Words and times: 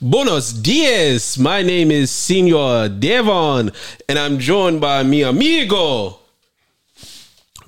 Buenos 0.00 0.52
dias. 0.52 1.36
My 1.38 1.60
name 1.60 1.90
is 1.90 2.12
Senor 2.12 2.88
Devon, 2.88 3.72
and 4.08 4.16
I'm 4.16 4.38
joined 4.38 4.80
by 4.80 5.02
mi 5.02 5.22
amigo. 5.22 6.20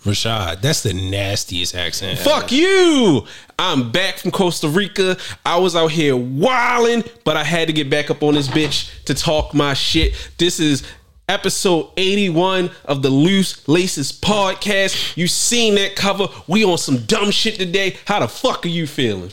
Rashad, 0.04 0.60
that's 0.60 0.84
the 0.84 0.92
nastiest 0.92 1.74
accent. 1.74 2.20
Fuck 2.20 2.52
you. 2.52 3.26
I'm 3.58 3.90
back 3.90 4.18
from 4.18 4.30
Costa 4.30 4.68
Rica. 4.68 5.16
I 5.44 5.58
was 5.58 5.74
out 5.74 5.90
here 5.90 6.16
wilding, 6.16 7.02
but 7.24 7.36
I 7.36 7.42
had 7.42 7.66
to 7.66 7.72
get 7.74 7.90
back 7.90 8.12
up 8.12 8.22
on 8.22 8.34
this 8.34 8.46
bitch 8.46 9.04
to 9.06 9.14
talk 9.14 9.52
my 9.52 9.74
shit. 9.74 10.14
This 10.38 10.60
is 10.60 10.84
episode 11.28 11.90
81 11.96 12.70
of 12.84 13.02
the 13.02 13.10
Loose 13.10 13.66
Laces 13.66 14.12
podcast. 14.12 15.16
You 15.16 15.26
seen 15.26 15.74
that 15.74 15.96
cover? 15.96 16.28
We 16.46 16.64
on 16.64 16.78
some 16.78 16.98
dumb 17.06 17.32
shit 17.32 17.56
today. 17.56 17.96
How 18.04 18.20
the 18.20 18.28
fuck 18.28 18.64
are 18.64 18.68
you 18.68 18.86
feeling? 18.86 19.32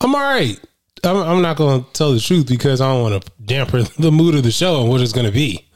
I'm 0.00 0.16
all 0.16 0.20
right. 0.20 0.58
I'm, 1.04 1.16
I'm 1.16 1.42
not 1.42 1.56
going 1.56 1.84
to 1.84 1.92
tell 1.92 2.12
the 2.12 2.20
truth 2.20 2.46
because 2.46 2.80
I 2.80 2.92
don't 2.92 3.02
want 3.02 3.24
to 3.24 3.32
dampen 3.44 3.86
the 3.98 4.12
mood 4.12 4.34
of 4.34 4.42
the 4.42 4.50
show 4.50 4.80
and 4.80 4.88
what 4.88 5.00
it's 5.00 5.12
going 5.12 5.26
to 5.26 5.32
be. 5.32 5.66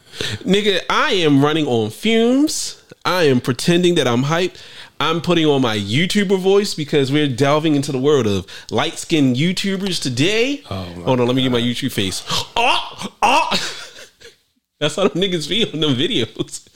Nigga, 0.44 0.80
I 0.88 1.12
am 1.12 1.44
running 1.44 1.66
on 1.66 1.90
fumes. 1.90 2.82
I 3.04 3.24
am 3.24 3.40
pretending 3.40 3.96
that 3.96 4.06
I'm 4.06 4.24
hyped. 4.24 4.60
I'm 4.98 5.20
putting 5.20 5.44
on 5.44 5.60
my 5.60 5.76
YouTuber 5.76 6.38
voice 6.38 6.74
because 6.74 7.12
we're 7.12 7.28
delving 7.28 7.74
into 7.74 7.92
the 7.92 7.98
world 7.98 8.26
of 8.26 8.46
light 8.70 8.94
skinned 8.98 9.36
YouTubers 9.36 10.00
today. 10.00 10.62
Oh 10.70 10.84
Hold 11.04 11.20
on, 11.20 11.26
let 11.26 11.36
me 11.36 11.42
get 11.42 11.52
my 11.52 11.60
YouTube 11.60 11.92
face. 11.92 12.24
Oh, 12.56 13.14
oh. 13.20 13.50
That's 14.80 14.96
how 14.96 15.08
the 15.08 15.10
niggas 15.10 15.48
feel 15.48 15.68
in 15.70 15.80
them 15.80 15.94
videos. 15.94 16.66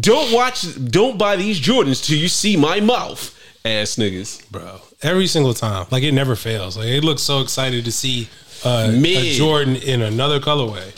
Don't 0.00 0.32
watch, 0.32 0.64
don't 0.90 1.18
buy 1.18 1.36
these 1.36 1.60
Jordans 1.60 2.04
till 2.04 2.16
you 2.16 2.28
see 2.28 2.56
my 2.56 2.80
mouth, 2.80 3.38
ass 3.64 3.96
niggas. 3.96 4.50
Bro, 4.50 4.80
every 5.02 5.26
single 5.26 5.54
time. 5.54 5.86
Like 5.90 6.02
it 6.02 6.12
never 6.12 6.36
fails. 6.36 6.76
Like 6.76 6.88
it 6.88 7.04
looks 7.04 7.22
so 7.22 7.40
excited 7.40 7.84
to 7.84 7.92
see 7.92 8.28
uh, 8.64 8.90
a 8.92 9.32
Jordan 9.36 9.76
in 9.76 10.02
another 10.02 10.40
colorway. 10.40 10.92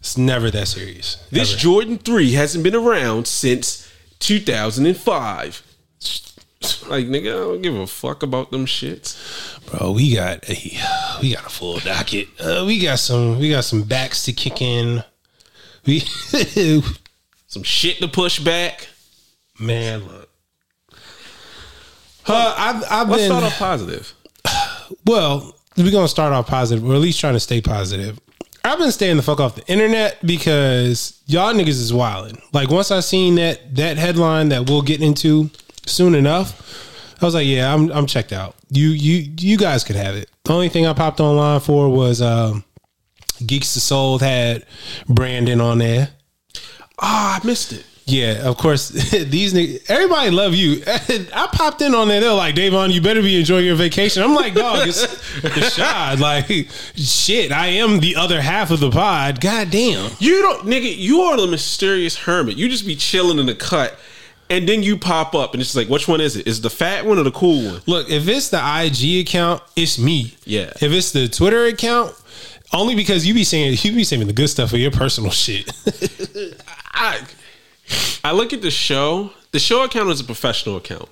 It's 0.00 0.16
never 0.16 0.50
that 0.50 0.68
serious. 0.68 1.16
This 1.30 1.50
Never. 1.50 1.60
Jordan 1.60 1.98
3 1.98 2.32
hasn't 2.32 2.64
been 2.64 2.74
around 2.74 3.26
since 3.26 3.86
2005. 4.20 5.62
Like, 6.88 7.06
nigga, 7.06 7.28
I 7.28 7.44
don't 7.44 7.62
give 7.62 7.74
a 7.74 7.86
fuck 7.86 8.22
about 8.22 8.50
them 8.50 8.66
shits. 8.66 9.16
Bro, 9.66 9.92
we 9.92 10.14
got 10.14 10.48
a 10.48 10.54
we 11.20 11.34
got 11.34 11.46
a 11.46 11.50
full 11.50 11.78
docket. 11.78 12.28
Uh, 12.40 12.64
we 12.66 12.78
got 12.80 12.98
some 12.98 13.38
we 13.38 13.50
got 13.50 13.64
some 13.64 13.82
backs 13.82 14.24
to 14.24 14.32
kick 14.32 14.60
in. 14.62 15.04
We 15.86 16.00
Some 17.46 17.62
shit 17.64 17.98
to 17.98 18.08
push 18.08 18.38
back. 18.38 18.88
man, 19.58 20.06
look. 20.06 20.29
Uh, 22.26 22.54
I've 22.56 22.84
I've 22.90 23.08
Let's 23.08 23.22
been 23.22 23.30
start 23.30 23.44
off 23.44 23.58
positive. 23.58 24.14
well. 25.06 25.56
We're 25.76 25.92
gonna 25.92 26.08
start 26.08 26.32
off 26.32 26.46
positive, 26.48 26.84
or 26.84 26.94
at 26.94 27.00
least 27.00 27.20
trying 27.20 27.34
to 27.34 27.40
stay 27.40 27.60
positive. 27.60 28.18
I've 28.64 28.78
been 28.78 28.92
staying 28.92 29.16
the 29.16 29.22
fuck 29.22 29.40
off 29.40 29.54
the 29.54 29.66
internet 29.66 30.18
because 30.26 31.22
y'all 31.26 31.54
niggas 31.54 31.68
is 31.68 31.94
wilding. 31.94 32.42
Like 32.52 32.68
once 32.70 32.90
I 32.90 33.00
seen 33.00 33.36
that 33.36 33.76
that 33.76 33.96
headline 33.96 34.50
that 34.50 34.68
we'll 34.68 34.82
get 34.82 35.00
into 35.00 35.48
soon 35.86 36.14
enough, 36.14 37.16
I 37.22 37.24
was 37.24 37.34
like, 37.34 37.46
yeah, 37.46 37.72
I'm 37.72 37.90
I'm 37.92 38.06
checked 38.06 38.32
out. 38.32 38.56
You 38.68 38.88
you 38.88 39.32
you 39.38 39.56
guys 39.56 39.84
could 39.84 39.96
have 39.96 40.16
it. 40.16 40.28
The 40.44 40.52
only 40.52 40.68
thing 40.68 40.86
I 40.86 40.92
popped 40.92 41.20
online 41.20 41.60
for 41.60 41.88
was 41.88 42.20
um, 42.20 42.64
Geeks 43.46 43.72
to 43.74 43.80
Soul 43.80 44.18
had 44.18 44.66
Brandon 45.08 45.60
on 45.60 45.78
there. 45.78 46.10
Ah, 46.98 47.40
I 47.40 47.46
missed 47.46 47.72
it. 47.72 47.86
Yeah, 48.10 48.48
of 48.48 48.56
course. 48.56 48.88
These 48.88 49.54
niggas, 49.54 49.88
everybody 49.88 50.30
love 50.30 50.54
you. 50.54 50.82
I 50.86 51.48
popped 51.52 51.80
in 51.80 51.94
on 51.94 52.08
there. 52.08 52.20
They're 52.20 52.32
like, 52.32 52.54
Davon, 52.54 52.90
you 52.90 53.00
better 53.00 53.22
be 53.22 53.38
enjoying 53.38 53.66
your 53.66 53.76
vacation. 53.76 54.22
I'm 54.22 54.34
like, 54.34 54.54
dog, 54.54 54.88
it's 54.88 55.06
the 55.40 55.70
shot. 55.70 56.18
Like, 56.18 56.68
shit, 56.96 57.52
I 57.52 57.68
am 57.68 58.00
the 58.00 58.16
other 58.16 58.40
half 58.40 58.70
of 58.70 58.80
the 58.80 58.90
pod. 58.90 59.40
God 59.40 59.70
damn. 59.70 60.10
You 60.18 60.42
don't, 60.42 60.66
nigga, 60.66 60.94
you 60.96 61.20
are 61.22 61.36
the 61.36 61.46
mysterious 61.46 62.16
hermit. 62.16 62.56
You 62.56 62.68
just 62.68 62.86
be 62.86 62.96
chilling 62.96 63.38
in 63.38 63.46
the 63.46 63.54
cut, 63.54 63.98
and 64.48 64.68
then 64.68 64.82
you 64.82 64.98
pop 64.98 65.34
up, 65.34 65.52
and 65.54 65.60
it's 65.60 65.76
like, 65.76 65.88
which 65.88 66.08
one 66.08 66.20
is 66.20 66.36
it? 66.36 66.46
Is 66.46 66.58
it 66.58 66.62
the 66.62 66.70
fat 66.70 67.06
one 67.06 67.18
or 67.18 67.22
the 67.22 67.30
cool 67.30 67.64
one? 67.64 67.82
Look, 67.86 68.10
if 68.10 68.26
it's 68.26 68.48
the 68.48 68.58
IG 68.58 69.26
account, 69.26 69.62
it's 69.76 69.98
me. 69.98 70.34
Yeah. 70.44 70.72
If 70.80 70.90
it's 70.92 71.12
the 71.12 71.28
Twitter 71.28 71.66
account, 71.66 72.14
only 72.72 72.94
because 72.94 73.26
you 73.26 73.34
be 73.34 73.44
saying 73.44 73.76
you 73.82 73.92
be 73.92 74.04
saying 74.04 74.26
the 74.26 74.32
good 74.32 74.48
stuff 74.48 74.70
for 74.70 74.76
your 74.76 74.90
personal 74.92 75.30
shit. 75.30 75.68
I, 76.92 77.20
I 78.24 78.32
look 78.32 78.52
at 78.52 78.62
the 78.62 78.70
show. 78.70 79.30
The 79.52 79.58
show 79.58 79.84
account 79.84 80.10
is 80.10 80.20
a 80.20 80.24
professional 80.24 80.76
account. 80.76 81.08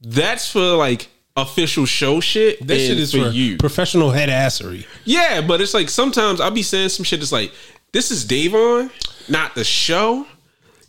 That's 0.00 0.50
for 0.50 0.76
like 0.76 1.08
official 1.36 1.86
show 1.86 2.20
shit. 2.20 2.66
That 2.66 2.78
shit 2.78 2.98
is 2.98 3.12
for, 3.12 3.28
you. 3.30 3.56
professional 3.56 4.10
head 4.10 4.28
assery. 4.28 4.86
Yeah, 5.04 5.40
but 5.40 5.60
it's 5.60 5.74
like 5.74 5.88
sometimes 5.88 6.40
I'll 6.40 6.50
be 6.50 6.62
saying 6.62 6.90
some 6.90 7.04
shit 7.04 7.20
that's 7.20 7.32
like, 7.32 7.52
this 7.92 8.10
is 8.10 8.24
Davon, 8.24 8.90
not 9.28 9.54
the 9.54 9.64
show. 9.64 10.26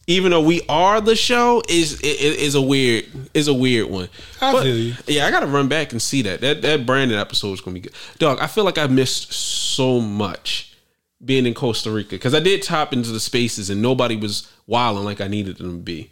Even 0.07 0.29
though 0.29 0.41
we 0.41 0.61
are 0.69 1.01
the 1.01 1.15
show, 1.15 1.63
is 1.67 1.99
is, 2.01 2.35
is 2.37 2.55
a 2.55 2.61
weird 2.61 3.05
is 3.33 3.47
a 3.47 3.53
weird 3.53 3.89
one. 3.89 4.07
I 4.39 4.51
But, 4.51 4.63
feel 4.63 4.77
you. 4.77 4.93
Yeah, 5.07 5.25
I 5.25 5.31
gotta 5.31 5.47
run 5.47 5.67
back 5.67 5.93
and 5.93 6.01
see 6.01 6.21
that. 6.23 6.41
That 6.41 6.61
that 6.61 6.85
Brandon 6.85 7.17
episode 7.17 7.53
is 7.53 7.61
gonna 7.61 7.73
be 7.73 7.79
good. 7.79 7.93
Dog, 8.19 8.37
I 8.39 8.45
feel 8.45 8.65
like 8.65 8.77
I 8.77 8.85
missed 8.85 9.33
so 9.33 9.99
much 9.99 10.74
being 11.25 11.45
in 11.45 11.53
Costa 11.53 11.91
Rica 11.91 12.11
because 12.11 12.35
I 12.35 12.39
did 12.39 12.61
top 12.61 12.93
into 12.93 13.11
the 13.11 13.19
spaces 13.19 13.69
and 13.69 13.81
nobody 13.81 14.15
was 14.15 14.51
wilding 14.67 15.03
like 15.03 15.21
I 15.21 15.27
needed 15.27 15.57
them 15.57 15.71
to 15.71 15.83
be. 15.83 16.11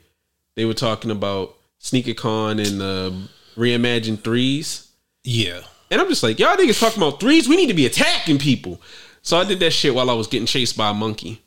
They 0.55 0.65
were 0.65 0.73
talking 0.73 1.11
about 1.11 1.55
SneakerCon 1.79 2.65
and 2.65 2.81
uh, 2.81 3.27
reimagined 3.55 4.23
threes. 4.23 4.89
Yeah. 5.23 5.61
And 5.91 6.01
I'm 6.01 6.09
just 6.09 6.23
like, 6.23 6.39
y'all 6.39 6.55
niggas 6.55 6.79
talking 6.79 7.01
about 7.01 7.19
threes. 7.19 7.47
We 7.47 7.55
need 7.55 7.67
to 7.67 7.73
be 7.73 7.85
attacking 7.85 8.39
people. 8.39 8.81
So 9.21 9.37
I 9.37 9.45
did 9.45 9.59
that 9.59 9.71
shit 9.71 9.93
while 9.93 10.09
I 10.09 10.13
was 10.13 10.27
getting 10.27 10.47
chased 10.47 10.75
by 10.75 10.89
a 10.89 10.93
monkey. 10.93 11.41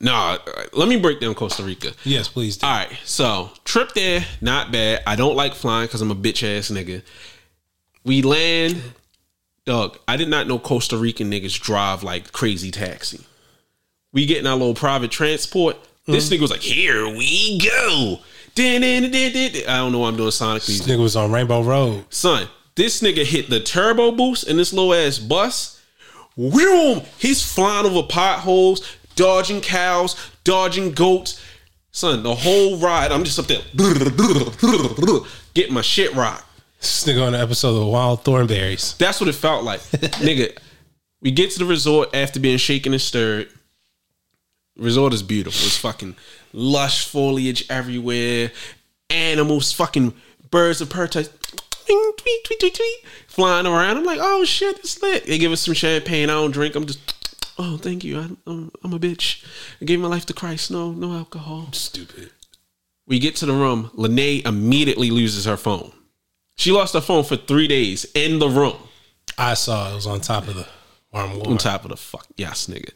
Nah, 0.00 0.38
let 0.72 0.88
me 0.88 0.98
break 0.98 1.20
down 1.20 1.34
Costa 1.34 1.62
Rica. 1.62 1.92
Yes, 2.04 2.28
please 2.28 2.56
do. 2.56 2.66
All 2.66 2.72
right, 2.78 2.98
so 3.04 3.50
trip 3.64 3.92
there, 3.94 4.24
not 4.40 4.72
bad. 4.72 5.02
I 5.06 5.16
don't 5.16 5.36
like 5.36 5.54
flying 5.54 5.86
because 5.86 6.02
I'm 6.02 6.10
a 6.10 6.16
bitch 6.16 6.42
ass 6.42 6.70
nigga. 6.70 7.02
We 8.04 8.20
land, 8.22 8.82
dog. 9.64 9.98
I 10.06 10.16
did 10.16 10.28
not 10.28 10.46
know 10.46 10.58
Costa 10.58 10.96
Rican 10.96 11.30
niggas 11.30 11.60
drive 11.60 12.02
like 12.02 12.32
crazy 12.32 12.70
taxi. 12.70 13.20
We 14.12 14.26
get 14.26 14.38
in 14.38 14.46
our 14.46 14.56
little 14.56 14.74
private 14.74 15.10
transport. 15.10 15.76
This 16.06 16.26
mm-hmm. 16.26 16.34
nigga 16.34 16.40
was 16.40 16.50
like, 16.50 16.60
"Here 16.60 17.08
we 17.08 17.58
go." 17.58 18.20
I 19.68 19.78
don't 19.78 19.90
know 19.90 19.98
what 19.98 20.08
I'm 20.08 20.16
doing 20.16 20.30
sonically 20.30 20.66
This 20.66 20.86
nigga 20.86 21.02
was 21.02 21.16
on 21.16 21.32
Rainbow 21.32 21.62
Road. 21.62 22.04
son, 22.10 22.48
this 22.76 23.02
nigga 23.02 23.24
hit 23.24 23.50
the 23.50 23.58
turbo 23.58 24.12
boost 24.12 24.46
in 24.46 24.56
this 24.56 24.72
little 24.72 24.94
ass 24.94 25.18
bus. 25.18 25.82
Whoom! 26.36 27.02
He's 27.18 27.42
flying 27.42 27.86
over 27.86 28.06
potholes, 28.06 28.96
dodging 29.16 29.60
cows, 29.60 30.16
dodging 30.44 30.92
goats. 30.92 31.40
Son, 31.90 32.22
the 32.24 32.34
whole 32.34 32.78
ride, 32.78 33.12
I'm 33.12 33.22
just 33.22 33.38
up 33.38 33.46
there 33.46 33.62
getting 35.54 35.74
my 35.74 35.80
shit 35.80 36.12
rocked. 36.14 36.44
This 36.84 37.04
nigga 37.04 37.26
on 37.26 37.34
an 37.34 37.40
episode 37.40 37.80
of 37.80 37.88
Wild 37.88 38.24
Thornberrys. 38.24 38.98
That's 38.98 39.18
what 39.18 39.30
it 39.30 39.34
felt 39.34 39.64
like. 39.64 39.80
nigga, 40.20 40.54
we 41.22 41.30
get 41.30 41.50
to 41.52 41.58
the 41.58 41.64
resort 41.64 42.14
after 42.14 42.38
being 42.38 42.58
shaken 42.58 42.92
and 42.92 43.00
stirred. 43.00 43.48
Resort 44.76 45.14
is 45.14 45.22
beautiful. 45.22 45.64
It's 45.64 45.78
fucking 45.78 46.14
lush 46.52 47.08
foliage 47.08 47.64
everywhere. 47.70 48.52
Animals, 49.08 49.72
fucking 49.72 50.12
birds 50.50 50.82
of 50.82 50.90
paradise. 50.90 51.30
Tweet, 51.86 52.18
tweet, 52.18 52.44
tweet, 52.44 52.60
tweet, 52.60 52.74
tweet, 52.74 53.04
flying 53.28 53.66
around. 53.66 53.96
I'm 53.96 54.04
like, 54.04 54.20
oh 54.20 54.44
shit, 54.44 54.78
it's 54.80 55.02
lit. 55.02 55.24
They 55.24 55.38
give 55.38 55.52
us 55.52 55.62
some 55.62 55.72
champagne. 55.72 56.28
I 56.28 56.34
don't 56.34 56.50
drink. 56.50 56.74
I'm 56.74 56.84
just, 56.84 57.54
oh, 57.56 57.78
thank 57.78 58.04
you. 58.04 58.20
I, 58.20 58.28
I'm, 58.46 58.70
I'm 58.82 58.92
a 58.92 58.98
bitch. 58.98 59.42
I 59.80 59.86
gave 59.86 60.00
my 60.00 60.08
life 60.08 60.26
to 60.26 60.34
Christ. 60.34 60.70
No, 60.70 60.92
no 60.92 61.14
alcohol. 61.14 61.68
Stupid. 61.72 62.28
We 63.06 63.18
get 63.18 63.36
to 63.36 63.46
the 63.46 63.54
room. 63.54 63.90
Lene 63.94 64.42
immediately 64.46 65.10
loses 65.10 65.46
her 65.46 65.56
phone. 65.56 65.90
She 66.56 66.72
lost 66.72 66.94
her 66.94 67.00
phone 67.00 67.24
for 67.24 67.36
three 67.36 67.66
days 67.66 68.06
in 68.14 68.38
the 68.38 68.48
room. 68.48 68.76
I 69.36 69.54
saw 69.54 69.90
it. 69.90 69.94
Was 69.94 70.06
on 70.06 70.20
top 70.20 70.48
of 70.48 70.54
the 70.54 70.66
on 71.12 71.58
top 71.58 71.84
of 71.84 71.90
the 71.90 71.96
fuck 71.96 72.26
yes 72.36 72.66
nigga. 72.66 72.90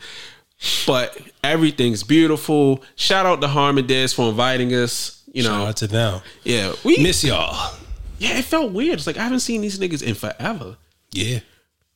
But 0.87 1.17
everything's 1.44 2.03
beautiful. 2.03 2.83
Shout 2.97 3.27
out 3.27 3.41
to 3.41 3.49
harm 3.49 3.79
and 3.79 4.11
for 4.11 4.29
inviting 4.29 4.75
us 4.75 5.23
you 5.33 5.43
know. 5.43 5.50
Shout 5.50 5.69
out 5.69 5.77
to 5.79 5.87
them. 5.87 6.21
yeah 6.44 6.73
we 6.85 6.99
Miss 6.99 7.23
y'all. 7.23 7.75
yeah 8.19 8.38
it 8.38 8.44
felt 8.44 8.73
weird. 8.73 8.94
It's 8.94 9.06
like 9.06 9.17
i 9.17 9.23
haven't 9.23 9.41
seen 9.41 9.61
these 9.61 9.79
niggas 9.79 10.03
in 10.03 10.15
forever. 10.15 10.77
Yeah. 11.11 11.41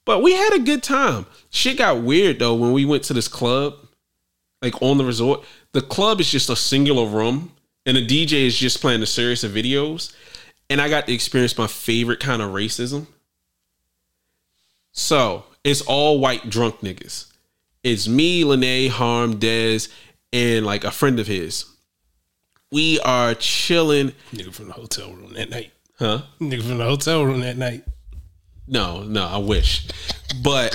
but 0.04 0.22
we 0.22 0.32
had 0.32 0.54
a 0.54 0.60
good 0.60 0.82
time. 0.82 1.26
Shit 1.50 1.78
got 1.78 2.02
weird 2.02 2.38
though 2.38 2.54
when 2.54 2.72
we 2.72 2.84
went 2.84 3.04
to 3.04 3.12
this 3.14 3.28
club 3.28 3.74
like 4.60 4.80
on 4.80 4.98
the 4.98 5.04
resort. 5.04 5.44
The 5.72 5.82
club 5.82 6.20
is 6.20 6.30
just 6.30 6.50
a 6.50 6.56
singular 6.56 7.06
room 7.06 7.52
and 7.84 7.96
the 7.96 8.06
dj 8.06 8.32
is 8.32 8.56
just 8.56 8.80
playing 8.80 9.02
a 9.02 9.06
series 9.06 9.42
of 9.42 9.50
videos 9.52 10.14
and 10.72 10.80
i 10.80 10.88
got 10.88 11.06
to 11.06 11.12
experience 11.12 11.56
my 11.56 11.66
favorite 11.66 12.20
kind 12.20 12.42
of 12.42 12.50
racism 12.50 13.06
so 14.92 15.44
it's 15.62 15.82
all 15.82 16.18
white 16.18 16.48
drunk 16.50 16.80
niggas 16.80 17.26
it's 17.82 18.08
me 18.08 18.44
lene 18.44 18.90
harm 18.90 19.38
Dez, 19.38 19.88
and 20.32 20.64
like 20.66 20.84
a 20.84 20.90
friend 20.90 21.20
of 21.20 21.26
his 21.26 21.66
we 22.72 22.98
are 23.00 23.34
chilling 23.34 24.12
Nigga 24.32 24.52
from 24.52 24.68
the 24.68 24.72
hotel 24.72 25.12
room 25.12 25.34
that 25.34 25.50
night. 25.50 25.72
huh 25.98 26.22
Nigga 26.40 26.62
from 26.62 26.78
the 26.78 26.84
hotel 26.84 27.24
room 27.24 27.40
that 27.40 27.58
night. 27.58 27.84
No, 28.66 29.02
no, 29.02 29.26
I 29.26 29.36
wish. 29.36 29.86
But 30.42 30.72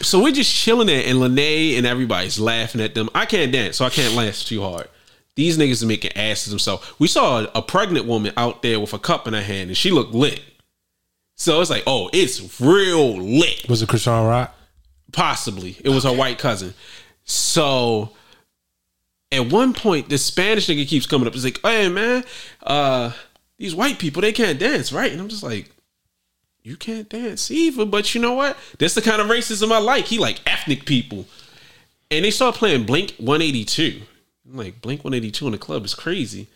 so 0.00 0.20
we're 0.20 0.32
just 0.32 0.52
chilling 0.52 0.88
there, 0.88 1.04
and 1.06 1.20
Lene 1.20 1.76
and 1.78 1.86
everybody's 1.86 2.40
laughing 2.40 2.80
at 2.80 2.94
them. 2.94 3.08
I 3.14 3.24
can't 3.26 3.52
dance, 3.52 3.76
so 3.76 3.84
I 3.84 3.90
can't 3.90 4.14
laugh 4.14 4.40
too 4.40 4.62
hard. 4.62 4.88
These 5.36 5.58
niggas 5.58 5.82
are 5.82 5.86
making 5.86 6.16
asses 6.16 6.50
themselves. 6.50 6.92
We 6.98 7.06
saw 7.06 7.40
a, 7.40 7.50
a 7.56 7.62
pregnant 7.62 8.06
woman 8.06 8.32
out 8.36 8.62
there 8.62 8.80
with 8.80 8.92
a 8.92 8.98
cup 8.98 9.28
in 9.28 9.34
her 9.34 9.42
hand, 9.42 9.68
and 9.68 9.76
she 9.76 9.90
looked 9.90 10.14
lit. 10.14 10.42
So 11.36 11.60
it's 11.60 11.70
like, 11.70 11.84
oh, 11.86 12.10
it's 12.12 12.60
real 12.60 13.16
lit. 13.18 13.68
Was 13.68 13.82
it 13.82 13.88
Krishan 13.88 14.26
Rock? 14.26 14.54
Possibly. 15.12 15.76
It 15.84 15.90
was 15.90 16.04
her 16.04 16.12
white 16.12 16.38
cousin. 16.38 16.72
So 17.24 18.10
at 19.30 19.52
one 19.52 19.74
point, 19.74 20.08
this 20.08 20.24
Spanish 20.24 20.66
nigga 20.66 20.88
keeps 20.88 21.06
coming 21.06 21.26
up. 21.26 21.34
He's 21.34 21.44
like, 21.44 21.60
hey 21.62 21.88
man, 21.88 22.24
uh, 22.62 23.12
these 23.58 23.74
white 23.74 23.98
people, 23.98 24.22
they 24.22 24.32
can't 24.32 24.58
dance, 24.58 24.92
right? 24.92 25.12
And 25.12 25.20
I'm 25.20 25.28
just 25.28 25.42
like, 25.42 25.70
you 26.62 26.76
can't 26.76 27.08
dance 27.08 27.50
either, 27.50 27.84
but 27.84 28.14
you 28.14 28.20
know 28.20 28.32
what? 28.32 28.56
That's 28.78 28.94
the 28.94 29.02
kind 29.02 29.20
of 29.20 29.28
racism 29.28 29.70
I 29.70 29.78
like. 29.78 30.06
He 30.06 30.18
like 30.18 30.40
ethnic 30.46 30.84
people. 30.86 31.26
And 32.10 32.24
they 32.24 32.30
start 32.30 32.54
playing 32.54 32.86
Blink 32.86 33.14
182. 33.18 34.02
I'm 34.48 34.56
like, 34.56 34.80
Blink 34.80 35.04
182 35.04 35.46
in 35.46 35.52
the 35.52 35.58
club 35.58 35.84
is 35.84 35.94
crazy. 35.94 36.48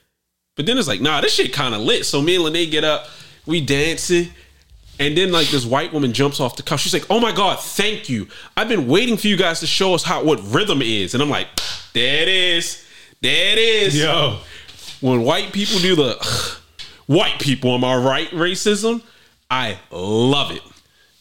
But 0.57 0.67
then 0.67 0.79
it's 0.79 0.89
like, 0.89 1.01
nah, 1.01 1.21
this 1.21 1.35
shit 1.35 1.53
kind 1.53 1.75
of 1.75 1.81
lit. 1.81 2.07
So 2.07 2.21
me 2.21 2.37
and 2.37 2.45
Lene 2.45 2.71
get 2.71 2.85
up, 2.85 3.07
we 3.47 3.61
dancing. 3.61 4.29
And 4.99 5.17
then 5.17 5.33
like 5.33 5.49
this 5.49 5.65
white 5.65 5.93
woman 5.95 6.13
jumps 6.13 6.41
off 6.41 6.57
the 6.57 6.63
couch. 6.63 6.81
She's 6.81 6.93
like, 6.93 7.07
"Oh 7.09 7.19
my 7.19 7.33
god, 7.33 7.59
thank 7.59 8.11
you! 8.11 8.29
I've 8.55 8.69
been 8.69 8.87
waiting 8.87 9.17
for 9.17 9.29
you 9.29 9.37
guys 9.39 9.61
to 9.61 9.67
show 9.67 9.95
us 9.95 10.03
how 10.03 10.23
what 10.23 10.39
rhythm 10.45 10.83
is." 10.83 11.15
And 11.15 11.23
I'm 11.23 11.31
like, 11.31 11.49
"There 11.95 12.21
it 12.21 12.29
is, 12.29 12.85
there 13.23 13.53
it 13.53 13.59
is." 13.59 13.99
Yo, 13.99 14.41
when 15.01 15.23
white 15.23 15.55
people 15.55 15.79
do 15.79 15.97
the 15.97 16.59
white 17.07 17.41
people, 17.41 17.75
am 17.75 17.83
I 17.83 17.97
right? 17.97 18.29
Racism, 18.29 19.01
I 19.51 19.79
love 19.91 20.51
it. 20.51 20.61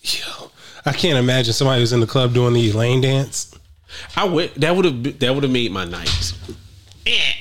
yo, 0.02 0.52
I 0.86 0.92
can't 0.92 1.18
imagine 1.18 1.54
somebody 1.54 1.80
who's 1.80 1.94
in 1.94 2.02
the 2.02 2.08
club 2.08 2.34
doing 2.34 2.54
the 2.54 2.74
lane 2.74 3.00
dance. 3.00 3.58
I 4.16 4.26
would 4.26 4.54
that 4.56 4.76
would 4.76 4.86
have 4.86 5.20
that 5.20 5.34
would 5.34 5.44
have 5.44 5.52
made 5.52 5.72
my 5.72 5.86
night. 5.86 6.34
Eh. 7.06 7.34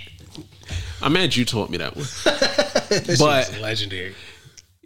I'm 1.01 1.13
mad 1.13 1.37
you 1.37 1.45
taught 1.45 1.71
me 1.71 1.79
that 1.79 1.97
one. 1.97 2.07
but 3.19 3.61
legendary. 3.61 4.15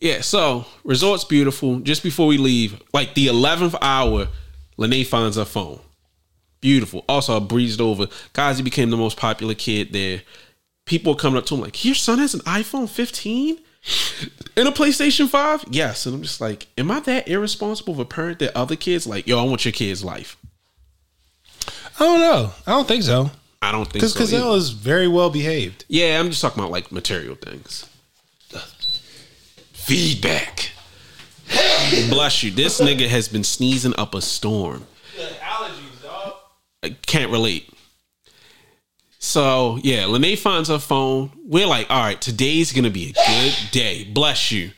Yeah, 0.00 0.20
so 0.20 0.66
resort's 0.84 1.24
beautiful. 1.24 1.78
Just 1.78 2.02
before 2.02 2.26
we 2.26 2.36
leave, 2.36 2.82
like 2.92 3.14
the 3.14 3.28
eleventh 3.28 3.76
hour, 3.80 4.28
Lene 4.76 5.04
finds 5.04 5.36
her 5.36 5.44
phone. 5.44 5.80
Beautiful. 6.60 7.04
Also, 7.08 7.36
I 7.36 7.40
breezed 7.40 7.80
over. 7.80 8.08
Kazi 8.32 8.62
became 8.62 8.90
the 8.90 8.96
most 8.96 9.16
popular 9.16 9.54
kid 9.54 9.92
there. 9.92 10.22
People 10.86 11.12
are 11.12 11.16
coming 11.16 11.38
up 11.38 11.46
to 11.46 11.54
him 11.54 11.60
like, 11.60 11.84
"Your 11.84 11.94
son 11.94 12.18
has 12.18 12.34
an 12.34 12.40
iPhone 12.40 12.88
15 12.88 13.58
and 14.56 14.68
a 14.68 14.72
PlayStation 14.72 15.28
5?" 15.28 15.66
Yes, 15.70 16.06
and 16.06 16.16
I'm 16.16 16.22
just 16.22 16.40
like, 16.40 16.66
"Am 16.76 16.90
I 16.90 17.00
that 17.00 17.28
irresponsible 17.28 17.94
of 17.94 18.00
a 18.00 18.04
parent 18.04 18.40
that 18.40 18.56
other 18.56 18.76
kids 18.76 19.06
like, 19.06 19.26
yo, 19.26 19.38
I 19.38 19.48
want 19.48 19.64
your 19.64 19.72
kid's 19.72 20.02
life." 20.04 20.36
I 21.98 22.04
don't 22.04 22.20
know. 22.20 22.50
I 22.66 22.70
don't 22.72 22.88
think 22.88 23.02
so. 23.02 23.30
I 23.60 23.70
don't 23.70 23.84
think 23.84 23.94
Because 24.02 24.14
so. 24.14 24.24
Cazell 24.24 24.56
is 24.56 24.70
very 24.70 25.06
well 25.06 25.30
behaved. 25.30 25.84
Yeah, 25.88 26.18
I'm 26.18 26.30
just 26.30 26.42
talking 26.42 26.58
about 26.58 26.72
like 26.72 26.90
material 26.90 27.36
things. 27.36 27.88
Feedback. 29.72 30.70
Bless 32.08 32.42
you. 32.42 32.50
This 32.50 32.80
nigga 32.80 33.08
has 33.08 33.28
been 33.28 33.44
sneezing 33.44 33.94
up 33.98 34.14
a 34.14 34.20
storm. 34.22 34.86
Allergies, 35.16 36.02
dog. 36.02 36.34
I 36.82 36.90
can't 37.06 37.30
relate. 37.30 37.68
So 39.18 39.78
yeah, 39.82 40.06
Lene 40.06 40.36
finds 40.36 40.68
her 40.68 40.78
phone. 40.78 41.30
We're 41.44 41.66
like, 41.66 41.90
all 41.90 42.02
right, 42.02 42.20
today's 42.20 42.72
gonna 42.72 42.90
be 42.90 43.10
a 43.10 43.12
good 43.12 43.54
day. 43.70 44.04
Bless 44.04 44.50
you. 44.50 44.70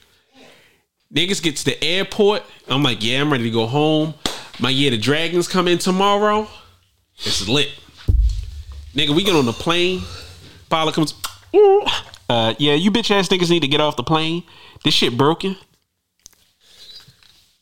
Niggas 1.15 1.43
get 1.43 1.57
to 1.59 1.65
the 1.65 1.83
airport. 1.83 2.43
I'm 2.69 2.83
like, 2.83 3.03
yeah, 3.03 3.21
I'm 3.21 3.31
ready 3.31 3.45
to 3.45 3.51
go 3.51 3.67
home. 3.67 4.15
My 4.59 4.71
year 4.71 4.91
the 4.91 4.99
dragons 4.99 5.49
come 5.49 5.69
in 5.69 5.79
tomorrow. 5.79 6.49
It's 7.19 7.49
lit. 7.49 7.71
Nigga, 8.95 9.11
we 9.15 9.25
get 9.25 9.35
on 9.35 9.47
the 9.47 9.53
plane. 9.53 10.03
Pilot 10.69 10.95
comes. 10.95 11.15
"Ooh, 11.55 11.85
Uh, 12.29 12.55
yeah, 12.59 12.75
you 12.75 12.91
bitch 12.91 13.11
ass 13.11 13.29
niggas 13.29 13.51
need 13.51 13.61
to 13.61 13.69
get 13.69 13.81
off 13.81 13.97
the 13.97 14.03
plane. 14.03 14.43
This 14.83 14.95
shit 14.95 15.17
broken. 15.17 15.57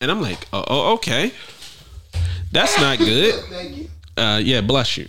And 0.00 0.10
I'm 0.10 0.20
like, 0.20 0.46
oh, 0.52 0.64
oh 0.66 0.92
okay. 0.94 1.32
That's 2.52 2.78
not 2.80 2.98
good. 2.98 3.88
Uh, 4.16 4.40
yeah, 4.42 4.60
bless 4.60 4.96
you. 4.96 5.08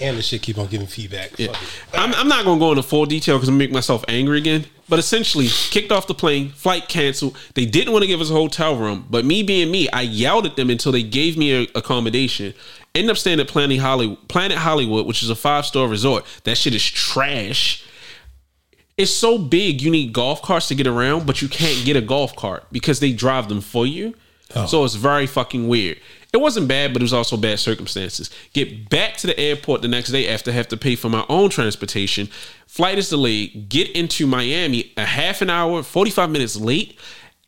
And 0.00 0.16
the 0.16 0.22
shit 0.22 0.42
keep 0.42 0.56
on 0.58 0.66
giving 0.66 0.86
feedback. 0.86 1.38
Yeah. 1.38 1.54
I'm, 1.92 2.14
I'm 2.14 2.28
not 2.28 2.44
to 2.44 2.58
go 2.58 2.70
into 2.70 2.82
full 2.82 3.06
detail 3.06 3.36
because 3.36 3.48
I'm 3.48 3.58
make 3.58 3.70
myself 3.70 4.04
angry 4.08 4.38
again. 4.38 4.64
But 4.88 4.98
essentially, 4.98 5.46
kicked 5.48 5.92
off 5.92 6.08
the 6.08 6.14
plane, 6.14 6.50
flight 6.50 6.88
canceled. 6.88 7.38
They 7.54 7.64
didn't 7.64 7.92
want 7.92 8.02
to 8.02 8.08
give 8.08 8.20
us 8.20 8.30
a 8.30 8.32
hotel 8.32 8.76
room, 8.76 9.06
but 9.08 9.24
me 9.24 9.44
being 9.44 9.70
me, 9.70 9.88
I 9.90 10.02
yelled 10.02 10.46
at 10.46 10.56
them 10.56 10.68
until 10.68 10.90
they 10.90 11.04
gave 11.04 11.36
me 11.36 11.52
a 11.52 11.68
accommodation. 11.76 12.54
End 12.94 13.08
up 13.08 13.16
staying 13.16 13.38
at 13.38 13.46
Planet 13.46 13.78
Hollywood, 13.78 14.26
Planet 14.28 14.58
Hollywood, 14.58 15.06
which 15.06 15.22
is 15.22 15.30
a 15.30 15.36
five 15.36 15.64
star 15.64 15.86
resort. 15.86 16.24
That 16.42 16.56
shit 16.56 16.74
is 16.74 16.84
trash. 16.84 17.84
It's 18.96 19.12
so 19.12 19.38
big, 19.38 19.80
you 19.80 19.90
need 19.90 20.12
golf 20.12 20.42
carts 20.42 20.68
to 20.68 20.74
get 20.74 20.86
around, 20.86 21.24
but 21.24 21.40
you 21.40 21.48
can't 21.48 21.86
get 21.86 21.96
a 21.96 22.00
golf 22.00 22.34
cart 22.34 22.66
because 22.72 23.00
they 23.00 23.12
drive 23.12 23.48
them 23.48 23.60
for 23.60 23.86
you. 23.86 24.14
Oh. 24.56 24.66
So 24.66 24.84
it's 24.84 24.96
very 24.96 25.26
fucking 25.26 25.68
weird. 25.68 25.98
It 26.32 26.40
wasn't 26.40 26.68
bad, 26.68 26.92
but 26.92 27.02
it 27.02 27.04
was 27.04 27.12
also 27.12 27.36
bad 27.36 27.58
circumstances. 27.58 28.30
Get 28.52 28.88
back 28.88 29.16
to 29.18 29.26
the 29.26 29.38
airport 29.38 29.82
the 29.82 29.88
next 29.88 30.10
day 30.10 30.28
after 30.28 30.52
I 30.52 30.54
have 30.54 30.68
to 30.68 30.76
pay 30.76 30.94
for 30.94 31.08
my 31.08 31.26
own 31.28 31.50
transportation. 31.50 32.28
Flight 32.66 32.98
is 32.98 33.08
delayed. 33.08 33.68
Get 33.68 33.90
into 33.90 34.28
Miami 34.28 34.92
a 34.96 35.06
half 35.06 35.42
an 35.42 35.50
hour, 35.50 35.82
45 35.82 36.30
minutes 36.30 36.56
late. 36.56 36.96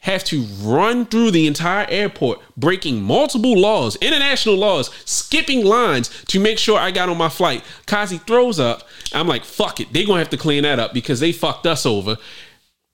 Have 0.01 0.25
to 0.25 0.43
run 0.61 1.07
through 1.07 1.31
the 1.31 1.47
entire 1.47 1.87
airport, 1.89 2.41
breaking 2.57 3.01
multiple 3.01 3.57
laws, 3.57 3.95
international 3.97 4.57
laws, 4.57 4.91
skipping 5.05 5.65
lines 5.65 6.09
to 6.25 6.41
make 6.41 6.59
sure 6.59 6.77
I 6.77 6.91
got 6.91 7.09
on 7.09 7.17
my 7.17 7.29
flight. 7.29 7.63
Kazi 7.87 8.19
throws 8.19 8.59
up. 8.59 8.89
I'm 9.13 9.29
like, 9.29 9.45
fuck 9.45 9.79
it. 9.79 9.93
They're 9.93 10.05
gonna 10.05 10.19
have 10.19 10.31
to 10.31 10.37
clean 10.37 10.65
that 10.65 10.81
up 10.81 10.93
because 10.93 11.21
they 11.21 11.31
fucked 11.31 11.69
us 11.69 11.87
over 11.87 12.17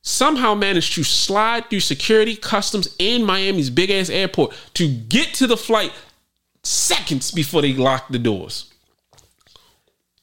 somehow 0.09 0.55
managed 0.55 0.95
to 0.95 1.05
slide 1.05 1.69
through 1.69 1.81
security, 1.81 2.35
customs, 2.35 2.95
in 2.99 3.23
Miami's 3.23 3.69
big 3.69 3.91
ass 3.91 4.09
airport 4.09 4.55
to 4.75 4.89
get 4.89 5.35
to 5.35 5.47
the 5.47 5.57
flight 5.57 5.93
seconds 6.63 7.31
before 7.31 7.61
they 7.61 7.75
locked 7.75 8.11
the 8.11 8.19
doors. 8.19 8.73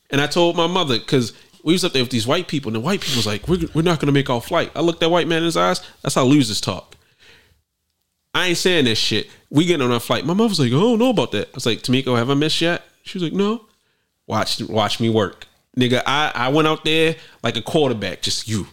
And 0.09 0.19
I 0.19 0.27
told 0.27 0.55
my 0.55 0.65
mother 0.65 0.97
because 0.97 1.33
we 1.63 1.73
was 1.73 1.85
up 1.85 1.93
there 1.93 2.03
with 2.03 2.11
these 2.11 2.25
white 2.25 2.47
people, 2.47 2.69
and 2.69 2.75
the 2.75 2.85
white 2.85 3.01
people 3.01 3.17
was 3.17 3.27
like, 3.27 3.47
"We're, 3.47 3.67
we're 3.73 3.81
not 3.83 3.99
going 3.99 4.07
to 4.07 4.11
make 4.11 4.29
our 4.29 4.41
flight." 4.41 4.71
I 4.75 4.81
looked 4.81 5.01
that 5.01 5.09
white 5.09 5.27
man 5.27 5.39
in 5.39 5.45
his 5.45 5.57
eyes. 5.57 5.81
That's 6.01 6.15
how 6.15 6.23
losers 6.23 6.61
talk. 6.61 6.95
I 8.33 8.47
ain't 8.47 8.57
saying 8.57 8.85
this 8.85 8.97
shit. 8.97 9.29
We 9.49 9.65
getting 9.65 9.85
on 9.85 9.91
our 9.91 9.99
flight. 9.99 10.25
My 10.25 10.33
mother 10.33 10.49
was 10.49 10.59
like, 10.59 10.69
"I 10.69 10.79
don't 10.79 10.99
know 10.99 11.11
about 11.11 11.31
that." 11.31 11.47
I 11.49 11.51
was 11.55 11.65
like, 11.65 11.81
"Tamiko, 11.81 12.17
have 12.17 12.29
I 12.29 12.33
missed 12.33 12.61
yet?" 12.61 12.83
She 13.03 13.17
was 13.17 13.23
like, 13.23 13.33
"No." 13.33 13.65
Watch, 14.27 14.59
watch 14.63 14.99
me 14.99 15.09
work, 15.09 15.45
nigga. 15.77 16.01
I 16.07 16.31
I 16.33 16.49
went 16.49 16.67
out 16.67 16.83
there 16.83 17.15
like 17.43 17.55
a 17.55 17.61
quarterback, 17.61 18.23
just 18.23 18.47
you 18.47 18.67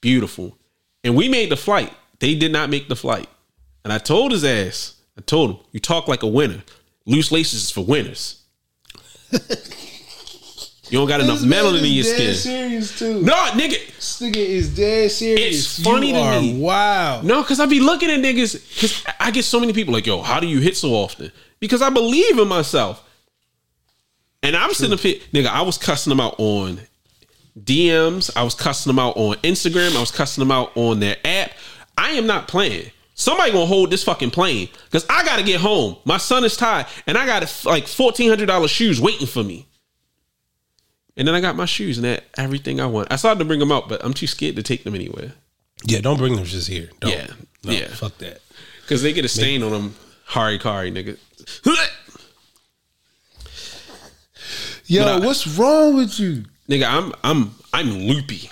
beautiful. 0.00 0.56
And 1.04 1.16
we 1.16 1.28
made 1.28 1.50
the 1.50 1.56
flight. 1.56 1.92
They 2.18 2.34
did 2.34 2.52
not 2.52 2.70
make 2.70 2.88
the 2.88 2.96
flight. 2.96 3.28
And 3.84 3.92
I 3.92 3.98
told 3.98 4.32
his 4.32 4.44
ass, 4.44 4.96
I 5.16 5.20
told 5.22 5.50
him, 5.50 5.58
you 5.72 5.80
talk 5.80 6.08
like 6.08 6.22
a 6.22 6.26
winner. 6.26 6.62
Loose 7.06 7.32
laces 7.32 7.64
is 7.64 7.70
for 7.70 7.84
winners. 7.84 8.42
you 9.32 9.38
don't 10.98 11.08
got 11.08 11.20
enough 11.20 11.42
metal 11.42 11.74
in 11.74 11.84
your 11.84 12.04
skin. 12.04 12.34
serious 12.34 12.98
too. 12.98 13.22
No, 13.22 13.34
nigga. 13.52 13.94
This 13.96 14.20
nigga 14.20 14.36
is 14.36 14.74
dead 14.74 15.10
serious. 15.10 15.78
It's 15.78 15.82
funny 15.82 16.08
you 16.08 16.14
to 16.14 16.20
are 16.20 16.40
me. 16.40 16.60
Wow. 16.60 17.22
No, 17.22 17.42
because 17.42 17.60
I 17.60 17.66
be 17.66 17.80
looking 17.80 18.10
at 18.10 18.20
niggas, 18.20 18.74
because 18.74 19.04
I 19.18 19.30
get 19.30 19.44
so 19.44 19.60
many 19.60 19.72
people 19.72 19.94
like, 19.94 20.06
yo, 20.06 20.22
how 20.22 20.40
do 20.40 20.46
you 20.46 20.60
hit 20.60 20.76
so 20.76 20.90
often? 20.90 21.32
Because 21.60 21.82
I 21.82 21.90
believe 21.90 22.38
in 22.38 22.48
myself. 22.48 23.04
And 24.42 24.54
I'm 24.54 24.72
sitting 24.72 24.92
up 24.92 25.00
here, 25.00 25.18
nigga, 25.32 25.46
I 25.46 25.62
was 25.62 25.78
cussing 25.78 26.10
them 26.10 26.20
out 26.20 26.36
on 26.38 26.80
DMs. 27.64 28.30
I 28.36 28.42
was 28.42 28.54
cussing 28.54 28.90
them 28.90 28.98
out 28.98 29.16
on 29.16 29.36
Instagram. 29.36 29.96
I 29.96 30.00
was 30.00 30.10
cussing 30.10 30.42
them 30.42 30.50
out 30.50 30.72
on 30.76 31.00
their 31.00 31.16
app. 31.24 31.52
I 31.96 32.10
am 32.10 32.26
not 32.26 32.48
playing. 32.48 32.90
Somebody 33.14 33.50
gonna 33.52 33.66
hold 33.66 33.90
this 33.90 34.04
fucking 34.04 34.30
plane 34.30 34.68
because 34.84 35.04
I 35.10 35.24
gotta 35.24 35.42
get 35.42 35.60
home. 35.60 35.96
My 36.04 36.18
son 36.18 36.44
is 36.44 36.56
tired, 36.56 36.86
and 37.06 37.18
I 37.18 37.26
got 37.26 37.42
like 37.64 37.88
fourteen 37.88 38.28
hundred 38.28 38.46
dollars 38.46 38.70
shoes 38.70 39.00
waiting 39.00 39.26
for 39.26 39.42
me. 39.42 39.66
And 41.16 41.26
then 41.26 41.34
I 41.34 41.40
got 41.40 41.56
my 41.56 41.64
shoes 41.64 41.98
and 41.98 42.04
that 42.04 42.24
everything 42.36 42.80
I 42.80 42.86
want. 42.86 43.12
I 43.12 43.16
started 43.16 43.40
to 43.40 43.44
bring 43.44 43.58
them 43.58 43.72
out, 43.72 43.88
but 43.88 44.04
I'm 44.04 44.14
too 44.14 44.28
scared 44.28 44.54
to 44.54 44.62
take 44.62 44.84
them 44.84 44.94
anywhere 44.94 45.32
Yeah, 45.84 46.00
don't 46.00 46.16
bring 46.16 46.36
them 46.36 46.44
just 46.44 46.68
here. 46.68 46.90
Don't. 47.00 47.10
Yeah. 47.10 47.26
No, 47.64 47.72
Yeah. 47.72 47.88
Fuck 47.88 48.18
that. 48.18 48.40
because 48.82 49.02
they 49.02 49.12
get 49.12 49.24
a 49.24 49.28
stain 49.28 49.64
on 49.64 49.72
them. 49.72 49.96
Hari 50.26 50.60
Kari, 50.60 50.92
nigga. 50.92 51.18
Yo, 54.86 55.04
I- 55.04 55.18
what's 55.18 55.46
wrong 55.46 55.96
with 55.96 56.18
you? 56.20 56.44
Nigga, 56.68 56.86
I'm 56.88 57.12
I'm 57.24 57.54
I'm 57.72 57.90
loopy. 57.92 58.50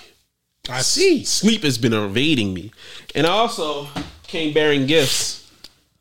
I 0.69 0.81
see. 0.81 1.23
Sleep 1.23 1.63
has 1.63 1.77
been 1.77 1.93
evading 1.93 2.53
me, 2.53 2.71
and 3.15 3.25
I 3.25 3.29
also 3.29 3.87
came 4.23 4.53
bearing 4.53 4.85
gifts. 4.85 5.39
This 5.39 5.49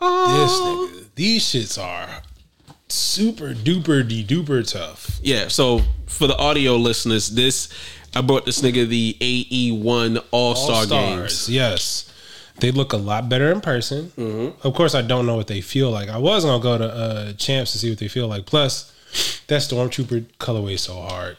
Oh. 0.01 0.91
nigga. 0.93 1.05
These 1.15 1.45
shits 1.45 1.83
are 1.83 2.23
super 2.89 3.55
duper 3.55 4.07
de 4.07 4.23
duper 4.25 4.69
tough. 4.71 5.19
Yeah. 5.23 5.49
So 5.49 5.83
for 6.07 6.27
the 6.27 6.37
audio 6.37 6.77
listeners, 6.77 7.29
this 7.31 7.69
I 8.15 8.21
bought 8.23 8.45
this 8.45 8.61
nigga 8.61 8.87
the 8.89 9.17
AE1 9.21 10.23
All 10.31 10.55
Star 10.55 10.87
games. 10.87 11.49
Yes. 11.49 12.13
They 12.59 12.71
look 12.71 12.93
a 12.95 12.97
lot 12.97 13.29
better 13.29 13.53
in 13.53 13.61
person. 13.61 14.13
Mm-hmm. 14.17 14.67
Of 14.67 14.75
course, 14.75 14.95
I 14.95 15.03
don't 15.03 15.27
know 15.27 15.37
what 15.37 15.47
they 15.47 15.61
feel 15.61 15.91
like. 15.91 16.09
I 16.09 16.17
was 16.19 16.45
gonna 16.45 16.63
go 16.63 16.79
to 16.79 16.85
uh, 16.93 17.33
Champs 17.35 17.73
to 17.73 17.79
see 17.79 17.91
what 17.91 17.99
they 17.99 18.09
feel 18.09 18.29
like. 18.29 18.47
Plus, 18.47 18.93
that 19.47 19.61
Stormtrooper 19.61 20.25
colorway 20.39 20.75
is 20.75 20.81
so 20.83 20.95
hard. 21.01 21.37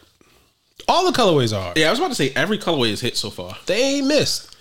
All 0.88 1.10
the 1.10 1.17
colorways 1.17 1.58
are. 1.58 1.74
Yeah, 1.75 1.88
I 1.88 1.89
was 1.89 2.00
about 2.00 2.10
to 2.10 2.15
say 2.15 2.32
every 2.36 2.58
colorway 2.58 2.89
is 2.91 3.01
hit 3.01 3.17
so 3.17 3.29
far. 3.29 3.58
They 3.65 3.98
ain't 3.98 4.08
missed. 4.08 4.56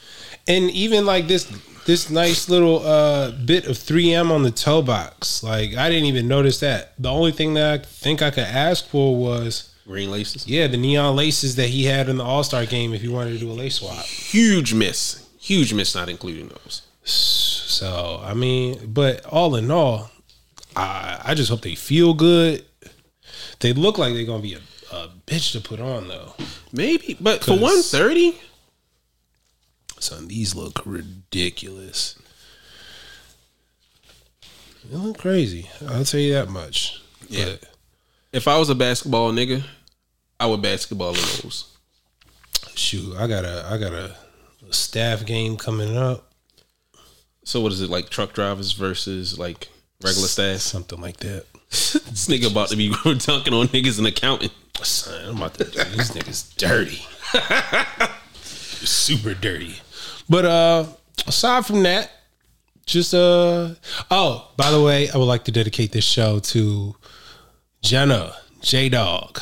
And 0.48 0.70
even 0.70 1.06
like 1.06 1.28
this, 1.28 1.44
this 1.86 2.10
nice 2.10 2.48
little 2.48 2.84
uh, 2.86 3.30
bit 3.30 3.66
of 3.66 3.76
3M 3.76 4.30
on 4.30 4.42
the 4.42 4.50
toe 4.50 4.82
box. 4.82 5.42
Like 5.42 5.74
I 5.76 5.88
didn't 5.88 6.06
even 6.06 6.26
notice 6.28 6.60
that. 6.60 6.94
The 6.98 7.10
only 7.10 7.32
thing 7.32 7.54
that 7.54 7.80
I 7.80 7.82
think 7.84 8.22
I 8.22 8.30
could 8.30 8.44
ask 8.44 8.86
for 8.86 9.16
was 9.16 9.72
Green 9.86 10.10
laces. 10.10 10.48
yeah, 10.48 10.66
the 10.66 10.76
neon 10.76 11.14
laces 11.14 11.54
that 11.56 11.68
he 11.68 11.84
had 11.84 12.08
in 12.08 12.16
the 12.16 12.24
All 12.24 12.42
Star 12.42 12.66
game. 12.66 12.92
If 12.92 13.02
you 13.02 13.12
wanted 13.12 13.34
to 13.34 13.38
do 13.38 13.50
a 13.50 13.54
lace 13.54 13.76
swap. 13.76 14.04
Huge 14.04 14.74
miss. 14.74 15.28
Huge 15.38 15.72
miss 15.72 15.94
not 15.94 16.08
including 16.08 16.48
those. 16.48 16.82
So 17.04 18.20
I 18.24 18.34
mean, 18.34 18.92
but 18.92 19.24
all 19.26 19.54
in 19.54 19.70
all, 19.70 20.10
I 20.74 21.20
I 21.24 21.34
just 21.34 21.50
hope 21.50 21.60
they 21.62 21.76
feel 21.76 22.14
good. 22.14 22.64
They 23.60 23.72
look 23.72 23.96
like 23.96 24.12
they're 24.14 24.26
gonna 24.26 24.42
be 24.42 24.54
a, 24.54 24.60
a 24.92 25.08
bitch 25.26 25.52
to 25.52 25.60
put 25.60 25.80
on 25.80 26.08
though. 26.08 26.34
Maybe, 26.72 27.16
but 27.20 27.44
for 27.44 27.52
130, 27.52 28.38
Son, 29.98 30.28
these 30.28 30.54
look 30.54 30.82
ridiculous. 30.84 32.18
They 34.84 34.96
look 34.96 35.18
crazy. 35.18 35.68
I'll 35.88 36.04
tell 36.04 36.20
you 36.20 36.34
that 36.34 36.48
much. 36.48 37.02
Yeah. 37.28 37.56
But, 37.60 37.70
if 38.32 38.46
I 38.46 38.58
was 38.58 38.68
a 38.68 38.74
basketball 38.74 39.32
nigga, 39.32 39.64
I 40.38 40.46
would 40.46 40.62
basketball 40.62 41.10
in 41.10 41.14
those. 41.14 41.76
shoot, 42.74 43.16
I 43.16 43.26
got 43.26 43.44
a 43.44 43.66
I 43.70 43.78
got 43.78 43.92
a 43.92 44.14
staff 44.70 45.24
game 45.24 45.56
coming 45.56 45.96
up. 45.96 46.32
So 47.44 47.60
what 47.60 47.72
is 47.72 47.80
it 47.80 47.90
like 47.90 48.10
truck 48.10 48.32
drivers 48.32 48.72
versus 48.72 49.38
like 49.38 49.68
regular 50.02 50.28
staff? 50.28 50.60
Something 50.60 51.00
like 51.00 51.16
that. 51.18 51.46
this 51.70 52.28
nigga 52.28 52.50
about 52.50 52.68
to 52.68 52.76
be 52.76 52.88
dunking 53.04 53.54
on 53.54 53.68
niggas 53.68 53.98
and 53.98 54.06
accounting. 54.06 54.50
Son, 54.82 55.30
I'm 55.30 55.36
about 55.36 55.54
to 55.54 55.64
do 55.64 55.82
these 55.84 56.10
niggas 56.12 56.56
dirty. 56.56 57.02
Super 58.42 59.34
dirty. 59.34 59.80
But 60.28 60.44
uh 60.44 60.84
aside 61.26 61.66
from 61.66 61.82
that, 61.84 62.10
just 62.84 63.14
uh 63.14 63.74
oh, 64.10 64.50
by 64.56 64.70
the 64.70 64.82
way, 64.82 65.10
I 65.10 65.16
would 65.16 65.24
like 65.24 65.44
to 65.44 65.52
dedicate 65.52 65.92
this 65.92 66.04
show 66.04 66.38
to 66.40 66.94
Jenna 67.82 68.34
J 68.60 68.88
Dog. 68.88 69.40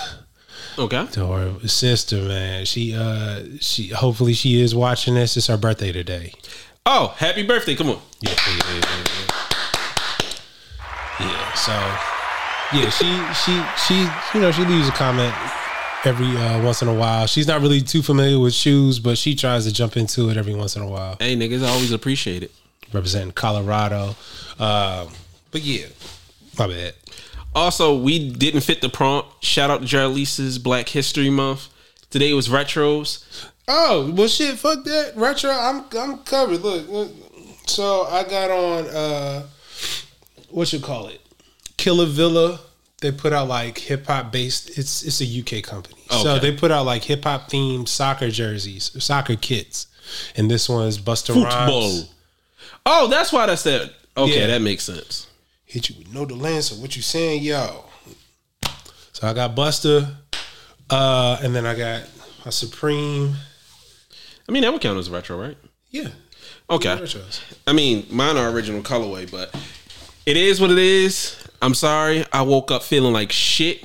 Okay. 0.79 1.07
To 1.13 1.27
her 1.27 1.69
sister, 1.69 2.23
man. 2.23 2.65
She 2.65 2.95
uh 2.95 3.43
she 3.61 3.89
hopefully 3.89 4.33
she 4.35 4.61
is 4.61 4.75
watching 4.75 5.15
this. 5.15 5.37
It's 5.37 5.47
her 5.49 5.57
birthday 5.57 5.93
today. 5.93 6.33
Oh, 6.87 7.15
happy 7.17 7.43
birthday! 7.43 7.75
Come 7.75 7.91
on. 7.91 7.99
Yeah, 8.21 8.35
yeah, 8.47 8.75
yeah, 8.75 9.05
yeah. 9.07 9.45
Yeah, 11.21 11.53
so 11.55 11.73
yeah, 12.75 12.91
she 12.91 13.07
she 13.35 13.63
she 13.87 14.01
you 14.35 14.41
know 14.41 14.51
she 14.51 14.65
leaves 14.65 14.89
a 14.89 14.93
comment 14.93 15.35
every 16.05 16.27
uh, 16.37 16.63
once 16.63 16.83
in 16.83 16.89
a 16.89 16.95
while. 16.95 17.27
She's 17.27 17.47
not 17.47 17.61
really 17.61 17.81
too 17.81 18.03
familiar 18.03 18.39
with 18.39 18.53
shoes, 18.53 18.99
but 18.99 19.17
she 19.17 19.35
tries 19.35 19.65
to 19.67 19.73
jump 19.73 19.97
into 19.97 20.29
it 20.31 20.37
every 20.37 20.55
once 20.55 20.77
in 20.77 20.83
a 20.83 20.89
while. 20.89 21.17
Hey, 21.19 21.37
niggas, 21.37 21.65
I 21.65 21.69
always 21.69 21.93
appreciate 21.93 22.43
it. 22.43 22.53
Representing 22.93 23.33
Colorado, 23.33 24.15
um, 24.59 25.09
but 25.51 25.63
yeah, 25.63 25.87
my 26.59 26.69
bad. 26.69 26.95
Also, 27.55 27.97
we 27.97 28.31
didn't 28.33 28.63
fit 28.63 28.81
the 28.81 28.89
prompt. 28.89 29.45
Shout 29.45 29.71
out 29.71 29.81
to 29.81 29.87
Jarlisa's 29.87 30.59
Black 30.59 30.89
History 30.89 31.31
Month. 31.31 31.69
Today 32.11 32.33
was 32.33 32.49
retros. 32.49 33.25
Oh 33.67 34.13
well, 34.15 34.29
shit. 34.29 34.59
Fuck 34.59 34.85
that 34.85 35.13
retro. 35.17 35.51
I'm 35.51 35.85
I'm 35.99 36.19
covered. 36.19 36.61
Look, 36.61 36.89
look. 36.89 37.11
so 37.67 38.03
I 38.03 38.25
got 38.25 38.51
on 38.51 38.87
uh, 38.89 39.47
what 40.51 40.73
you 40.73 40.81
call 40.81 41.09
it, 41.09 41.21
Killer 41.85 42.07
Villa. 42.07 42.61
They 43.03 43.13
put 43.13 43.35
out 43.35 43.47
like 43.49 43.77
hip 43.77 44.07
hop 44.07 44.33
based. 44.33 44.79
It's 44.79 45.03
it's 45.03 45.21
a 45.21 45.25
UK 45.59 45.63
company, 45.63 46.01
so 46.09 46.39
they 46.39 46.51
put 46.57 46.71
out 46.71 46.87
like 46.87 47.05
hip 47.05 47.25
hop 47.25 47.51
themed 47.51 47.89
soccer 47.89 48.31
jerseys, 48.31 48.91
soccer 49.05 49.37
kits, 49.37 49.89
and 50.35 50.51
this 50.51 50.67
one 50.67 50.87
is 50.89 50.99
Busta 50.99 51.35
Rhymes. 51.35 51.45
Football. 51.45 52.15
Oh, 52.87 53.09
that's 53.09 53.31
why 53.35 53.45
that's 53.45 53.65
that. 53.65 53.93
Okay, 54.17 54.41
Yeah. 54.41 54.47
that 54.47 54.63
makes 54.63 54.85
sense. 54.85 55.27
Hit 55.67 55.91
you 55.91 55.97
with 55.99 56.15
no 56.15 56.25
delay. 56.25 56.63
So 56.63 56.77
what 56.77 56.97
you 56.97 57.03
saying, 57.03 57.43
yo? 57.43 57.85
So 59.13 59.29
I 59.29 59.35
got 59.35 59.55
Busta, 59.55 60.15
uh, 60.89 61.39
and 61.43 61.55
then 61.55 61.67
I 61.67 61.75
got 61.75 62.05
a 62.47 62.53
Supreme. 62.53 63.35
I 64.49 64.53
mean, 64.53 64.63
that 64.63 64.73
would 64.73 64.81
count 64.81 64.99
as 64.99 65.11
retro, 65.11 65.39
right? 65.39 65.59
Yeah. 65.91 66.09
Okay. 66.71 66.99
I 67.67 67.73
mean, 67.75 68.07
mine 68.11 68.39
are 68.39 68.49
original 68.49 68.81
colorway, 68.81 69.31
but 69.31 69.55
it 70.25 70.39
is 70.39 70.59
what 70.59 70.71
it 70.71 70.79
is. 70.79 71.37
I'm 71.65 71.75
sorry. 71.75 72.25
I 72.33 72.43
woke 72.43 72.71
up 72.71 72.83
feeling 72.83 73.13
like 73.13 73.33
shit, 73.33 73.85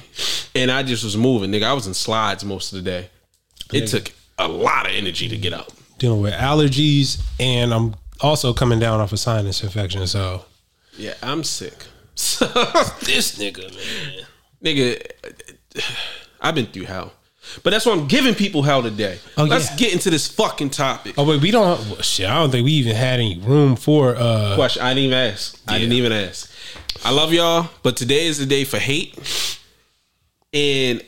and 0.53 0.69
I 0.69 0.83
just 0.83 1.03
was 1.03 1.15
moving, 1.15 1.50
nigga. 1.51 1.63
I 1.63 1.74
was 1.74 1.88
in 1.88 1.93
slides 1.93 2.43
most 2.43 2.74
of 2.74 2.83
the 2.83 2.89
day. 2.89 3.09
It 3.71 3.88
took 3.88 4.12
a 4.38 4.48
lot 4.48 4.86
of 4.86 4.91
energy 4.93 5.29
to 5.29 5.38
get 5.38 5.53
up. 5.53 5.71
dealing 5.98 6.21
with 6.21 6.33
allergies, 6.33 7.21
and 7.39 7.74
I'm 7.74 7.95
also 8.21 8.53
coming 8.53 8.79
down 8.79 9.00
off 9.00 9.13
a 9.13 9.17
sinus 9.17 9.63
infection. 9.63 10.05
So 10.07 10.43
Yeah, 10.98 11.13
I'm 11.24 11.43
sick. 11.43 11.86
So 12.15 12.45
this 13.01 13.38
nigga, 13.38 13.74
man. 13.74 14.25
nigga, 14.63 15.12
I've 16.41 16.55
been 16.55 16.65
through 16.67 16.86
hell. 16.86 17.13
But 17.63 17.71
that's 17.71 17.86
why 17.86 17.93
I'm 17.93 18.07
giving 18.07 18.36
people 18.36 18.62
hell 18.62 18.83
today. 18.83 19.17
Oh, 19.38 19.45
Let's 19.45 19.71
yeah. 19.71 19.77
get 19.77 19.93
into 19.93 20.09
this 20.12 20.27
fucking 20.27 20.69
topic. 20.69 21.15
Oh 21.17 21.24
wait, 21.25 21.41
we 21.41 21.50
don't. 21.50 21.79
Well, 21.88 22.01
shit, 22.01 22.27
I 22.29 22.36
don't 22.36 22.51
think 22.51 22.63
we 22.65 22.74
even 22.74 22.95
had 22.95 23.19
any 23.19 23.39
room 23.39 23.75
for. 23.75 24.15
uh 24.15 24.53
Question. 24.55 24.83
I 24.83 24.89
didn't 24.93 25.05
even 25.05 25.17
ask. 25.17 25.59
I 25.67 25.79
didn't 25.79 25.93
even 25.93 26.12
ask. 26.12 26.48
I 27.03 27.11
love 27.11 27.31
y'all, 27.31 27.69
but 27.81 27.95
today 27.95 28.27
is 28.27 28.39
the 28.39 28.45
day 28.45 28.65
for 28.65 28.77
hate. 28.77 29.17
And 30.53 31.01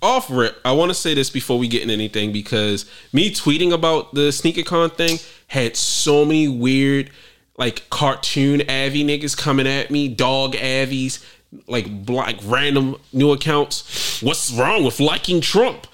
off 0.00 0.30
rip, 0.30 0.58
I 0.64 0.72
want 0.72 0.90
to 0.90 0.94
say 0.94 1.12
this 1.12 1.28
before 1.28 1.58
we 1.58 1.68
get 1.68 1.82
into 1.82 1.92
anything 1.92 2.32
because 2.32 2.90
me 3.12 3.30
tweeting 3.30 3.72
about 3.72 4.14
the 4.14 4.28
SneakerCon 4.28 4.94
thing 4.94 5.18
had 5.48 5.76
so 5.76 6.24
many 6.24 6.48
weird, 6.48 7.10
like 7.58 7.90
cartoon 7.90 8.62
Avi 8.62 9.04
niggas 9.04 9.36
coming 9.36 9.66
at 9.66 9.90
me, 9.90 10.08
dog 10.08 10.56
Avies, 10.56 11.24
like 11.66 12.06
black 12.06 12.36
random 12.44 12.96
new 13.12 13.32
accounts. 13.32 14.22
What's 14.22 14.50
wrong 14.52 14.82
with 14.82 14.98
liking 14.98 15.42
Trump? 15.42 15.86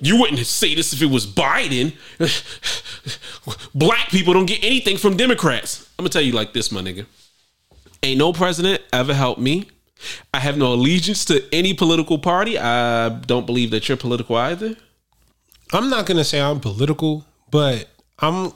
You 0.00 0.18
wouldn't 0.20 0.44
say 0.44 0.74
this 0.74 0.92
if 0.92 1.00
it 1.02 1.06
was 1.10 1.26
Biden. 1.26 1.94
Black 3.74 4.08
people 4.10 4.34
don't 4.34 4.46
get 4.46 4.62
anything 4.62 4.96
from 4.98 5.16
Democrats. 5.16 5.88
I'm 5.98 6.02
gonna 6.02 6.10
tell 6.10 6.22
you 6.22 6.32
like 6.32 6.52
this, 6.52 6.70
my 6.70 6.82
nigga. 6.82 7.06
Ain't 8.04 8.18
no 8.18 8.32
president 8.32 8.82
ever 8.92 9.14
helped 9.14 9.40
me. 9.40 9.68
I 10.34 10.40
have 10.40 10.58
no 10.58 10.74
allegiance 10.74 11.24
to 11.26 11.42
any 11.52 11.72
political 11.72 12.18
party. 12.18 12.58
I 12.58 13.08
don't 13.08 13.46
believe 13.46 13.70
that 13.70 13.88
you're 13.88 13.96
political 13.96 14.36
either. 14.36 14.76
I'm 15.72 15.88
not 15.88 16.04
gonna 16.06 16.24
say 16.24 16.40
I'm 16.40 16.60
political, 16.60 17.24
but 17.50 17.88
I'm. 18.18 18.52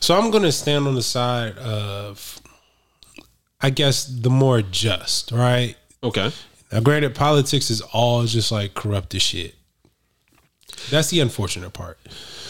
So 0.00 0.18
I'm 0.18 0.30
gonna 0.30 0.50
stand 0.52 0.86
on 0.86 0.94
the 0.94 1.02
side 1.02 1.56
of, 1.58 2.40
I 3.60 3.70
guess, 3.70 4.06
the 4.06 4.30
more 4.30 4.62
just, 4.62 5.30
right? 5.30 5.76
Okay. 6.02 6.32
Now, 6.72 6.80
granted, 6.80 7.14
politics 7.14 7.70
is 7.70 7.80
all 7.80 8.24
just 8.24 8.50
like 8.50 8.74
corrupt 8.74 9.14
as 9.14 9.22
shit. 9.22 9.54
That's 10.90 11.10
the 11.10 11.20
unfortunate 11.20 11.72
part. 11.74 11.98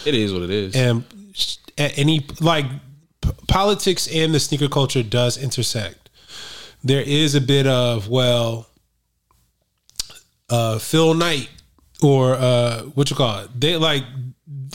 It 0.07 0.15
is 0.15 0.33
what 0.33 0.43
it 0.43 0.51
is. 0.51 0.77
and 0.77 1.05
at 1.77 1.99
any 1.99 2.27
like 2.41 2.67
p- 3.21 3.31
politics 3.47 4.09
and 4.13 4.33
the 4.35 4.41
sneaker 4.41 4.69
culture 4.69 5.03
does 5.03 5.37
intersect. 5.37 5.98
There 6.89 7.03
is 7.03 7.35
a 7.35 7.41
bit 7.41 7.67
of 7.67 8.09
well, 8.09 8.67
uh, 10.51 10.79
Phil 10.79 11.15
Knight 11.15 11.49
or 12.03 12.35
uh, 12.35 12.83
what 12.95 13.11
you 13.11 13.17
call 13.17 13.41
it. 13.41 13.61
They 13.61 13.77
like 13.77 14.05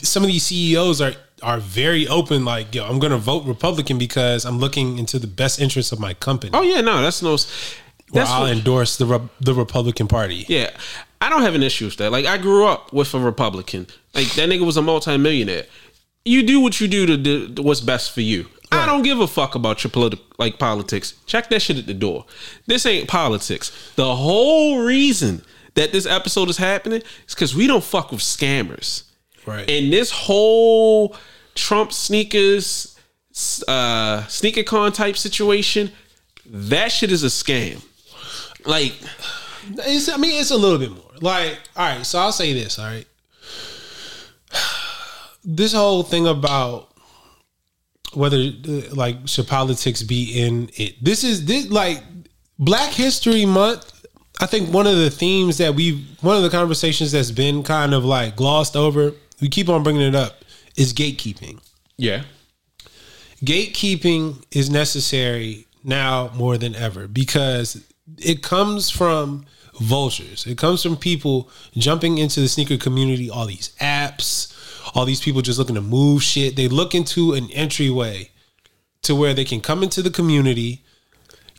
some 0.02 0.22
of 0.22 0.28
these 0.28 0.44
CEOs 0.46 1.00
are 1.00 1.14
are 1.42 1.58
very 1.58 2.06
open. 2.08 2.44
Like, 2.44 2.74
yo, 2.74 2.84
I'm 2.86 2.98
going 2.98 3.10
to 3.12 3.18
vote 3.18 3.44
Republican 3.46 3.98
because 3.98 4.44
I'm 4.44 4.58
looking 4.58 4.98
into 4.98 5.18
the 5.18 5.26
best 5.26 5.60
interests 5.60 5.92
of 5.92 5.98
my 6.00 6.14
company. 6.14 6.52
oh 6.54 6.62
yeah, 6.62 6.80
no, 6.80 7.02
that's 7.02 7.20
no. 7.22 7.32
or 7.32 7.38
That's 8.12 8.30
I'll 8.30 8.42
what- 8.42 8.52
endorse 8.52 8.96
the 8.96 9.06
Re- 9.06 9.28
the 9.40 9.54
Republican 9.54 10.06
Party. 10.08 10.46
yeah. 10.48 10.70
I 11.20 11.30
don't 11.30 11.40
have 11.42 11.54
an 11.54 11.62
issue 11.62 11.86
with 11.86 11.96
that. 11.96 12.12
Like 12.12 12.26
I 12.26 12.36
grew 12.36 12.66
up 12.66 12.92
with 12.92 13.14
a 13.14 13.18
Republican. 13.18 13.86
Like 14.14 14.30
that 14.34 14.46
nigga 14.48 14.64
was 14.66 14.76
a 14.76 14.82
multimillionaire. 14.82 15.64
You 16.26 16.42
do 16.42 16.60
what 16.60 16.80
you 16.80 16.86
do 16.88 17.06
to 17.06 17.16
do 17.16 17.62
what's 17.62 17.80
best 17.80 18.12
for 18.12 18.20
you. 18.20 18.46
I 18.78 18.86
don't 18.86 19.02
give 19.02 19.20
a 19.20 19.26
fuck 19.26 19.54
about 19.54 19.84
your 19.84 19.90
political 19.90 20.24
like 20.38 20.58
politics. 20.58 21.14
Check 21.26 21.48
that 21.50 21.62
shit 21.62 21.78
at 21.78 21.86
the 21.86 21.94
door. 21.94 22.26
This 22.66 22.86
ain't 22.86 23.08
politics. 23.08 23.92
The 23.96 24.14
whole 24.16 24.78
reason 24.84 25.42
that 25.74 25.92
this 25.92 26.06
episode 26.06 26.48
is 26.48 26.56
happening 26.56 27.02
is 27.26 27.34
because 27.34 27.54
we 27.54 27.66
don't 27.66 27.84
fuck 27.84 28.10
with 28.10 28.20
scammers. 28.20 29.04
Right. 29.46 29.68
And 29.68 29.92
this 29.92 30.10
whole 30.10 31.16
Trump 31.54 31.92
sneakers, 31.92 32.98
uh, 33.68 34.26
sneaker 34.26 34.62
con 34.62 34.92
type 34.92 35.16
situation, 35.16 35.92
that 36.46 36.92
shit 36.92 37.10
is 37.12 37.22
a 37.24 37.28
scam. 37.28 37.82
Like, 38.64 38.94
It's, 39.78 40.08
I 40.08 40.16
mean, 40.16 40.40
it's 40.40 40.50
a 40.50 40.56
little 40.56 40.78
bit 40.78 40.90
more. 40.90 41.02
Like, 41.20 41.58
all 41.76 41.96
right, 41.96 42.06
so 42.06 42.18
I'll 42.18 42.32
say 42.32 42.52
this, 42.52 42.78
all 42.78 42.86
right. 42.86 43.06
this 45.44 45.72
whole 45.72 46.02
thing 46.02 46.26
about 46.26 46.90
whether 48.16 48.36
uh, 48.36 48.80
like 48.92 49.16
should 49.26 49.46
politics 49.46 50.02
be 50.02 50.42
in 50.42 50.70
it. 50.76 51.02
This 51.02 51.24
is 51.24 51.44
this 51.46 51.70
like 51.70 52.02
Black 52.58 52.90
History 52.90 53.44
Month. 53.46 53.90
I 54.40 54.46
think 54.46 54.72
one 54.72 54.86
of 54.86 54.96
the 54.96 55.10
themes 55.10 55.58
that 55.58 55.74
we 55.74 56.06
one 56.20 56.36
of 56.36 56.42
the 56.42 56.50
conversations 56.50 57.12
that's 57.12 57.30
been 57.30 57.62
kind 57.62 57.94
of 57.94 58.04
like 58.04 58.36
glossed 58.36 58.76
over. 58.76 59.12
We 59.40 59.48
keep 59.48 59.68
on 59.68 59.82
bringing 59.82 60.02
it 60.02 60.14
up 60.14 60.44
is 60.76 60.92
gatekeeping. 60.92 61.60
Yeah. 61.96 62.24
Gatekeeping 63.44 64.44
is 64.52 64.70
necessary 64.70 65.66
now 65.82 66.30
more 66.34 66.56
than 66.56 66.74
ever 66.74 67.06
because 67.06 67.84
it 68.18 68.42
comes 68.42 68.90
from 68.90 69.44
vultures. 69.80 70.46
It 70.46 70.58
comes 70.58 70.82
from 70.82 70.96
people 70.96 71.50
jumping 71.76 72.18
into 72.18 72.40
the 72.40 72.48
sneaker 72.48 72.76
community, 72.76 73.28
all 73.28 73.46
these 73.46 73.74
apps, 73.80 74.53
all 74.94 75.04
these 75.04 75.20
people 75.20 75.42
just 75.42 75.58
looking 75.58 75.74
to 75.74 75.80
move 75.80 76.22
shit. 76.22 76.56
They 76.56 76.68
look 76.68 76.94
into 76.94 77.32
an 77.32 77.50
entryway 77.52 78.30
to 79.02 79.14
where 79.14 79.34
they 79.34 79.44
can 79.44 79.60
come 79.60 79.82
into 79.82 80.02
the 80.02 80.10
community, 80.10 80.82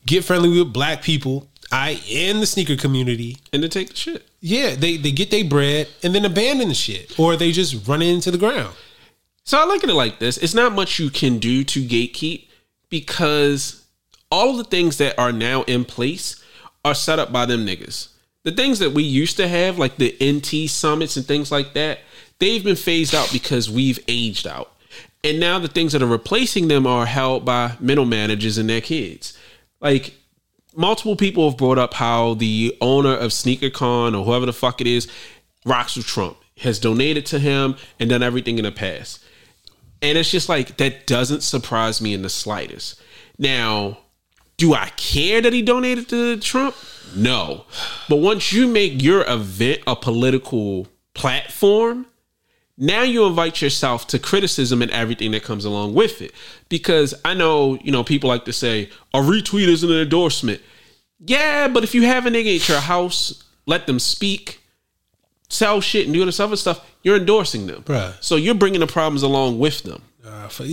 get 0.05 0.23
friendly 0.23 0.49
with 0.49 0.73
black 0.73 1.01
people, 1.01 1.49
I 1.71 2.01
in 2.07 2.39
the 2.39 2.45
sneaker 2.45 2.75
community. 2.75 3.37
And 3.51 3.63
then 3.63 3.69
take 3.69 3.89
the 3.89 3.95
shit. 3.95 4.27
Yeah, 4.41 4.75
they, 4.75 4.97
they 4.97 5.11
get 5.11 5.31
their 5.31 5.43
bread 5.45 5.87
and 6.03 6.13
then 6.13 6.25
abandon 6.25 6.69
the 6.69 6.75
shit. 6.75 7.17
Or 7.19 7.35
they 7.35 7.51
just 7.51 7.87
run 7.87 8.01
it 8.01 8.13
into 8.13 8.31
the 8.31 8.37
ground. 8.37 8.75
So 9.43 9.59
I 9.59 9.65
look 9.65 9.83
at 9.83 9.89
it 9.89 9.93
like 9.93 10.19
this: 10.19 10.37
it's 10.37 10.53
not 10.53 10.73
much 10.73 10.99
you 10.99 11.09
can 11.09 11.37
do 11.37 11.63
to 11.65 11.83
gatekeep 11.83 12.47
because 12.89 13.85
all 14.31 14.51
of 14.51 14.57
the 14.57 14.63
things 14.63 14.97
that 14.97 15.17
are 15.19 15.31
now 15.31 15.63
in 15.63 15.85
place 15.85 16.43
are 16.83 16.95
set 16.95 17.19
up 17.19 17.31
by 17.31 17.45
them 17.45 17.65
niggas. 17.65 18.09
The 18.45 18.51
things 18.51 18.79
that 18.79 18.93
we 18.93 19.03
used 19.03 19.37
to 19.37 19.47
have, 19.47 19.77
like 19.77 19.97
the 19.97 20.15
NT 20.23 20.69
summits 20.69 21.17
and 21.17 21.25
things 21.25 21.51
like 21.51 21.73
that, 21.73 21.99
they've 22.39 22.63
been 22.63 22.75
phased 22.75 23.13
out 23.13 23.29
because 23.33 23.69
we've 23.69 23.99
aged 24.07 24.45
out. 24.47 24.71
And 25.23 25.39
now 25.39 25.57
the 25.57 25.67
things 25.67 25.93
that 25.93 26.03
are 26.03 26.07
replacing 26.07 26.67
them 26.67 26.85
are 26.85 27.07
held 27.07 27.43
by 27.43 27.75
middle 27.79 28.05
managers 28.05 28.59
and 28.59 28.69
their 28.69 28.81
kids. 28.81 29.35
Like 29.81 30.13
multiple 30.75 31.15
people 31.15 31.49
have 31.49 31.57
brought 31.57 31.79
up 31.79 31.95
how 31.95 32.35
the 32.35 32.77
owner 32.81 33.17
of 33.17 33.31
SneakerCon 33.31 34.17
or 34.17 34.23
whoever 34.23 34.45
the 34.45 34.53
fuck 34.53 34.79
it 34.79 34.87
is 34.87 35.07
rocks 35.65 35.95
with 35.95 36.05
Trump, 36.05 36.37
has 36.57 36.77
donated 36.79 37.25
to 37.25 37.39
him 37.39 37.75
and 37.99 38.11
done 38.11 38.21
everything 38.21 38.59
in 38.59 38.65
the 38.65 38.71
past. 38.71 39.23
And 40.01 40.17
it's 40.17 40.29
just 40.29 40.49
like 40.49 40.77
that 40.77 41.07
doesn't 41.07 41.41
surprise 41.41 41.99
me 41.99 42.13
in 42.13 42.21
the 42.21 42.29
slightest. 42.29 43.01
Now, 43.39 43.97
do 44.57 44.75
I 44.75 44.89
care 44.97 45.41
that 45.41 45.51
he 45.51 45.63
donated 45.63 46.07
to 46.09 46.37
Trump? 46.37 46.75
No. 47.15 47.65
But 48.07 48.17
once 48.17 48.53
you 48.53 48.67
make 48.67 49.01
your 49.01 49.23
event 49.27 49.81
a 49.85 49.95
political 49.95 50.87
platform, 51.13 52.05
now 52.77 53.03
you 53.03 53.25
invite 53.25 53.61
yourself 53.61 54.07
to 54.07 54.19
criticism 54.19 54.81
and 54.81 54.91
everything 54.91 55.31
that 55.31 55.43
comes 55.43 55.65
along 55.65 55.93
with 55.93 56.21
it. 56.21 56.33
Because 56.69 57.13
I 57.23 57.33
know, 57.33 57.75
you 57.81 57.91
know, 57.91 58.03
people 58.03 58.29
like 58.29 58.45
to 58.45 58.53
say, 58.53 58.89
a 59.13 59.19
retweet 59.19 59.67
isn't 59.67 59.89
an 59.89 59.97
endorsement. 59.97 60.61
Yeah, 61.19 61.67
but 61.67 61.83
if 61.83 61.95
you 61.95 62.03
have 62.03 62.25
a 62.25 62.29
nigga 62.29 62.55
at 62.57 62.67
your 62.67 62.81
house, 62.81 63.43
let 63.65 63.87
them 63.87 63.99
speak, 63.99 64.59
sell 65.47 65.79
shit, 65.79 66.05
and 66.05 66.13
do 66.13 66.25
this 66.25 66.39
other 66.39 66.57
stuff, 66.57 66.85
you're 67.03 67.17
endorsing 67.17 67.67
them. 67.67 67.83
Bruh. 67.83 68.21
So 68.21 68.35
you're 68.35 68.55
bringing 68.55 68.81
the 68.81 68.87
problems 68.87 69.23
along 69.23 69.59
with 69.59 69.83
them. 69.83 70.01
For, 70.49 70.63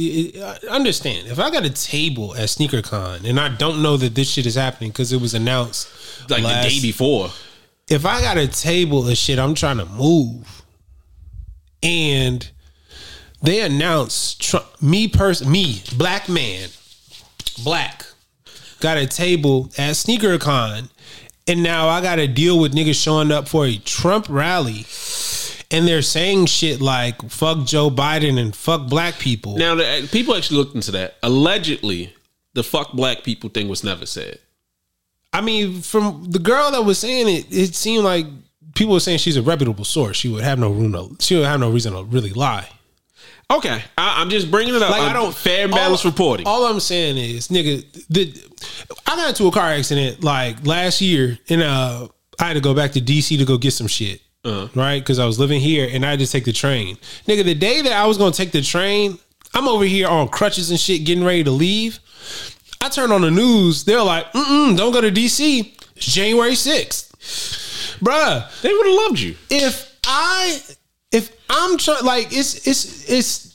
understand 0.71 1.29
if 1.29 1.39
I 1.39 1.51
got 1.51 1.65
a 1.65 1.71
table 1.71 2.35
at 2.35 2.49
SneakerCon 2.49 3.25
and 3.29 3.39
I 3.39 3.49
don't 3.49 3.83
know 3.83 3.97
that 3.97 4.15
this 4.15 4.31
shit 4.31 4.47
is 4.47 4.55
happening 4.55 4.91
because 4.91 5.13
it 5.13 5.21
was 5.21 5.35
announced 5.35 5.89
Like 6.31 6.43
last- 6.43 6.65
the 6.65 6.71
day 6.71 6.81
before. 6.81 7.31
If 7.89 8.07
I 8.07 8.21
got 8.21 8.39
a 8.39 8.47
table 8.47 9.07
of 9.09 9.17
shit 9.17 9.39
I'm 9.39 9.55
trying 9.55 9.79
to 9.79 9.85
move, 9.85 10.63
and 11.83 12.49
they 13.43 13.61
announce 13.61 14.35
Trump, 14.35 14.67
me 14.81 15.09
person, 15.09 15.51
me 15.51 15.83
black 15.97 16.29
man, 16.29 16.69
black, 17.65 18.07
got 18.81 18.97
a 18.99 19.07
table 19.07 19.67
at 19.77 19.95
SneakerCon, 19.95 20.89
and 21.49 21.63
now 21.63 21.89
I 21.89 22.01
got 22.01 22.17
to 22.17 22.29
deal 22.29 22.59
with 22.59 22.73
niggas 22.73 23.03
showing 23.03 23.33
up 23.33 23.49
for 23.49 23.67
a 23.67 23.77
Trump 23.79 24.27
rally. 24.29 24.87
And 25.73 25.89
they're 25.89 26.03
saying 26.03 26.47
shit 26.47 26.81
like 26.81 27.23
"fuck 27.31 27.65
Joe 27.67 27.91
Biden" 27.91 28.39
and 28.39 28.55
"fuck 28.55 28.89
black 28.89 29.19
people." 29.19 29.57
Now, 29.57 29.75
the, 29.75 30.09
people 30.13 30.35
actually 30.35 30.59
looked 30.59 30.75
into 30.75 30.93
that. 30.93 31.17
Allegedly, 31.23 32.15
the 32.55 32.63
fuck 32.63 32.93
black 32.93 33.25
people 33.25 33.51
thing 33.51 33.69
was 33.69 33.83
never 33.83 34.07
said. 34.07 34.39
I 35.33 35.41
mean, 35.41 35.81
from 35.81 36.31
the 36.31 36.39
girl 36.39 36.71
that 36.71 36.83
was 36.85 36.99
saying 36.99 37.29
it, 37.29 37.47
it 37.51 37.75
seemed 37.75 38.05
like 38.05 38.27
people 38.75 38.93
were 38.93 39.01
saying 39.01 39.19
she's 39.19 39.37
a 39.37 39.43
reputable 39.43 39.85
source. 39.85 40.17
She 40.17 40.29
would 40.29 40.45
have 40.45 40.59
no 40.59 40.71
room 40.71 40.93
to. 40.93 41.17
She 41.21 41.37
would 41.37 41.47
have 41.47 41.61
no 41.61 41.71
reason 41.71 41.95
to 41.95 42.05
really 42.05 42.31
lie. 42.31 42.69
Okay, 43.51 43.83
I, 43.99 44.23
I'm 44.23 44.31
just 44.31 44.51
bringing 44.51 44.75
it 44.75 44.83
up. 44.83 44.91
Like 44.91 45.03
I 45.03 45.09
I'm 45.09 45.15
don't 45.15 45.35
fair 45.35 45.69
all, 45.73 45.99
reporting. 46.05 46.47
All 46.47 46.65
I'm 46.67 46.81
saying 46.81 47.19
is, 47.19 47.49
nigga, 47.49 47.85
the 48.09 48.33
I 49.07 49.17
got 49.17 49.29
into 49.31 49.47
a 49.47 49.53
car 49.53 49.71
accident 49.71 50.23
like 50.25 50.67
last 50.67 51.01
year, 51.01 51.39
and 51.49 51.63
uh, 51.63 52.09
I 52.39 52.45
had 52.49 52.55
to 52.55 52.61
go 52.61 52.75
back 52.75 52.93
to 52.93 53.01
DC 53.01 53.39
to 53.39 53.45
go 53.45 53.59
get 53.59 53.73
some 53.73 53.89
shit. 53.89 54.23
Uh-huh. 54.45 54.69
Right, 54.75 54.99
because 55.01 55.19
I 55.21 55.25
was 55.27 55.39
living 55.39 55.61
here 55.61 55.89
and 55.91 56.05
I 56.05 56.11
had 56.11 56.19
to 56.19 56.27
take 56.27 56.45
the 56.45 56.53
train. 56.53 56.97
Nigga, 57.29 57.45
the 57.45 57.55
day 57.55 57.81
that 57.83 57.93
I 57.93 58.07
was 58.07 58.19
gonna 58.19 58.33
take 58.33 58.51
the 58.51 58.63
train, 58.63 59.19
I'm 59.55 59.69
over 59.69 59.85
here 59.85 60.09
on 60.09 60.29
crutches 60.29 60.71
and 60.71 60.81
shit, 60.81 61.05
getting 61.05 61.25
ready 61.25 61.45
to 61.45 61.51
leave. 61.51 62.01
I 62.81 62.89
turn 62.89 63.13
on 63.13 63.21
the 63.21 63.31
news. 63.31 63.85
They're 63.85 64.03
like, 64.03 64.33
Mm-mm, 64.33 64.77
"Don't 64.77 64.93
go 64.93 65.01
to 65.01 65.11
DC. 65.13 65.73
It's 65.95 66.07
January 66.07 66.53
6th. 66.55 67.99
bruh." 68.01 68.63
they 68.63 68.73
would 68.73 68.87
have 68.87 68.95
loved 68.97 69.21
you. 69.21 69.37
if 69.51 69.97
I 70.05 70.59
if 71.13 71.31
I'm 71.49 71.79
trying 71.79 72.05
like 72.05 72.29
it's 72.33 72.67
it's 72.67 73.09
it's 73.09 73.55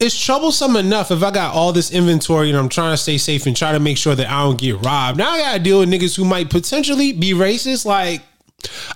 it's 0.00 0.18
troublesome 0.24 0.76
enough 0.76 1.10
if 1.10 1.22
I 1.22 1.30
got 1.30 1.54
all 1.54 1.72
this 1.72 1.90
inventory 1.90 2.48
and 2.48 2.56
I'm 2.56 2.68
trying 2.70 2.92
to 2.92 2.96
stay 2.96 3.18
safe 3.18 3.44
and 3.46 3.54
try 3.56 3.72
to 3.72 3.80
make 3.80 3.98
sure 3.98 4.14
that 4.14 4.30
I 4.30 4.44
don't 4.44 4.56
get 4.58 4.82
robbed. 4.86 5.18
Now 5.18 5.30
I 5.32 5.40
gotta 5.40 5.58
deal 5.58 5.80
with 5.80 5.90
niggas 5.90 6.16
who 6.16 6.24
might 6.24 6.48
potentially 6.48 7.12
be 7.12 7.32
racist. 7.32 7.84
Like 7.84 8.22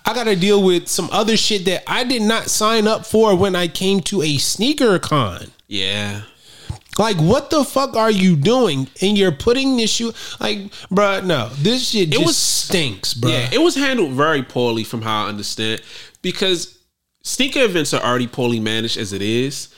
I 0.05 0.15
gotta 0.15 0.35
deal 0.35 0.63
with 0.63 0.89
some 0.89 1.09
other 1.13 1.37
shit 1.37 1.65
that 1.67 1.85
I 1.87 2.05
did 2.05 2.23
not 2.23 2.51
sign 2.51 2.87
up 2.89 3.07
for 3.07 3.37
when 3.37 3.55
I 3.55 3.69
came 3.69 4.01
to 4.03 4.23
a 4.23 4.39
sneaker 4.39 4.99
con. 4.99 5.53
Yeah. 5.69 6.23
Like, 6.99 7.17
what 7.17 7.51
the 7.51 7.65
fuck 7.65 7.97
are 7.97 8.11
you 8.11 8.37
doing? 8.37 8.89
And 9.01 9.17
you're 9.17 9.33
putting 9.33 9.77
this 9.77 9.91
shoe 9.91 10.13
like, 10.41 10.59
bruh, 10.91 11.25
no, 11.25 11.49
this 11.59 11.89
shit 11.91 12.11
just 12.11 12.27
was- 12.27 12.37
stinks, 12.37 13.15
bruh. 13.15 13.31
Yeah, 13.31 13.49
it 13.53 13.63
was 13.63 13.75
handled 13.77 14.13
very 14.13 14.43
poorly 14.43 14.85
from 14.85 15.03
how 15.03 15.25
I 15.25 15.29
understand 15.29 15.81
because 16.21 16.77
sneaker 17.23 17.61
events 17.61 17.95
are 17.95 18.03
already 18.03 18.27
poorly 18.27 18.61
managed 18.61 18.99
as 18.99 19.13
it 19.13 19.23
is. 19.23 19.69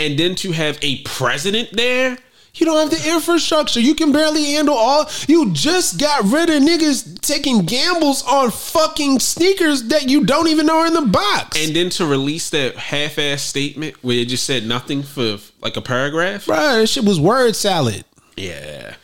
And 0.00 0.18
then 0.18 0.34
to 0.36 0.50
have 0.50 0.78
a 0.82 1.02
president 1.02 1.68
there, 1.72 2.18
You 2.56 2.66
don't 2.66 2.78
have 2.78 2.90
the 2.90 3.10
infrastructure. 3.10 3.80
You 3.80 3.94
can 3.94 4.12
barely 4.12 4.44
handle 4.52 4.76
all. 4.76 5.10
You 5.26 5.52
just 5.52 5.98
got 5.98 6.24
rid 6.24 6.50
of 6.50 6.62
niggas 6.62 7.20
taking 7.20 7.64
gambles 7.64 8.22
on 8.24 8.50
fucking 8.50 9.18
sneakers 9.18 9.84
that 9.84 10.08
you 10.08 10.24
don't 10.24 10.48
even 10.48 10.66
know 10.66 10.78
are 10.78 10.86
in 10.86 10.94
the 10.94 11.02
box. 11.02 11.60
and 11.60 11.74
then 11.74 11.90
to 11.90 12.06
release 12.06 12.50
that 12.50 12.76
half-ass 12.76 13.42
statement 13.42 13.96
where 14.04 14.18
it 14.18 14.28
just 14.28 14.44
said 14.44 14.66
nothing 14.66 15.02
for 15.02 15.38
like 15.60 15.76
a 15.76 15.82
paragraph. 15.82 16.46
Bruh, 16.46 16.80
that 16.80 16.86
shit 16.86 17.04
was 17.04 17.18
word 17.18 17.56
salad. 17.56 18.04
Yeah. 18.36 18.94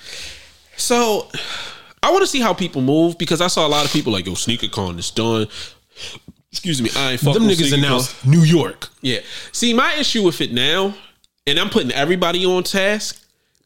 So 0.77 1.29
I 2.03 2.11
want 2.11 2.23
to 2.23 2.27
see 2.27 2.41
how 2.41 2.55
people 2.55 2.83
move 2.83 3.19
because 3.19 3.41
I 3.41 3.49
saw 3.49 3.67
a 3.67 3.69
lot 3.69 3.85
of 3.85 3.93
people 3.93 4.13
like, 4.13 4.27
yo, 4.27 4.33
SneakerCon 4.33 4.99
is 4.99 5.11
done. 5.11 5.49
Excuse 6.53 6.83
me, 6.83 6.91
I 6.97 7.13
ain't 7.13 7.21
fucking 7.21 7.43
Them 7.43 7.51
niggas 7.51 7.73
announced 7.73 8.27
New 8.27 8.43
York. 8.43 8.89
Yeah. 9.03 9.21
See, 9.53 9.73
my 9.75 9.95
issue 9.95 10.23
with 10.23 10.41
it 10.41 10.53
now, 10.53 10.95
and 11.47 11.59
I'm 11.59 11.71
putting 11.71 11.93
everybody 11.93 12.45
on 12.45 12.63
task. 12.65 13.20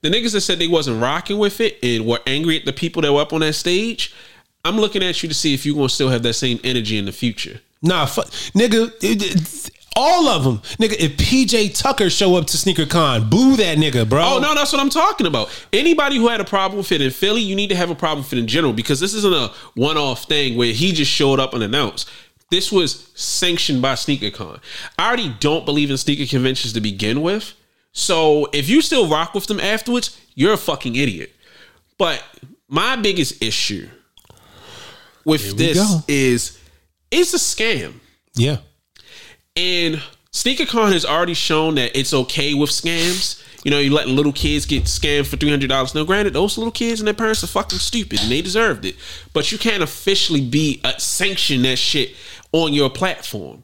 The 0.04 0.10
niggas 0.10 0.32
that 0.34 0.42
said 0.42 0.58
they 0.58 0.68
wasn't 0.68 1.00
rocking 1.00 1.38
with 1.38 1.62
it 1.62 1.78
and 1.82 2.04
were 2.04 2.20
angry 2.26 2.58
at 2.58 2.66
the 2.66 2.74
people 2.74 3.00
that 3.00 3.10
were 3.10 3.22
up 3.22 3.32
on 3.32 3.40
that 3.40 3.54
stage. 3.54 4.14
I'm 4.62 4.76
looking 4.76 5.02
at 5.02 5.22
you 5.22 5.30
to 5.30 5.34
see 5.34 5.54
if 5.54 5.64
you're 5.64 5.74
gonna 5.74 5.88
still 5.88 6.10
have 6.10 6.22
that 6.24 6.34
same 6.34 6.60
energy 6.62 6.98
in 6.98 7.06
the 7.06 7.12
future. 7.12 7.62
Nah, 7.80 8.04
fuck, 8.04 8.26
nigga. 8.54 8.92
it- 9.02 9.22
it- 9.22 9.70
all 9.96 10.28
of 10.28 10.44
them, 10.44 10.60
nigga. 10.78 10.94
If 10.98 11.16
PJ 11.16 11.70
Tucker 11.70 12.10
show 12.10 12.36
up 12.36 12.46
to 12.48 12.58
Sneaker 12.58 12.84
Con, 12.84 13.30
boo 13.30 13.56
that 13.56 13.78
nigga, 13.78 14.06
bro. 14.06 14.22
Oh 14.34 14.38
no, 14.40 14.54
that's 14.54 14.72
what 14.72 14.80
I'm 14.82 14.90
talking 14.90 15.26
about. 15.26 15.48
Anybody 15.72 16.16
who 16.16 16.28
had 16.28 16.40
a 16.40 16.44
problem 16.44 16.76
with 16.76 16.92
it 16.92 17.00
in 17.00 17.10
Philly, 17.10 17.40
you 17.40 17.56
need 17.56 17.68
to 17.70 17.76
have 17.76 17.88
a 17.88 17.94
problem 17.94 18.24
with 18.24 18.32
it 18.34 18.38
in 18.38 18.46
general 18.46 18.74
because 18.74 19.00
this 19.00 19.14
isn't 19.14 19.32
a 19.32 19.52
one-off 19.74 20.24
thing 20.24 20.56
where 20.56 20.74
he 20.74 20.92
just 20.92 21.10
showed 21.10 21.40
up 21.40 21.54
unannounced. 21.54 22.10
This 22.50 22.70
was 22.70 23.06
sanctioned 23.14 23.80
by 23.80 23.94
SneakerCon. 23.94 24.58
I 24.98 25.06
already 25.06 25.34
don't 25.40 25.64
believe 25.64 25.90
in 25.90 25.96
sneaker 25.96 26.26
conventions 26.26 26.74
to 26.74 26.80
begin 26.82 27.22
with. 27.22 27.54
So 27.94 28.48
if 28.52 28.68
you 28.68 28.82
still 28.82 29.08
rock 29.08 29.34
with 29.34 29.46
them 29.46 29.60
afterwards, 29.60 30.20
you're 30.34 30.52
a 30.52 30.58
fucking 30.58 30.96
idiot. 30.96 31.32
But 31.96 32.22
my 32.68 32.96
biggest 32.96 33.42
issue 33.42 33.88
with 35.24 35.56
this 35.56 35.78
go. 35.78 36.00
is 36.08 36.60
it's 37.10 37.32
a 37.32 37.38
scam. 37.38 37.94
Yeah, 38.36 38.58
And 39.56 40.02
SneakerCon 40.32 40.92
has 40.92 41.04
already 41.04 41.34
shown 41.34 41.76
that 41.76 41.96
it's 41.96 42.12
okay 42.12 42.52
with 42.52 42.70
scams. 42.70 43.40
You 43.62 43.70
know, 43.70 43.78
you 43.78 43.92
letting 43.94 44.16
little 44.16 44.32
kids 44.32 44.66
get 44.66 44.84
scammed 44.84 45.26
for 45.26 45.36
three 45.36 45.50
hundred 45.50 45.68
dollars. 45.68 45.94
Now, 45.94 46.02
granted, 46.02 46.32
those 46.32 46.58
little 46.58 46.72
kids 46.72 47.00
and 47.00 47.06
their 47.06 47.14
parents 47.14 47.44
are 47.44 47.46
fucking 47.46 47.78
stupid, 47.78 48.20
and 48.20 48.30
they 48.30 48.42
deserved 48.42 48.84
it. 48.84 48.96
But 49.32 49.52
you 49.52 49.58
can't 49.58 49.84
officially 49.84 50.40
be 50.44 50.80
uh, 50.82 50.96
sanction 50.98 51.62
that 51.62 51.76
shit 51.76 52.16
on 52.50 52.72
your 52.72 52.90
platform. 52.90 53.62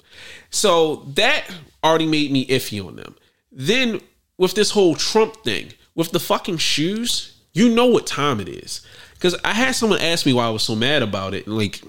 So 0.50 1.06
that 1.14 1.50
already 1.82 2.06
made 2.06 2.30
me 2.30 2.46
iffy 2.46 2.86
on 2.86 2.94
them. 2.94 3.16
Then 3.50 4.00
with 4.40 4.54
this 4.54 4.70
whole 4.70 4.94
Trump 4.94 5.44
thing, 5.44 5.70
with 5.94 6.12
the 6.12 6.18
fucking 6.18 6.56
shoes, 6.56 7.36
you 7.52 7.68
know 7.68 7.84
what 7.84 8.06
time 8.06 8.40
it 8.40 8.48
is. 8.48 8.80
Because 9.12 9.36
I 9.44 9.52
had 9.52 9.74
someone 9.74 10.00
ask 10.00 10.24
me 10.24 10.32
why 10.32 10.46
I 10.46 10.50
was 10.50 10.62
so 10.62 10.74
mad 10.74 11.02
about 11.02 11.34
it, 11.34 11.46
like 11.46 11.82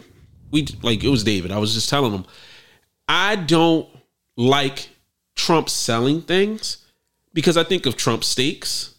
we 0.52 0.68
like 0.84 1.02
it 1.02 1.08
was 1.08 1.24
David. 1.24 1.52
I 1.52 1.60
was 1.60 1.74
just 1.74 1.90
telling 1.90 2.12
him 2.12 2.26
I 3.08 3.38
don't 3.38 3.88
like 4.36 4.90
Trump 5.34 5.70
selling 5.70 6.22
things 6.22 6.86
because 7.34 7.56
I 7.56 7.64
think 7.64 7.86
of 7.86 7.96
Trump 7.96 8.26
Steaks, 8.26 8.96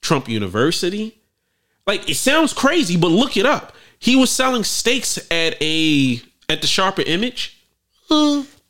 Trump 0.00 0.28
University. 0.28 1.18
Like 1.88 2.08
it 2.08 2.14
sounds 2.14 2.52
crazy, 2.52 2.96
but 2.96 3.08
look 3.08 3.36
it 3.36 3.44
up. 3.44 3.72
He 3.98 4.14
was 4.14 4.30
selling 4.30 4.62
steaks 4.62 5.18
at 5.32 5.60
a 5.60 6.22
at 6.48 6.60
the 6.60 6.68
Sharper 6.68 7.02
Image, 7.02 7.60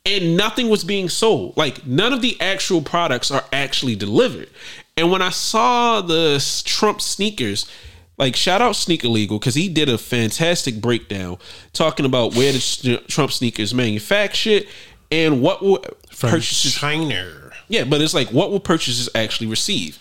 and 0.05 0.37
nothing 0.37 0.69
was 0.69 0.83
being 0.83 1.09
sold. 1.09 1.57
Like 1.57 1.85
none 1.85 2.13
of 2.13 2.21
the 2.21 2.39
actual 2.39 2.81
products 2.81 3.31
are 3.31 3.43
actually 3.51 3.95
delivered. 3.95 4.49
And 4.97 5.11
when 5.11 5.21
I 5.21 5.29
saw 5.29 6.01
the 6.01 6.43
Trump 6.65 7.01
sneakers, 7.01 7.69
like 8.17 8.35
shout 8.35 8.61
out 8.61 8.75
Sneaker 8.75 9.09
Legal 9.09 9.39
because 9.39 9.55
he 9.55 9.67
did 9.67 9.89
a 9.89 9.97
fantastic 9.97 10.79
breakdown 10.79 11.37
talking 11.73 12.05
about 12.05 12.35
where 12.35 12.53
the 12.53 13.03
Trump 13.07 13.31
sneakers 13.31 13.73
manufactured 13.73 14.67
and 15.11 15.41
what 15.41 15.61
will 15.61 15.83
From 16.11 16.29
purchases 16.29 16.75
China. 16.75 17.51
yeah, 17.67 17.83
but 17.83 18.01
it's 18.01 18.13
like 18.13 18.29
what 18.29 18.51
will 18.51 18.59
purchases 18.59 19.09
actually 19.15 19.47
receive? 19.47 19.99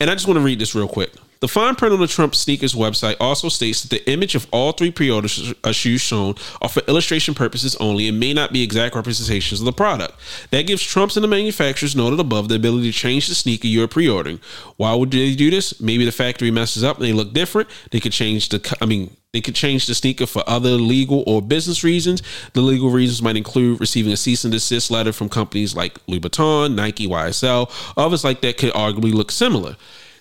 And 0.00 0.10
I 0.10 0.14
just 0.14 0.26
want 0.26 0.38
to 0.38 0.44
read 0.44 0.58
this 0.58 0.74
real 0.74 0.88
quick. 0.88 1.12
The 1.44 1.48
fine 1.48 1.74
print 1.74 1.92
on 1.92 2.00
the 2.00 2.06
Trump 2.06 2.34
sneakers 2.34 2.72
website 2.72 3.16
also 3.20 3.50
states 3.50 3.82
that 3.82 3.90
the 3.90 4.10
image 4.10 4.34
of 4.34 4.46
all 4.50 4.72
three 4.72 4.90
pre-order 4.90 5.28
sh- 5.28 5.52
shoes 5.72 6.00
shown 6.00 6.36
are 6.62 6.70
for 6.70 6.80
illustration 6.88 7.34
purposes 7.34 7.76
only 7.76 8.08
and 8.08 8.18
may 8.18 8.32
not 8.32 8.50
be 8.50 8.62
exact 8.62 8.94
representations 8.94 9.60
of 9.60 9.66
the 9.66 9.72
product. 9.72 10.14
That 10.52 10.66
gives 10.66 10.82
Trumps 10.82 11.18
and 11.18 11.22
the 11.22 11.28
manufacturers 11.28 11.94
noted 11.94 12.18
above 12.18 12.48
the 12.48 12.54
ability 12.54 12.90
to 12.90 12.96
change 12.96 13.28
the 13.28 13.34
sneaker 13.34 13.66
you're 13.66 13.86
pre-ordering. 13.86 14.40
Why 14.78 14.94
would 14.94 15.10
they 15.10 15.34
do 15.34 15.50
this? 15.50 15.78
Maybe 15.82 16.06
the 16.06 16.12
factory 16.12 16.50
messes 16.50 16.82
up 16.82 16.96
and 16.96 17.04
they 17.04 17.12
look 17.12 17.34
different. 17.34 17.68
They 17.90 18.00
could 18.00 18.12
change 18.12 18.48
the. 18.48 18.76
I 18.80 18.86
mean, 18.86 19.14
they 19.34 19.42
could 19.42 19.54
change 19.54 19.86
the 19.86 19.94
sneaker 19.94 20.24
for 20.24 20.42
other 20.46 20.70
legal 20.70 21.24
or 21.26 21.42
business 21.42 21.84
reasons. 21.84 22.22
The 22.54 22.62
legal 22.62 22.88
reasons 22.88 23.20
might 23.20 23.36
include 23.36 23.80
receiving 23.80 24.14
a 24.14 24.16
cease 24.16 24.44
and 24.44 24.52
desist 24.52 24.90
letter 24.90 25.12
from 25.12 25.28
companies 25.28 25.76
like 25.76 25.98
Louis 26.06 26.20
Vuitton, 26.20 26.74
Nike, 26.74 27.06
YSL, 27.06 27.70
others 27.98 28.24
like 28.24 28.40
that 28.40 28.56
could 28.56 28.72
arguably 28.72 29.12
look 29.12 29.30
similar. 29.30 29.76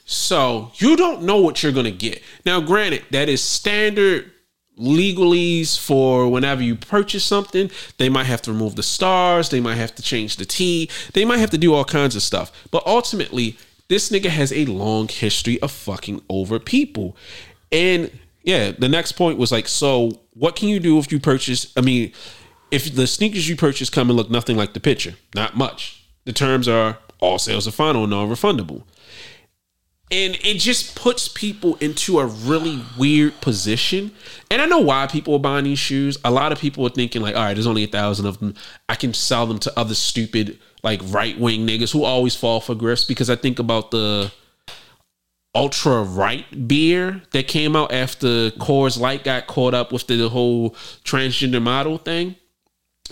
So 0.05 0.71
you 0.75 0.95
don't 0.95 1.23
know 1.23 1.37
what 1.37 1.63
you're 1.63 1.71
gonna 1.71 1.91
get. 1.91 2.21
Now, 2.45 2.59
granted, 2.61 3.03
that 3.11 3.29
is 3.29 3.41
standard 3.41 4.31
legalese 4.77 5.77
for 5.77 6.29
whenever 6.29 6.63
you 6.63 6.75
purchase 6.75 7.23
something. 7.23 7.69
They 7.97 8.09
might 8.09 8.25
have 8.25 8.41
to 8.43 8.51
remove 8.51 8.75
the 8.75 8.83
stars, 8.83 9.49
they 9.49 9.59
might 9.59 9.75
have 9.75 9.95
to 9.95 10.01
change 10.01 10.37
the 10.37 10.45
T, 10.45 10.89
they 11.13 11.25
might 11.25 11.37
have 11.37 11.51
to 11.51 11.57
do 11.57 11.73
all 11.73 11.85
kinds 11.85 12.15
of 12.15 12.23
stuff. 12.23 12.51
But 12.71 12.85
ultimately, 12.85 13.57
this 13.87 14.09
nigga 14.09 14.29
has 14.29 14.51
a 14.51 14.65
long 14.65 15.07
history 15.07 15.61
of 15.61 15.71
fucking 15.71 16.21
over 16.29 16.59
people. 16.59 17.15
And 17.71 18.11
yeah, 18.43 18.71
the 18.71 18.89
next 18.89 19.13
point 19.13 19.37
was 19.37 19.51
like, 19.51 19.67
so 19.67 20.11
what 20.33 20.55
can 20.55 20.69
you 20.69 20.79
do 20.79 20.97
if 20.99 21.11
you 21.11 21.19
purchase? 21.19 21.71
I 21.77 21.81
mean, 21.81 22.11
if 22.71 22.93
the 22.93 23.07
sneakers 23.07 23.47
you 23.47 23.55
purchase 23.55 23.89
come 23.89 24.09
and 24.09 24.17
look 24.17 24.29
nothing 24.29 24.57
like 24.57 24.73
the 24.73 24.79
picture, 24.79 25.15
not 25.35 25.55
much. 25.55 26.03
The 26.25 26.33
terms 26.33 26.67
are 26.67 26.97
all 27.19 27.37
sales 27.37 27.67
are 27.67 27.71
final, 27.71 28.03
and 28.03 28.11
non-refundable. 28.11 28.83
And 30.13 30.37
it 30.43 30.59
just 30.59 30.95
puts 30.95 31.27
people 31.27 31.75
into 31.77 32.19
a 32.19 32.27
really 32.27 32.79
weird 32.99 33.41
position. 33.41 34.11
And 34.51 34.61
I 34.61 34.67
know 34.67 34.77
why 34.77 35.07
people 35.07 35.33
are 35.33 35.39
buying 35.39 35.63
these 35.63 35.79
shoes. 35.79 36.19
A 36.23 36.29
lot 36.29 36.51
of 36.51 36.59
people 36.59 36.85
are 36.85 36.91
thinking, 36.91 37.23
like, 37.23 37.35
all 37.35 37.41
right, 37.41 37.55
there's 37.55 37.65
only 37.65 37.83
a 37.83 37.87
thousand 37.87 38.27
of 38.27 38.39
them. 38.39 38.53
I 38.87 38.93
can 38.93 39.15
sell 39.15 39.47
them 39.47 39.57
to 39.59 39.73
other 39.77 39.95
stupid, 39.95 40.59
like 40.83 41.01
right 41.05 41.39
wing 41.39 41.65
niggas 41.65 41.91
who 41.91 42.03
always 42.03 42.35
fall 42.35 42.61
for 42.61 42.75
grifts. 42.75 43.07
Because 43.07 43.31
I 43.31 43.35
think 43.35 43.57
about 43.57 43.89
the 43.89 44.31
ultra 45.55 46.03
right 46.03 46.67
beer 46.67 47.23
that 47.31 47.47
came 47.47 47.75
out 47.75 47.91
after 47.91 48.51
Coors 48.51 48.99
Light 48.99 49.23
got 49.23 49.47
caught 49.47 49.73
up 49.73 49.91
with 49.91 50.05
the 50.05 50.29
whole 50.29 50.71
transgender 51.03 51.61
model 51.61 51.97
thing. 51.97 52.35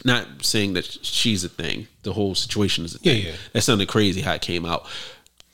Not 0.05 0.45
saying 0.45 0.73
that 0.73 0.85
she's 0.85 1.43
a 1.43 1.49
thing. 1.49 1.87
The 2.03 2.13
whole 2.13 2.35
situation 2.35 2.85
is 2.85 2.93
a 2.93 2.99
thing. 2.99 3.17
Yeah, 3.17 3.29
yeah. 3.29 3.35
That 3.53 3.61
sounded 3.61 3.87
crazy 3.87 4.21
how 4.21 4.33
it 4.33 4.41
came 4.41 4.67
out. 4.67 4.87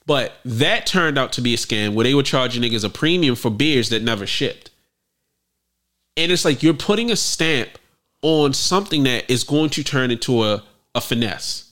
But 0.08 0.40
that 0.46 0.88
turned 0.88 1.18
out 1.18 1.34
to 1.34 1.42
be 1.42 1.54
a 1.54 1.58
scam 1.58 1.94
where 1.94 2.06
they 2.06 2.16
were 2.16 2.24
charging 2.24 2.64
niggas 2.64 2.86
a 2.86 2.90
premium 2.90 3.36
for 3.36 3.52
beers 3.52 3.90
that 3.90 4.02
never 4.02 4.26
shipped. 4.26 4.72
And 6.16 6.32
it's 6.32 6.46
like 6.46 6.64
you're 6.64 6.74
putting 6.74 7.12
a 7.12 7.16
stamp 7.16 7.78
on 8.22 8.54
something 8.54 9.04
that 9.04 9.30
is 9.30 9.44
going 9.44 9.70
to 9.72 9.84
turn 9.84 10.10
into 10.10 10.44
a, 10.44 10.64
a 10.96 11.02
finesse. 11.02 11.72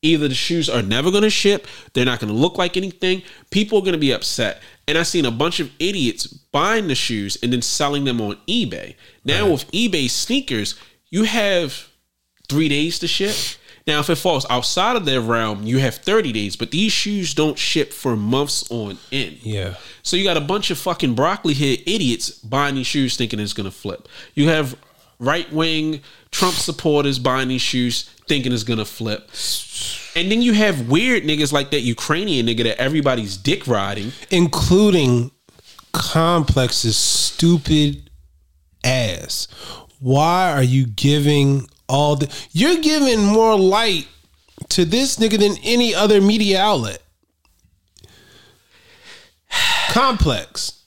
Either 0.00 0.28
the 0.28 0.34
shoes 0.34 0.70
are 0.70 0.82
never 0.82 1.10
going 1.10 1.24
to 1.24 1.30
ship, 1.30 1.66
they're 1.92 2.04
not 2.04 2.20
going 2.20 2.32
to 2.32 2.38
look 2.38 2.56
like 2.56 2.76
anything, 2.76 3.22
people 3.50 3.78
are 3.78 3.82
going 3.82 3.92
to 3.92 3.98
be 3.98 4.12
upset. 4.12 4.62
And 4.86 4.96
I've 4.96 5.08
seen 5.08 5.24
a 5.24 5.30
bunch 5.32 5.58
of 5.58 5.70
idiots 5.80 6.26
buying 6.26 6.86
the 6.86 6.94
shoes 6.94 7.36
and 7.42 7.52
then 7.52 7.62
selling 7.62 8.04
them 8.04 8.20
on 8.20 8.38
eBay. 8.46 8.94
Now, 9.24 9.50
with 9.50 9.70
eBay 9.72 10.08
sneakers, 10.08 10.76
you 11.10 11.24
have 11.24 11.88
three 12.48 12.68
days 12.68 13.00
to 13.00 13.08
ship. 13.08 13.34
Now, 13.86 14.00
if 14.00 14.10
it 14.10 14.16
falls 14.16 14.44
outside 14.50 14.96
of 14.96 15.04
their 15.04 15.20
realm, 15.20 15.62
you 15.62 15.78
have 15.78 15.94
30 15.94 16.32
days, 16.32 16.56
but 16.56 16.72
these 16.72 16.90
shoes 16.90 17.34
don't 17.34 17.56
ship 17.56 17.92
for 17.92 18.16
months 18.16 18.68
on 18.68 18.98
end. 19.12 19.38
Yeah. 19.42 19.74
So 20.02 20.16
you 20.16 20.24
got 20.24 20.36
a 20.36 20.40
bunch 20.40 20.72
of 20.72 20.78
fucking 20.78 21.14
broccoli 21.14 21.54
head 21.54 21.78
idiots 21.86 22.30
buying 22.30 22.74
these 22.74 22.86
shoes 22.88 23.16
thinking 23.16 23.38
it's 23.38 23.52
gonna 23.52 23.70
flip. 23.70 24.08
You 24.34 24.48
have 24.48 24.76
right 25.20 25.50
wing 25.52 26.00
Trump 26.32 26.54
supporters 26.56 27.20
buying 27.20 27.48
these 27.48 27.62
shoes 27.62 28.10
thinking 28.26 28.52
it's 28.52 28.64
gonna 28.64 28.84
flip. 28.84 29.30
And 30.16 30.32
then 30.32 30.42
you 30.42 30.52
have 30.54 30.88
weird 30.88 31.22
niggas 31.22 31.52
like 31.52 31.70
that 31.70 31.82
Ukrainian 31.82 32.46
nigga 32.46 32.64
that 32.64 32.80
everybody's 32.80 33.36
dick 33.36 33.68
riding. 33.68 34.12
including 34.30 35.30
Complex's 35.92 36.96
stupid 36.96 38.10
ass. 38.84 39.46
Why 40.00 40.52
are 40.52 40.62
you 40.62 40.86
giving 40.86 41.68
all 41.88 42.16
the? 42.16 42.32
You're 42.52 42.78
giving 42.80 43.24
more 43.24 43.58
light 43.58 44.08
to 44.70 44.84
this 44.84 45.16
nigga 45.16 45.38
than 45.38 45.56
any 45.62 45.94
other 45.94 46.20
media 46.20 46.60
outlet. 46.60 47.02
Complex, 49.90 50.84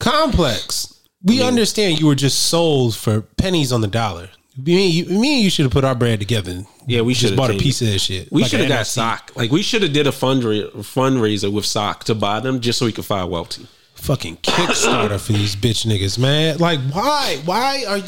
complex. 0.00 0.88
We 1.22 1.42
understand 1.42 2.00
you 2.00 2.06
were 2.06 2.16
just 2.16 2.46
sold 2.48 2.96
for 2.96 3.20
pennies 3.20 3.70
on 3.70 3.80
the 3.82 3.86
dollar. 3.86 4.30
Me, 4.56 4.84
and 4.86 4.92
you, 4.94 5.20
me 5.20 5.34
and 5.36 5.44
you 5.44 5.50
should 5.50 5.62
have 5.64 5.72
put 5.72 5.84
our 5.84 5.94
bread 5.94 6.18
together. 6.18 6.64
Yeah, 6.86 7.02
we 7.02 7.14
should've 7.14 7.36
bought 7.36 7.50
a 7.50 7.58
piece 7.58 7.80
of 7.80 7.88
that 7.88 8.00
shit. 8.00 8.30
We 8.32 8.42
Like 8.42 8.50
should 8.50 8.60
have 8.60 8.68
got 8.68 8.86
sock. 8.86 9.30
Like 9.36 9.50
we 9.52 9.62
should 9.62 9.82
have 9.82 9.92
did 9.92 10.06
a 10.06 10.10
fundra- 10.10 10.70
fundraiser 10.72 11.52
with 11.52 11.64
sock 11.64 12.04
to 12.04 12.14
buy 12.14 12.40
them 12.40 12.60
just 12.60 12.78
so 12.80 12.86
we 12.86 12.92
could 12.92 13.04
find 13.04 13.30
Welty. 13.30 13.66
fucking 13.94 14.38
Kickstarter 14.38 15.20
for 15.24 15.32
these 15.32 15.54
bitch 15.54 15.86
niggas, 15.86 16.18
man. 16.18 16.58
Like, 16.58 16.80
why? 16.90 17.38
Why 17.44 17.84
are 17.88 17.98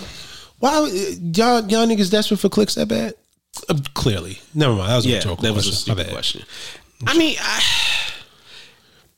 why 0.59 0.79
y'all 0.89 1.61
y'all 1.69 1.87
niggas 1.87 2.11
desperate 2.11 2.39
for 2.41 2.49
clicks 2.49 2.75
that 2.77 2.89
bad? 2.89 3.15
Uh, 3.69 3.79
clearly, 3.95 4.41
never 4.55 4.75
mind. 4.75 4.91
That 4.91 4.97
was 4.97 5.07
a 5.07 5.09
Yeah, 5.11 5.17
rhetorical 5.17 5.43
that 5.45 5.53
was 5.55 5.67
a 5.67 5.71
question. 5.71 5.91
My 5.91 5.95
stupid 5.95 6.07
bad. 6.07 6.13
question. 6.13 6.43
I 7.07 7.19
mean, 7.19 7.37
I, 7.41 7.63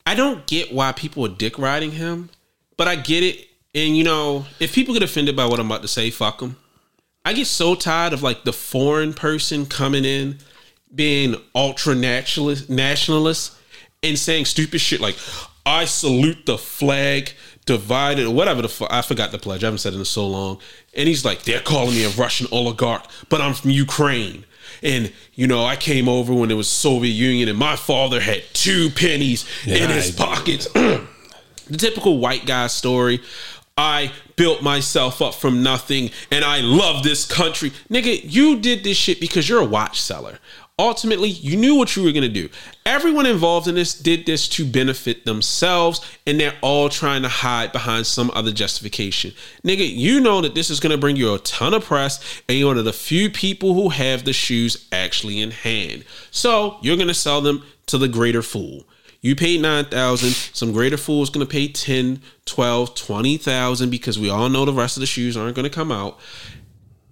I 0.05 0.15
don't 0.15 0.45
get 0.47 0.73
why 0.73 0.91
people 0.91 1.25
are 1.25 1.29
dick 1.29 1.57
riding 1.57 1.91
him, 1.91 2.29
but 2.75 2.87
I 2.87 2.95
get 2.95 3.23
it. 3.23 3.47
And 3.75 3.95
you 3.97 4.03
know, 4.03 4.45
if 4.59 4.73
people 4.73 4.93
get 4.93 5.03
offended 5.03 5.35
by 5.35 5.45
what 5.45 5.59
I'm 5.59 5.65
about 5.67 5.81
to 5.83 5.87
say, 5.87 6.09
fuck 6.09 6.39
them. 6.39 6.57
I 7.25 7.33
get 7.33 7.47
so 7.47 7.75
tired 7.75 8.13
of 8.13 8.23
like 8.23 8.43
the 8.43 8.53
foreign 8.53 9.13
person 9.13 9.65
coming 9.65 10.05
in, 10.05 10.37
being 10.93 11.35
ultra 11.53 11.93
nationalist, 11.93 12.69
nationalist, 12.69 13.53
and 14.01 14.17
saying 14.17 14.45
stupid 14.45 14.79
shit 14.79 15.01
like, 15.01 15.17
"I 15.65 15.85
salute 15.85 16.45
the 16.45 16.57
flag." 16.57 17.31
Divided 17.67 18.25
or 18.25 18.33
whatever 18.33 18.63
the 18.63 18.69
fuck 18.69 18.91
I 18.91 19.01
forgot 19.03 19.31
the 19.31 19.37
pledge. 19.37 19.63
I 19.63 19.67
haven't 19.67 19.79
said 19.79 19.93
it 19.93 19.97
in 19.99 20.05
so 20.05 20.27
long. 20.27 20.59
And 20.95 21.07
he's 21.07 21.23
like, 21.23 21.43
they're 21.43 21.59
calling 21.61 21.93
me 21.93 22.03
a 22.05 22.09
Russian 22.09 22.47
oligarch, 22.51 23.05
but 23.29 23.41
I'm 23.41 23.53
from 23.53 23.69
Ukraine. 23.69 24.45
And 24.81 25.11
you 25.35 25.47
know, 25.47 25.63
I 25.63 25.75
came 25.75 26.09
over 26.09 26.33
when 26.33 26.49
it 26.49 26.55
was 26.55 26.67
Soviet 26.67 27.11
Union, 27.11 27.49
and 27.49 27.57
my 27.57 27.75
father 27.75 28.19
had 28.19 28.43
two 28.53 28.89
pennies 28.89 29.45
in 29.65 29.89
his 29.89 30.19
I- 30.19 30.25
pockets. 30.25 30.67
the 30.73 31.77
typical 31.77 32.17
white 32.17 32.45
guy 32.45 32.67
story. 32.67 33.21
I 33.77 34.11
built 34.35 34.63
myself 34.63 35.21
up 35.21 35.35
from 35.35 35.61
nothing 35.61 36.09
and 36.31 36.43
I 36.43 36.61
love 36.61 37.03
this 37.03 37.25
country. 37.25 37.71
Nigga, 37.91 38.21
you 38.23 38.59
did 38.59 38.83
this 38.83 38.97
shit 38.97 39.19
because 39.19 39.47
you're 39.47 39.61
a 39.61 39.65
watch 39.65 40.01
seller. 40.01 40.39
Ultimately, 40.79 41.29
you 41.29 41.57
knew 41.57 41.73
what 41.73 41.95
you 41.95 42.03
were 42.03 42.11
gonna 42.11 42.29
do. 42.29 42.49
Everyone 42.85 43.25
involved 43.25 43.67
in 43.67 43.73
this 43.73 43.95
did 43.95 44.27
this 44.27 44.47
to 44.49 44.63
benefit 44.63 45.25
themselves, 45.25 46.01
and 46.27 46.39
they're 46.39 46.53
all 46.61 46.87
trying 46.87 47.23
to 47.23 47.29
hide 47.29 47.71
behind 47.71 48.05
some 48.05 48.29
other 48.35 48.51
justification. 48.51 49.33
Nigga, 49.63 49.89
you 49.89 50.19
know 50.19 50.39
that 50.41 50.53
this 50.53 50.69
is 50.69 50.79
gonna 50.79 50.97
bring 50.97 51.15
you 51.15 51.33
a 51.33 51.39
ton 51.39 51.73
of 51.73 51.83
press, 51.83 52.43
and 52.47 52.59
you're 52.59 52.67
one 52.67 52.77
of 52.77 52.85
the 52.85 52.93
few 52.93 53.29
people 53.31 53.73
who 53.73 53.89
have 53.89 54.23
the 54.23 54.33
shoes 54.33 54.87
actually 54.91 55.41
in 55.41 55.49
hand. 55.49 56.05
So 56.29 56.77
you're 56.83 56.97
gonna 56.97 57.15
sell 57.15 57.41
them 57.41 57.63
to 57.87 57.97
the 57.97 58.07
greater 58.07 58.43
fool. 58.43 58.85
You 59.21 59.35
paid 59.35 59.61
9,000, 59.61 60.29
some 60.53 60.71
greater 60.73 60.97
fool 60.97 61.23
is 61.23 61.29
going 61.31 61.45
to 61.45 61.51
pay 61.51 61.67
10, 61.67 62.21
12, 62.45 62.93
20,000 62.93 63.89
because 63.89 64.19
we 64.19 64.29
all 64.29 64.47
know 64.47 64.63
the 64.63 64.71
rest 64.71 64.95
of 64.95 65.01
the 65.01 65.07
shoes 65.07 65.35
aren't 65.35 65.55
going 65.55 65.67
to 65.67 65.75
come 65.75 65.91
out. 65.91 66.19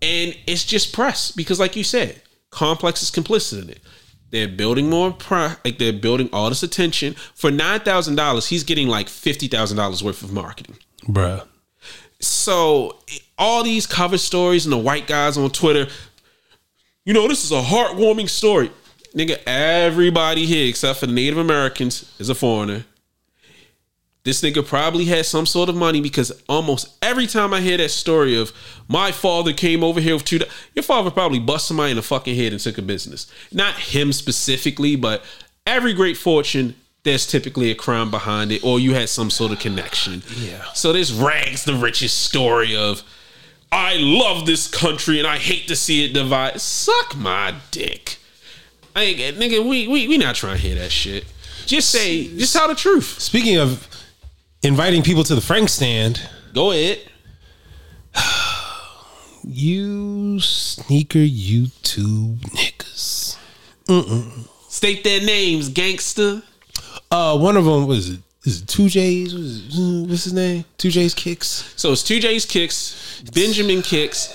And 0.01 0.37
it's 0.45 0.63
just 0.63 0.93
press 0.93 1.31
because 1.31 1.59
like 1.59 1.75
you 1.75 1.83
said, 1.83 2.21
Complex 2.55 3.03
is 3.03 3.11
complicit 3.11 3.63
in 3.63 3.69
it. 3.69 3.81
They're 4.31 4.47
building 4.47 4.89
more, 4.89 5.11
pri- 5.11 5.57
like 5.65 5.77
they're 5.77 5.91
building 5.91 6.29
all 6.31 6.47
this 6.47 6.63
attention 6.63 7.13
for 7.33 7.51
nine 7.51 7.81
thousand 7.81 8.15
dollars. 8.15 8.47
He's 8.47 8.63
getting 8.63 8.87
like 8.87 9.09
fifty 9.09 9.47
thousand 9.49 9.75
dollars 9.75 10.01
worth 10.01 10.23
of 10.23 10.31
marketing. 10.31 10.77
Bruh. 11.03 11.45
So 12.21 12.97
all 13.37 13.61
these 13.61 13.85
cover 13.85 14.17
stories 14.17 14.65
and 14.65 14.71
the 14.71 14.77
white 14.77 15.05
guys 15.05 15.37
on 15.37 15.49
Twitter, 15.49 15.91
you 17.03 17.13
know, 17.13 17.27
this 17.27 17.43
is 17.43 17.51
a 17.51 17.61
heartwarming 17.61 18.29
story. 18.29 18.71
Nigga, 19.13 19.37
everybody 19.45 20.45
here 20.45 20.69
except 20.69 21.01
for 21.01 21.07
the 21.07 21.13
Native 21.13 21.37
Americans 21.37 22.09
is 22.19 22.29
a 22.29 22.35
foreigner. 22.35 22.85
This 24.25 24.41
nigga 24.41 24.65
probably 24.65 25.05
had 25.05 25.27
some 25.27 25.45
sort 25.45 25.69
of 25.69 25.75
money 25.75 26.01
because 26.01 26.31
almost 26.49 26.97
every 27.03 27.27
time 27.27 27.53
I 27.53 27.61
hear 27.61 27.77
that 27.77 27.91
story 27.91 28.35
of 28.35 28.51
my 28.87 29.11
father 29.11 29.53
came 29.53 29.83
over 29.83 30.01
here 30.01 30.15
with 30.15 30.25
two, 30.25 30.39
your 30.73 30.81
father 30.81 31.11
probably 31.11 31.37
bust 31.37 31.67
somebody 31.67 31.91
in 31.91 31.95
the 31.95 32.01
fucking 32.01 32.35
head 32.35 32.51
and 32.51 32.59
took 32.59 32.79
a 32.79 32.81
business. 32.81 33.31
Not 33.53 33.75
him 33.75 34.11
specifically, 34.11 34.95
but 34.95 35.23
every 35.67 35.93
great 35.93 36.17
fortune, 36.17 36.73
there's 37.03 37.27
typically 37.27 37.69
a 37.69 37.75
crime 37.75 38.09
behind 38.09 38.51
it, 38.51 38.63
or 38.63 38.79
you 38.79 38.95
had 38.95 39.09
some 39.09 39.29
sort 39.29 39.51
of 39.51 39.59
connection. 39.59 40.23
Yeah. 40.39 40.65
So 40.73 40.91
this 40.91 41.11
rags 41.11 41.63
the 41.63 41.75
richest 41.75 42.23
story 42.23 42.75
of 42.75 43.03
I 43.71 43.97
love 43.99 44.47
this 44.47 44.67
country 44.67 45.19
and 45.19 45.27
I 45.27 45.37
hate 45.37 45.67
to 45.67 45.75
see 45.75 46.03
it 46.03 46.13
divide. 46.13 46.59
Suck 46.59 47.15
my 47.15 47.53
dick. 47.69 48.17
I 48.95 49.13
nigga, 49.13 49.63
we 49.63 49.87
we 49.87 50.07
we 50.07 50.17
not 50.17 50.33
trying 50.33 50.55
to 50.55 50.61
hear 50.61 50.75
that 50.75 50.91
shit. 50.91 51.25
Just 51.67 51.91
say, 51.91 52.27
just 52.37 52.53
tell 52.53 52.67
the 52.67 52.75
truth. 52.75 53.19
Speaking 53.19 53.57
of 53.57 53.87
inviting 54.65 55.03
people 55.03 55.23
to 55.23 55.35
the 55.35 55.41
Frank 55.41 55.69
stand, 55.69 56.21
Go 56.53 56.71
ahead. 56.71 56.99
you 59.43 60.39
sneaker 60.39 61.19
YouTube 61.19 62.37
niggas. 62.39 63.37
State 64.69 65.03
their 65.03 65.21
names, 65.21 65.69
gangster. 65.69 66.41
Uh, 67.11 67.37
one 67.37 67.57
of 67.57 67.65
them 67.65 67.87
was 67.87 68.17
is 68.45 68.61
it 68.61 68.67
Two 68.67 68.87
J's? 68.87 69.33
Uh, 69.33 70.05
what's 70.07 70.23
his 70.23 70.33
name? 70.33 70.63
Two 70.77 70.89
J's 70.89 71.13
kicks. 71.13 71.73
So 71.75 71.91
it's 71.91 72.03
two 72.03 72.19
J's 72.19 72.45
kicks, 72.45 73.21
Benjamin 73.33 73.81
Kickz, 73.81 74.33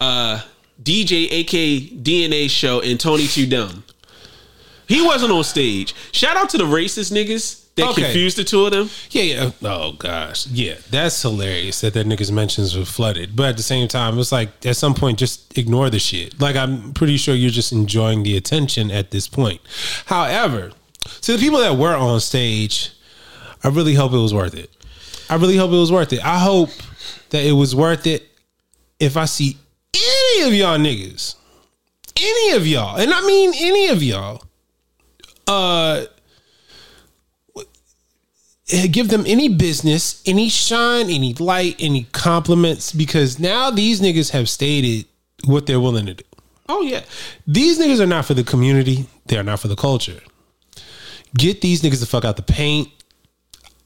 uh, 0.00 0.42
DJ 0.82 1.30
aka 1.30 1.80
DNA 1.80 2.50
show, 2.50 2.80
and 2.80 3.00
Tony 3.00 3.26
Too 3.26 3.46
Dumb. 3.46 3.84
He 4.86 5.00
wasn't 5.00 5.32
on 5.32 5.44
stage. 5.44 5.94
Shout 6.12 6.36
out 6.36 6.50
to 6.50 6.58
the 6.58 6.64
racist 6.64 7.10
niggas 7.10 7.63
that 7.76 7.88
Okay. 7.90 8.02
confused 8.04 8.36
the 8.38 8.44
two 8.44 8.64
of 8.66 8.72
them. 8.72 8.88
Yeah, 9.10 9.22
yeah. 9.22 9.50
Oh 9.62 9.92
gosh, 9.92 10.46
yeah. 10.46 10.74
That's 10.90 11.20
hilarious 11.22 11.80
that 11.80 11.94
that 11.94 12.06
niggas 12.06 12.30
mentions 12.30 12.76
were 12.76 12.84
flooded. 12.84 13.34
But 13.34 13.46
at 13.46 13.56
the 13.56 13.62
same 13.62 13.88
time, 13.88 14.18
it's 14.18 14.30
like 14.32 14.64
at 14.64 14.76
some 14.76 14.94
point, 14.94 15.18
just 15.18 15.56
ignore 15.58 15.90
the 15.90 15.98
shit. 15.98 16.40
Like 16.40 16.56
I'm 16.56 16.92
pretty 16.92 17.16
sure 17.16 17.34
you're 17.34 17.50
just 17.50 17.72
enjoying 17.72 18.22
the 18.22 18.36
attention 18.36 18.90
at 18.90 19.10
this 19.10 19.26
point. 19.28 19.60
However, 20.06 20.72
to 21.22 21.32
the 21.32 21.38
people 21.38 21.58
that 21.58 21.76
were 21.76 21.94
on 21.96 22.20
stage, 22.20 22.90
I 23.64 23.68
really 23.68 23.94
hope 23.94 24.12
it 24.12 24.18
was 24.18 24.32
worth 24.34 24.54
it. 24.54 24.70
I 25.28 25.34
really 25.36 25.56
hope 25.56 25.70
it 25.72 25.76
was 25.76 25.90
worth 25.90 26.12
it. 26.12 26.24
I 26.24 26.38
hope 26.38 26.70
that 27.30 27.44
it 27.44 27.52
was 27.52 27.74
worth 27.74 28.06
it 28.06 28.28
if 29.00 29.16
I 29.16 29.24
see 29.24 29.56
any 29.94 30.48
of 30.48 30.54
y'all 30.54 30.78
niggas, 30.78 31.34
any 32.16 32.52
of 32.56 32.66
y'all, 32.66 32.96
and 32.96 33.12
I 33.12 33.20
mean 33.26 33.52
any 33.56 33.88
of 33.88 34.02
y'all, 34.02 34.44
uh, 35.48 36.04
give 38.66 39.08
them 39.08 39.24
any 39.26 39.48
business, 39.48 40.22
any 40.26 40.48
shine, 40.48 41.10
any 41.10 41.34
light, 41.34 41.76
any 41.78 42.04
compliments, 42.12 42.92
because 42.92 43.38
now 43.38 43.70
these 43.70 44.00
niggas 44.00 44.30
have 44.30 44.48
stated 44.48 45.06
what 45.44 45.66
they're 45.66 45.80
willing 45.80 46.06
to 46.06 46.14
do. 46.14 46.24
Oh 46.68 46.82
yeah. 46.82 47.02
These 47.46 47.78
niggas 47.78 48.00
are 48.00 48.06
not 48.06 48.24
for 48.24 48.34
the 48.34 48.44
community. 48.44 49.06
They 49.26 49.36
are 49.36 49.42
not 49.42 49.60
for 49.60 49.68
the 49.68 49.76
culture. 49.76 50.20
Get 51.36 51.60
these 51.60 51.82
niggas 51.82 52.00
the 52.00 52.06
fuck 52.06 52.24
out 52.24 52.36
the 52.36 52.42
paint. 52.42 52.88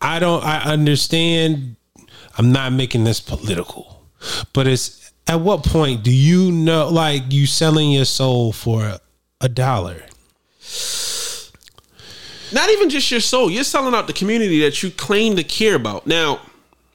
I 0.00 0.18
don't. 0.18 0.44
I 0.44 0.62
understand. 0.62 1.76
I'm 2.36 2.52
not 2.52 2.72
making 2.72 3.02
this 3.02 3.20
political, 3.20 4.04
but 4.52 4.68
it's 4.68 5.12
at 5.26 5.40
what 5.40 5.64
point 5.64 6.04
do 6.04 6.14
you 6.14 6.52
know? 6.52 6.88
Like 6.88 7.32
you 7.32 7.46
selling 7.46 7.90
your 7.90 8.04
soul 8.04 8.52
for 8.52 8.98
a 9.40 9.48
dollar? 9.48 10.04
Not 12.52 12.70
even 12.70 12.88
just 12.88 13.10
your 13.10 13.20
soul. 13.20 13.50
You're 13.50 13.64
selling 13.64 13.94
out 13.94 14.06
the 14.06 14.12
community 14.12 14.60
that 14.60 14.82
you 14.82 14.90
claim 14.90 15.36
to 15.36 15.44
care 15.44 15.74
about. 15.74 16.06
Now, 16.06 16.40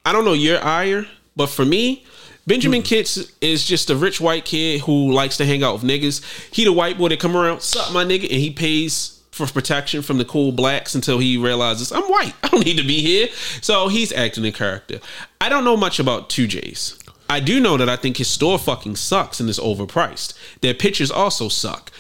I 0.06 0.12
don't 0.12 0.26
know 0.26 0.34
your 0.34 0.63
ire, 0.63 1.06
but 1.36 1.48
for 1.48 1.66
me, 1.66 2.06
Benjamin 2.46 2.82
hmm. 2.82 2.88
Kickz 2.88 3.32
is 3.42 3.66
just 3.66 3.89
a 3.89 3.96
rich 3.96 4.20
white 4.20 4.46
kid 4.46 4.82
who 4.82 5.12
likes 5.12 5.38
to 5.38 5.46
hang 5.46 5.63
out 5.63 5.76
with 5.76 5.84
niggas. 5.84 6.24
He 6.54 6.66
the 6.66 6.74
white 6.74 6.98
boy 6.98 7.10
that 7.10 7.20
come 7.20 7.38
around, 7.38 7.62
suck 7.62 7.94
my 7.94 8.04
nigga, 8.04 8.24
and 8.24 8.39
he 8.39 8.52
pays 8.52 9.22
for 9.32 9.48
protection 9.48 10.02
from 10.02 10.20
the 10.20 10.26
cool 10.26 10.52
blacks 10.52 10.94
until 10.94 11.18
he 11.18 11.38
realizes 11.38 11.92
I'm 11.92 12.04
white. 12.04 12.34
I 12.44 12.50
don't 12.50 12.66
need 12.66 12.78
to 12.78 12.88
be 12.88 13.02
here. 13.02 13.30
So 13.62 13.88
he's 13.88 14.12
acting 14.12 14.46
in 14.46 14.54
character. 14.54 15.00
I 15.42 15.50
don't 15.50 15.63
know 15.63 15.78
much 15.78 16.00
about 16.00 16.30
2J's. 16.30 17.00
I 17.30 17.39
do 17.39 17.60
know 17.60 17.78
that 17.78 17.89
I 17.89 17.96
think 17.96 18.18
his 18.18 18.28
store 18.28 18.60
fucking 18.60 18.98
sucks 18.98 19.39
and 19.39 19.50
is 19.50 19.60
overpriced. 19.60 20.38
Their 20.62 20.74
pictures 20.74 21.10
also 21.10 21.48
suck. 21.48 21.92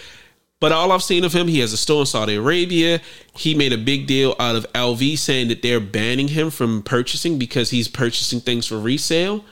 But 0.63 0.71
all 0.71 0.93
I've 0.93 1.03
seen 1.03 1.25
of 1.25 1.33
him, 1.33 1.49
he 1.49 1.59
has 1.59 1.73
a 1.73 1.77
store 1.77 1.99
in 1.99 2.05
Saudi 2.05 2.35
Arabia. 2.35 3.01
He 3.35 3.53
made 3.53 3.73
a 3.73 3.77
big 3.77 4.07
deal 4.07 4.33
out 4.39 4.55
of 4.55 4.65
LV 4.71 5.17
saying 5.17 5.49
that 5.49 5.61
they're 5.61 5.81
banning 5.81 6.29
him 6.29 6.49
from 6.51 6.83
purchasing 6.83 7.37
because 7.37 7.69
he's 7.69 7.89
purchasing 7.89 8.39
things 8.39 8.65
for 8.67 8.79
resale. 8.79 9.43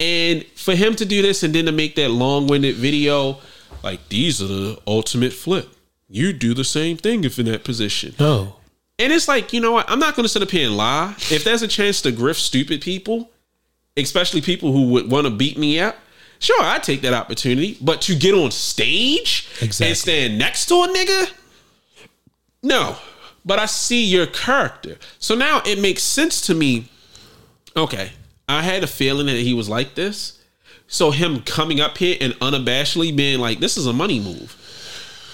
And 0.00 0.44
for 0.56 0.74
him 0.74 0.96
to 0.96 1.04
do 1.04 1.22
this 1.22 1.44
and 1.44 1.54
then 1.54 1.66
to 1.66 1.70
make 1.70 1.94
that 1.94 2.10
long 2.10 2.48
winded 2.48 2.74
video, 2.74 3.38
like, 3.84 4.08
these 4.08 4.42
are 4.42 4.48
the 4.48 4.80
ultimate 4.88 5.32
flip. 5.32 5.68
You 6.08 6.32
do 6.32 6.52
the 6.52 6.64
same 6.64 6.96
thing 6.96 7.22
if 7.22 7.38
in 7.38 7.46
that 7.46 7.62
position. 7.62 8.16
No. 8.18 8.56
And 8.98 9.12
it's 9.12 9.28
like, 9.28 9.52
you 9.52 9.60
know 9.60 9.70
what? 9.70 9.88
I'm 9.88 10.00
not 10.00 10.16
going 10.16 10.24
to 10.24 10.28
sit 10.28 10.42
up 10.42 10.50
here 10.50 10.66
and 10.66 10.76
lie. 10.76 11.14
If 11.30 11.44
there's 11.44 11.62
a 11.62 11.68
chance 11.68 12.02
to 12.02 12.10
grift 12.10 12.40
stupid 12.40 12.80
people, 12.80 13.30
especially 13.96 14.40
people 14.40 14.72
who 14.72 14.88
would 14.88 15.12
want 15.12 15.28
to 15.28 15.30
beat 15.30 15.56
me 15.56 15.78
up, 15.78 15.96
sure, 16.40 16.60
I 16.60 16.78
take 16.78 17.02
that 17.02 17.14
opportunity. 17.14 17.78
But 17.80 18.00
to 18.02 18.16
get 18.16 18.34
on 18.34 18.50
stage 18.50 19.48
Exactly. 19.62 19.86
and 19.86 19.96
stand 19.96 20.38
next 20.38 20.66
to 20.66 20.74
a 20.74 20.88
nigga, 20.88 21.30
no. 22.62 22.96
But 23.44 23.58
I 23.58 23.66
see 23.66 24.04
your 24.04 24.26
character. 24.26 24.96
So 25.20 25.34
now 25.34 25.62
it 25.64 25.78
makes 25.78 26.02
sense 26.02 26.40
to 26.42 26.54
me. 26.54 26.86
Okay, 27.76 28.10
I 28.48 28.62
had 28.62 28.82
a 28.82 28.88
feeling 28.88 29.26
that 29.26 29.36
he 29.36 29.54
was 29.54 29.68
like 29.68 29.94
this. 29.94 30.42
So 30.88 31.12
him 31.12 31.42
coming 31.42 31.80
up 31.80 31.96
here 31.98 32.16
and 32.20 32.32
unabashedly 32.34 33.16
being 33.16 33.38
like, 33.38 33.60
this 33.60 33.76
is 33.76 33.86
a 33.86 33.92
money 33.92 34.18
move 34.18 34.56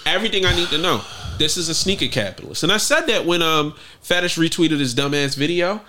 everything 0.07 0.47
I 0.47 0.55
need 0.55 0.69
to 0.69 0.79
know. 0.79 1.03
This 1.39 1.57
is 1.57 1.69
a 1.69 1.75
sneaker 1.75 2.07
capitalist. 2.07 2.63
And 2.63 2.73
I 2.73 2.77
said 2.79 3.09
that 3.09 3.27
when 3.27 3.43
um 3.43 3.75
Fetish 4.01 4.37
retweeted 4.39 4.79
his 4.79 4.95
dumbass 4.95 5.37
video. 5.37 5.81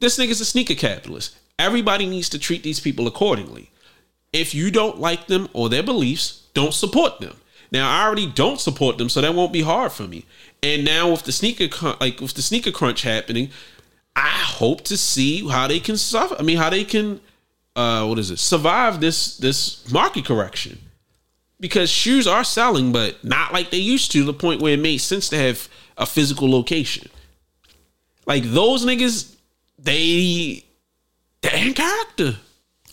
This 0.00 0.18
nigga's 0.18 0.40
a 0.40 0.44
sneaker 0.44 0.74
capitalist. 0.74 1.36
Everybody 1.58 2.06
needs 2.06 2.28
to 2.30 2.38
treat 2.38 2.64
these 2.64 2.80
people 2.80 3.06
accordingly. 3.06 3.70
If 4.32 4.54
you 4.54 4.70
don't 4.70 4.98
like 4.98 5.26
them 5.26 5.48
or 5.52 5.68
their 5.68 5.82
beliefs, 5.82 6.42
don't 6.54 6.74
support 6.74 7.20
them. 7.20 7.36
Now 7.70 7.90
I 7.90 8.04
already 8.04 8.26
don't 8.26 8.60
support 8.60 8.98
them, 8.98 9.08
so 9.08 9.20
that 9.20 9.34
won't 9.34 9.52
be 9.52 9.62
hard 9.62 9.92
for 9.92 10.04
me. 10.04 10.24
And 10.62 10.84
now 10.84 11.10
with 11.10 11.24
the 11.24 11.32
sneaker 11.32 11.68
like 12.00 12.20
with 12.20 12.34
the 12.34 12.42
sneaker 12.42 12.70
crunch 12.70 13.02
happening, 13.02 13.50
I 14.14 14.28
hope 14.28 14.82
to 14.82 14.96
see 14.96 15.48
how 15.48 15.66
they 15.68 15.80
can 15.80 15.96
suffer. 15.96 16.36
I 16.38 16.42
mean, 16.42 16.58
how 16.58 16.70
they 16.70 16.84
can 16.84 17.20
uh 17.74 18.06
what 18.06 18.18
is 18.18 18.30
it? 18.30 18.38
Survive 18.38 19.00
this 19.00 19.36
this 19.38 19.90
market 19.90 20.24
correction 20.24 20.78
because 21.62 21.88
shoes 21.88 22.26
are 22.26 22.44
selling, 22.44 22.92
but 22.92 23.22
not 23.24 23.52
like 23.52 23.70
they 23.70 23.78
used 23.78 24.12
to. 24.12 24.24
The 24.24 24.34
point 24.34 24.60
where 24.60 24.74
it 24.74 24.80
made 24.80 24.98
sense 24.98 25.28
to 25.30 25.38
have 25.38 25.68
a 25.96 26.04
physical 26.04 26.50
location. 26.50 27.08
Like 28.26 28.42
those 28.44 28.84
niggas, 28.84 29.34
they 29.78 30.64
they're 31.40 31.66
in 31.66 31.72
character. 31.72 32.36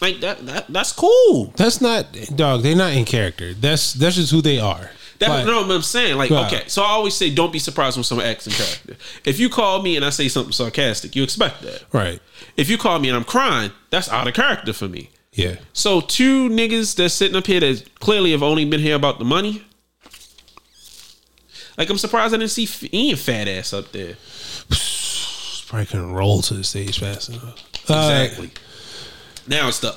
Like 0.02 0.22
that, 0.22 0.46
that 0.46 0.66
that's 0.70 0.94
cool. 0.94 1.54
That's 1.58 1.82
not 1.82 2.06
dog. 2.36 2.64
They're 2.64 2.76
not 2.76 2.94
in 2.94 3.06
character. 3.06 3.54
That's 3.54 3.94
that's 3.94 4.16
just 4.16 4.32
who 4.32 4.42
they 4.42 4.60
are. 4.60 4.92
That 5.20 5.28
But- 5.28 5.46
no, 5.46 5.64
what 5.64 5.72
I'm 5.72 5.82
saying. 5.82 6.16
Like, 6.18 6.32
Right. 6.32 6.46
okay, 6.54 6.64
so 6.68 6.82
I 6.82 6.92
always 6.92 7.14
say, 7.14 7.30
don't 7.30 7.52
be 7.52 7.60
surprised 7.60 7.98
when 7.98 8.06
someone 8.06 8.26
acts 8.26 8.48
in 8.48 8.54
character. 8.54 8.96
If 9.26 9.38
you 9.38 9.50
call 9.50 9.82
me 9.82 9.98
and 9.98 10.06
I 10.06 10.12
say 10.12 10.30
something 10.30 10.54
sarcastic, 10.54 11.14
you 11.14 11.24
expect 11.24 11.62
that. 11.64 11.84
right. 11.92 12.22
If 12.56 12.70
you 12.70 12.78
call 12.78 13.00
me 13.00 13.10
and 13.10 13.18
I'm 13.18 13.26
crying, 13.26 13.72
that's 13.90 14.08
out 14.10 14.30
of 14.30 14.34
character 14.34 14.72
for 14.72 14.88
me. 14.88 15.10
Yeah. 15.34 15.56
So 15.74 16.00
two 16.00 16.48
niggas 16.50 16.96
that's 16.96 17.14
sitting 17.14 17.36
up 17.36 17.48
here 17.48 17.60
that 17.60 18.00
clearly 18.00 18.32
have 18.32 18.42
only 18.44 18.64
been 18.64 18.80
here 18.80 18.96
about 18.96 19.20
the 19.20 19.26
money. 19.26 19.64
Like 21.78 21.90
I'm 21.90 21.98
surprised 21.98 22.34
I 22.34 22.38
didn't 22.38 22.52
see 22.52 22.68
Ian 22.94 23.18
fat 23.18 23.48
ass 23.50 23.74
up 23.74 23.92
there. 23.92 24.16
Probably 25.68 25.86
couldn't 25.86 26.14
roll 26.14 26.42
to 26.44 26.54
the 26.54 26.64
stage 26.64 27.00
fast 27.00 27.30
enough. 27.30 27.64
Uh, 27.90 28.24
Exactly. 28.24 28.52
Now 29.50 29.68
it's 29.68 29.80
the 29.80 29.96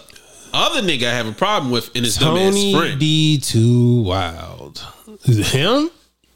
other 0.53 0.83
nigga 0.83 1.05
I 1.05 1.15
have 1.15 1.27
a 1.27 1.33
problem 1.33 1.71
with 1.71 1.95
in 1.97 2.05
his 2.05 2.19
dumbass 2.19 2.51
Tony 2.51 2.75
friend. 2.75 3.01
D. 3.01 3.39
Too 3.39 4.03
Wild. 4.03 4.85
Is 5.25 5.39
it 5.39 5.47
him? 5.47 5.91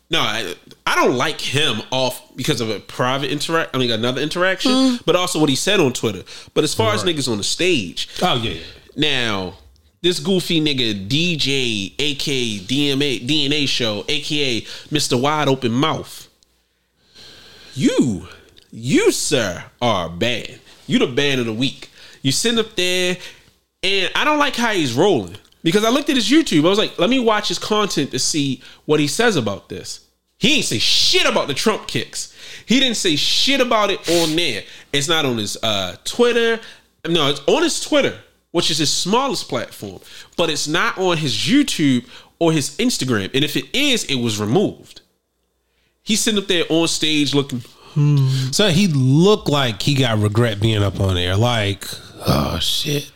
no, 0.08 0.20
I, 0.20 0.54
I 0.86 0.94
don't 0.94 1.16
like 1.16 1.40
him 1.40 1.82
off 1.90 2.22
because 2.36 2.60
of 2.60 2.70
a 2.70 2.78
private 2.78 3.30
interact. 3.30 3.74
I 3.74 3.78
mean, 3.78 3.90
another 3.90 4.20
interaction, 4.20 4.72
hmm. 4.72 4.96
but 5.04 5.16
also 5.16 5.40
what 5.40 5.48
he 5.48 5.56
said 5.56 5.80
on 5.80 5.92
Twitter. 5.92 6.22
But 6.54 6.64
as 6.64 6.74
far 6.74 6.94
as 6.94 7.02
niggas 7.02 7.30
on 7.30 7.38
the 7.38 7.44
stage, 7.44 8.08
Oh 8.22 8.36
yeah. 8.36 8.60
Now, 8.96 9.54
this 10.00 10.20
goofy 10.20 10.60
nigga 10.60 11.08
DJ, 11.08 11.92
aka 11.98 12.58
DMA 12.58 13.26
DNA 13.26 13.68
show, 13.68 14.04
aka 14.08 14.60
Mr. 14.60 15.20
Wide 15.20 15.48
Open 15.48 15.72
Mouth. 15.72 16.28
You, 17.74 18.28
you 18.70 19.12
sir, 19.12 19.64
are 19.82 20.08
bad. 20.08 20.60
You 20.86 20.98
the 21.00 21.08
band 21.08 21.40
of 21.40 21.46
the 21.46 21.52
week. 21.52 21.90
You 22.26 22.32
sitting 22.32 22.58
up 22.58 22.74
there, 22.74 23.16
and 23.84 24.10
I 24.16 24.24
don't 24.24 24.40
like 24.40 24.56
how 24.56 24.72
he's 24.72 24.94
rolling 24.94 25.36
because 25.62 25.84
I 25.84 25.90
looked 25.90 26.10
at 26.10 26.16
his 26.16 26.28
YouTube. 26.28 26.66
I 26.66 26.68
was 26.68 26.76
like, 26.76 26.98
let 26.98 27.08
me 27.08 27.20
watch 27.20 27.46
his 27.46 27.58
content 27.60 28.10
to 28.10 28.18
see 28.18 28.60
what 28.84 28.98
he 28.98 29.06
says 29.06 29.36
about 29.36 29.68
this. 29.68 30.08
He 30.36 30.56
ain't 30.56 30.64
say 30.64 30.78
shit 30.80 31.24
about 31.24 31.46
the 31.46 31.54
Trump 31.54 31.86
kicks. 31.86 32.36
He 32.66 32.80
didn't 32.80 32.96
say 32.96 33.14
shit 33.14 33.60
about 33.60 33.90
it 33.90 34.00
on 34.10 34.34
there. 34.34 34.64
It's 34.92 35.06
not 35.06 35.24
on 35.24 35.38
his 35.38 35.56
uh, 35.62 35.94
Twitter. 36.02 36.58
No, 37.08 37.30
it's 37.30 37.40
on 37.46 37.62
his 37.62 37.80
Twitter, 37.80 38.18
which 38.50 38.72
is 38.72 38.78
his 38.78 38.92
smallest 38.92 39.48
platform, 39.48 40.00
but 40.36 40.50
it's 40.50 40.66
not 40.66 40.98
on 40.98 41.18
his 41.18 41.32
YouTube 41.32 42.08
or 42.40 42.50
his 42.50 42.76
Instagram. 42.78 43.30
And 43.34 43.44
if 43.44 43.56
it 43.56 43.72
is, 43.72 44.02
it 44.06 44.16
was 44.16 44.40
removed. 44.40 45.00
He's 46.02 46.18
sitting 46.18 46.42
up 46.42 46.48
there 46.48 46.64
on 46.70 46.88
stage 46.88 47.34
looking. 47.34 47.62
So 48.50 48.68
he 48.70 48.88
looked 48.88 49.48
like 49.48 49.80
he 49.80 49.94
got 49.94 50.18
regret 50.18 50.60
being 50.60 50.82
up 50.82 50.98
on 50.98 51.14
there. 51.14 51.36
Like, 51.36 51.86
oh 52.26 52.58
shit. 52.60 53.10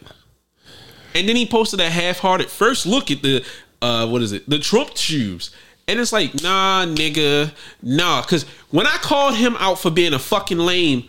And 1.14 1.28
then 1.28 1.36
he 1.36 1.46
posted 1.46 1.80
a 1.80 1.90
half-hearted 1.90 2.48
first 2.50 2.86
look 2.86 3.10
at 3.10 3.22
the 3.22 3.44
uh 3.82 4.06
what 4.08 4.22
is 4.22 4.32
it? 4.32 4.48
The 4.48 4.58
Trump 4.58 4.96
shoes. 4.96 5.50
And 5.88 5.98
it's 5.98 6.12
like, 6.12 6.40
nah, 6.40 6.86
nigga, 6.86 7.52
nah. 7.82 8.22
Cause 8.22 8.44
when 8.70 8.86
I 8.86 8.96
called 8.98 9.34
him 9.34 9.56
out 9.58 9.78
for 9.80 9.90
being 9.90 10.14
a 10.14 10.20
fucking 10.20 10.58
lame 10.58 11.08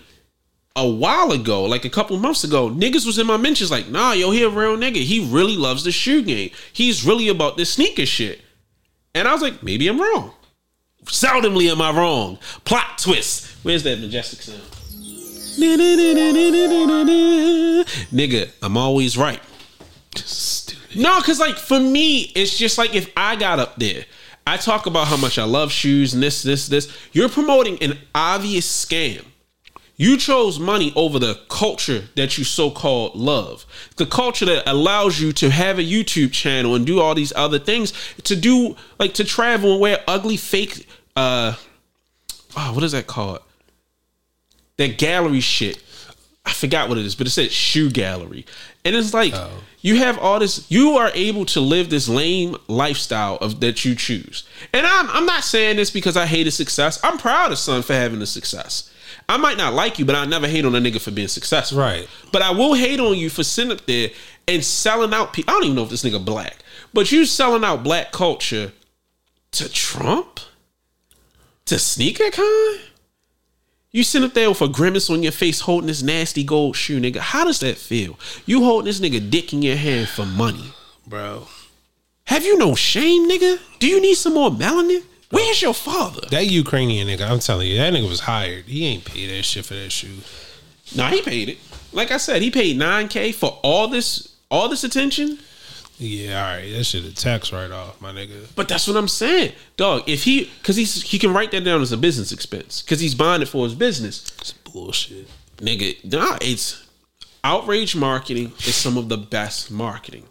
a 0.75 0.89
while 0.89 1.31
ago, 1.31 1.65
like 1.65 1.85
a 1.85 1.89
couple 1.89 2.17
months 2.17 2.43
ago, 2.43 2.69
niggas 2.69 3.05
was 3.05 3.19
in 3.19 3.27
my 3.27 3.37
mentions 3.37 3.69
like, 3.69 3.89
nah, 3.89 4.13
yo, 4.13 4.31
he 4.31 4.41
a 4.43 4.49
real 4.49 4.77
nigga. 4.77 4.95
He 4.95 5.23
really 5.23 5.55
loves 5.55 5.83
the 5.83 5.91
shoe 5.91 6.23
game. 6.23 6.49
He's 6.73 7.05
really 7.05 7.27
about 7.27 7.57
this 7.57 7.73
sneaker 7.73 8.05
shit. 8.07 8.41
And 9.13 9.27
I 9.27 9.33
was 9.33 9.41
like, 9.41 9.61
maybe 9.61 9.87
I'm 9.87 9.99
wrong. 9.99 10.33
Seldomly 11.05 11.69
am 11.69 11.81
I 11.81 11.91
wrong. 11.91 12.39
Plot 12.63 12.97
twist. 12.97 13.47
Where's 13.63 13.83
that 13.83 13.99
majestic 13.99 14.41
sound? 14.41 14.61
Nigga, 18.11 18.51
I'm 18.61 18.77
always 18.77 19.17
right. 19.17 19.39
No, 20.95 21.19
because 21.19 21.39
like 21.39 21.57
for 21.57 21.79
me, 21.79 22.31
it's 22.35 22.57
just 22.57 22.77
like 22.77 22.93
if 22.95 23.11
I 23.15 23.35
got 23.35 23.59
up 23.59 23.77
there, 23.77 24.05
I 24.45 24.57
talk 24.57 24.85
about 24.85 25.07
how 25.07 25.17
much 25.17 25.37
I 25.37 25.43
love 25.43 25.71
shoes 25.71 26.13
and 26.13 26.21
this, 26.21 26.43
this, 26.43 26.67
this. 26.67 26.91
You're 27.13 27.29
promoting 27.29 27.81
an 27.81 27.97
obvious 28.13 28.85
scam. 28.85 29.25
You 29.95 30.17
chose 30.17 30.59
money 30.59 30.91
over 30.95 31.19
the 31.19 31.39
culture 31.47 32.05
that 32.15 32.37
you 32.37 32.43
so 32.43 32.71
called 32.71 33.15
love. 33.15 33.65
The 33.97 34.07
culture 34.07 34.45
that 34.45 34.67
allows 34.67 35.21
you 35.21 35.31
to 35.33 35.51
have 35.51 35.77
a 35.77 35.83
YouTube 35.83 36.31
channel 36.31 36.73
and 36.73 36.87
do 36.87 36.99
all 36.99 37.13
these 37.13 37.31
other 37.35 37.59
things, 37.59 37.93
to 38.23 38.35
do 38.35 38.75
like 38.99 39.13
to 39.13 39.23
travel 39.23 39.73
and 39.73 39.81
wear 39.81 39.99
ugly 40.07 40.37
fake 40.37 40.87
uh 41.15 41.55
oh, 42.57 42.73
what 42.73 42.83
is 42.83 42.93
that 42.93 43.05
called? 43.07 43.41
That 44.81 44.97
gallery 44.97 45.41
shit. 45.41 45.79
I 46.43 46.53
forgot 46.53 46.89
what 46.89 46.97
it 46.97 47.05
is, 47.05 47.13
but 47.13 47.27
it 47.27 47.29
said 47.29 47.51
shoe 47.51 47.91
gallery. 47.91 48.47
And 48.83 48.95
it's 48.95 49.13
like 49.13 49.31
oh. 49.35 49.51
you 49.81 49.97
have 49.97 50.17
all 50.17 50.39
this 50.39 50.65
you 50.71 50.97
are 50.97 51.11
able 51.13 51.45
to 51.45 51.61
live 51.61 51.91
this 51.91 52.09
lame 52.09 52.57
lifestyle 52.67 53.35
of 53.35 53.59
that 53.59 53.85
you 53.85 53.93
choose. 53.93 54.43
And 54.73 54.87
I'm 54.87 55.07
I'm 55.11 55.27
not 55.27 55.43
saying 55.43 55.75
this 55.75 55.91
because 55.91 56.17
I 56.17 56.25
hated 56.25 56.49
success. 56.49 56.99
I'm 57.03 57.19
proud 57.19 57.51
of 57.51 57.59
son 57.59 57.83
for 57.83 57.93
having 57.93 58.17
the 58.17 58.25
success. 58.25 58.91
I 59.29 59.37
might 59.37 59.57
not 59.57 59.75
like 59.75 59.99
you, 59.99 60.05
but 60.05 60.15
I 60.15 60.25
never 60.25 60.47
hate 60.47 60.65
on 60.65 60.73
a 60.73 60.79
nigga 60.79 60.99
for 60.99 61.11
being 61.11 61.27
successful. 61.27 61.77
Right. 61.77 62.09
But 62.31 62.41
I 62.41 62.49
will 62.49 62.73
hate 62.73 62.99
on 62.99 63.15
you 63.15 63.29
for 63.29 63.43
sitting 63.43 63.71
up 63.71 63.85
there 63.85 64.09
and 64.47 64.65
selling 64.65 65.13
out 65.13 65.33
people. 65.33 65.51
I 65.51 65.57
don't 65.57 65.65
even 65.65 65.75
know 65.75 65.83
if 65.83 65.91
this 65.91 66.03
nigga 66.03 66.25
black, 66.25 66.55
but 66.91 67.11
you 67.11 67.25
selling 67.25 67.63
out 67.63 67.83
black 67.83 68.11
culture 68.11 68.71
to 69.51 69.71
Trump? 69.71 70.39
To 71.65 71.77
sneaker 71.77 72.31
con? 72.31 72.79
You 73.93 74.05
sit 74.05 74.23
up 74.23 74.33
there 74.33 74.47
with 74.47 74.61
a 74.61 74.69
grimace 74.69 75.09
on 75.09 75.21
your 75.21 75.33
face 75.33 75.59
holding 75.61 75.87
this 75.87 76.01
nasty 76.01 76.45
gold 76.45 76.77
shoe, 76.77 77.01
nigga. 77.01 77.17
How 77.17 77.43
does 77.43 77.59
that 77.59 77.77
feel? 77.77 78.17
You 78.45 78.63
holding 78.63 78.85
this 78.85 79.01
nigga 79.01 79.29
dick 79.29 79.51
in 79.51 79.61
your 79.61 79.75
hand 79.75 80.07
for 80.07 80.25
money. 80.25 80.71
Bro. 81.05 81.47
Have 82.27 82.45
you 82.45 82.57
no 82.57 82.73
shame, 82.73 83.29
nigga? 83.29 83.59
Do 83.79 83.87
you 83.87 83.99
need 83.99 84.15
some 84.15 84.33
more 84.35 84.49
melanin? 84.49 85.03
Where's 85.29 85.61
your 85.61 85.73
father? 85.73 86.21
That 86.29 86.47
Ukrainian 86.47 87.07
nigga, 87.07 87.29
I'm 87.29 87.39
telling 87.39 87.67
you, 87.67 87.77
that 87.77 87.93
nigga 87.93 88.07
was 88.07 88.21
hired. 88.21 88.65
He 88.65 88.85
ain't 88.85 89.03
paid 89.03 89.29
that 89.29 89.43
shit 89.43 89.65
for 89.65 89.73
that 89.73 89.91
shoe. 89.91 90.19
Nah, 90.95 91.09
he 91.09 91.21
paid 91.21 91.49
it. 91.49 91.57
Like 91.91 92.11
I 92.11 92.17
said, 92.17 92.41
he 92.41 92.49
paid 92.49 92.77
9K 92.77 93.33
for 93.33 93.59
all 93.61 93.89
this 93.89 94.35
all 94.49 94.69
this 94.69 94.83
attention. 94.83 95.39
Yeah, 96.03 96.43
all 96.43 96.55
right. 96.55 96.71
That 96.71 96.83
shit 96.83 97.05
a 97.05 97.13
tax 97.13 97.53
write 97.53 97.69
off, 97.69 98.01
my 98.01 98.11
nigga. 98.11 98.47
But 98.55 98.67
that's 98.67 98.87
what 98.87 98.97
I'm 98.97 99.07
saying, 99.07 99.53
dog. 99.77 100.01
If 100.09 100.23
he, 100.23 100.45
because 100.59 100.75
he's 100.75 100.99
he 101.03 101.19
can 101.19 101.31
write 101.31 101.51
that 101.51 101.63
down 101.63 101.79
as 101.83 101.91
a 101.91 101.97
business 101.97 102.31
expense 102.31 102.81
because 102.81 102.99
he's 102.99 103.13
buying 103.13 103.43
it 103.43 103.47
for 103.47 103.63
his 103.65 103.75
business, 103.75 104.31
It's 104.39 104.51
bullshit. 104.51 105.27
nigga. 105.57 106.03
Nah, 106.11 106.39
it's 106.41 106.87
outrage 107.43 107.95
marketing 107.95 108.51
is 108.65 108.75
some 108.75 108.97
of 108.97 109.09
the 109.09 109.17
best 109.17 109.69
marketing. 109.69 110.23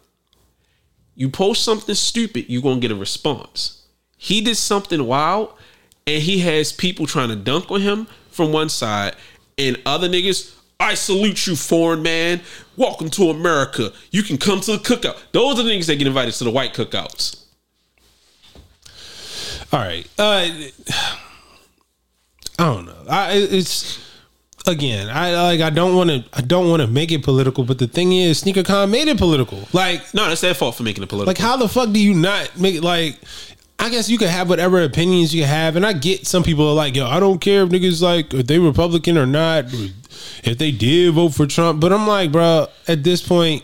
You 1.15 1.29
post 1.29 1.63
something 1.63 1.95
stupid, 1.95 2.45
you're 2.49 2.61
gonna 2.61 2.81
get 2.81 2.91
a 2.91 2.95
response. 2.95 3.83
He 4.17 4.41
did 4.41 4.57
something 4.57 5.05
wild, 5.07 5.53
and 6.05 6.21
he 6.21 6.39
has 6.39 6.73
people 6.73 7.07
trying 7.07 7.29
to 7.29 7.35
dunk 7.37 7.71
on 7.71 7.79
him 7.79 8.07
from 8.29 8.51
one 8.51 8.67
side, 8.67 9.15
and 9.57 9.79
other 9.85 10.09
niggas. 10.09 10.53
I 10.81 10.95
salute 10.95 11.45
you, 11.45 11.55
foreign 11.55 12.01
man. 12.01 12.41
Welcome 12.75 13.11
to 13.11 13.29
America. 13.29 13.91
You 14.09 14.23
can 14.23 14.37
come 14.39 14.61
to 14.61 14.71
the 14.73 14.77
cookout. 14.79 15.15
Those 15.31 15.59
are 15.59 15.63
the 15.63 15.69
niggas 15.69 15.85
that 15.85 15.97
get 15.97 16.07
invited 16.07 16.33
to 16.33 16.43
the 16.43 16.49
white 16.49 16.73
cookouts. 16.73 17.43
All 19.71 19.79
right. 19.79 20.07
Uh, 20.17 20.49
I 22.57 22.65
don't 22.73 22.85
know. 22.87 22.95
I 23.07 23.33
it's 23.33 23.99
again. 24.65 25.09
I 25.09 25.33
like. 25.43 25.61
I 25.61 25.69
don't 25.69 25.95
want 25.95 26.09
to. 26.09 26.25
I 26.33 26.41
don't 26.41 26.67
want 26.67 26.81
to 26.81 26.87
make 26.87 27.11
it 27.11 27.23
political. 27.23 27.63
But 27.63 27.77
the 27.77 27.87
thing 27.87 28.11
is, 28.13 28.43
SneakerCon 28.43 28.89
made 28.89 29.07
it 29.07 29.19
political. 29.19 29.67
Like, 29.73 30.01
No, 30.15 30.27
that's 30.27 30.41
their 30.41 30.55
fault 30.55 30.75
for 30.75 30.83
making 30.83 31.03
it 31.03 31.09
political. 31.09 31.29
like 31.29 31.37
how 31.37 31.57
the 31.57 31.69
fuck 31.69 31.91
do 31.93 31.99
you 31.99 32.15
not 32.15 32.59
make 32.59 32.75
it 32.75 32.83
like? 32.83 33.19
I 33.77 33.89
guess 33.89 34.09
you 34.09 34.17
can 34.19 34.27
have 34.27 34.47
whatever 34.49 34.83
opinions 34.83 35.33
you 35.33 35.43
have, 35.43 35.75
and 35.75 35.83
I 35.85 35.93
get 35.93 36.27
some 36.27 36.43
people 36.43 36.67
are 36.67 36.75
like, 36.75 36.95
yo, 36.95 37.07
I 37.07 37.19
don't 37.19 37.39
care 37.39 37.63
if 37.63 37.69
niggas 37.69 38.01
like 38.01 38.33
if 38.33 38.45
they 38.47 38.59
Republican 38.59 39.17
or 39.17 39.25
not, 39.25 39.65
if 40.43 40.57
they 40.57 40.71
did 40.71 41.13
vote 41.13 41.29
for 41.29 41.45
Trump. 41.47 41.79
But 41.79 41.91
I'm 41.93 42.07
like, 42.07 42.31
bro, 42.31 42.67
at 42.87 43.03
this 43.03 43.21
point, 43.21 43.63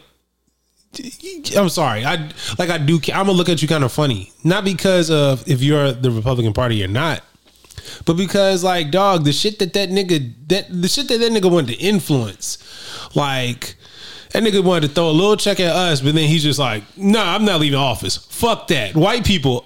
I'm 1.56 1.70
sorry. 1.70 2.06
I 2.06 2.30
like 2.58 2.70
I 2.70 2.78
do. 2.78 2.96
I'm 3.14 3.26
gonna 3.28 3.32
look 3.34 3.50
at 3.50 3.62
you 3.62 3.68
kind 3.68 3.84
of 3.84 3.92
funny, 3.92 4.32
not 4.44 4.64
because 4.64 5.12
of 5.12 5.48
if 5.48 5.62
you're 5.62 5.92
the 5.92 6.10
Republican 6.12 6.54
Party 6.54 6.84
or 6.84 6.88
not, 6.88 7.24
but 8.06 8.14
because 8.16 8.64
like 8.64 8.90
dog, 8.92 9.24
the 9.24 9.34
shit 9.34 9.60
that 9.60 9.74
that 9.74 9.90
nigga 9.90 10.34
that 10.48 10.66
the 10.70 10.88
shit 10.88 11.08
that 11.10 11.20
that 11.20 11.32
nigga 11.32 11.52
wanted 11.52 11.78
to 11.78 11.84
influence, 11.84 12.58
like. 13.16 13.76
That 14.32 14.44
nigga 14.44 14.62
wanted 14.62 14.90
to 14.90 14.94
throw 14.94 15.10
a 15.10 15.12
little 15.12 15.38
check 15.38 15.62
at 15.62 15.74
us, 15.74 16.02
but 16.02 16.14
then 16.14 16.28
he's 16.28 16.44
just 16.44 16.60
like, 16.60 16.84
"Nah, 16.98 17.34
I'm 17.34 17.46
not 17.46 17.62
leaving 17.62 17.80
office. 17.80 18.18
Fuck 18.18 18.68
that. 18.68 18.94
White 18.94 19.26
people 19.26 19.66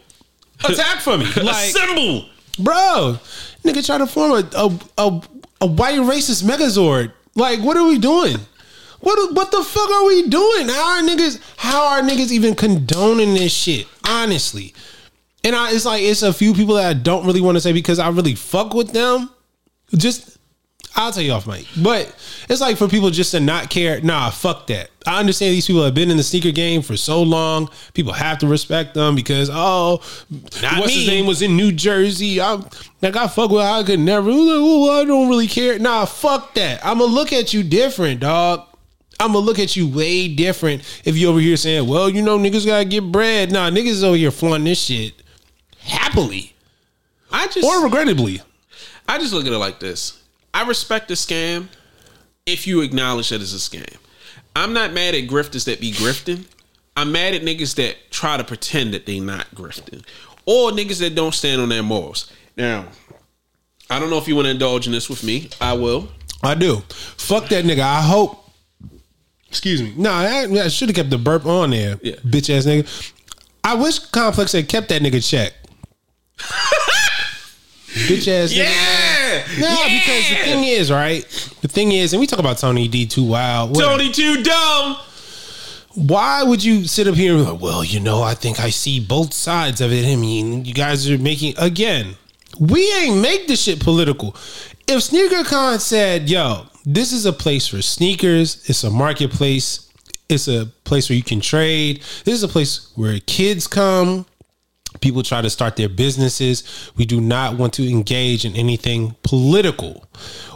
attack 0.64 1.00
for 1.02 1.18
me." 1.18 1.26
Like, 1.36 1.74
Assemble. 1.74 2.30
bro, 2.60 3.18
nigga 3.64 3.84
try 3.84 3.98
to 3.98 4.06
form 4.06 4.32
a 4.34 4.48
a, 4.56 4.80
a 5.00 5.22
a 5.62 5.67
white 5.67 6.00
racist 6.00 6.43
megazord. 6.43 7.13
Like, 7.36 7.60
what 7.62 7.78
are 7.78 7.88
we 7.88 7.97
doing? 7.97 8.38
What 9.00 9.34
what 9.34 9.52
the 9.52 9.63
fuck 9.63 9.89
are 9.89 10.06
we 10.06 10.28
doing? 10.28 10.67
How 10.67 10.97
are 10.97 11.02
niggas? 11.02 11.39
How 11.58 11.88
are 11.88 12.02
niggas 12.02 12.32
even 12.32 12.56
condoning 12.56 13.34
this 13.34 13.52
shit? 13.52 13.88
Honestly, 14.08 14.74
and 15.43 15.56
I, 15.56 15.71
it's 15.71 15.86
like 15.86 16.04
it's 16.04 16.21
a 16.21 16.34
few 16.34 16.54
people 16.54 16.76
that 16.76 16.86
I 16.86 16.93
don't 16.93 17.26
really 17.26 17.41
want 17.41 17.56
to 17.56 17.62
say 17.62 17.74
because 17.74 18.00
I 18.00 18.10
really 18.10 18.36
fuck 18.36 18.74
with 18.74 18.91
them. 18.91 19.30
Just 19.95 20.38
I'll 20.96 21.12
tell 21.12 21.24
you 21.24 21.32
off 21.32 21.48
mic, 21.48 21.66
but 21.82 22.14
it's 22.50 22.60
like 22.60 22.78
for 22.78 22.88
people 22.88 23.10
just 23.12 23.32
to 23.32 23.40
not 23.40 23.70
care. 23.70 24.02
Nah, 24.02 24.30
fuck 24.30 24.68
that. 24.68 24.90
I 25.08 25.20
understand 25.20 25.54
these 25.54 25.66
people 25.66 25.84
have 25.84 25.96
been 25.96 26.12
in 26.12 26.18
the 26.18 26.24
sneaker 26.24 26.52
game 26.52 26.82
for 26.82 26.98
so 26.98 27.24
long. 27.24 27.70
People 27.94 28.12
have 28.14 28.39
to 28.39 28.48
respect 28.48 28.94
them 28.94 29.16
because 29.16 29.50
oh, 29.52 30.02
Not 30.62 30.80
what's 30.80 30.88
me. 30.88 31.00
his 31.00 31.08
name 31.08 31.26
was 31.26 31.42
in 31.42 31.56
New 31.56 31.72
Jersey. 31.72 32.42
I'm 32.42 32.66
like 33.02 33.16
I 33.16 33.28
fuck 33.28 33.52
with. 33.52 33.62
I 33.62 33.84
could 33.84 34.00
never. 34.00 34.30
Like, 34.32 35.02
I 35.02 35.06
don't 35.06 35.30
really 35.30 35.48
care. 35.48 35.80
Nah, 35.80 36.06
fuck 36.06 36.54
that. 36.56 36.86
I'm 36.86 37.00
gonna 37.00 37.12
look 37.12 37.32
at 37.32 37.54
you 37.54 37.64
different, 37.64 38.20
dog. 38.20 38.68
I'm 39.20 39.34
gonna 39.34 39.46
look 39.46 39.60
at 39.60 39.76
you 39.76 39.88
way 39.88 40.28
different 40.28 40.84
if 41.06 41.16
you 41.16 41.30
over 41.30 41.39
here 41.39 41.56
saying, 41.56 41.88
"Well, 41.88 42.10
you 42.10 42.22
know, 42.22 42.38
niggas 42.38 42.66
gotta 42.66 42.86
get 42.86 43.12
bread." 43.12 43.52
Nah, 43.52 43.70
niggas 43.70 43.88
is 43.88 44.04
over 44.04 44.18
here 44.18 44.32
flaunting 44.32 44.66
this 44.66 44.80
shit 44.82 45.14
happily 45.84 46.54
I 47.32 47.48
just 47.48 47.66
or 47.66 47.84
regrettably. 47.84 48.42
I 49.08 49.18
just 49.18 49.34
look 49.34 49.46
at 49.46 49.52
it 49.52 49.58
like 49.58 49.80
this. 49.80 50.20
I 50.62 50.68
respect 50.68 51.07
the 51.07 51.16
scam 51.16 51.70
if 52.45 52.68
you 52.68 52.82
acknowledge 52.82 53.30
that 53.30 53.41
it's 53.41 53.51
a 53.51 53.57
scam. 53.57 53.97
I'm 54.55 54.74
not 54.74 54.93
mad 54.93 55.16
at 55.16 55.24
grifters 55.28 55.66
that 55.66 55.82
be 55.82 55.91
grifting. 55.91 56.45
I'm 56.95 57.12
mad 57.12 57.34
at 57.34 57.41
niggas 57.41 57.74
that 57.78 57.95
try 58.12 58.38
to 58.38 58.43
pretend 58.43 58.93
that 58.93 59.07
they 59.07 59.20
not 59.20 59.47
grifting. 59.55 60.05
Or 60.45 60.70
niggas 60.70 60.99
that 60.99 61.16
don't 61.16 61.34
stand 61.34 61.62
on 61.62 61.70
their 61.70 61.82
morals. 61.82 62.32
Now, 62.55 62.86
I 63.89 63.97
don't 63.97 64.12
know 64.12 64.20
if 64.20 64.28
you 64.28 64.36
want 64.36 64.45
to 64.45 64.51
indulge 64.51 64.86
in 64.86 64.93
this 64.93 65.09
with 65.09 65.24
me. 65.24 65.49
I 65.59 65.74
will. 65.74 66.09
I 66.43 66.53
do. 66.53 66.84
Fuck 66.89 67.47
that 67.47 67.66
nigga. 67.66 67.80
I 67.80 68.03
hope. 68.03 68.47
Excuse 69.47 69.82
me. 69.82 69.95
No, 69.97 70.12
I, 70.12 70.45
I 70.64 70.68
should 70.68 70.89
have 70.89 70.95
kept 70.95 71.09
the 71.09 71.18
burp 71.18 71.47
on 71.47 71.72
there. 71.72 71.99
Yeah. 72.03 72.18
Bitch 72.18 72.55
ass 72.55 72.68
nigga. 72.68 73.14
I 73.64 73.74
wish 73.74 73.97
Complex 73.97 74.51
had 74.51 74.70
kept 74.70 74.89
that 74.89 75.01
nigga 75.01 75.28
check. 75.28 75.53
Bitch 78.07 78.28
ass 78.28 78.53
nigga. 78.53 79.01
Yeah. 79.56 79.62
No, 79.62 79.84
because 79.84 80.30
the 80.30 80.36
thing 80.43 80.64
is, 80.64 80.91
right? 80.91 81.24
The 81.62 81.68
thing 81.68 81.91
is, 81.91 82.14
and 82.14 82.20
we 82.20 82.28
talk 82.28 82.39
about 82.39 82.58
Tony 82.58 82.88
D 82.88 83.06
too 83.06 83.24
wild. 83.24 83.72
whatever. 83.72 83.97
Tony 83.97 84.12
too 84.12 84.43
dumb. 84.43 84.97
Why 85.93 86.43
would 86.43 86.64
you 86.64 86.86
sit 86.86 87.08
up 87.08 87.16
here 87.16 87.34
like, 87.34 87.60
well, 87.62 87.84
you 87.84 87.99
know, 87.99 88.22
I 88.22 88.34
think 88.34 88.60
I 88.62 88.70
see 88.70 88.99
both 88.99 89.34
sides 89.34 89.82
of 89.82 89.91
it. 89.91 90.06
I 90.06 90.16
mean, 90.16 90.64
you 90.64 90.74
guys 90.74 91.10
are 91.10 91.18
making 91.18 91.56
again. 91.58 92.16
We 92.60 92.89
ain't 92.95 93.22
make 93.22 93.47
this 93.47 93.64
shit 93.64 93.80
political. 93.82 94.36
If 94.88 95.04
Sneaker 95.04 95.43
Con 95.43 95.80
said, 95.80 96.30
yo, 96.30 96.68
this 96.86 97.12
is 97.12 97.26
a 97.26 97.34
place 97.34 97.68
for 97.68 97.82
sneakers, 97.82 98.70
it's 98.70 98.84
a 98.84 98.89
marketplace, 98.89 99.89
it's 100.30 100.47
a 100.47 100.68
place 100.84 101.10
where 101.10 101.16
you 101.18 101.24
can 101.24 101.41
trade, 101.41 101.97
this 102.26 102.34
is 102.34 102.43
a 102.43 102.47
place 102.47 102.91
where 102.95 103.20
kids 103.22 103.68
come, 103.68 104.26
people 105.00 105.24
try 105.24 105.42
to 105.42 105.50
start 105.50 105.76
their 105.78 105.89
businesses. 105.89 106.92
We 106.98 107.06
do 107.06 107.22
not 107.22 107.58
want 107.58 107.74
to 107.74 107.89
engage 107.89 108.46
in 108.46 108.56
anything 108.56 109.16
political 109.24 110.06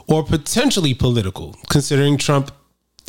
or 0.08 0.24
potentially 0.24 0.94
political, 0.94 1.56
considering 1.70 2.18
Trump 2.18 2.52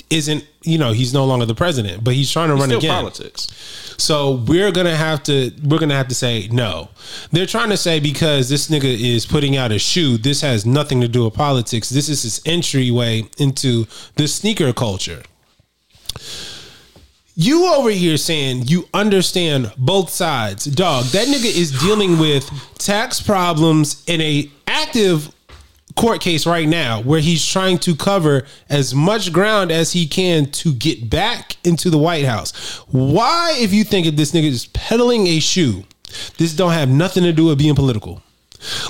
isn't, 0.09 0.47
you 0.62 0.79
know, 0.79 0.93
he's 0.93 1.12
no 1.12 1.24
longer 1.24 1.47
the 1.47 1.55
president, 1.55 2.05
but 2.05 2.14
he's 2.14 2.31
trying 2.31 2.49
to 2.49 2.55
run 2.55 2.68
Still 2.68 2.79
again. 2.79 2.91
politics. 2.95 3.49
So 3.99 4.33
we're 4.47 4.70
gonna 4.70 4.95
have 4.95 5.22
to 5.24 5.51
we're 5.64 5.79
gonna 5.79 5.97
have 5.97 6.09
to 6.09 6.14
say 6.14 6.49
no. 6.53 6.91
They're 7.33 7.47
trying 7.47 7.70
to 7.70 7.77
say 7.77 7.99
because 7.99 8.49
this 8.49 8.68
nigga 8.68 8.85
is 8.85 9.27
putting 9.27 9.57
out 9.57 9.72
a 9.72 9.79
shoe, 9.79 10.16
this 10.18 10.43
has 10.43 10.64
nothing 10.64 11.01
to 11.01 11.09
do 11.09 11.24
with 11.24 11.35
politics. 11.35 11.89
This 11.89 12.09
is 12.09 12.22
his 12.22 12.41
entryway 12.45 13.24
into 13.39 13.87
the 14.16 14.29
sneaker 14.29 14.72
culture. 14.72 15.22
You 17.39 17.66
over 17.74 17.91
here 17.91 18.16
saying 18.16 18.62
you 18.68 18.89
understand 18.95 19.70
both 19.76 20.09
sides, 20.09 20.64
dog. 20.64 21.05
That 21.07 21.28
nigga 21.28 21.45
is 21.45 21.70
dealing 21.82 22.18
with 22.18 22.51
tax 22.78 23.20
problems 23.20 24.03
in 24.07 24.22
a 24.22 24.51
active 24.66 25.30
court 25.97 26.22
case 26.22 26.47
right 26.47 26.66
now 26.66 27.03
where 27.03 27.20
he's 27.20 27.47
trying 27.47 27.76
to 27.80 27.95
cover 27.95 28.47
as 28.70 28.95
much 28.95 29.34
ground 29.34 29.70
as 29.70 29.93
he 29.93 30.07
can 30.07 30.51
to 30.53 30.72
get 30.72 31.11
back 31.11 31.59
into 31.62 31.91
the 31.91 31.99
White 31.99 32.24
House. 32.24 32.78
Why, 32.89 33.55
if 33.59 33.70
you 33.70 33.84
think 33.84 34.07
if 34.07 34.16
this 34.16 34.32
nigga 34.32 34.49
is 34.49 34.68
peddling 34.68 35.26
a 35.26 35.39
shoe, 35.39 35.84
this 36.39 36.55
don't 36.55 36.72
have 36.72 36.89
nothing 36.89 37.22
to 37.24 37.34
do 37.34 37.45
with 37.45 37.59
being 37.59 37.74
political? 37.74 38.22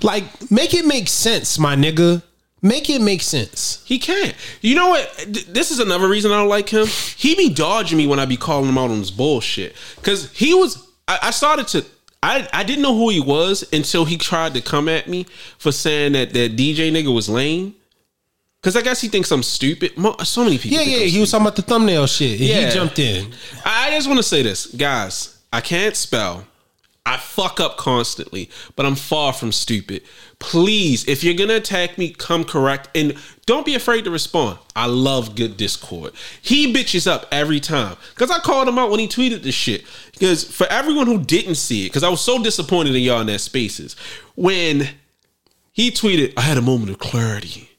Like, 0.04 0.52
make 0.52 0.72
it 0.72 0.86
make 0.86 1.08
sense, 1.08 1.58
my 1.58 1.74
nigga. 1.74 2.22
Make 2.62 2.88
it 2.90 3.00
make 3.02 3.22
sense. 3.22 3.82
He 3.84 3.98
can't. 3.98 4.34
You 4.62 4.74
know 4.76 4.88
what? 4.88 5.26
This 5.48 5.70
is 5.70 5.78
another 5.78 6.08
reason 6.08 6.32
I 6.32 6.36
don't 6.38 6.48
like 6.48 6.68
him. 6.70 6.86
He 6.86 7.34
be 7.34 7.50
dodging 7.52 7.98
me 7.98 8.06
when 8.06 8.18
I 8.18 8.24
be 8.24 8.36
calling 8.36 8.68
him 8.68 8.78
out 8.78 8.90
on 8.90 8.98
his 8.98 9.10
bullshit. 9.10 9.76
Cause 10.02 10.32
he 10.32 10.54
was. 10.54 10.82
I, 11.06 11.18
I 11.24 11.30
started 11.30 11.68
to. 11.68 11.84
I, 12.22 12.48
I 12.52 12.64
didn't 12.64 12.82
know 12.82 12.96
who 12.96 13.10
he 13.10 13.20
was 13.20 13.70
until 13.72 14.04
he 14.04 14.16
tried 14.16 14.54
to 14.54 14.60
come 14.62 14.88
at 14.88 15.06
me 15.06 15.26
for 15.58 15.70
saying 15.70 16.12
that 16.14 16.32
that 16.32 16.56
DJ 16.56 16.90
nigga 16.90 17.14
was 17.14 17.28
lame. 17.28 17.74
Cause 18.62 18.74
I 18.74 18.80
guess 18.82 19.00
he 19.00 19.06
thinks 19.08 19.30
I'm 19.30 19.44
stupid. 19.44 19.92
So 20.24 20.42
many 20.42 20.58
people. 20.58 20.78
Yeah, 20.78 20.82
yeah. 20.82 21.04
He 21.04 21.20
was 21.20 21.30
talking 21.30 21.46
about 21.46 21.54
the 21.56 21.62
thumbnail 21.62 22.06
shit. 22.06 22.40
And 22.40 22.48
Yeah. 22.48 22.66
he 22.66 22.74
jumped 22.74 22.98
in. 22.98 23.32
I 23.64 23.88
I 23.88 23.90
just 23.92 24.08
want 24.08 24.18
to 24.18 24.24
say 24.24 24.42
this, 24.42 24.66
guys. 24.66 25.38
I 25.52 25.60
can't 25.60 25.94
spell. 25.94 26.44
I 27.06 27.16
fuck 27.18 27.60
up 27.60 27.76
constantly, 27.76 28.50
but 28.74 28.84
I'm 28.84 28.96
far 28.96 29.32
from 29.32 29.52
stupid. 29.52 30.02
Please, 30.40 31.06
if 31.06 31.22
you're 31.22 31.34
gonna 31.34 31.54
attack 31.54 31.96
me, 31.96 32.10
come 32.10 32.44
correct 32.44 32.88
and 32.96 33.14
don't 33.46 33.64
be 33.64 33.76
afraid 33.76 34.04
to 34.04 34.10
respond. 34.10 34.58
I 34.74 34.86
love 34.86 35.36
good 35.36 35.56
discord. 35.56 36.12
He 36.42 36.72
bitches 36.74 37.06
up 37.06 37.26
every 37.30 37.60
time 37.60 37.96
because 38.14 38.30
I 38.30 38.40
called 38.40 38.66
him 38.66 38.78
out 38.78 38.90
when 38.90 38.98
he 38.98 39.06
tweeted 39.06 39.42
this 39.44 39.54
shit. 39.54 39.84
Because 40.12 40.42
for 40.44 40.66
everyone 40.66 41.06
who 41.06 41.18
didn't 41.22 41.54
see 41.54 41.86
it, 41.86 41.90
because 41.90 42.02
I 42.02 42.08
was 42.08 42.20
so 42.20 42.42
disappointed 42.42 42.94
in 42.96 43.02
y'all 43.02 43.20
in 43.20 43.28
that 43.28 43.40
spaces 43.40 43.94
when 44.34 44.88
he 45.72 45.90
tweeted, 45.92 46.32
"I 46.36 46.40
had 46.40 46.58
a 46.58 46.62
moment 46.62 46.90
of 46.90 46.98
clarity." 46.98 47.70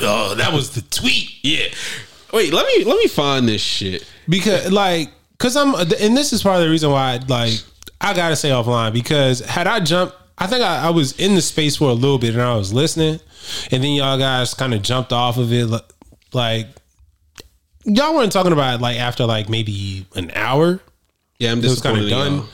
Oh, 0.00 0.34
that 0.34 0.52
was 0.52 0.70
the 0.70 0.82
tweet. 0.82 1.30
Yeah. 1.42 1.68
Wait, 2.32 2.52
let 2.52 2.66
me 2.66 2.84
let 2.84 2.98
me 2.98 3.06
find 3.06 3.48
this 3.48 3.62
shit. 3.62 4.04
because 4.28 4.70
like 4.72 5.10
because 5.32 5.56
i'm 5.56 5.74
and 5.74 6.16
this 6.16 6.32
is 6.32 6.42
part 6.42 6.56
of 6.56 6.62
the 6.62 6.70
reason 6.70 6.90
why 6.90 7.18
like 7.28 7.52
i 8.02 8.12
gotta 8.14 8.36
say 8.36 8.50
offline 8.50 8.92
because 8.92 9.40
had 9.40 9.66
i 9.66 9.80
jumped 9.80 10.14
i 10.38 10.46
think 10.46 10.62
I, 10.62 10.86
I 10.86 10.90
was 10.90 11.18
in 11.18 11.34
the 11.34 11.42
space 11.42 11.76
for 11.76 11.88
a 11.88 11.94
little 11.94 12.18
bit 12.18 12.34
and 12.34 12.42
i 12.42 12.54
was 12.56 12.72
listening 12.72 13.20
and 13.70 13.82
then 13.82 13.90
y'all 13.92 14.18
guys 14.18 14.54
kind 14.54 14.74
of 14.74 14.82
jumped 14.82 15.12
off 15.12 15.36
of 15.38 15.52
it 15.52 15.68
like 16.32 16.66
y'all 17.84 18.14
weren't 18.14 18.32
talking 18.32 18.52
about 18.52 18.76
it 18.76 18.80
like 18.82 18.98
after 18.98 19.24
like 19.26 19.48
maybe 19.48 20.06
an 20.14 20.30
hour 20.34 20.80
Yeah, 21.38 21.52
I'm 21.52 21.60
just 21.62 21.82
kinda 21.82 22.08
done. 22.08 22.32
y'all. 22.38 22.46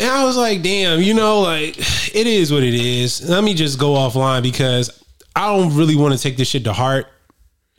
and 0.00 0.08
i 0.10 0.24
was 0.24 0.36
like 0.36 0.62
damn 0.62 1.00
you 1.00 1.14
know 1.14 1.40
like 1.40 1.76
it 2.14 2.26
is 2.26 2.52
what 2.52 2.62
it 2.62 2.74
is 2.74 3.28
let 3.28 3.42
me 3.44 3.54
just 3.54 3.78
go 3.78 3.94
offline 3.94 4.42
because 4.42 5.02
i 5.36 5.46
don't 5.54 5.74
really 5.76 5.96
want 5.96 6.14
to 6.14 6.20
take 6.20 6.36
this 6.36 6.48
shit 6.48 6.64
to 6.64 6.72
heart 6.72 7.06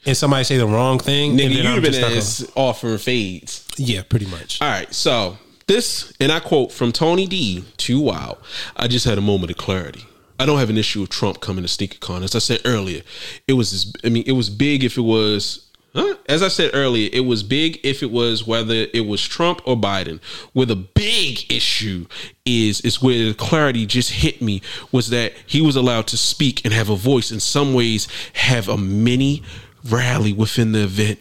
and 0.05 0.17
somebody 0.17 0.43
say 0.43 0.57
the 0.57 0.65
wrong 0.65 0.97
thing 0.99 1.37
Nigga, 1.37 1.61
have 1.63 1.81
been 1.83 1.91
just 1.93 2.01
not 2.01 2.07
gonna- 2.07 2.17
as 2.17 2.51
offering 2.55 2.97
fades. 2.97 3.65
yeah 3.77 4.01
pretty 4.03 4.25
much 4.27 4.61
All 4.61 4.67
right, 4.67 4.91
so 4.93 5.37
this, 5.71 6.13
and 6.19 6.31
I 6.31 6.39
quote 6.39 6.71
from 6.71 6.91
Tony 6.91 7.25
D, 7.25 7.63
too 7.77 7.99
wild. 7.99 8.37
I 8.75 8.87
just 8.87 9.05
had 9.05 9.17
a 9.17 9.21
moment 9.21 9.51
of 9.51 9.57
clarity. 9.57 10.05
I 10.39 10.45
don't 10.45 10.59
have 10.59 10.69
an 10.69 10.77
issue 10.77 11.01
with 11.01 11.09
Trump 11.09 11.39
coming 11.39 11.63
to 11.63 11.69
SneakerCon. 11.69 12.23
As 12.23 12.35
I 12.35 12.39
said 12.39 12.61
earlier, 12.65 13.03
it 13.47 13.53
was, 13.53 13.71
as- 13.73 13.93
I 14.03 14.09
mean, 14.09 14.23
it 14.25 14.33
was 14.33 14.49
big 14.49 14.83
if 14.83 14.97
it 14.97 15.01
was, 15.01 15.67
huh? 15.93 16.15
as 16.27 16.43
I 16.43 16.49
said 16.49 16.71
earlier, 16.73 17.09
it 17.13 17.21
was 17.21 17.43
big 17.43 17.79
if 17.83 18.03
it 18.03 18.11
was 18.11 18.45
whether 18.45 18.87
it 18.93 19.05
was 19.05 19.25
Trump 19.25 19.61
or 19.65 19.77
Biden. 19.77 20.19
Where 20.53 20.65
the 20.65 20.75
big 20.75 21.49
issue 21.51 22.07
is, 22.43 22.81
is 22.81 23.01
where 23.01 23.25
the 23.29 23.33
clarity 23.33 23.85
just 23.85 24.11
hit 24.11 24.41
me 24.41 24.61
was 24.91 25.09
that 25.09 25.33
he 25.45 25.61
was 25.61 25.75
allowed 25.75 26.07
to 26.07 26.17
speak 26.17 26.65
and 26.65 26.73
have 26.73 26.89
a 26.89 26.95
voice. 26.95 27.31
In 27.31 27.39
some 27.39 27.73
ways, 27.73 28.07
have 28.33 28.67
a 28.67 28.77
mini 28.77 29.43
rally 29.85 30.33
within 30.33 30.73
the 30.73 30.83
event 30.83 31.19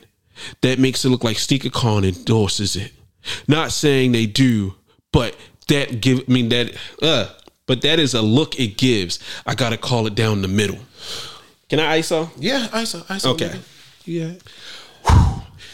that 0.62 0.78
makes 0.78 1.04
it 1.04 1.10
look 1.10 1.22
like 1.22 1.36
SneakerCon 1.36 2.04
endorses 2.08 2.74
it. 2.74 2.92
Not 3.48 3.72
saying 3.72 4.12
they 4.12 4.26
do, 4.26 4.74
but 5.12 5.36
that 5.68 6.00
give 6.00 6.20
I 6.28 6.32
mean 6.32 6.48
that 6.48 6.76
uh 7.02 7.28
but 7.66 7.82
that 7.82 7.98
is 8.00 8.14
a 8.14 8.22
look 8.22 8.58
it 8.58 8.76
gives. 8.76 9.18
I 9.46 9.54
gotta 9.54 9.76
call 9.76 10.06
it 10.06 10.14
down 10.14 10.42
the 10.42 10.48
middle. 10.48 10.78
Can 11.68 11.78
I 11.78 12.00
ISO? 12.00 12.30
Yeah, 12.36 12.66
ISO, 12.72 12.86
saw. 12.86 13.02
I 13.08 13.18
saw. 13.18 13.30
Okay. 13.30 13.60
Yeah. 14.04 14.32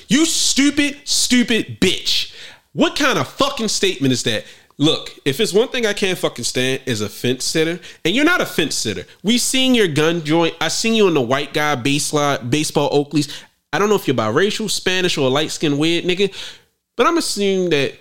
You 0.09 0.27
stupid, 0.27 1.01
stupid 1.05 1.81
bitch. 1.81 2.35
What 2.75 2.97
kind 2.97 3.19
of 3.19 3.27
fucking 3.27 3.69
statement 3.69 4.13
is 4.13 4.23
that? 4.25 4.45
Look, 4.79 5.11
if 5.25 5.41
it's 5.41 5.55
one 5.55 5.69
thing 5.69 5.87
I 5.87 5.95
can't 5.95 6.19
fucking 6.19 6.45
stand 6.45 6.83
is 6.85 7.01
a 7.01 7.09
fence 7.09 7.45
sitter, 7.45 7.81
and 8.05 8.15
you're 8.15 8.27
not 8.27 8.43
a 8.43 8.47
fence 8.47 8.75
sitter. 8.75 9.07
We 9.23 9.39
seen 9.39 9.75
your 9.75 9.89
gun 9.89 10.23
joint. 10.23 10.55
I 10.61 10.69
seen 10.69 10.93
you 10.93 11.09
in 11.09 11.15
the 11.15 11.23
white 11.23 11.55
guy 11.55 11.77
baseline, 11.77 12.51
baseball 12.51 12.91
Oakleys. 12.91 13.33
I 13.73 13.79
don't 13.79 13.89
know 13.89 13.95
if 13.95 14.07
you're 14.07 14.17
biracial, 14.17 14.71
Spanish, 14.71 15.17
or 15.17 15.31
light 15.31 15.51
skinned 15.51 15.79
weird 15.79 16.05
nigga, 16.05 16.35
but 16.97 17.07
I'm 17.07 17.19
assuming 17.19 17.71
that 17.71 17.95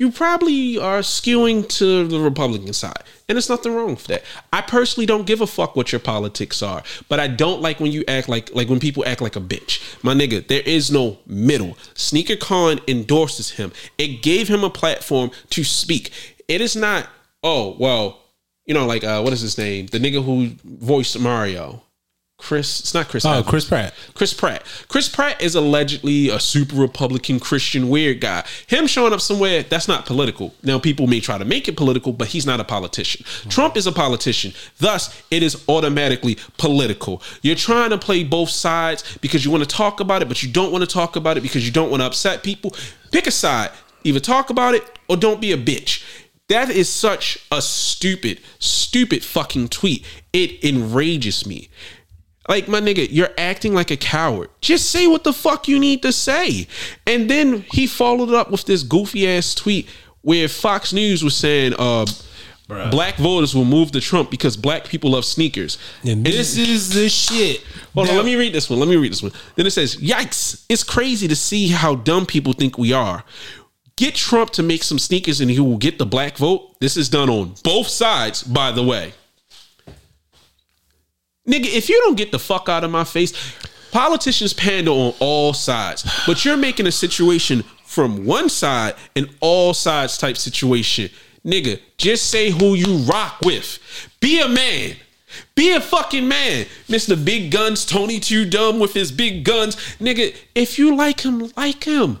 you 0.00 0.10
probably 0.10 0.78
are 0.78 1.00
skewing 1.00 1.68
to 1.76 2.08
the 2.08 2.18
Republican 2.18 2.72
side. 2.72 3.02
And 3.28 3.36
there's 3.36 3.50
nothing 3.50 3.74
wrong 3.74 3.90
with 3.90 4.06
that. 4.06 4.24
I 4.50 4.62
personally 4.62 5.04
don't 5.04 5.26
give 5.26 5.42
a 5.42 5.46
fuck 5.46 5.76
what 5.76 5.92
your 5.92 5.98
politics 5.98 6.62
are, 6.62 6.82
but 7.10 7.20
I 7.20 7.28
don't 7.28 7.60
like 7.60 7.80
when 7.80 7.92
you 7.92 8.02
act 8.08 8.26
like 8.26 8.52
like 8.54 8.70
when 8.70 8.80
people 8.80 9.04
act 9.06 9.20
like 9.20 9.36
a 9.36 9.40
bitch. 9.40 10.02
My 10.02 10.14
nigga, 10.14 10.48
there 10.48 10.62
is 10.62 10.90
no 10.90 11.18
middle. 11.26 11.76
Sneaker 11.92 12.36
Con 12.36 12.80
endorses 12.88 13.50
him. 13.50 13.72
It 13.98 14.22
gave 14.22 14.48
him 14.48 14.64
a 14.64 14.70
platform 14.70 15.32
to 15.50 15.64
speak. 15.64 16.12
It 16.48 16.62
is 16.62 16.74
not, 16.74 17.06
oh, 17.42 17.76
well, 17.78 18.22
you 18.64 18.72
know, 18.72 18.86
like 18.86 19.04
uh 19.04 19.20
what 19.20 19.34
is 19.34 19.42
his 19.42 19.58
name? 19.58 19.86
The 19.86 19.98
nigga 19.98 20.24
who 20.24 20.52
voiced 20.64 21.20
Mario. 21.20 21.82
Chris, 22.40 22.80
it's 22.80 22.94
not 22.94 23.08
Chris. 23.08 23.24
Oh, 23.24 23.30
Evans. 23.30 23.46
Chris 23.48 23.64
Pratt. 23.66 23.94
Chris 24.14 24.34
Pratt. 24.34 24.64
Chris 24.88 25.08
Pratt 25.08 25.40
is 25.40 25.54
allegedly 25.54 26.28
a 26.28 26.40
super 26.40 26.76
Republican 26.76 27.38
Christian 27.38 27.88
weird 27.88 28.20
guy. 28.20 28.44
Him 28.66 28.86
showing 28.86 29.12
up 29.12 29.20
somewhere 29.20 29.62
that's 29.62 29.88
not 29.88 30.06
political. 30.06 30.54
Now 30.62 30.78
people 30.78 31.06
may 31.06 31.20
try 31.20 31.38
to 31.38 31.44
make 31.44 31.68
it 31.68 31.76
political, 31.76 32.12
but 32.12 32.28
he's 32.28 32.46
not 32.46 32.60
a 32.60 32.64
politician. 32.64 33.24
Trump 33.48 33.76
is 33.76 33.86
a 33.86 33.92
politician. 33.92 34.52
Thus, 34.78 35.22
it 35.30 35.42
is 35.42 35.64
automatically 35.68 36.38
political. 36.58 37.22
You're 37.42 37.56
trying 37.56 37.90
to 37.90 37.98
play 37.98 38.24
both 38.24 38.50
sides 38.50 39.18
because 39.18 39.44
you 39.44 39.50
want 39.50 39.62
to 39.62 39.68
talk 39.68 40.00
about 40.00 40.22
it, 40.22 40.28
but 40.28 40.42
you 40.42 40.50
don't 40.50 40.72
want 40.72 40.82
to 40.82 40.90
talk 40.90 41.16
about 41.16 41.36
it 41.36 41.42
because 41.42 41.64
you 41.66 41.72
don't 41.72 41.90
want 41.90 42.00
to 42.02 42.06
upset 42.06 42.42
people. 42.42 42.74
Pick 43.12 43.26
a 43.26 43.30
side. 43.30 43.70
Either 44.02 44.20
talk 44.20 44.50
about 44.50 44.74
it 44.74 44.98
or 45.08 45.16
don't 45.16 45.40
be 45.40 45.52
a 45.52 45.58
bitch. 45.58 46.02
That 46.48 46.68
is 46.68 46.88
such 46.88 47.46
a 47.52 47.62
stupid, 47.62 48.40
stupid 48.58 49.22
fucking 49.22 49.68
tweet. 49.68 50.04
It 50.32 50.64
enrages 50.64 51.46
me. 51.46 51.68
Like 52.50 52.66
my 52.66 52.80
nigga, 52.80 53.06
you're 53.08 53.30
acting 53.38 53.74
like 53.74 53.92
a 53.92 53.96
coward. 53.96 54.50
Just 54.60 54.90
say 54.90 55.06
what 55.06 55.22
the 55.22 55.32
fuck 55.32 55.68
you 55.68 55.78
need 55.78 56.02
to 56.02 56.12
say. 56.12 56.66
And 57.06 57.30
then 57.30 57.64
he 57.70 57.86
followed 57.86 58.34
up 58.34 58.50
with 58.50 58.64
this 58.64 58.82
goofy 58.82 59.28
ass 59.28 59.54
tweet 59.54 59.88
where 60.22 60.48
Fox 60.48 60.92
News 60.92 61.22
was 61.22 61.36
saying, 61.36 61.74
uh, 61.78 62.06
Bruh. 62.68 62.90
Black 62.90 63.16
voters 63.16 63.54
will 63.54 63.64
move 63.64 63.92
to 63.92 64.00
Trump 64.00 64.32
because 64.32 64.56
black 64.56 64.84
people 64.84 65.12
love 65.12 65.24
sneakers. 65.24 65.78
And 66.04 66.24
this 66.24 66.56
is 66.56 66.92
the 66.92 67.08
shit. 67.08 67.62
Hold 67.94 68.08
on, 68.08 68.16
let 68.16 68.24
me 68.24 68.34
read 68.34 68.52
this 68.52 68.68
one. 68.68 68.80
Let 68.80 68.88
me 68.88 68.96
read 68.96 69.12
this 69.12 69.22
one. 69.22 69.32
Then 69.56 69.66
it 69.66 69.70
says, 69.70 69.96
Yikes, 69.96 70.64
it's 70.68 70.84
crazy 70.84 71.28
to 71.28 71.36
see 71.36 71.68
how 71.68 71.96
dumb 71.96 72.26
people 72.26 72.52
think 72.52 72.78
we 72.78 72.92
are. 72.92 73.24
Get 73.96 74.14
Trump 74.16 74.50
to 74.50 74.62
make 74.62 74.82
some 74.82 74.98
sneakers 74.98 75.40
and 75.40 75.50
he 75.50 75.60
will 75.60 75.78
get 75.78 75.98
the 75.98 76.06
black 76.06 76.36
vote. 76.36 76.78
This 76.80 76.96
is 76.96 77.08
done 77.08 77.28
on 77.28 77.54
both 77.62 77.88
sides, 77.88 78.42
by 78.42 78.72
the 78.72 78.82
way. 78.82 79.14
Nigga, 81.50 81.66
if 81.66 81.88
you 81.88 82.00
don't 82.04 82.16
get 82.16 82.30
the 82.30 82.38
fuck 82.38 82.68
out 82.68 82.84
of 82.84 82.92
my 82.92 83.02
face, 83.02 83.32
politicians 83.90 84.52
pander 84.52 84.92
on 84.92 85.14
all 85.18 85.52
sides, 85.52 86.08
but 86.24 86.44
you're 86.44 86.56
making 86.56 86.86
a 86.86 86.92
situation 86.92 87.64
from 87.84 88.24
one 88.24 88.48
side 88.48 88.94
an 89.16 89.28
all 89.40 89.74
sides 89.74 90.16
type 90.16 90.36
situation. 90.36 91.10
Nigga, 91.44 91.80
just 91.96 92.30
say 92.30 92.50
who 92.50 92.74
you 92.74 92.98
rock 92.98 93.40
with. 93.44 93.78
Be 94.20 94.40
a 94.40 94.48
man. 94.48 94.94
Be 95.56 95.72
a 95.72 95.80
fucking 95.80 96.28
man. 96.28 96.66
Mr. 96.88 97.22
Big 97.22 97.50
Guns, 97.50 97.84
Tony 97.84 98.20
Too 98.20 98.48
Dumb 98.48 98.78
with 98.78 98.94
his 98.94 99.10
big 99.10 99.44
guns. 99.44 99.74
Nigga, 99.98 100.36
if 100.54 100.78
you 100.78 100.94
like 100.94 101.20
him, 101.20 101.50
like 101.56 101.82
him. 101.84 102.20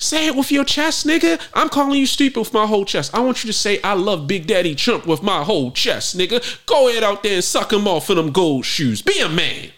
Say 0.00 0.28
it 0.28 0.36
with 0.36 0.52
your 0.52 0.64
chest, 0.64 1.06
nigga. 1.06 1.40
I'm 1.54 1.68
calling 1.68 1.98
you 1.98 2.06
stupid 2.06 2.38
with 2.38 2.54
my 2.54 2.66
whole 2.66 2.84
chest. 2.84 3.12
I 3.14 3.20
want 3.20 3.42
you 3.42 3.48
to 3.48 3.52
say 3.52 3.80
I 3.82 3.94
love 3.94 4.28
Big 4.28 4.46
Daddy 4.46 4.76
Trump 4.76 5.06
with 5.06 5.24
my 5.24 5.42
whole 5.42 5.72
chest, 5.72 6.16
nigga. 6.16 6.64
Go 6.66 6.88
ahead 6.88 7.02
out 7.02 7.24
there 7.24 7.34
and 7.34 7.44
suck 7.44 7.72
him 7.72 7.88
off 7.88 8.08
in 8.08 8.16
them 8.16 8.30
gold 8.30 8.64
shoes. 8.64 9.02
Be 9.02 9.18
a 9.18 9.28
man. 9.28 9.70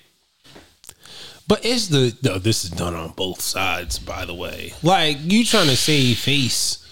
But 1.48 1.64
it's 1.64 1.88
the 1.88 2.16
no, 2.22 2.38
this 2.38 2.64
is 2.64 2.70
done 2.70 2.94
on 2.94 3.12
both 3.12 3.40
sides, 3.40 3.98
by 3.98 4.26
the 4.26 4.34
way. 4.34 4.74
Like 4.82 5.16
you 5.20 5.42
trying 5.44 5.68
to 5.68 5.76
save 5.76 6.18
face. 6.18 6.86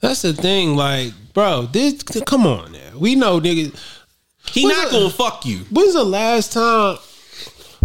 That's 0.00 0.22
the 0.22 0.32
thing, 0.32 0.74
like, 0.74 1.12
bro, 1.34 1.66
this 1.66 2.02
come 2.24 2.46
on 2.46 2.72
now. 2.72 2.98
We 2.98 3.16
know 3.16 3.40
nigga. 3.40 3.76
He 4.48 4.66
not 4.66 4.90
gonna 4.92 5.10
fuck 5.10 5.44
you. 5.44 5.58
when's 5.70 5.94
the 5.94 6.04
last 6.04 6.52
time 6.52 6.98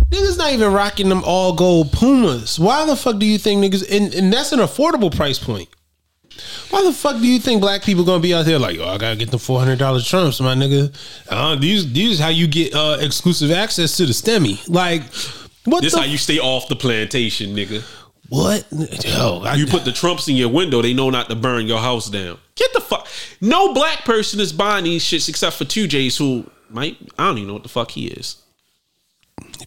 niggas 0.10 0.38
not 0.38 0.54
even 0.54 0.72
rocking 0.74 1.10
them 1.10 1.24
all 1.26 1.54
gold 1.54 1.92
pumas? 1.92 2.60
Why 2.60 2.86
the 2.86 2.96
fuck 2.96 3.20
do 3.20 3.26
you 3.26 3.38
think 3.38 3.64
niggas 3.64 3.90
and, 3.90 4.14
and 4.14 4.32
that's 4.32 4.52
an 4.52 4.60
affordable 4.60 5.16
price 5.16 5.40
point. 5.40 5.70
Why 6.70 6.84
the 6.84 6.94
fuck 6.94 7.16
do 7.20 7.28
you 7.28 7.40
think 7.40 7.62
black 7.62 7.82
people 7.84 8.04
gonna 8.04 8.22
be 8.22 8.34
out 8.34 8.46
there 8.46 8.60
like, 8.60 8.78
oh, 8.80 8.88
I 8.88 8.98
gotta 8.98 9.16
get 9.16 9.32
the 9.32 9.40
four 9.40 9.60
hundred 9.60 9.80
dollars 9.80 10.08
trumps, 10.08 10.40
my 10.40 10.54
nigga? 10.54 10.94
Uh, 11.30 11.56
these 11.56 11.92
these 11.92 12.12
is 12.14 12.20
how 12.20 12.30
you 12.30 12.48
get 12.48 12.76
uh, 12.76 12.98
exclusive 13.00 13.50
access 13.52 13.98
to 13.98 14.06
the 14.06 14.14
STEMI. 14.14 14.70
Like, 14.70 15.02
what 15.66 15.82
This 15.82 15.94
the 15.94 16.00
how 16.00 16.06
you 16.06 16.18
stay 16.18 16.38
off 16.40 16.68
the 16.68 16.76
plantation, 16.76 17.56
nigga. 17.56 17.82
what? 18.30 18.68
Yo, 19.04 19.42
I, 19.44 19.56
You 19.56 19.66
put 19.66 19.84
the 19.86 19.92
Trumps 19.92 20.28
in 20.28 20.36
your 20.36 20.50
window, 20.50 20.82
they 20.82 20.94
know 20.94 21.10
not 21.10 21.30
to 21.30 21.36
burn 21.36 21.66
your 21.66 21.80
house 21.80 22.10
down. 22.10 22.38
Get 22.56 22.72
the 22.74 22.82
fuck. 22.82 23.08
No 23.42 23.74
black 23.74 24.06
person 24.06 24.40
is 24.40 24.54
buying 24.54 24.84
these 24.84 25.04
shits 25.04 25.30
except 25.30 25.56
for 25.56 25.66
two 25.66 25.88
J's 25.88 26.18
who 26.18 26.50
might. 26.70 26.98
I 27.18 27.28
don't 27.28 27.38
even 27.40 27.48
know 27.48 27.54
what 27.54 27.64
the 27.64 27.70
fuck 27.70 27.92
he 27.92 28.08
is. 28.08 28.38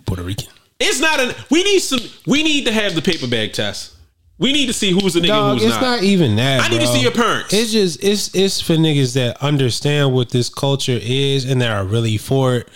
Puerto 0.06 0.22
Rican. 0.22 0.48
It's 0.78 1.00
not 1.00 1.20
an. 1.20 1.34
We 1.50 1.62
need 1.62 1.80
some. 1.80 2.00
We 2.26 2.42
need 2.42 2.66
to 2.66 2.72
have 2.72 2.94
the 2.94 3.02
paper 3.02 3.26
bag 3.26 3.52
test. 3.52 3.94
We 4.38 4.54
need 4.54 4.66
to 4.66 4.72
see 4.72 4.90
who's 4.90 5.14
a 5.16 5.20
nigga 5.20 5.26
Dog, 5.26 5.54
who's 5.58 5.64
it's 5.64 5.74
not. 5.74 5.82
not. 5.82 6.02
even 6.02 6.36
that. 6.36 6.62
I 6.62 6.68
need 6.68 6.80
to 6.80 6.86
see 6.86 7.02
your 7.02 7.10
parents. 7.12 7.52
It's 7.52 7.70
just 7.72 8.02
it's 8.02 8.34
it's 8.34 8.60
for 8.60 8.72
niggas 8.74 9.14
that 9.14 9.36
understand 9.42 10.14
what 10.14 10.30
this 10.30 10.48
culture 10.48 10.98
is 11.00 11.44
and 11.44 11.60
that 11.60 11.70
are 11.70 11.84
really 11.84 12.16
for 12.16 12.54
it. 12.56 12.68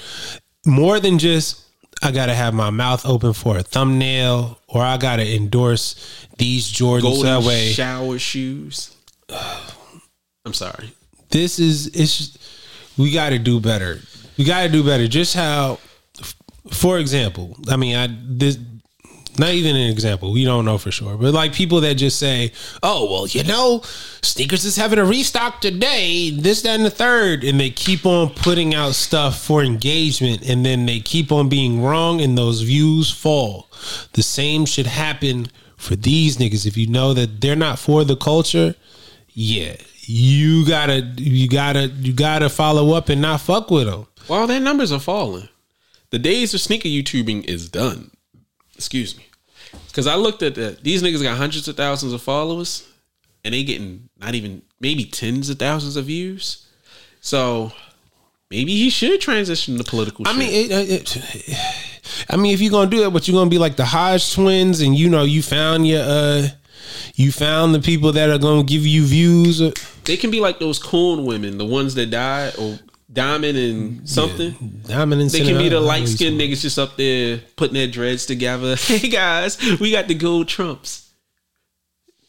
More 0.67 1.01
than 1.01 1.19
just 1.19 1.63
I 2.03 2.11
gotta 2.11 2.35
have 2.35 2.53
my 2.53 2.69
mouth 2.69 3.07
open 3.07 3.33
for 3.33 3.57
a 3.57 3.63
thumbnail 3.63 4.59
or 4.69 4.83
I 4.83 4.99
gotta 4.99 5.35
endorse 5.35 6.27
these 6.37 6.69
Jordan 6.69 7.11
Golden 7.11 7.23
Subway. 7.25 7.71
shower 7.71 8.19
shoes. 8.19 8.95
I'm 9.31 10.53
sorry. 10.53 10.93
this 11.31 11.59
is 11.59 11.87
it's 11.89 12.37
we 12.99 13.11
got 13.11 13.31
to 13.31 13.39
do 13.39 13.61
better. 13.61 14.01
We 14.37 14.45
got 14.45 14.65
to 14.65 14.69
do 14.69 14.85
better. 14.85 15.09
Just 15.09 15.35
how, 15.35 15.79
for 16.71 16.99
example, 16.99 17.57
I 17.69 17.77
mean, 17.77 17.97
I 17.97 18.09
this 18.27 18.59
not 19.39 19.51
even 19.51 19.75
an 19.75 19.91
example. 19.91 20.33
We 20.33 20.45
don't 20.45 20.65
know 20.65 20.79
for 20.79 20.91
sure, 20.91 21.17
but 21.17 21.35
like 21.35 21.53
people 21.53 21.81
that 21.81 21.95
just 21.95 22.19
say, 22.19 22.53
"Oh, 22.83 23.11
well, 23.11 23.27
you 23.27 23.43
know, 23.43 23.83
sneakers 24.23 24.65
is 24.65 24.77
having 24.77 24.99
a 24.99 25.05
restock 25.05 25.61
today. 25.61 26.31
This, 26.31 26.63
that, 26.63 26.77
and 26.77 26.85
the 26.85 26.91
third. 26.91 27.43
and 27.45 27.59
they 27.59 27.71
keep 27.71 28.07
on 28.07 28.31
putting 28.31 28.75
out 28.75 28.95
stuff 28.95 29.41
for 29.41 29.63
engagement, 29.63 30.49
and 30.49 30.65
then 30.65 30.87
they 30.87 31.01
keep 31.01 31.33
on 31.33 31.49
being 31.49 31.83
wrong, 31.83 32.21
and 32.21 32.39
those 32.39 32.63
views 32.63 33.11
fall. 33.11 33.69
The 34.13 34.23
same 34.23 34.67
should 34.67 34.87
happen 34.87 35.49
for 35.77 35.97
these 35.97 36.37
niggas. 36.37 36.67
If 36.67 36.77
you 36.77 36.87
know 36.87 37.13
that 37.15 37.41
they're 37.41 37.57
not 37.57 37.79
for 37.79 38.05
the 38.05 38.17
culture, 38.17 38.75
yeah, 39.31 39.77
you 40.03 40.67
gotta, 40.67 41.01
you 41.17 41.49
gotta, 41.49 41.89
you 41.89 42.13
gotta 42.13 42.49
follow 42.49 42.93
up 42.93 43.09
and 43.09 43.21
not 43.21 43.41
fuck 43.41 43.71
with 43.71 43.87
them. 43.87 44.07
Well, 44.29 44.47
their 44.47 44.61
numbers 44.61 44.93
are 44.93 45.01
falling. 45.01 45.49
The 46.15 46.21
days 46.21 46.55
of 46.55 46.61
sneaker 46.61 46.87
YouTubing 46.87 47.47
is 47.47 47.69
done. 47.69 48.13
Excuse 48.77 49.17
me. 49.17 49.27
Because 49.89 50.07
I 50.07 50.15
looked 50.15 50.45
at 50.45 50.55
that. 50.55 50.85
These 50.85 51.03
niggas 51.03 51.21
got 51.25 51.37
hundreds 51.37 51.67
of 51.67 51.77
thousands 51.77 52.13
of 52.13 52.23
followers, 52.23 52.87
and 53.45 53.53
they 53.53 53.65
getting 53.65 54.09
not 54.21 54.37
even 54.37 54.63
maybe 54.79 55.07
tens 55.07 55.51
of 55.51 55.59
thousands 55.59 55.97
of 55.97 56.05
views. 56.05 56.69
So 57.21 57.73
maybe 58.49 58.77
he 58.77 58.91
should 58.91 59.21
transition 59.21 59.77
to 59.77 59.83
political. 59.83 60.25
I 60.29 60.31
shit. 60.31 60.39
mean, 60.39 60.53
it, 60.53 60.71
it, 60.89 61.17
it- 61.49 61.59
I 62.31 62.37
mean, 62.37 62.55
if 62.55 62.61
you're 62.61 62.71
gonna 62.71 62.89
do 62.89 63.01
that, 63.01 63.11
but 63.11 63.27
you're 63.27 63.37
gonna 63.37 63.51
be 63.51 63.59
like 63.59 63.75
the 63.75 63.85
Hodge 63.85 64.35
twins, 64.35 64.83
and 64.83 64.97
you 64.97 65.11
know, 65.11 65.25
you 65.25 65.43
found 65.43 65.85
your, 65.85 66.05
uh, 66.07 66.47
you 67.17 67.33
found 67.33 67.75
the 67.75 67.81
people 67.81 68.13
that 68.13 68.31
are 68.31 68.39
gonna 68.39 68.63
give 68.63 68.87
you 68.87 69.05
views. 69.05 69.61
they 70.05 70.17
can 70.17 70.31
be 70.31 70.39
like 70.39 70.61
those 70.61 70.79
coon 70.79 71.25
women, 71.27 71.59
the 71.59 71.65
ones 71.65 71.97
that 71.97 72.11
died 72.11 72.55
or 72.57 72.79
Diamond 73.15 73.57
and 73.57 74.09
something. 74.09 74.51
Diamond 74.87 75.23
and 75.23 75.31
something. 75.31 75.47
They 75.47 75.53
can 75.53 75.63
be 75.63 75.69
the 75.69 75.81
light 75.81 76.09
skinned 76.09 76.39
niggas 76.39 76.61
just 76.61 76.79
up 76.79 76.97
there 76.97 77.41
putting 77.57 77.75
their 77.75 77.87
dreads 77.87 78.27
together. 78.27 78.77
Hey 78.85 79.09
guys, 79.09 79.59
we 79.81 79.91
got 79.93 80.09
the 80.09 80.15
gold 80.15 80.49
trumps. 80.49 81.11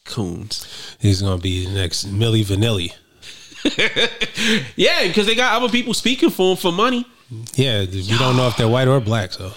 Coons. 0.04 0.96
He's 1.00 1.20
gonna 1.22 1.40
be 1.40 1.66
the 1.66 1.74
next 1.74 2.06
Milli 2.06 2.44
Vanilli. 2.44 2.92
Yeah, 4.76 5.06
because 5.08 5.26
they 5.26 5.34
got 5.34 5.60
other 5.60 5.70
people 5.70 5.92
speaking 5.92 6.30
for 6.30 6.50
them 6.50 6.56
for 6.56 6.70
money. 6.72 7.04
Yeah, 7.54 7.80
you 7.80 8.16
don't 8.18 8.36
know 8.36 8.46
if 8.46 8.56
they're 8.56 8.68
white 8.68 8.86
or 8.86 9.00
black, 9.00 9.32
so 9.32 9.52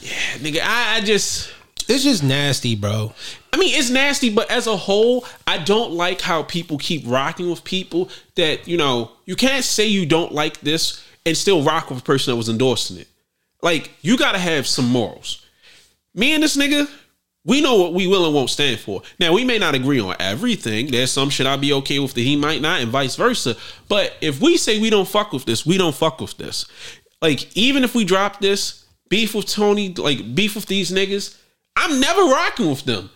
Yeah, 0.00 0.38
Nigga, 0.38 0.60
I, 0.62 0.96
I 0.96 1.00
just 1.02 1.52
it's 1.88 2.04
just 2.04 2.22
nasty, 2.22 2.74
bro. 2.76 3.12
I 3.52 3.58
mean, 3.58 3.78
it's 3.78 3.90
nasty, 3.90 4.30
but 4.30 4.50
as 4.50 4.66
a 4.66 4.76
whole, 4.76 5.26
I 5.46 5.58
don't 5.58 5.92
like 5.92 6.20
how 6.20 6.42
people 6.42 6.78
keep 6.78 7.02
rocking 7.06 7.50
with 7.50 7.64
people 7.64 8.08
that, 8.36 8.66
you 8.66 8.78
know, 8.78 9.12
you 9.26 9.36
can't 9.36 9.64
say 9.64 9.86
you 9.86 10.06
don't 10.06 10.32
like 10.32 10.60
this 10.60 11.04
and 11.26 11.36
still 11.36 11.62
rock 11.62 11.90
with 11.90 11.98
a 11.98 12.02
person 12.02 12.32
that 12.32 12.36
was 12.36 12.48
endorsing 12.48 12.98
it. 12.98 13.08
Like, 13.60 13.90
you 14.00 14.16
gotta 14.16 14.38
have 14.38 14.66
some 14.66 14.88
morals. 14.88 15.44
Me 16.14 16.32
and 16.32 16.42
this 16.42 16.56
nigga, 16.56 16.90
we 17.44 17.60
know 17.60 17.76
what 17.76 17.92
we 17.92 18.06
will 18.06 18.24
and 18.24 18.34
won't 18.34 18.50
stand 18.50 18.80
for. 18.80 19.02
Now, 19.18 19.32
we 19.32 19.44
may 19.44 19.58
not 19.58 19.74
agree 19.74 20.00
on 20.00 20.16
everything. 20.18 20.90
There's 20.90 21.10
some 21.10 21.28
shit 21.28 21.46
I'll 21.46 21.58
be 21.58 21.72
okay 21.74 21.98
with 21.98 22.14
that 22.14 22.20
he 22.20 22.36
might 22.36 22.62
not, 22.62 22.80
and 22.80 22.90
vice 22.90 23.16
versa. 23.16 23.56
But 23.88 24.16
if 24.20 24.40
we 24.40 24.56
say 24.56 24.80
we 24.80 24.90
don't 24.90 25.08
fuck 25.08 25.32
with 25.32 25.44
this, 25.44 25.66
we 25.66 25.76
don't 25.76 25.94
fuck 25.94 26.20
with 26.20 26.36
this. 26.38 26.66
Like, 27.20 27.54
even 27.56 27.84
if 27.84 27.94
we 27.94 28.04
drop 28.04 28.40
this, 28.40 28.84
beef 29.08 29.34
with 29.34 29.46
Tony, 29.46 29.92
like 29.94 30.34
beef 30.34 30.54
with 30.54 30.66
these 30.66 30.90
niggas, 30.90 31.36
I'm 31.76 32.00
never 32.00 32.22
rocking 32.22 32.70
with 32.70 32.84
them. 32.84 33.10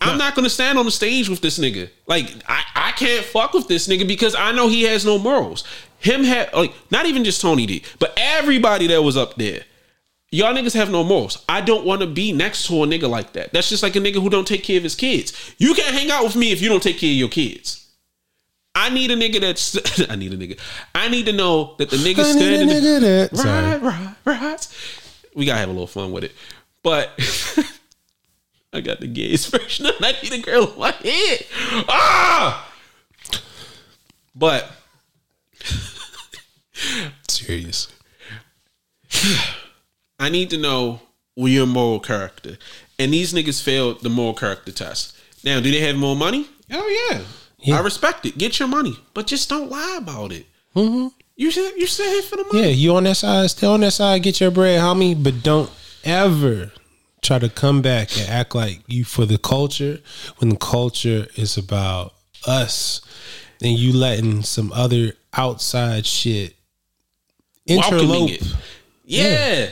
I'm 0.00 0.18
not 0.18 0.34
gonna 0.34 0.50
stand 0.50 0.78
on 0.78 0.84
the 0.84 0.90
stage 0.90 1.28
with 1.28 1.40
this 1.40 1.58
nigga. 1.58 1.88
Like 2.06 2.30
I, 2.48 2.62
I 2.74 2.92
can't 2.92 3.24
fuck 3.24 3.54
with 3.54 3.66
this 3.68 3.88
nigga 3.88 4.06
because 4.06 4.34
I 4.34 4.52
know 4.52 4.68
he 4.68 4.82
has 4.84 5.04
no 5.04 5.18
morals. 5.18 5.64
Him 5.98 6.22
had 6.24 6.52
like 6.52 6.72
not 6.90 7.06
even 7.06 7.24
just 7.24 7.40
Tony 7.40 7.66
D, 7.66 7.82
but 7.98 8.12
everybody 8.16 8.86
that 8.88 9.02
was 9.02 9.16
up 9.16 9.36
there. 9.36 9.62
Y'all 10.32 10.52
niggas 10.54 10.74
have 10.74 10.90
no 10.90 11.02
morals. 11.04 11.44
I 11.48 11.60
don't 11.60 11.86
want 11.86 12.00
to 12.02 12.06
be 12.06 12.32
next 12.32 12.66
to 12.66 12.82
a 12.82 12.86
nigga 12.86 13.08
like 13.08 13.32
that. 13.34 13.52
That's 13.52 13.68
just 13.70 13.82
like 13.82 13.96
a 13.96 14.00
nigga 14.00 14.20
who 14.20 14.28
don't 14.28 14.46
take 14.46 14.64
care 14.64 14.76
of 14.76 14.82
his 14.82 14.94
kids. 14.94 15.54
You 15.56 15.72
can't 15.72 15.94
hang 15.94 16.10
out 16.10 16.24
with 16.24 16.36
me 16.36 16.52
if 16.52 16.60
you 16.60 16.68
don't 16.68 16.82
take 16.82 16.98
care 16.98 17.10
of 17.10 17.16
your 17.16 17.28
kids. 17.28 17.84
I 18.74 18.90
need 18.90 19.10
a 19.10 19.16
nigga 19.16 19.40
that's 19.40 19.76
I 20.10 20.16
need 20.16 20.34
a 20.34 20.36
nigga. 20.36 20.58
I 20.94 21.08
need 21.08 21.26
to 21.26 21.32
know 21.32 21.74
that 21.78 21.88
the 21.88 21.96
nigga 21.96 22.02
I 22.02 22.04
need 22.04 22.18
a 22.18 22.24
standing 22.24 22.68
nigga 22.68 23.00
that- 23.00 23.80
right, 23.82 24.14
right, 24.26 24.40
right. 24.42 24.68
We 25.34 25.46
gotta 25.46 25.60
have 25.60 25.68
a 25.70 25.72
little 25.72 25.86
fun 25.86 26.12
with 26.12 26.24
it. 26.24 26.32
But 26.82 27.12
I 28.72 28.80
got 28.80 29.00
the 29.00 29.06
gayest 29.06 29.50
version 29.56 29.86
of 29.86 29.94
I 30.00 30.14
need 30.22 30.32
a 30.32 30.38
girl 30.38 30.72
in 30.72 30.78
my 30.78 30.90
head. 30.90 31.46
Ah! 31.88 32.72
But 34.34 34.70
Serious. 37.28 37.88
I 40.18 40.28
need 40.28 40.50
to 40.50 40.58
know 40.58 41.00
your 41.36 41.66
moral 41.66 42.00
character. 42.00 42.58
And 42.98 43.12
these 43.12 43.32
niggas 43.32 43.62
failed 43.62 44.02
the 44.02 44.08
moral 44.08 44.34
character 44.34 44.72
test. 44.72 45.16
Now, 45.44 45.60
do 45.60 45.70
they 45.70 45.80
have 45.80 45.96
more 45.96 46.16
money? 46.16 46.48
Oh 46.72 47.08
yeah. 47.10 47.22
Yeah. 47.58 47.78
I 47.78 47.82
respect 47.82 48.26
it. 48.26 48.38
Get 48.38 48.58
your 48.58 48.68
money, 48.68 48.96
but 49.14 49.26
just 49.26 49.48
don't 49.48 49.70
lie 49.70 49.98
about 49.98 50.32
it. 50.32 50.46
Mm-hmm. 50.74 51.08
You 51.36 51.50
should 51.50 51.76
you 51.76 51.86
should 51.86 52.06
here 52.06 52.22
for 52.22 52.36
the 52.36 52.44
money. 52.44 52.60
Yeah, 52.60 52.68
you 52.68 52.96
on 52.96 53.04
that 53.04 53.16
side, 53.16 53.50
stay 53.50 53.66
on 53.66 53.80
that 53.80 53.92
side, 53.92 54.22
get 54.22 54.40
your 54.40 54.50
bread, 54.50 54.80
homie. 54.80 55.20
But 55.22 55.42
don't 55.42 55.70
ever 56.04 56.72
try 57.26 57.38
to 57.38 57.48
come 57.48 57.82
back 57.82 58.16
and 58.16 58.28
act 58.28 58.54
like 58.54 58.80
you 58.86 59.04
for 59.04 59.26
the 59.26 59.38
culture 59.38 59.98
when 60.38 60.50
the 60.50 60.56
culture 60.56 61.26
is 61.36 61.56
about 61.56 62.14
us. 62.46 63.00
And 63.62 63.72
you 63.72 63.92
letting 63.92 64.42
some 64.42 64.70
other 64.72 65.12
outside 65.32 66.06
shit. 66.06 66.54
Interlope. 67.68 68.32
it. 68.32 68.54
Yeah. 69.04 69.70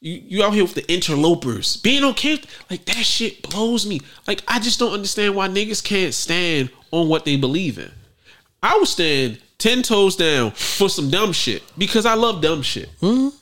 You 0.00 0.22
you 0.26 0.44
out 0.44 0.52
here 0.52 0.64
with 0.64 0.74
the 0.74 0.92
interlopers. 0.92 1.76
Being 1.78 2.04
okay, 2.04 2.40
like 2.68 2.84
that 2.84 3.04
shit 3.04 3.48
blows 3.48 3.86
me. 3.86 4.00
Like 4.26 4.42
I 4.46 4.58
just 4.58 4.78
don't 4.78 4.92
understand 4.92 5.34
why 5.34 5.48
niggas 5.48 5.82
can't 5.82 6.12
stand 6.12 6.70
on 6.90 7.08
what 7.08 7.24
they 7.24 7.36
believe 7.36 7.78
in. 7.78 7.90
I 8.62 8.76
would 8.76 8.88
stand 8.88 9.38
ten 9.58 9.82
toes 9.82 10.16
down 10.16 10.50
for 10.50 10.88
some 10.88 11.10
dumb 11.10 11.32
shit 11.32 11.62
because 11.78 12.04
I 12.06 12.14
love 12.14 12.42
dumb 12.42 12.62
shit. 12.62 12.90
Mm-hmm. 13.00 13.34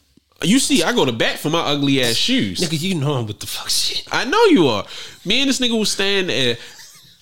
You 0.45 0.59
see, 0.59 0.83
I 0.83 0.93
go 0.93 1.05
to 1.05 1.13
bat 1.13 1.39
for 1.39 1.51
my 1.51 1.61
ugly 1.61 2.03
ass 2.03 2.15
shoes. 2.15 2.61
Nigga, 2.61 2.81
you 2.81 2.95
know 2.95 3.15
I'm 3.15 3.27
with 3.27 3.41
the 3.41 3.47
fuck 3.47 3.69
shit. 3.69 4.07
I 4.13 4.25
know 4.25 4.45
you 4.47 4.67
are. 4.69 4.85
Me 5.25 5.41
and 5.41 5.49
this 5.49 5.59
nigga 5.61 5.73
will 5.73 5.85
stand 5.85 6.29
there 6.29 6.57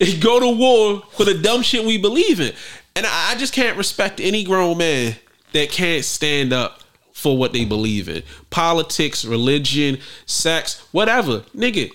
and 0.01 0.21
go 0.23 0.41
to 0.41 0.49
war 0.57 1.03
for 1.13 1.25
the 1.25 1.35
dumb 1.35 1.63
shit 1.63 1.85
we 1.85 1.99
believe 1.99 2.41
in. 2.41 2.53
And 2.97 3.07
I 3.07 3.33
I 3.33 3.35
just 3.37 3.53
can't 3.55 3.79
respect 3.79 4.21
any 4.21 4.45
grown 4.45 4.79
man 4.79 5.17
that 5.53 5.71
can't 5.71 6.05
stand 6.05 6.53
up 6.53 6.81
for 7.13 7.37
what 7.39 7.53
they 7.53 7.65
believe 7.65 8.09
in. 8.09 8.23
Politics, 8.51 9.25
religion, 9.25 9.99
sex, 10.27 10.81
whatever. 10.93 11.41
Nigga, 11.57 11.91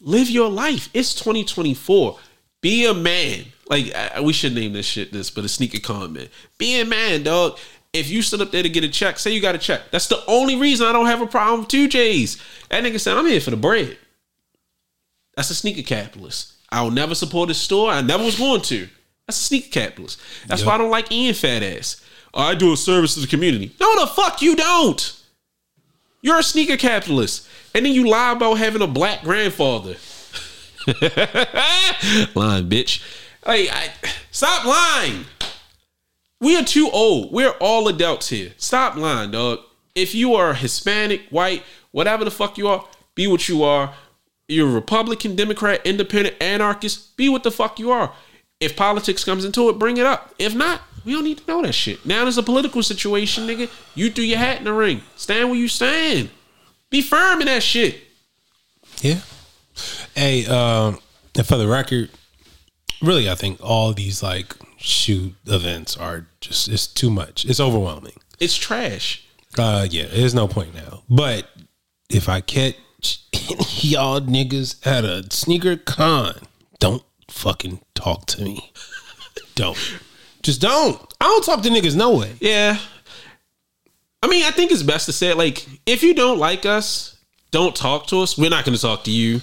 live 0.00 0.30
your 0.30 0.48
life. 0.48 0.88
It's 0.94 1.14
2024. 1.14 2.18
Be 2.62 2.86
a 2.86 2.94
man. 2.94 3.44
Like 3.68 3.94
I- 3.94 4.20
we 4.20 4.32
should 4.32 4.54
name 4.54 4.72
this 4.72 4.86
shit 4.86 5.12
this, 5.12 5.30
but 5.30 5.44
a 5.44 5.48
sneaker 5.48 5.80
comment. 5.80 6.30
Be 6.58 6.80
a 6.80 6.84
man, 6.84 7.22
dog. 7.22 7.58
If 7.92 8.08
you 8.08 8.22
stood 8.22 8.40
up 8.40 8.52
there 8.52 8.62
to 8.62 8.68
get 8.68 8.84
a 8.84 8.88
check, 8.88 9.18
say 9.18 9.32
you 9.32 9.40
got 9.40 9.56
a 9.56 9.58
check. 9.58 9.90
That's 9.90 10.06
the 10.06 10.22
only 10.26 10.56
reason 10.56 10.86
I 10.86 10.92
don't 10.92 11.06
have 11.06 11.22
a 11.22 11.26
problem 11.26 11.60
with 11.60 11.68
two 11.68 11.88
J's. 11.88 12.40
That 12.68 12.84
nigga 12.84 13.00
said, 13.00 13.16
I'm 13.16 13.26
here 13.26 13.40
for 13.40 13.50
the 13.50 13.56
bread. 13.56 13.98
That's 15.34 15.50
a 15.50 15.54
sneaker 15.54 15.82
capitalist. 15.82 16.52
I'll 16.70 16.90
never 16.90 17.14
support 17.14 17.48
his 17.48 17.58
store. 17.58 17.90
I 17.90 18.00
never 18.00 18.24
was 18.24 18.38
going 18.38 18.60
to. 18.62 18.88
That's 19.26 19.40
a 19.40 19.44
sneaker 19.44 19.70
capitalist. 19.70 20.20
That's 20.46 20.64
why 20.64 20.74
I 20.74 20.78
don't 20.78 20.90
like 20.90 21.10
Ian 21.10 21.34
fat 21.34 21.62
ass. 21.62 22.04
Oh, 22.32 22.42
I 22.42 22.54
do 22.54 22.72
a 22.72 22.76
service 22.76 23.14
to 23.14 23.20
the 23.20 23.26
community. 23.26 23.74
No, 23.80 24.00
the 24.00 24.06
fuck 24.06 24.40
you 24.40 24.54
don't. 24.54 25.20
You're 26.22 26.38
a 26.38 26.44
sneaker 26.44 26.76
capitalist. 26.76 27.48
And 27.74 27.84
then 27.84 27.92
you 27.92 28.08
lie 28.08 28.32
about 28.32 28.54
having 28.58 28.82
a 28.82 28.86
black 28.86 29.22
grandfather. 29.22 29.96
lying, 32.34 32.68
bitch. 32.68 33.02
Like, 33.46 33.68
I, 33.72 33.90
stop 34.30 34.64
lying. 34.64 35.24
We 36.40 36.56
are 36.56 36.64
too 36.64 36.90
old. 36.90 37.32
We're 37.32 37.54
all 37.60 37.86
adults 37.88 38.30
here. 38.30 38.52
Stop 38.56 38.96
lying, 38.96 39.30
dog. 39.30 39.60
If 39.94 40.14
you 40.14 40.34
are 40.34 40.54
Hispanic, 40.54 41.22
white, 41.30 41.62
whatever 41.90 42.24
the 42.24 42.30
fuck 42.30 42.56
you 42.56 42.68
are, 42.68 42.86
be 43.14 43.26
what 43.26 43.48
you 43.48 43.62
are. 43.62 43.94
You're 44.48 44.70
Republican, 44.70 45.36
Democrat, 45.36 45.80
Independent, 45.84 46.36
Anarchist. 46.40 47.16
Be 47.16 47.28
what 47.28 47.42
the 47.42 47.50
fuck 47.50 47.78
you 47.78 47.90
are. 47.90 48.12
If 48.58 48.74
politics 48.74 49.24
comes 49.24 49.44
into 49.44 49.68
it, 49.68 49.78
bring 49.78 49.98
it 49.98 50.06
up. 50.06 50.34
If 50.38 50.54
not, 50.54 50.80
we 51.04 51.12
don't 51.12 51.24
need 51.24 51.38
to 51.38 51.46
know 51.46 51.62
that 51.62 51.72
shit. 51.72 52.04
Now 52.06 52.24
there's 52.24 52.38
a 52.38 52.42
political 52.42 52.82
situation, 52.82 53.46
nigga. 53.46 53.70
You 53.94 54.10
threw 54.10 54.24
your 54.24 54.38
hat 54.38 54.58
in 54.58 54.64
the 54.64 54.72
ring. 54.72 55.02
Stand 55.16 55.50
where 55.50 55.58
you 55.58 55.68
stand. 55.68 56.30
Be 56.90 57.02
firm 57.02 57.40
in 57.40 57.46
that 57.46 57.62
shit. 57.62 58.00
Yeah. 59.00 59.20
Hey, 60.14 60.46
um, 60.46 60.98
and 61.36 61.46
for 61.46 61.56
the 61.56 61.68
record, 61.68 62.10
really, 63.00 63.30
I 63.30 63.34
think 63.34 63.60
all 63.62 63.92
these 63.92 64.22
like 64.22 64.54
shoot 64.80 65.34
events 65.46 65.96
are 65.96 66.26
just 66.40 66.68
it's 66.68 66.86
too 66.86 67.10
much. 67.10 67.44
It's 67.44 67.60
overwhelming. 67.60 68.16
It's 68.38 68.56
trash. 68.56 69.26
Uh, 69.58 69.86
yeah, 69.90 70.06
there's 70.06 70.34
no 70.34 70.48
point 70.48 70.74
now. 70.74 71.02
But 71.08 71.48
if 72.08 72.28
I 72.28 72.40
catch 72.40 72.76
any 73.32 73.64
y'all 73.80 74.20
niggas 74.20 74.86
at 74.86 75.04
a 75.04 75.30
sneaker 75.30 75.76
con, 75.76 76.34
don't 76.78 77.02
fucking 77.28 77.80
talk 77.94 78.26
to 78.26 78.42
me. 78.42 78.72
don't. 79.54 79.78
Just 80.42 80.60
don't. 80.60 81.00
I 81.20 81.26
don't 81.26 81.44
talk 81.44 81.62
to 81.62 81.68
niggas 81.68 81.96
no 81.96 82.16
way. 82.16 82.34
Yeah. 82.40 82.78
I 84.22 84.26
mean, 84.28 84.44
I 84.44 84.50
think 84.50 84.70
it's 84.70 84.82
best 84.82 85.06
to 85.06 85.12
say 85.12 85.30
it 85.30 85.36
like, 85.36 85.66
if 85.86 86.02
you 86.02 86.14
don't 86.14 86.38
like 86.38 86.66
us, 86.66 87.16
don't 87.50 87.74
talk 87.74 88.06
to 88.08 88.20
us. 88.20 88.36
We're 88.38 88.50
not 88.50 88.64
going 88.64 88.76
to 88.76 88.80
talk 88.80 89.04
to 89.04 89.10
you. 89.10 89.40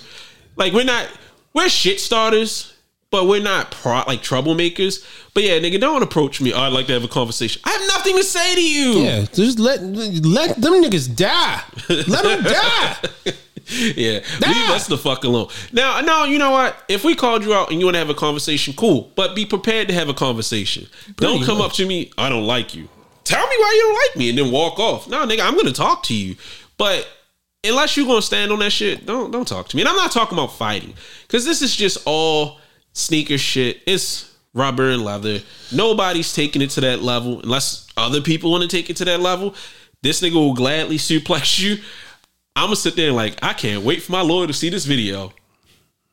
Like, 0.55 0.73
we're 0.73 0.85
not, 0.85 1.07
we're 1.53 1.69
shit 1.69 1.99
starters, 1.99 2.73
but 3.09 3.27
we're 3.27 3.41
not 3.41 3.71
pro, 3.71 4.03
like 4.07 4.21
troublemakers. 4.21 5.05
But 5.33 5.43
yeah, 5.43 5.59
nigga, 5.59 5.79
don't 5.79 6.03
approach 6.03 6.41
me. 6.41 6.53
Oh, 6.53 6.61
I'd 6.61 6.73
like 6.73 6.87
to 6.87 6.93
have 6.93 7.03
a 7.03 7.07
conversation. 7.07 7.61
I 7.65 7.71
have 7.71 7.87
nothing 7.87 8.15
to 8.17 8.23
say 8.23 8.55
to 8.55 8.61
you. 8.61 8.91
Yeah, 9.03 9.25
just 9.33 9.59
let 9.59 9.81
let 9.81 10.59
them 10.61 10.73
niggas 10.83 11.15
die. 11.15 11.61
Let 11.89 12.23
them 12.23 12.43
die. 12.43 12.95
yeah, 13.95 14.19
leave 14.45 14.69
us 14.69 14.87
the 14.87 14.97
fuck 14.97 15.23
alone. 15.23 15.47
Now, 15.71 16.01
no, 16.01 16.25
you 16.25 16.37
know 16.37 16.51
what? 16.51 16.83
If 16.87 17.03
we 17.03 17.15
called 17.15 17.43
you 17.43 17.53
out 17.53 17.71
and 17.71 17.79
you 17.79 17.85
want 17.85 17.95
to 17.95 17.99
have 17.99 18.09
a 18.09 18.13
conversation, 18.13 18.73
cool. 18.73 19.11
But 19.15 19.35
be 19.35 19.45
prepared 19.45 19.87
to 19.89 19.93
have 19.93 20.09
a 20.09 20.13
conversation. 20.13 20.87
don't 21.15 21.43
come 21.43 21.59
much. 21.59 21.71
up 21.71 21.75
to 21.77 21.85
me. 21.85 22.11
I 22.17 22.29
don't 22.29 22.45
like 22.45 22.75
you. 22.75 22.89
Tell 23.23 23.45
me 23.45 23.55
why 23.57 23.73
you 23.75 23.81
don't 23.81 24.07
like 24.07 24.17
me, 24.17 24.29
and 24.29 24.37
then 24.37 24.51
walk 24.51 24.79
off. 24.79 25.09
No, 25.09 25.25
nigga, 25.25 25.41
I'm 25.41 25.55
gonna 25.55 25.73
talk 25.73 26.03
to 26.03 26.13
you. 26.15 26.35
But 26.77 27.07
unless 27.63 27.97
you're 27.97 28.05
gonna 28.05 28.21
stand 28.21 28.51
on 28.51 28.59
that 28.59 28.71
shit, 28.71 29.05
don't 29.05 29.31
don't 29.31 29.47
talk 29.47 29.67
to 29.69 29.75
me. 29.75 29.81
And 29.81 29.89
I'm 29.89 29.97
not 29.97 30.11
talking 30.11 30.37
about 30.37 30.53
fighting, 30.53 30.93
because 31.23 31.43
this 31.45 31.61
is 31.61 31.75
just 31.75 31.97
all 32.05 32.59
sneaker 32.97 33.37
shit. 33.37 33.81
It's 33.85 34.35
rubber 34.53 34.89
and 34.89 35.03
leather. 35.03 35.39
Nobody's 35.71 36.33
taking 36.33 36.61
it 36.61 36.71
to 36.71 36.81
that 36.81 37.01
level 37.01 37.41
unless 37.41 37.87
other 37.95 38.21
people 38.21 38.51
want 38.51 38.63
to 38.63 38.67
take 38.67 38.89
it 38.89 38.97
to 38.97 39.05
that 39.05 39.19
level. 39.19 39.55
This 40.01 40.21
nigga 40.21 40.33
will 40.33 40.53
gladly 40.53 40.97
suplex 40.97 41.59
you. 41.59 41.77
I'm 42.55 42.67
gonna 42.67 42.75
sit 42.75 42.95
there 42.95 43.07
and 43.07 43.15
like, 43.15 43.37
I 43.43 43.53
can't 43.53 43.83
wait 43.83 44.01
for 44.01 44.11
my 44.11 44.21
lawyer 44.21 44.47
to 44.47 44.53
see 44.53 44.69
this 44.69 44.85
video. 44.85 45.31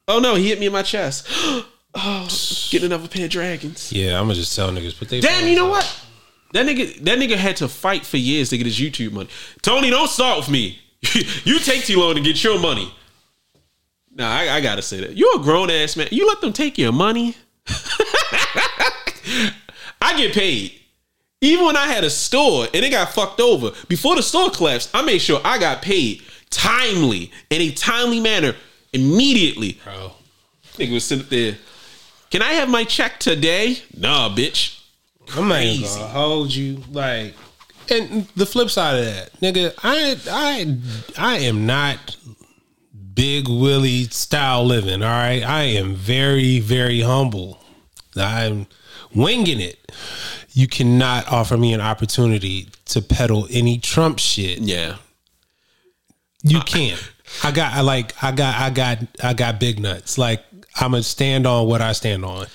Oh 0.06 0.20
no, 0.20 0.34
he 0.34 0.48
hit 0.48 0.60
me 0.60 0.66
in 0.66 0.72
my 0.72 0.82
chest. 0.82 1.26
oh, 1.94 2.28
get 2.70 2.82
another 2.82 3.08
pair 3.08 3.24
of 3.24 3.30
dragons. 3.30 3.90
Yeah, 3.92 4.18
I'm 4.18 4.24
gonna 4.24 4.34
just 4.34 4.54
tell 4.54 4.70
niggas. 4.70 4.98
But 4.98 5.08
they 5.08 5.20
Damn, 5.20 5.48
you 5.48 5.56
know 5.56 5.68
what? 5.68 6.00
That 6.52 6.66
nigga, 6.66 7.02
that 7.04 7.18
nigga 7.18 7.36
had 7.36 7.56
to 7.56 7.68
fight 7.68 8.04
for 8.06 8.16
years 8.16 8.50
to 8.50 8.58
get 8.58 8.66
his 8.66 8.78
YouTube 8.78 9.12
money. 9.12 9.28
Tony, 9.62 9.90
don't 9.90 10.08
start 10.08 10.38
with 10.38 10.50
me. 10.50 10.78
you 11.44 11.58
take 11.58 11.84
too 11.84 11.98
long 11.98 12.14
to 12.14 12.20
get 12.20 12.42
your 12.44 12.60
money. 12.60 12.92
Nah, 14.14 14.30
I, 14.30 14.56
I 14.56 14.60
gotta 14.60 14.82
say 14.82 15.00
that. 15.00 15.16
You're 15.16 15.40
a 15.40 15.42
grown 15.42 15.70
ass 15.70 15.96
man. 15.96 16.08
You 16.10 16.26
let 16.26 16.40
them 16.40 16.52
take 16.52 16.78
your 16.78 16.92
money. 16.92 17.36
I 20.00 20.16
get 20.16 20.34
paid. 20.34 20.72
Even 21.40 21.66
when 21.66 21.76
I 21.76 21.86
had 21.86 22.04
a 22.04 22.10
store 22.10 22.66
and 22.72 22.84
it 22.84 22.90
got 22.90 23.12
fucked 23.12 23.40
over, 23.40 23.72
before 23.88 24.16
the 24.16 24.22
store 24.22 24.50
collapsed, 24.50 24.90
I 24.94 25.02
made 25.02 25.18
sure 25.18 25.40
I 25.44 25.58
got 25.58 25.82
paid 25.82 26.22
timely 26.50 27.32
in 27.50 27.60
a 27.60 27.70
timely 27.72 28.20
manner 28.20 28.54
immediately. 28.92 29.80
bro? 29.84 30.12
Nigga 30.74 30.94
was 30.94 31.04
sitting 31.04 31.26
there. 31.28 31.58
Can 32.30 32.42
I 32.42 32.52
have 32.52 32.68
my 32.68 32.84
check 32.84 33.18
today? 33.20 33.78
Nah, 33.96 34.28
bitch. 34.28 34.80
I'm 35.36 35.48
not 35.48 35.62
even 35.62 35.88
gonna 35.88 36.06
hold 36.06 36.54
you. 36.54 36.82
Like, 36.90 37.34
and 37.90 38.26
the 38.36 38.46
flip 38.46 38.70
side 38.70 38.98
of 38.98 39.04
that, 39.04 39.40
nigga, 39.40 39.74
I 39.82 40.16
I 40.30 40.76
I 41.34 41.38
am 41.38 41.66
not 41.66 42.16
big 43.14 43.48
Willie 43.48 44.04
style 44.04 44.64
living. 44.64 45.02
All 45.02 45.08
right, 45.10 45.42
I 45.42 45.62
am 45.64 45.94
very 45.94 46.60
very 46.60 47.00
humble. 47.00 47.58
I'm 48.16 48.66
winging 49.14 49.60
it. 49.60 49.92
You 50.52 50.68
cannot 50.68 51.28
offer 51.28 51.56
me 51.56 51.72
an 51.72 51.80
opportunity 51.80 52.68
to 52.86 53.02
peddle 53.02 53.48
any 53.50 53.78
Trump 53.78 54.18
shit. 54.18 54.60
Yeah. 54.60 54.96
You 56.42 56.60
can't. 56.60 57.02
I 57.42 57.50
got 57.50 57.72
I 57.72 57.80
like 57.80 58.22
I 58.22 58.30
got 58.32 58.54
I 58.60 58.70
got 58.70 58.98
I 59.22 59.34
got 59.34 59.58
big 59.58 59.80
nuts. 59.80 60.18
Like 60.18 60.44
I'm 60.76 60.92
gonna 60.92 61.02
stand 61.02 61.46
on 61.46 61.66
what 61.66 61.80
I 61.80 61.92
stand 61.92 62.24
on. 62.24 62.46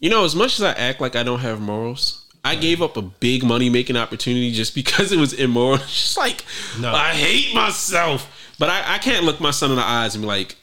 You 0.00 0.10
know, 0.10 0.24
as 0.24 0.34
much 0.34 0.58
as 0.58 0.62
I 0.62 0.72
act 0.72 1.00
like 1.00 1.14
I 1.14 1.22
don't 1.22 1.40
have 1.40 1.60
morals, 1.60 2.24
I 2.42 2.54
gave 2.54 2.80
up 2.80 2.96
a 2.96 3.02
big 3.02 3.44
money 3.44 3.68
making 3.68 3.96
opportunity 3.96 4.52
just 4.52 4.74
because 4.74 5.12
it 5.12 5.18
was 5.18 5.34
immoral. 5.34 5.76
Just 5.86 6.16
like 6.16 6.44
No. 6.80 6.92
I 6.92 7.10
hate 7.10 7.54
myself. 7.54 8.39
But 8.60 8.68
I, 8.68 8.96
I 8.96 8.98
can't 8.98 9.24
look 9.24 9.40
my 9.40 9.52
son 9.52 9.70
in 9.70 9.76
the 9.76 9.82
eyes 9.82 10.14
and 10.14 10.22
be 10.22 10.28
like, 10.28 10.54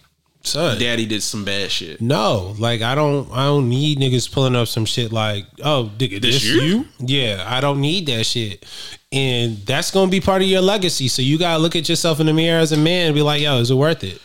Son. 0.44 0.80
Daddy 0.80 1.06
did 1.08 1.24
some 1.24 1.44
bad 1.44 1.72
shit. 1.72 2.00
No, 2.00 2.56
like 2.60 2.82
I 2.82 2.94
don't 2.96 3.30
I 3.34 3.46
don't 3.46 3.68
need 3.68 3.98
niggas 3.98 4.32
pulling 4.32 4.56
up 4.56 4.68
some 4.68 4.86
shit 4.86 5.12
like, 5.12 5.46
oh 5.64 5.92
nigga, 5.98 6.22
this, 6.22 6.36
This 6.36 6.46
you? 6.46 6.86
Yeah, 7.00 7.44
I 7.46 7.60
don't 7.60 7.82
need 7.82 8.06
that 8.06 8.24
shit. 8.24 8.64
And 9.12 9.58
that's 9.66 9.90
gonna 9.92 10.12
be 10.12 10.22
part 10.22 10.44
of 10.44 10.48
your 10.48 10.62
legacy. 10.62 11.08
So 11.08 11.22
you 11.24 11.38
gotta 11.40 11.62
look 11.62 11.76
at 11.76 11.90
yourself 11.90 12.20
in 12.20 12.28
the 12.28 12.34
mirror 12.34 12.60
as 12.60 12.72
a 12.72 12.78
man 12.78 13.08
and 13.08 13.16
be 13.16 13.24
like, 13.24 13.42
yo, 13.42 13.58
is 13.60 13.72
it 13.72 13.76
worth 13.76 14.04
it? 14.04 14.22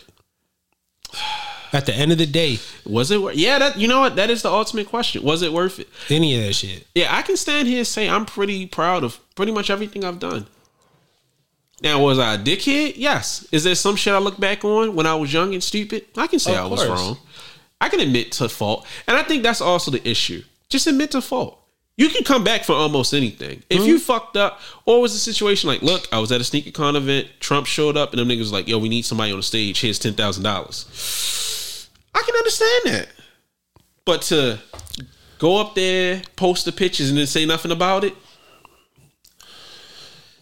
At 1.73 1.87
the 1.87 1.95
end 1.95 2.13
of 2.13 2.19
the 2.19 2.27
day, 2.27 2.59
Was 2.85 3.11
it 3.11 3.23
worth 3.23 3.35
Yeah, 3.35 3.59
that 3.59 3.79
you 3.79 3.89
know 3.89 4.01
what? 4.01 4.17
That 4.17 4.29
is 4.29 4.43
the 4.43 4.51
ultimate 4.51 4.89
question. 4.89 5.23
Was 5.23 5.41
it 5.41 5.55
worth 5.55 5.81
it? 5.81 5.89
any 6.11 6.37
of 6.39 6.45
that 6.45 6.53
shit. 6.53 6.87
Yeah, 6.95 7.09
I 7.17 7.23
can 7.23 7.39
stand 7.39 7.67
here 7.67 7.79
and 7.79 7.87
say 7.87 8.11
I'm 8.11 8.27
pretty 8.27 8.67
proud 8.67 9.03
of 9.03 9.19
pretty 9.35 9.53
much 9.53 9.71
everything 9.71 10.05
I've 10.05 10.19
done. 10.19 10.47
Now, 11.83 12.01
was 12.03 12.19
I 12.19 12.35
a 12.35 12.39
dickhead? 12.39 12.95
Yes. 12.97 13.47
Is 13.53 13.65
there 13.65 13.75
some 13.75 13.97
shit 13.97 14.15
I 14.15 14.19
look 14.19 14.39
back 14.39 14.65
on 14.65 14.95
when 14.95 15.07
I 15.07 15.15
was 15.15 15.33
young 15.33 15.53
and 15.55 15.63
stupid? 15.63 16.05
I 16.17 16.27
can 16.27 16.39
say 16.39 16.53
Of 16.57 16.65
I 16.65 16.67
was 16.69 16.87
wrong. 16.87 17.19
I 17.81 17.89
can 17.89 18.01
admit 18.01 18.33
to 18.33 18.49
fault. 18.49 18.87
And 19.09 19.17
I 19.17 19.23
think 19.25 19.43
that's 19.43 19.61
also 19.61 19.91
the 19.91 20.07
issue. 20.09 20.43
Just 20.69 20.87
admit 20.87 21.11
to 21.13 21.21
fault. 21.21 21.59
You 21.97 22.09
can 22.09 22.25
come 22.25 22.43
back 22.45 22.65
for 22.65 22.73
almost 22.73 23.13
anything. 23.13 23.63
If 23.69 23.81
Mm-hmm. 23.81 23.87
you 23.89 23.99
fucked 23.99 24.37
up, 24.37 24.61
or 24.87 25.01
was 25.03 25.15
a 25.15 25.19
situation 25.19 25.69
like, 25.69 25.83
look, 25.83 26.09
I 26.13 26.21
was 26.21 26.33
at 26.33 26.41
a 26.41 26.45
sneaker 26.45 26.71
con 26.71 26.97
event, 26.97 27.29
Trump 27.41 27.67
showed 27.67 27.97
up, 27.97 28.13
and 28.13 28.19
them 28.21 28.29
niggas 28.29 28.39
was 28.39 28.53
like, 28.53 28.67
yo, 28.69 28.79
we 28.79 28.89
need 28.89 29.03
somebody 29.05 29.31
on 29.33 29.39
the 29.39 29.43
stage. 29.43 29.81
Here's 29.81 29.99
ten 29.99 30.15
thousand 30.15 30.45
dollars. 30.45 31.89
I 32.15 32.23
can 32.25 32.35
understand 32.37 32.83
that. 32.87 33.09
But 34.05 34.23
to 34.23 34.59
go 35.39 35.59
up 35.61 35.75
there, 35.75 36.23
post 36.37 36.65
the 36.65 36.73
pictures, 36.73 37.09
and 37.11 37.19
then 37.19 37.27
say 37.27 37.45
nothing 37.45 37.73
about 37.73 38.05
it. 38.05 38.15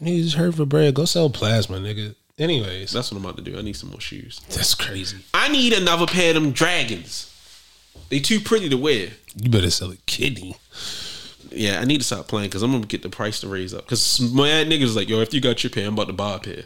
Niggas 0.02 0.34
hurt 0.34 0.54
for 0.54 0.64
bread. 0.66 0.94
Go 0.94 1.04
sell 1.04 1.30
plasma, 1.30 1.78
nigga. 1.78 2.14
Anyways, 2.38 2.92
That's 2.92 3.10
what 3.12 3.18
I'm 3.18 3.24
about 3.24 3.36
to 3.36 3.42
do. 3.42 3.58
I 3.58 3.62
need 3.62 3.76
some 3.76 3.90
more 3.90 4.00
shoes. 4.00 4.40
that's 4.48 4.74
crazy. 4.74 5.18
I 5.34 5.48
need 5.48 5.74
another 5.74 6.06
pair 6.06 6.30
of 6.34 6.42
them 6.42 6.52
dragons. 6.52 7.26
They 8.08 8.18
too 8.18 8.40
pretty 8.40 8.68
to 8.70 8.76
wear. 8.76 9.10
You 9.36 9.50
better 9.50 9.70
sell 9.70 9.90
a 9.90 9.96
kidney. 10.06 10.56
Yeah, 11.50 11.80
I 11.80 11.84
need 11.84 11.98
to 11.98 12.04
stop 12.04 12.28
playing 12.28 12.48
because 12.48 12.62
I'm 12.62 12.72
gonna 12.72 12.86
get 12.86 13.02
the 13.02 13.10
price 13.10 13.40
to 13.40 13.48
raise 13.48 13.74
up. 13.74 13.84
Because 13.84 14.20
my 14.32 14.48
niggas 14.48 14.84
is 14.84 14.96
like, 14.96 15.08
yo, 15.08 15.20
if 15.20 15.34
you 15.34 15.40
got 15.40 15.62
your 15.62 15.70
pair, 15.70 15.86
I'm 15.86 15.94
about 15.94 16.06
to 16.06 16.12
buy 16.14 16.36
a 16.36 16.38
pair. 16.38 16.54
And 16.54 16.64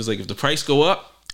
it's 0.00 0.08
like, 0.08 0.20
if 0.20 0.26
the 0.26 0.34
price 0.34 0.62
go 0.62 0.82
up, 0.82 1.24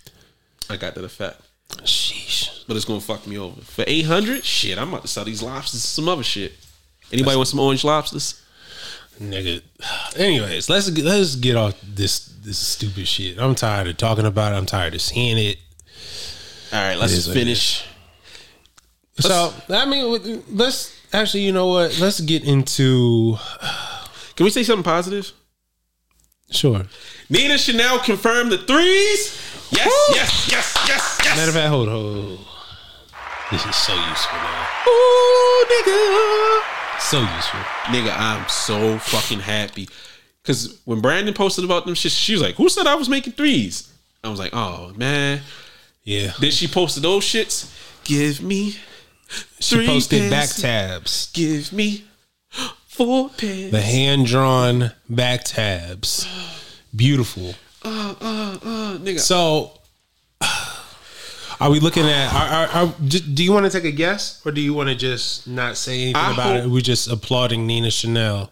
I 0.69 0.77
got 0.77 0.95
that 0.95 1.03
effect. 1.03 1.41
Sheesh. 1.83 2.65
But 2.67 2.77
it's 2.77 2.85
gonna 2.85 3.01
fuck 3.01 3.27
me 3.27 3.37
over. 3.37 3.59
For 3.61 3.83
800, 3.85 4.43
shit, 4.45 4.77
I'm 4.77 4.89
about 4.89 5.01
to 5.01 5.07
sell 5.07 5.25
these 5.25 5.41
lobsters 5.43 5.83
some 5.83 6.07
other 6.07 6.23
shit. 6.23 6.53
Anybody 7.11 7.35
want 7.35 7.49
some 7.49 7.59
orange 7.59 7.83
lobsters? 7.83 8.40
Nigga. 9.19 9.61
Anyways, 10.15 10.69
let's 10.69 10.89
get, 10.89 11.05
let's 11.05 11.35
get 11.35 11.55
off 11.55 11.79
this 11.81 12.27
this 12.43 12.57
stupid 12.57 13.07
shit. 13.07 13.37
I'm 13.39 13.55
tired 13.55 13.87
of 13.87 13.97
talking 13.97 14.25
about 14.25 14.53
it. 14.53 14.55
I'm 14.55 14.65
tired 14.65 14.93
of 14.95 15.01
seeing 15.01 15.37
it. 15.37 15.57
All 16.73 16.79
right, 16.79 16.95
let's 16.97 17.13
It 17.13 17.17
is 17.17 17.27
what 17.27 17.37
it 17.37 17.39
finish. 17.39 17.85
So 19.19 19.53
I 19.69 19.85
mean, 19.85 20.43
let's 20.49 20.97
actually, 21.13 21.41
you 21.43 21.51
know 21.51 21.67
what? 21.67 21.99
Let's 21.99 22.19
get 22.21 22.43
into 22.43 23.37
Can 24.35 24.45
we 24.45 24.49
say 24.49 24.63
something 24.63 24.83
positive? 24.83 25.31
sure. 26.49 26.85
Nina 27.29 27.57
Chanel 27.57 27.99
confirmed 27.99 28.51
the 28.51 28.57
threes. 28.57 29.37
Yes, 29.71 29.87
yes, 30.15 30.49
yes, 30.51 30.75
yes, 30.87 31.19
yes. 31.23 31.37
Matter 31.37 31.49
of 31.49 31.53
fact, 31.53 31.69
hold, 31.69 31.87
hold. 31.87 32.39
This 33.51 33.65
is 33.65 33.75
so 33.75 33.93
useful 33.93 34.37
now. 34.37 34.67
Ooh, 34.87 35.65
nigga. 35.69 36.80
So 36.99 37.19
useful. 37.19 37.59
Nigga, 37.85 38.15
I'm 38.17 38.47
so 38.47 38.97
fucking 38.99 39.39
happy. 39.39 39.87
Cause 40.43 40.81
when 40.85 41.01
Brandon 41.01 41.33
posted 41.33 41.63
about 41.63 41.85
them 41.85 41.93
shit, 41.95 42.11
she 42.11 42.33
was 42.33 42.41
like, 42.41 42.55
Who 42.55 42.69
said 42.69 42.87
I 42.87 42.95
was 42.95 43.09
making 43.09 43.33
threes? 43.33 43.91
I 44.23 44.29
was 44.29 44.39
like, 44.39 44.51
Oh 44.53 44.93
man. 44.95 45.41
Yeah. 46.03 46.33
Then 46.39 46.51
she 46.51 46.67
posted 46.67 47.03
those 47.03 47.23
shits. 47.23 47.71
Give 48.03 48.41
me 48.41 48.75
She 49.59 49.85
posted 49.85 50.29
back 50.31 50.49
tabs. 50.49 51.31
Give 51.33 51.71
me 51.71 52.05
four. 52.87 53.29
The 53.37 53.81
hand 53.81 54.25
drawn 54.25 54.91
back 55.09 55.43
tabs. 55.43 56.27
Beautiful. 56.95 57.55
Uh, 57.83 58.15
uh, 58.21 58.57
uh, 58.63 58.97
nigga. 58.97 59.19
So, 59.19 59.71
are 61.61 61.69
we 61.71 61.79
looking 61.79 62.05
at? 62.05 62.33
Are, 62.33 62.47
are, 62.81 62.85
are, 62.87 62.93
do 63.07 63.43
you 63.43 63.51
want 63.53 63.65
to 63.65 63.71
take 63.71 63.85
a 63.85 63.95
guess, 63.95 64.41
or 64.45 64.51
do 64.51 64.59
you 64.61 64.73
want 64.73 64.89
to 64.89 64.95
just 64.95 65.47
not 65.47 65.77
say 65.77 66.01
anything 66.01 66.15
I 66.17 66.33
about 66.33 66.55
hope- 66.57 66.65
it? 66.65 66.67
We're 66.69 66.81
just 66.81 67.07
applauding 67.09 67.65
Nina 67.67 67.91
Chanel. 67.91 68.51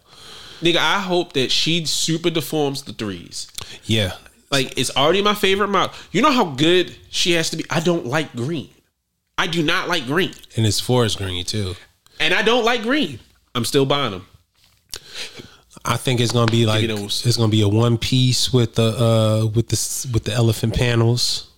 nigga, 0.62 0.76
I 0.76 1.00
hope 1.00 1.32
that 1.34 1.50
she 1.50 1.84
super 1.86 2.30
deforms 2.30 2.82
the 2.84 2.92
threes. 2.92 3.48
Yeah, 3.84 4.12
Like 4.50 4.78
it's 4.78 4.94
already 4.96 5.22
my 5.22 5.34
favorite 5.34 5.68
model. 5.68 5.94
You 6.12 6.22
know 6.22 6.32
how 6.32 6.44
good 6.44 6.96
she 7.10 7.32
has 7.32 7.50
to 7.50 7.56
be. 7.56 7.64
I 7.70 7.80
don't 7.80 8.06
like 8.06 8.34
green. 8.34 8.70
I 9.38 9.46
do 9.46 9.62
not 9.62 9.88
like 9.88 10.06
green, 10.06 10.32
and 10.56 10.66
it's 10.66 10.80
forest 10.80 11.18
green 11.18 11.44
too. 11.44 11.74
and 12.18 12.34
I 12.34 12.42
don't 12.42 12.64
like 12.64 12.82
green. 12.82 13.20
I'm 13.54 13.64
still 13.64 13.86
buying 13.86 14.12
them. 14.12 14.26
I 15.84 15.96
think 15.96 16.20
it's 16.20 16.32
gonna 16.32 16.50
be 16.50 16.66
like 16.66 16.84
it's 16.88 17.36
gonna 17.36 17.48
be 17.48 17.62
a 17.62 17.68
one 17.68 17.96
piece 17.96 18.52
with 18.52 18.74
the 18.74 18.82
uh 18.82 19.46
with 19.46 19.68
the 19.68 20.10
with 20.12 20.24
the 20.24 20.32
elephant 20.32 20.74
panels. 20.74 21.49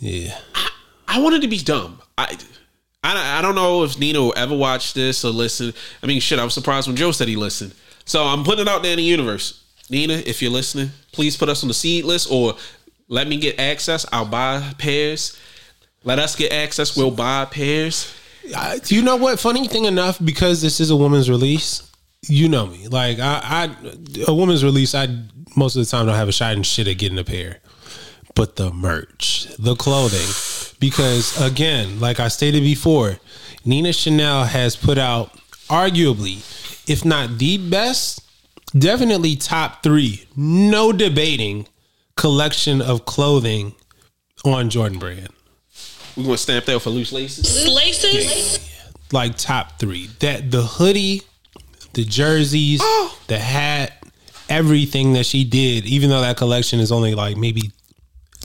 Yeah, 0.00 0.38
I 1.06 1.20
wanted 1.20 1.42
to 1.42 1.48
be 1.48 1.58
dumb. 1.58 2.00
I, 2.16 2.36
I, 3.02 3.38
I 3.38 3.42
don't 3.42 3.54
know 3.54 3.84
if 3.84 3.98
Nina 3.98 4.20
will 4.20 4.34
ever 4.36 4.56
watch 4.56 4.94
this 4.94 5.24
or 5.24 5.30
listen. 5.30 5.72
I 6.02 6.06
mean, 6.06 6.20
shit, 6.20 6.38
I 6.38 6.44
was 6.44 6.54
surprised 6.54 6.86
when 6.86 6.96
Joe 6.96 7.12
said 7.12 7.28
he 7.28 7.36
listened. 7.36 7.74
So 8.04 8.24
I'm 8.24 8.44
putting 8.44 8.62
it 8.62 8.68
out 8.68 8.82
there 8.82 8.92
in 8.92 8.98
the 8.98 9.02
universe. 9.02 9.64
Nina, 9.90 10.14
if 10.14 10.42
you're 10.42 10.50
listening, 10.50 10.90
please 11.12 11.36
put 11.36 11.48
us 11.48 11.62
on 11.62 11.68
the 11.68 11.74
seed 11.74 12.04
list 12.04 12.30
or 12.30 12.54
let 13.08 13.26
me 13.26 13.38
get 13.38 13.58
access. 13.58 14.04
I'll 14.12 14.26
buy 14.26 14.74
pairs. 14.78 15.38
Let 16.04 16.18
us 16.18 16.36
get 16.36 16.52
access. 16.52 16.96
We'll 16.96 17.10
buy 17.10 17.46
pairs. 17.46 18.14
I, 18.54 18.80
you 18.86 19.02
know 19.02 19.16
what? 19.16 19.38
Funny 19.40 19.66
thing 19.66 19.84
enough, 19.84 20.18
because 20.24 20.62
this 20.62 20.80
is 20.80 20.90
a 20.90 20.96
woman's 20.96 21.28
release, 21.28 21.90
you 22.26 22.48
know 22.48 22.66
me. 22.66 22.88
Like 22.88 23.18
I, 23.18 23.40
I 23.44 24.24
a 24.26 24.34
woman's 24.34 24.64
release, 24.64 24.94
I 24.94 25.08
most 25.56 25.76
of 25.76 25.84
the 25.84 25.90
time 25.90 26.06
don't 26.06 26.14
have 26.14 26.28
a 26.28 26.32
shot 26.32 26.54
in 26.54 26.62
shit 26.62 26.88
at 26.88 26.98
getting 26.98 27.18
a 27.18 27.24
pair. 27.24 27.58
But 28.38 28.54
the 28.54 28.70
merch, 28.70 29.48
the 29.58 29.74
clothing, 29.74 30.28
because 30.78 31.40
again, 31.42 31.98
like 31.98 32.20
I 32.20 32.28
stated 32.28 32.62
before, 32.62 33.18
Nina 33.64 33.92
Chanel 33.92 34.44
has 34.44 34.76
put 34.76 34.96
out 34.96 35.36
arguably, 35.68 36.36
if 36.88 37.04
not 37.04 37.38
the 37.38 37.58
best, 37.58 38.20
definitely 38.78 39.34
top 39.34 39.82
three, 39.82 40.24
no 40.36 40.92
debating 40.92 41.66
collection 42.16 42.80
of 42.80 43.06
clothing 43.06 43.74
on 44.44 44.70
Jordan 44.70 45.00
Brand. 45.00 45.30
We're 46.16 46.22
gonna 46.22 46.38
stamp 46.38 46.66
that 46.66 46.78
for 46.78 46.90
loose 46.90 47.10
laces. 47.10 47.66
Laces? 47.66 48.60
like 49.10 49.36
top 49.36 49.80
three. 49.80 50.10
That 50.20 50.52
the 50.52 50.62
hoodie, 50.62 51.22
the 51.94 52.04
jerseys, 52.04 52.80
Oh. 52.84 53.18
the 53.26 53.40
hat, 53.40 53.94
everything 54.48 55.14
that 55.14 55.26
she 55.26 55.42
did, 55.42 55.86
even 55.86 56.08
though 56.08 56.20
that 56.20 56.36
collection 56.36 56.78
is 56.78 56.92
only 56.92 57.16
like 57.16 57.36
maybe 57.36 57.72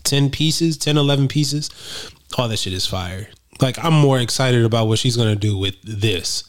10 0.04 0.30
pieces, 0.30 0.78
10, 0.78 0.98
11 0.98 1.28
pieces, 1.28 1.70
all 2.38 2.48
that 2.48 2.58
shit 2.58 2.74
is 2.74 2.86
fire. 2.86 3.30
Like 3.62 3.84
I'm 3.84 3.94
more 3.94 4.20
excited 4.20 4.66
about 4.66 4.88
what 4.88 5.00
she's 5.00 5.18
gonna 5.18 5.36
do 5.36 5.58
with 5.58 5.76
this. 5.84 6.44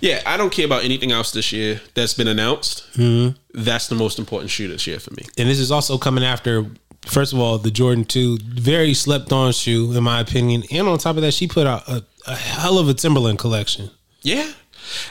Yeah, 0.00 0.20
I 0.26 0.36
don't 0.36 0.50
care 0.50 0.66
about 0.66 0.84
anything 0.84 1.12
else 1.12 1.30
this 1.30 1.52
year 1.52 1.80
that's 1.94 2.14
been 2.14 2.26
announced. 2.26 2.84
Mm-hmm. 2.94 3.38
That's 3.62 3.86
the 3.86 3.94
most 3.94 4.18
important 4.18 4.50
shoe 4.50 4.66
this 4.66 4.86
year 4.86 4.98
for 4.98 5.12
me. 5.14 5.22
And 5.38 5.48
this 5.48 5.60
is 5.60 5.70
also 5.70 5.96
coming 5.96 6.24
after 6.24 6.66
first 7.06 7.32
of 7.32 7.38
all, 7.38 7.58
the 7.58 7.70
Jordan 7.70 8.04
2, 8.04 8.38
very 8.42 8.94
slept 8.94 9.32
on 9.32 9.52
shoe, 9.52 9.92
in 9.96 10.02
my 10.02 10.20
opinion. 10.20 10.64
And 10.70 10.88
on 10.88 10.98
top 10.98 11.16
of 11.16 11.22
that, 11.22 11.34
she 11.34 11.46
put 11.46 11.66
out 11.66 11.88
a, 11.88 12.04
a 12.26 12.34
hell 12.34 12.78
of 12.78 12.88
a 12.88 12.94
Timberland 12.94 13.38
collection. 13.38 13.90
Yeah. 14.22 14.52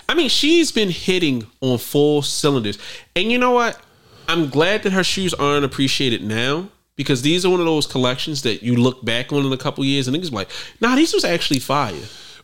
I 0.08 0.14
mean, 0.14 0.30
she's 0.30 0.72
been 0.72 0.90
hitting 0.90 1.46
on 1.62 1.78
full 1.78 2.22
cylinders. 2.22 2.78
And 3.16 3.32
you 3.32 3.38
know 3.38 3.52
what? 3.52 3.80
I'm 4.28 4.50
glad 4.50 4.84
that 4.84 4.94
her 4.94 5.04
shoes 5.04 5.34
aren't 5.34 5.66
appreciated 5.66 6.24
now 6.24 6.70
because 7.00 7.22
these 7.22 7.46
are 7.46 7.50
one 7.50 7.62
of 7.62 7.66
those 7.66 7.88
collections 7.88 8.42
that 8.42 8.62
you 8.62 8.76
look 8.76 9.06
back 9.06 9.32
on 9.32 9.46
in 9.46 9.54
a 9.54 9.58
couple 9.58 9.86
years 9.86 10.06
and 10.10 10.18
niggas 10.18 10.34
like, 10.34 10.50
nah, 10.82 10.96
these 10.98 11.14
was 11.14 11.24
actually 11.24 11.60
fire. 11.60 11.96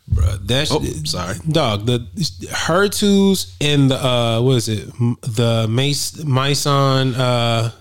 Bro, 0.07 0.37
that's 0.43 0.71
Oh, 0.71 0.81
sorry. 1.03 1.35
dog. 1.49 1.85
The 1.85 2.07
her 2.67 2.87
twos 2.87 3.53
and 3.59 3.91
the 3.91 3.97
uh, 3.97 4.39
what 4.41 4.55
is 4.55 4.69
it? 4.69 4.87
The 5.23 5.67
Mace 5.69 6.23
Mason. 6.23 7.13
Uh, 7.15 7.71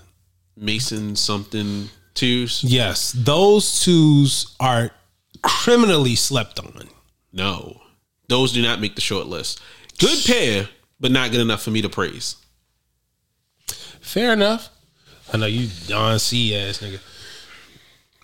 Mason 0.57 1.15
something 1.15 1.89
twos. 2.13 2.61
yes, 2.63 3.13
those 3.15 3.81
twos 3.83 4.53
are 4.59 4.91
criminally 5.43 6.15
slept 6.15 6.59
on. 6.59 6.89
No. 7.31 7.79
Those 8.27 8.51
do 8.51 8.61
not 8.61 8.81
make 8.81 8.95
the 8.95 9.01
short 9.01 9.27
list. 9.27 9.61
Good 9.99 10.19
pair, 10.25 10.67
but 10.99 11.11
not 11.11 11.31
good 11.31 11.39
enough 11.41 11.61
for 11.61 11.71
me 11.71 11.81
to 11.83 11.89
praise. 11.89 12.35
Fair 14.01 14.33
enough. 14.33 14.69
I 15.33 15.37
know 15.37 15.45
you 15.45 15.69
Don 15.87 16.19
C 16.19 16.55
ass 16.55 16.79
nigga, 16.79 16.99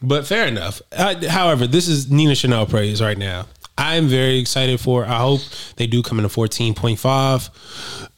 but 0.01 0.25
fair 0.25 0.47
enough. 0.47 0.81
I, 0.97 1.15
however, 1.27 1.67
this 1.67 1.87
is 1.87 2.11
Nina 2.11 2.35
Chanel 2.35 2.65
praise 2.65 3.01
right 3.01 3.17
now. 3.17 3.47
I 3.77 3.95
am 3.95 4.07
very 4.07 4.37
excited 4.37 4.79
for. 4.79 5.05
I 5.05 5.17
hope 5.17 5.41
they 5.77 5.87
do 5.87 6.03
come 6.03 6.19
in 6.19 6.25
a 6.25 6.29
fourteen 6.29 6.73
point 6.73 6.99
five. 6.99 7.49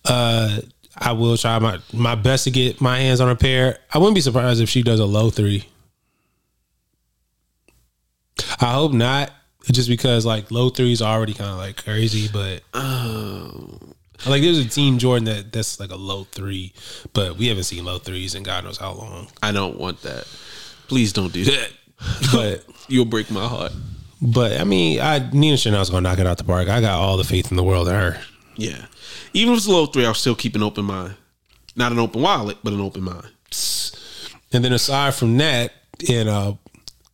Uh, 0.03 0.59
I 0.97 1.13
will 1.13 1.37
try 1.37 1.57
my 1.59 1.79
my 1.93 2.15
best 2.15 2.43
to 2.43 2.51
get 2.51 2.81
my 2.81 2.99
hands 2.99 3.21
on 3.21 3.29
a 3.29 3.35
pair. 3.35 3.79
I 3.93 3.97
wouldn't 3.99 4.15
be 4.15 4.21
surprised 4.21 4.61
if 4.61 4.69
she 4.69 4.83
does 4.83 4.99
a 4.99 5.05
low 5.05 5.29
three. 5.29 5.65
I 8.59 8.73
hope 8.73 8.93
not, 8.93 9.31
just 9.71 9.89
because 9.89 10.25
like 10.25 10.51
low 10.51 10.69
threes 10.69 11.01
are 11.01 11.15
already 11.15 11.33
kind 11.33 11.49
of 11.51 11.57
like 11.57 11.83
crazy, 11.83 12.27
but 12.31 12.61
like 14.27 14.41
there's 14.41 14.59
a 14.59 14.67
team 14.69 14.97
Jordan 14.97 15.25
that 15.25 15.51
that's 15.51 15.79
like 15.79 15.91
a 15.91 15.95
low 15.95 16.23
three, 16.25 16.73
but 17.13 17.37
we 17.37 17.47
haven't 17.47 17.63
seen 17.65 17.83
low 17.85 17.99
threes 17.99 18.35
in 18.35 18.43
God 18.43 18.63
knows 18.63 18.77
how 18.77 18.93
long. 18.93 19.27
I 19.41 19.51
don't 19.51 19.77
want 19.77 20.01
that. 20.03 20.25
Please 20.87 21.13
don't 21.13 21.33
do 21.33 21.45
that. 21.45 21.69
But 22.33 22.65
You'll 22.89 23.05
break 23.05 23.31
my 23.31 23.47
heart. 23.47 23.71
but 24.21 24.59
I 24.59 24.65
mean, 24.65 24.99
I 24.99 25.29
Nina 25.31 25.55
Chanel's 25.57 25.89
gonna 25.89 26.01
knock 26.09 26.19
it 26.19 26.27
out 26.27 26.37
the 26.37 26.43
park. 26.43 26.67
I 26.67 26.81
got 26.81 26.99
all 26.99 27.15
the 27.17 27.23
faith 27.23 27.49
in 27.51 27.55
the 27.57 27.63
world 27.63 27.87
in 27.87 27.93
her. 27.95 28.19
Yeah. 28.57 28.85
Even 29.33 29.53
if 29.53 29.57
it's 29.59 29.67
a 29.67 29.71
low 29.71 29.85
three, 29.85 30.05
I'll 30.05 30.13
still 30.13 30.35
keep 30.35 30.55
an 30.55 30.63
open 30.63 30.83
mind. 30.85 31.15
Not 31.75 31.91
an 31.91 31.99
open 31.99 32.21
wallet, 32.21 32.57
but 32.63 32.73
an 32.73 32.81
open 32.81 33.03
mind. 33.03 33.27
And 34.51 34.63
then 34.63 34.73
aside 34.73 35.15
from 35.15 35.37
that, 35.37 35.71
and 36.09 36.27
uh, 36.29 36.53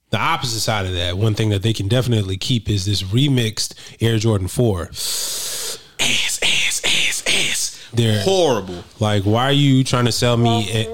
the 0.09 0.17
opposite 0.17 0.59
side 0.59 0.85
of 0.87 0.93
that, 0.93 1.17
one 1.17 1.35
thing 1.35 1.49
that 1.49 1.61
they 1.61 1.71
can 1.73 1.87
definitely 1.87 2.35
keep 2.37 2.67
is 2.69 2.85
this 2.85 3.03
remixed 3.03 3.73
Air 4.01 4.17
Jordan 4.17 4.47
Four. 4.47 4.87
Ass, 4.87 5.69
ass, 5.99 6.81
ass, 6.83 7.23
ass. 7.27 7.78
They're 7.93 8.21
Horrible. 8.21 8.83
like, 8.99 9.23
why 9.23 9.45
are 9.45 9.51
you 9.51 9.83
trying 9.83 10.05
to 10.05 10.11
sell 10.11 10.37
me? 10.37 10.69
A, 10.71 10.85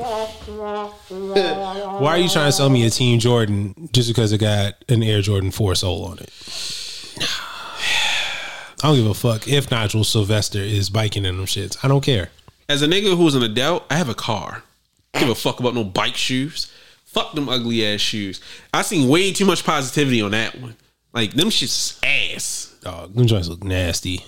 why 2.00 2.12
are 2.12 2.18
you 2.18 2.30
trying 2.30 2.48
to 2.48 2.52
sell 2.52 2.70
me 2.70 2.86
a 2.86 2.90
Team 2.90 3.20
Jordan 3.20 3.90
just 3.92 4.08
because 4.08 4.32
it 4.32 4.38
got 4.40 4.76
an 4.88 5.04
Air 5.04 5.22
Jordan 5.22 5.52
Four 5.52 5.76
sole 5.76 6.06
on 6.06 6.20
it? 6.20 6.30
I 8.84 8.90
don't 8.90 8.96
give 8.96 9.08
a 9.08 9.14
fuck 9.14 9.48
if 9.48 9.72
Nigel 9.72 10.04
Sylvester 10.04 10.60
is 10.60 10.90
biking 10.90 11.26
in 11.26 11.38
them 11.38 11.46
shits. 11.46 11.78
I 11.84 11.88
don't 11.88 12.04
care. 12.04 12.30
As 12.70 12.82
a 12.82 12.88
nigga 12.88 13.16
who's 13.18 13.36
an 13.36 13.44
adult, 13.44 13.84
I 13.90 13.96
have 13.96 14.10
a 14.10 14.16
car. 14.16 14.64
Give 15.14 15.30
a 15.30 15.36
fuck 15.36 15.60
about 15.60 15.76
no 15.76 15.84
bike 15.84 16.16
shoes. 16.16 16.72
Fuck 17.06 17.34
them 17.34 17.48
ugly 17.48 17.86
ass 17.86 18.02
shoes. 18.02 18.42
I 18.74 18.82
seen 18.82 19.08
way 19.08 19.32
too 19.32 19.46
much 19.46 19.64
positivity 19.64 20.22
on 20.22 20.32
that 20.32 20.60
one. 20.60 20.76
Like 21.14 21.34
them 21.34 21.50
shits 21.50 22.00
ass. 22.04 22.76
Dog, 22.82 23.14
them 23.14 23.26
joints 23.26 23.48
look 23.48 23.64
nasty. 23.64 24.26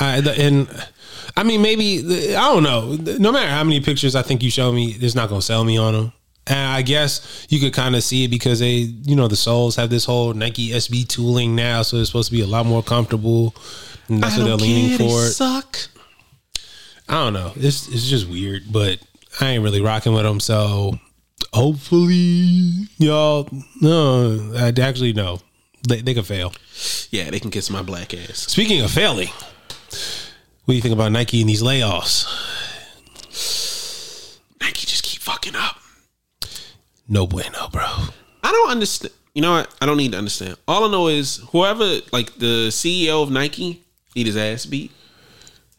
I, 0.00 0.20
the, 0.20 0.32
and 0.40 0.68
I 1.36 1.44
mean, 1.44 1.62
maybe 1.62 2.34
uh, 2.34 2.40
I 2.40 2.52
don't 2.52 2.62
know. 2.62 2.96
No 3.18 3.32
matter 3.32 3.50
how 3.50 3.64
many 3.64 3.80
pictures 3.80 4.14
I 4.14 4.22
think 4.22 4.42
you 4.42 4.50
show 4.50 4.72
me, 4.72 4.96
it's 5.00 5.14
not 5.14 5.28
gonna 5.28 5.42
sell 5.42 5.64
me 5.64 5.78
on 5.78 5.94
them. 5.94 6.12
And 6.46 6.58
I 6.58 6.82
guess 6.82 7.46
you 7.50 7.60
could 7.60 7.72
kind 7.72 7.94
of 7.94 8.02
see 8.02 8.24
it 8.24 8.28
because 8.28 8.58
they, 8.58 8.72
you 9.04 9.14
know, 9.14 9.28
the 9.28 9.36
soles 9.36 9.76
have 9.76 9.90
this 9.90 10.04
whole 10.04 10.34
Nike 10.34 10.70
SB 10.70 11.06
tooling 11.06 11.54
now, 11.54 11.82
so 11.82 11.98
it's 11.98 12.08
supposed 12.08 12.30
to 12.30 12.36
be 12.36 12.42
a 12.42 12.46
lot 12.46 12.66
more 12.66 12.82
comfortable. 12.82 13.54
And 14.08 14.22
that's 14.22 14.34
I 14.34 14.38
what 14.38 14.44
they're 14.44 14.56
don't 14.56 14.62
leaning 14.62 14.98
they 14.98 15.08
for. 15.08 15.20
Suck. 15.26 15.78
I 17.08 17.14
don't 17.14 17.32
know. 17.32 17.52
It's 17.56 17.88
it's 17.88 18.08
just 18.08 18.28
weird, 18.28 18.64
but 18.70 18.98
I 19.40 19.50
ain't 19.50 19.62
really 19.62 19.80
rocking 19.80 20.14
with 20.14 20.24
them. 20.24 20.40
So 20.40 20.98
hopefully, 21.52 22.86
y'all, 22.98 23.48
no, 23.80 24.52
I 24.56 24.72
actually 24.80 25.12
no, 25.12 25.40
they 25.88 26.00
they 26.00 26.14
could 26.14 26.26
fail. 26.26 26.52
Yeah, 27.10 27.30
they 27.30 27.40
can 27.40 27.50
kiss 27.50 27.70
my 27.70 27.82
black 27.82 28.14
ass. 28.14 28.38
Speaking 28.38 28.80
of 28.80 28.90
failing, 28.90 29.28
what 30.64 30.72
do 30.72 30.74
you 30.74 30.80
think 30.82 30.94
about 30.94 31.12
Nike 31.12 31.40
and 31.40 31.48
these 31.50 31.62
layoffs? 31.62 32.26
Nike 34.60 34.86
just 34.86 35.02
keep 35.04 35.20
fucking 35.20 35.56
up. 35.56 35.76
No 37.08 37.26
bueno, 37.26 37.68
bro. 37.72 37.82
I 38.42 38.50
don't 38.52 38.70
understand. 38.70 39.12
You 39.34 39.42
know 39.42 39.52
what? 39.52 39.74
I 39.80 39.86
don't 39.86 39.96
need 39.96 40.12
to 40.12 40.18
understand. 40.18 40.56
All 40.68 40.84
I 40.84 40.90
know 40.90 41.08
is 41.08 41.38
whoever, 41.50 41.98
like 42.12 42.34
the 42.36 42.68
CEO 42.68 43.22
of 43.22 43.30
Nike, 43.30 43.82
need 44.14 44.26
his 44.26 44.36
ass 44.36 44.66
beat. 44.66 44.92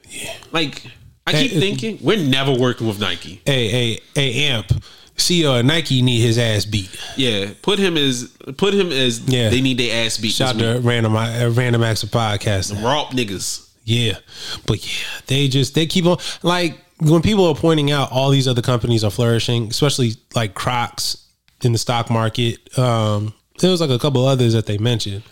Yeah. 0.09 0.33
Like 0.51 0.85
I 1.25 1.31
Hey, 1.31 1.47
keep 1.49 1.59
thinking 1.59 1.99
we're 2.01 2.17
never 2.17 2.51
working 2.53 2.87
with 2.87 2.99
Nike. 2.99 3.41
Hey, 3.45 3.67
hey, 3.69 3.99
hey, 4.15 4.45
Amp. 4.47 4.67
CEO 5.15 5.59
of 5.59 5.65
Nike 5.65 6.01
need 6.01 6.19
his 6.21 6.37
ass 6.39 6.65
beat. 6.65 6.89
Yeah, 7.15 7.51
put 7.61 7.77
him 7.79 7.95
as 7.97 8.35
put 8.57 8.73
him 8.73 8.91
as 8.91 9.19
Yeah. 9.21 9.49
they 9.49 9.61
need 9.61 9.77
their 9.77 10.05
ass 10.05 10.17
beat. 10.17 10.31
Shout 10.31 10.57
to. 10.57 10.79
Random 10.81 11.15
uh, 11.15 11.49
Random 11.53 11.83
Acts 11.83 12.01
of 12.03 12.09
Podcast. 12.09 12.73
Raw 12.83 13.05
niggas. 13.11 13.69
Yeah, 13.85 14.17
but 14.65 14.85
yeah, 14.85 15.19
they 15.27 15.47
just 15.47 15.75
they 15.75 15.85
keep 15.85 16.05
on 16.05 16.17
like 16.41 16.77
when 16.99 17.21
people 17.21 17.45
are 17.47 17.55
pointing 17.55 17.91
out 17.91 18.11
all 18.11 18.29
these 18.29 18.47
other 18.47 18.61
companies 18.61 19.03
are 19.03 19.11
flourishing, 19.11 19.67
especially 19.67 20.13
like 20.35 20.53
Crocs 20.53 21.17
in 21.63 21.73
the 21.73 21.77
stock 21.77 22.09
market. 22.09 22.77
Um, 22.77 23.33
there 23.59 23.71
was 23.71 23.81
like 23.81 23.89
a 23.89 23.99
couple 23.99 24.25
others 24.25 24.53
that 24.53 24.65
they 24.65 24.77
mentioned, 24.77 25.23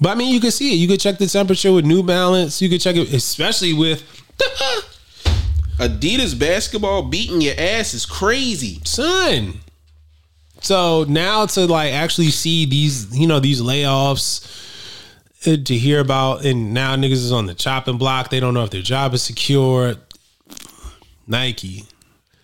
but 0.00 0.10
I 0.10 0.14
mean, 0.16 0.34
you 0.34 0.40
could 0.40 0.52
see 0.52 0.72
it. 0.72 0.76
You 0.76 0.88
could 0.88 1.00
check 1.00 1.18
the 1.18 1.26
temperature 1.26 1.72
with 1.72 1.84
New 1.84 2.02
Balance. 2.02 2.60
You 2.60 2.68
could 2.68 2.80
check 2.80 2.96
it, 2.96 3.12
especially 3.12 3.72
with 3.72 4.02
Adidas 5.78 6.38
basketball 6.38 7.02
beating 7.02 7.40
your 7.40 7.54
ass 7.56 7.94
is 7.94 8.04
crazy. 8.04 8.80
son. 8.84 9.60
So 10.60 11.04
now 11.08 11.46
to 11.46 11.66
like 11.66 11.92
actually 11.92 12.30
see 12.30 12.66
these, 12.66 13.16
you 13.16 13.26
know, 13.26 13.40
these 13.40 13.60
layoffs 13.60 14.46
to 15.42 15.76
hear 15.76 16.00
about, 16.00 16.44
and 16.44 16.72
now 16.72 16.94
niggas 16.96 17.12
is 17.12 17.32
on 17.32 17.46
the 17.46 17.54
chopping 17.54 17.98
block. 17.98 18.30
They 18.30 18.40
don't 18.40 18.54
know 18.54 18.64
if 18.64 18.70
their 18.70 18.82
job 18.82 19.14
is 19.14 19.22
secure. 19.22 19.94
Nike, 21.26 21.84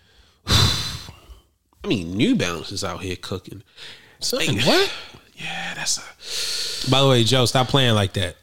I 0.46 1.86
mean, 1.86 2.16
New 2.16 2.36
Balance 2.36 2.72
is 2.72 2.84
out 2.84 3.00
here 3.00 3.16
cooking. 3.16 3.62
son, 4.20 4.40
Like, 4.46 4.50
what? 4.66 4.92
Yeah, 5.34 5.74
that's 5.74 5.98
a 6.86 6.90
By 6.90 7.00
the 7.00 7.08
way, 7.08 7.24
Joe, 7.24 7.44
stop 7.46 7.68
playing 7.68 7.94
like 7.94 8.12
that. 8.14 8.36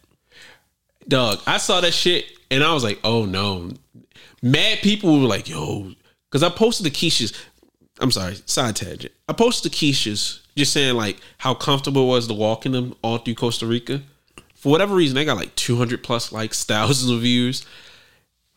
dog. 1.08 1.39
I 1.45 1.58
saw 1.58 1.82
that 1.82 1.93
shit 1.93 2.26
and 2.51 2.64
I 2.64 2.74
was 2.74 2.84
like, 2.84 2.99
oh 3.03 3.26
no. 3.26 3.72
Mad 4.41 4.80
people 4.82 5.20
were 5.22 5.28
like, 5.28 5.49
yo, 5.49 5.91
because 6.30 6.43
I 6.43 6.49
posted 6.49 6.86
the 6.86 6.91
Keisha's. 6.91 7.34
I'm 7.99 8.12
sorry, 8.12 8.36
side 8.45 8.76
tangent. 8.76 9.14
I 9.28 9.34
posted 9.34 9.72
the 9.72 9.76
Keisha's 9.76 10.41
just 10.56 10.74
saying 10.74 10.95
like 10.95 11.18
how 11.38 11.53
comfortable 11.53 12.03
it 12.03 12.08
was 12.08 12.28
to 12.28 12.34
walk 12.34 12.66
in 12.66 12.72
them 12.74 12.93
all 13.01 13.18
through 13.18 13.36
Costa 13.36 13.66
Rica. 13.66 14.01
For 14.66 14.72
whatever 14.72 14.95
reason, 14.95 15.13
they 15.13 15.26
got 15.26 15.38
like 15.38 15.53
200 15.53 16.01
plus 16.01 16.32
likes, 16.32 16.63
thousands 16.63 17.11
of 17.11 17.22
views. 17.22 17.63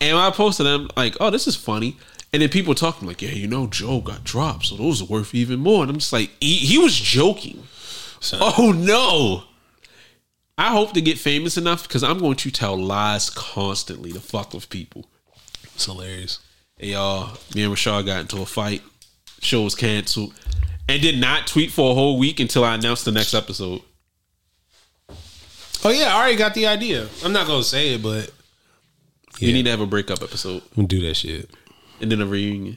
And 0.00 0.16
when 0.16 0.24
I 0.24 0.30
posted 0.30 0.64
them, 0.64 0.88
like, 0.96 1.18
oh, 1.20 1.28
this 1.28 1.46
is 1.46 1.54
funny. 1.54 1.98
And 2.32 2.40
then 2.40 2.48
people 2.48 2.74
talking 2.74 3.06
like, 3.06 3.20
yeah, 3.20 3.32
you 3.32 3.46
know, 3.46 3.66
Joe 3.66 4.00
got 4.00 4.24
dropped, 4.24 4.64
so 4.64 4.76
those 4.76 5.02
are 5.02 5.04
worth 5.04 5.34
even 5.34 5.60
more. 5.60 5.82
And 5.82 5.90
I'm 5.90 5.98
just 5.98 6.14
like, 6.14 6.30
he, 6.40 6.54
he 6.54 6.78
was 6.78 6.96
joking. 6.98 7.62
Son. 8.20 8.40
Oh 8.40 8.72
no. 8.72 9.42
I 10.56 10.70
hope 10.70 10.94
to 10.94 11.02
get 11.02 11.18
famous 11.18 11.58
enough 11.58 11.86
because 11.86 12.02
I'm 12.02 12.20
going 12.20 12.36
to 12.36 12.50
tell 12.50 12.78
lies 12.78 13.28
constantly 13.28 14.10
to 14.12 14.20
fuck 14.20 14.54
with 14.54 14.70
people. 14.70 15.10
It's 15.74 15.84
hilarious. 15.84 16.38
Hey, 16.78 16.92
y'all, 16.92 17.36
me 17.54 17.64
and 17.64 17.74
Rashad 17.74 18.06
got 18.06 18.20
into 18.20 18.40
a 18.40 18.46
fight. 18.46 18.80
Show 19.42 19.60
was 19.60 19.74
canceled. 19.74 20.32
And 20.88 21.02
did 21.02 21.20
not 21.20 21.46
tweet 21.46 21.70
for 21.70 21.90
a 21.90 21.94
whole 21.94 22.18
week 22.18 22.40
until 22.40 22.64
I 22.64 22.76
announced 22.76 23.04
the 23.04 23.12
next 23.12 23.34
episode. 23.34 23.82
Oh 25.84 25.90
yeah, 25.90 26.14
I 26.14 26.18
already 26.18 26.36
got 26.36 26.54
the 26.54 26.66
idea. 26.66 27.08
I'm 27.24 27.32
not 27.32 27.46
gonna 27.46 27.62
say 27.62 27.94
it, 27.94 28.02
but 28.02 28.30
You 29.38 29.52
need 29.52 29.64
to 29.64 29.70
have 29.70 29.80
a 29.80 29.86
breakup 29.86 30.22
episode 30.22 30.62
I'm 30.62 30.76
gonna 30.76 30.88
do 30.88 31.00
that 31.06 31.14
shit. 31.14 31.50
and 32.00 32.10
then 32.10 32.20
a 32.20 32.26
reunion. 32.26 32.76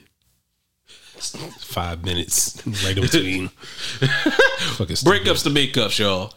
Five 1.60 2.04
minutes 2.04 2.62
right 2.84 2.98
in 2.98 3.04
between. 3.04 3.50
Breakups 4.00 5.44
to 5.44 5.50
makeups, 5.50 6.00
y'all. 6.00 6.34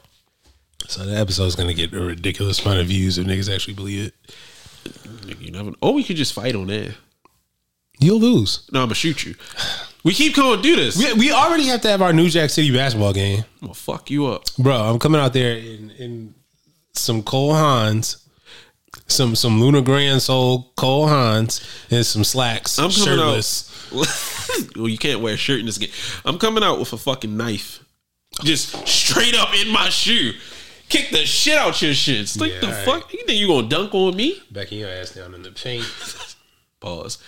So 0.87 1.05
the 1.05 1.17
episode's 1.17 1.57
gonna 1.57 1.73
get 1.75 1.93
a 1.95 2.01
ridiculous 2.01 2.63
amount 2.65 2.81
of 2.81 2.87
views 2.89 3.17
if 3.19 3.27
niggas 3.27 3.53
actually 3.53 3.75
believe 3.75 4.07
it. 4.09 4.35
You 5.41 5.51
never 5.51 5.73
Or 5.81 5.95
we 5.95 6.05
could 6.05 6.17
just 6.17 6.35
fight 6.35 6.55
on 6.55 6.67
there. 6.67 6.95
You'll 7.99 8.21
lose. 8.21 8.69
No, 8.73 8.81
I'm 8.81 8.87
gonna 8.87 8.95
shoot 8.95 9.25
you. 9.25 9.35
We 10.03 10.13
keep 10.13 10.37
going 10.37 10.59
to 10.59 10.63
do 10.63 10.77
this. 10.77 10.99
We, 10.99 11.15
we 11.15 11.33
already 11.33 11.65
have 11.69 11.81
to 11.83 11.89
have 11.89 12.03
our 12.03 12.13
New 12.13 12.29
Jack 12.29 12.51
City 12.51 12.71
basketball 12.71 13.15
game, 13.15 13.39
I'm 13.63 13.69
gonna 13.69 13.75
fuck 13.75 14.11
you 14.11 14.27
up. 14.27 14.43
bro. 14.59 14.75
I'm 14.77 14.99
coming 14.99 15.19
out 15.19 15.33
there 15.33 15.57
in, 15.57 15.91
in 15.93 16.34
some 16.95 17.23
Cole 17.23 17.53
Haans, 17.53 18.25
some 19.07 19.35
some 19.37 19.61
LunarGrand 19.61 20.21
Soul 20.21 20.73
Cole 20.77 21.07
Haans, 21.09 21.63
and 21.91 22.05
some 22.07 22.25
slacks. 22.25 22.79
I'm 22.79 22.91
coming 22.91 23.05
shirtless. 23.05 23.93
out. 23.93 24.77
well, 24.77 24.89
you 24.89 24.99
can't 24.99 25.21
wear 25.21 25.35
a 25.35 25.37
shirt 25.37 25.61
in 25.61 25.67
this 25.67 25.79
game. 25.79 25.91
I'm 26.25 26.39
coming 26.39 26.65
out 26.65 26.79
with 26.79 26.93
a 26.93 26.97
fucking 26.97 27.37
knife, 27.37 27.85
just 28.43 28.87
straight 28.89 29.35
up 29.35 29.55
in 29.55 29.69
my 29.69 29.89
shoe. 29.89 30.33
Kick 30.89 31.11
the 31.11 31.25
shit 31.25 31.57
out 31.57 31.81
your 31.81 31.93
shits. 31.93 32.39
Like 32.39 32.53
Yeah, 32.53 32.61
the 32.61 32.67
alright. 32.69 32.85
fuck? 32.85 33.13
You 33.13 33.25
think 33.25 33.39
you 33.41 33.47
gonna 33.49 33.69
dunk 33.69 33.95
on 33.95 34.15
me? 34.17 34.41
Backing 34.51 34.79
your 34.81 34.91
ass 34.91 35.11
down 35.15 35.35
in 35.35 35.43
the 35.43 35.51
paint. 35.51 35.85
Pause. 36.81 37.19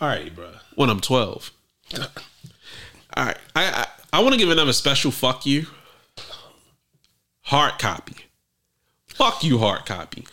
All 0.00 0.08
right, 0.08 0.34
bro. 0.34 0.50
When 0.74 0.90
I'm 0.90 1.00
12. 1.00 1.50
All 1.98 2.04
right. 3.16 3.38
I 3.54 3.64
I, 3.64 3.86
I 4.12 4.20
want 4.20 4.34
to 4.34 4.38
give 4.38 4.50
another 4.50 4.74
special 4.74 5.10
fuck 5.10 5.46
you. 5.46 5.66
Hard 7.46 7.78
copy. 7.78 8.16
Fuck 9.06 9.44
you, 9.44 9.58
hard 9.58 9.86
copy. 9.86 10.26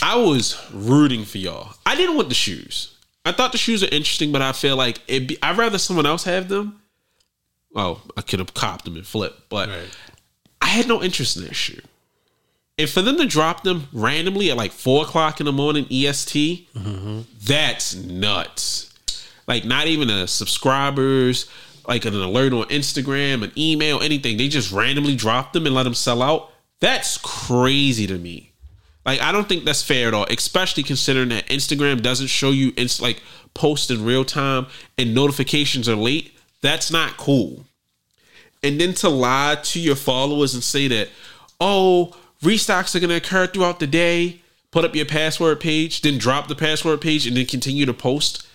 I 0.00 0.16
was 0.16 0.56
rooting 0.72 1.26
for 1.26 1.36
y'all. 1.36 1.74
I 1.84 1.96
didn't 1.96 2.16
want 2.16 2.30
the 2.30 2.34
shoes. 2.34 2.94
I 3.26 3.32
thought 3.32 3.52
the 3.52 3.58
shoes 3.58 3.82
are 3.84 3.88
interesting, 3.92 4.32
but 4.32 4.40
I 4.40 4.52
feel 4.52 4.74
like 4.74 5.02
it. 5.06 5.28
Be, 5.28 5.38
I'd 5.42 5.58
rather 5.58 5.76
someone 5.76 6.06
else 6.06 6.24
have 6.24 6.48
them. 6.48 6.80
Well, 7.72 8.00
I 8.16 8.22
could 8.22 8.38
have 8.38 8.54
copped 8.54 8.86
them 8.86 8.96
and 8.96 9.06
flipped, 9.06 9.50
but 9.50 9.68
Right. 9.68 9.96
I 10.62 10.66
had 10.68 10.88
no 10.88 11.02
interest 11.02 11.36
in 11.36 11.44
that 11.44 11.54
shoe. 11.54 11.80
And 12.78 12.88
for 12.88 13.02
them 13.02 13.18
to 13.18 13.26
drop 13.26 13.62
them 13.62 13.88
randomly 13.92 14.50
at 14.50 14.56
like 14.56 14.72
four 14.72 15.02
o'clock 15.04 15.40
in 15.40 15.46
the 15.46 15.52
morning 15.52 15.84
EST, 15.90 16.72
mm-hmm. 16.72 17.20
that's 17.44 17.94
nuts. 17.94 18.94
Like 19.46 19.66
not 19.66 19.88
even 19.88 20.08
a 20.08 20.26
subscribers, 20.26 21.50
like 21.88 22.04
an 22.04 22.14
alert 22.14 22.52
on 22.52 22.66
Instagram, 22.66 23.42
an 23.42 23.52
email, 23.56 24.00
anything. 24.00 24.36
They 24.36 24.48
just 24.48 24.70
randomly 24.70 25.16
drop 25.16 25.54
them 25.54 25.64
and 25.64 25.74
let 25.74 25.84
them 25.84 25.94
sell 25.94 26.22
out. 26.22 26.52
That's 26.80 27.16
crazy 27.18 28.06
to 28.06 28.18
me. 28.18 28.52
Like 29.06 29.22
I 29.22 29.32
don't 29.32 29.48
think 29.48 29.64
that's 29.64 29.82
fair 29.82 30.08
at 30.08 30.14
all, 30.14 30.26
especially 30.28 30.82
considering 30.82 31.30
that 31.30 31.46
Instagram 31.46 32.02
doesn't 32.02 32.26
show 32.26 32.50
you 32.50 32.74
it's 32.76 33.00
like 33.00 33.22
post 33.54 33.90
in 33.90 34.04
real 34.04 34.22
time 34.22 34.66
and 34.98 35.14
notifications 35.14 35.88
are 35.88 35.96
late. 35.96 36.36
That's 36.60 36.92
not 36.92 37.16
cool. 37.16 37.64
And 38.62 38.78
then 38.78 38.92
to 38.94 39.08
lie 39.08 39.56
to 39.62 39.80
your 39.80 39.96
followers 39.96 40.52
and 40.52 40.62
say 40.62 40.88
that, 40.88 41.08
oh, 41.58 42.14
restocks 42.42 42.94
are 42.94 43.00
gonna 43.00 43.16
occur 43.16 43.46
throughout 43.46 43.80
the 43.80 43.86
day, 43.86 44.42
put 44.72 44.84
up 44.84 44.94
your 44.94 45.06
password 45.06 45.58
page, 45.58 46.02
then 46.02 46.18
drop 46.18 46.48
the 46.48 46.54
password 46.54 47.00
page 47.00 47.26
and 47.26 47.34
then 47.34 47.46
continue 47.46 47.86
to 47.86 47.94
post. 47.94 48.46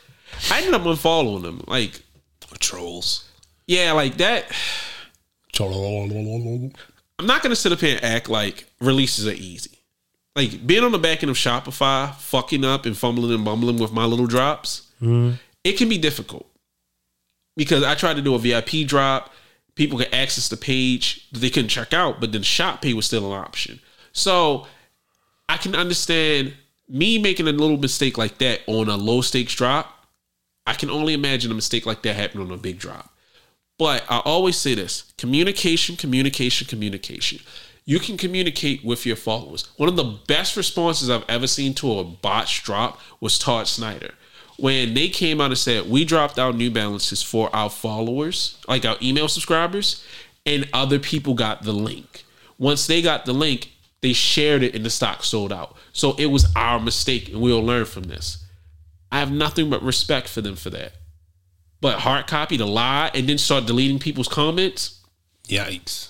I 0.51 0.59
ended 0.59 0.75
up 0.75 0.83
unfollowing 0.83 1.41
them. 1.41 1.63
Like, 1.67 2.02
Trolls. 2.59 3.29
yeah, 3.67 3.91
like 3.91 4.17
that. 4.17 4.45
I'm 7.19 7.27
not 7.27 7.43
gonna 7.43 7.55
sit 7.55 7.71
up 7.71 7.79
here 7.79 7.95
and 7.95 8.03
act 8.03 8.27
like 8.27 8.65
releases 8.81 9.27
are 9.27 9.33
easy. 9.33 9.77
Like 10.35 10.65
being 10.65 10.83
on 10.83 10.91
the 10.91 10.97
back 10.97 11.21
end 11.21 11.29
of 11.29 11.37
Shopify, 11.37 12.13
fucking 12.15 12.65
up 12.65 12.87
and 12.87 12.97
fumbling 12.97 13.35
and 13.35 13.45
bumbling 13.45 13.77
with 13.77 13.93
my 13.93 14.05
little 14.05 14.25
drops, 14.25 14.91
mm-hmm. 14.99 15.35
it 15.63 15.73
can 15.73 15.89
be 15.89 15.99
difficult. 15.99 16.47
Because 17.55 17.83
I 17.83 17.93
tried 17.93 18.15
to 18.15 18.23
do 18.23 18.33
a 18.33 18.39
VIP 18.39 18.87
drop, 18.87 19.31
people 19.75 19.99
could 19.99 20.13
access 20.13 20.49
the 20.49 20.57
page 20.57 21.29
that 21.31 21.39
they 21.39 21.51
couldn't 21.51 21.69
check 21.69 21.93
out, 21.93 22.19
but 22.19 22.31
then 22.31 22.41
shop 22.41 22.81
pay 22.81 22.93
was 22.93 23.05
still 23.05 23.31
an 23.31 23.39
option. 23.39 23.79
So 24.11 24.65
I 25.47 25.57
can 25.57 25.75
understand 25.75 26.55
me 26.89 27.19
making 27.19 27.47
a 27.47 27.51
little 27.51 27.77
mistake 27.77 28.17
like 28.17 28.39
that 28.39 28.61
on 28.67 28.89
a 28.89 28.97
low 28.97 29.21
stakes 29.21 29.53
drop. 29.53 29.92
I 30.65 30.73
can 30.73 30.89
only 30.89 31.13
imagine 31.13 31.51
a 31.51 31.55
mistake 31.55 31.85
like 31.85 32.01
that 32.03 32.15
happening 32.15 32.47
on 32.47 32.53
a 32.53 32.57
big 32.57 32.79
drop. 32.79 33.09
But 33.77 34.03
I 34.09 34.19
always 34.19 34.57
say 34.57 34.75
this 34.75 35.13
communication, 35.17 35.95
communication, 35.95 36.67
communication. 36.67 37.39
You 37.85 37.99
can 37.99 38.15
communicate 38.15 38.85
with 38.85 39.05
your 39.05 39.17
followers. 39.17 39.67
One 39.75 39.89
of 39.89 39.97
the 39.97 40.17
best 40.27 40.55
responses 40.55 41.09
I've 41.09 41.25
ever 41.27 41.47
seen 41.47 41.73
to 41.75 41.99
a 41.99 42.03
botch 42.03 42.63
drop 42.63 42.99
was 43.19 43.37
Todd 43.37 43.67
Snyder. 43.67 44.13
When 44.57 44.93
they 44.93 45.09
came 45.09 45.41
out 45.41 45.51
and 45.51 45.57
said, 45.57 45.89
We 45.89 46.05
dropped 46.05 46.39
our 46.39 46.53
New 46.53 46.71
Balances 46.71 47.21
for 47.21 47.53
our 47.53 47.69
followers, 47.69 48.57
like 48.67 48.85
our 48.85 48.95
email 49.01 49.27
subscribers, 49.27 50.05
and 50.45 50.69
other 50.71 50.99
people 50.99 51.33
got 51.33 51.63
the 51.63 51.73
link. 51.73 52.23
Once 52.57 52.87
they 52.87 53.01
got 53.01 53.25
the 53.25 53.33
link, 53.33 53.71
they 54.01 54.13
shared 54.13 54.63
it 54.63 54.75
and 54.75 54.85
the 54.85 54.89
stock 54.89 55.23
sold 55.23 55.51
out. 55.51 55.75
So 55.91 56.13
it 56.17 56.27
was 56.27 56.45
our 56.55 56.79
mistake, 56.79 57.29
and 57.29 57.41
we'll 57.41 57.63
learn 57.63 57.85
from 57.85 58.03
this. 58.03 58.42
I 59.13 59.19
have 59.19 59.31
nothing 59.31 59.69
but 59.69 59.83
respect 59.83 60.27
for 60.27 60.41
them 60.41 60.55
for 60.55 60.71
that. 60.71 60.93
But 61.81 61.99
hard 61.99 62.25
copy 62.25 62.57
to 62.57 62.65
lie 62.65 63.11
and 63.13 63.29
then 63.29 63.37
start 63.37 63.67
deleting 63.67 63.99
people's 63.99 64.27
comments, 64.27 65.01
Yikes. 65.47 66.09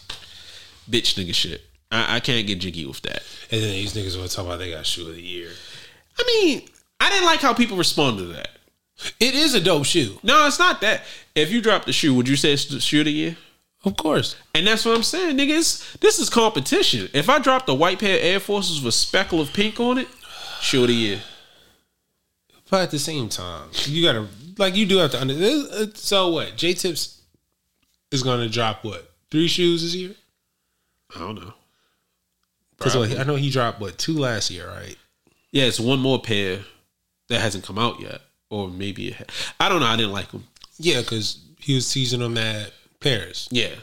bitch 0.90 1.16
nigga 1.16 1.36
shit. 1.36 1.64
I, 1.92 2.16
I 2.16 2.20
can't 2.22 2.48
get 2.48 2.60
jiggy 2.60 2.86
with 2.86 3.02
that. 3.02 3.24
And 3.52 3.62
then 3.62 3.72
these 3.72 3.94
niggas 3.94 4.18
want 4.18 4.30
to 4.30 4.36
talk 4.38 4.46
about 4.46 4.60
they 4.60 4.72
got 4.72 4.86
shoe 4.86 5.10
of 5.10 5.16
the 5.16 5.22
year. 5.22 5.50
I 6.18 6.24
mean, 6.26 6.70
I 7.02 7.10
didn't 7.10 7.26
like 7.26 7.42
how 7.42 7.54
people 7.54 7.76
responded 7.76 8.22
to 8.22 8.34
that. 8.34 8.52
It 9.20 9.36
is 9.36 9.54
a 9.54 9.60
dope 9.60 9.84
shoe. 9.84 10.18
No, 10.24 10.48
it's 10.48 10.60
not 10.60 10.80
that. 10.80 11.02
If 11.36 11.52
you 11.52 11.62
dropped 11.62 11.88
the 11.88 11.94
shoe, 11.94 12.14
would 12.14 12.30
you 12.30 12.38
say 12.38 12.54
it's 12.54 12.66
the 12.68 12.80
shoe 12.80 13.00
of 13.00 13.06
the 13.06 13.12
year? 13.12 13.36
Of 13.84 13.98
course. 13.98 14.38
And 14.56 14.66
that's 14.66 14.86
what 14.86 14.96
I'm 14.96 15.04
saying, 15.04 15.36
niggas. 15.38 16.00
This 16.00 16.20
is 16.20 16.30
competition. 16.30 17.10
If 17.14 17.30
I 17.30 17.40
dropped 17.40 17.68
a 17.68 17.74
white 17.74 18.00
pair 18.00 18.16
of 18.16 18.24
Air 18.24 18.40
Forces 18.40 18.82
with 18.82 18.94
speckle 18.94 19.42
of 19.42 19.52
pink 19.52 19.78
on 19.82 19.98
it, 19.98 20.08
shoe 20.62 20.84
of 20.84 20.88
the 20.88 20.94
year. 20.94 21.22
But 22.74 22.82
at 22.82 22.90
the 22.90 22.98
same 22.98 23.30
time, 23.30 23.70
you 23.86 24.02
gotta 24.02 24.28
like 24.58 24.76
you 24.76 24.88
do 24.88 24.98
have 24.98 25.12
to 25.12 25.22
under. 25.22 25.36
uh, 25.36 25.86
So 25.94 26.30
what? 26.30 26.58
J 26.58 26.74
Tips 26.74 27.22
is 28.10 28.24
gonna 28.24 28.50
drop 28.50 28.84
what 28.84 29.12
three 29.30 29.48
shoes 29.48 29.84
this 29.84 29.94
year? 29.94 30.16
I 31.16 31.20
don't 31.20 31.36
know. 31.36 31.54
Because 32.80 32.96
I 33.16 33.24
know 33.26 33.36
he 33.36 33.52
dropped 33.52 33.80
what 33.80 34.00
two 34.00 34.18
last 34.18 34.50
year, 34.50 34.68
right? 34.68 34.98
Yeah, 35.52 35.66
it's 35.66 35.80
one 35.80 36.00
more 36.00 36.20
pair 36.20 36.62
that 37.28 37.42
hasn't 37.42 37.64
come 37.64 37.78
out 37.78 38.00
yet, 38.00 38.22
or 38.50 38.70
maybe 38.70 39.10
it. 39.10 39.18
Ha- 39.18 39.54
I 39.60 39.70
don't 39.70 39.80
know. 39.80 39.86
I 39.86 39.96
didn't 39.96 40.12
like 40.12 40.32
them. 40.32 40.48
Yeah, 40.80 41.02
because 41.02 41.38
he 41.60 41.76
was 41.76 41.88
teasing 41.94 42.22
them 42.22 42.40
at 42.40 42.74
Paris. 43.00 43.48
Yeah, 43.52 43.76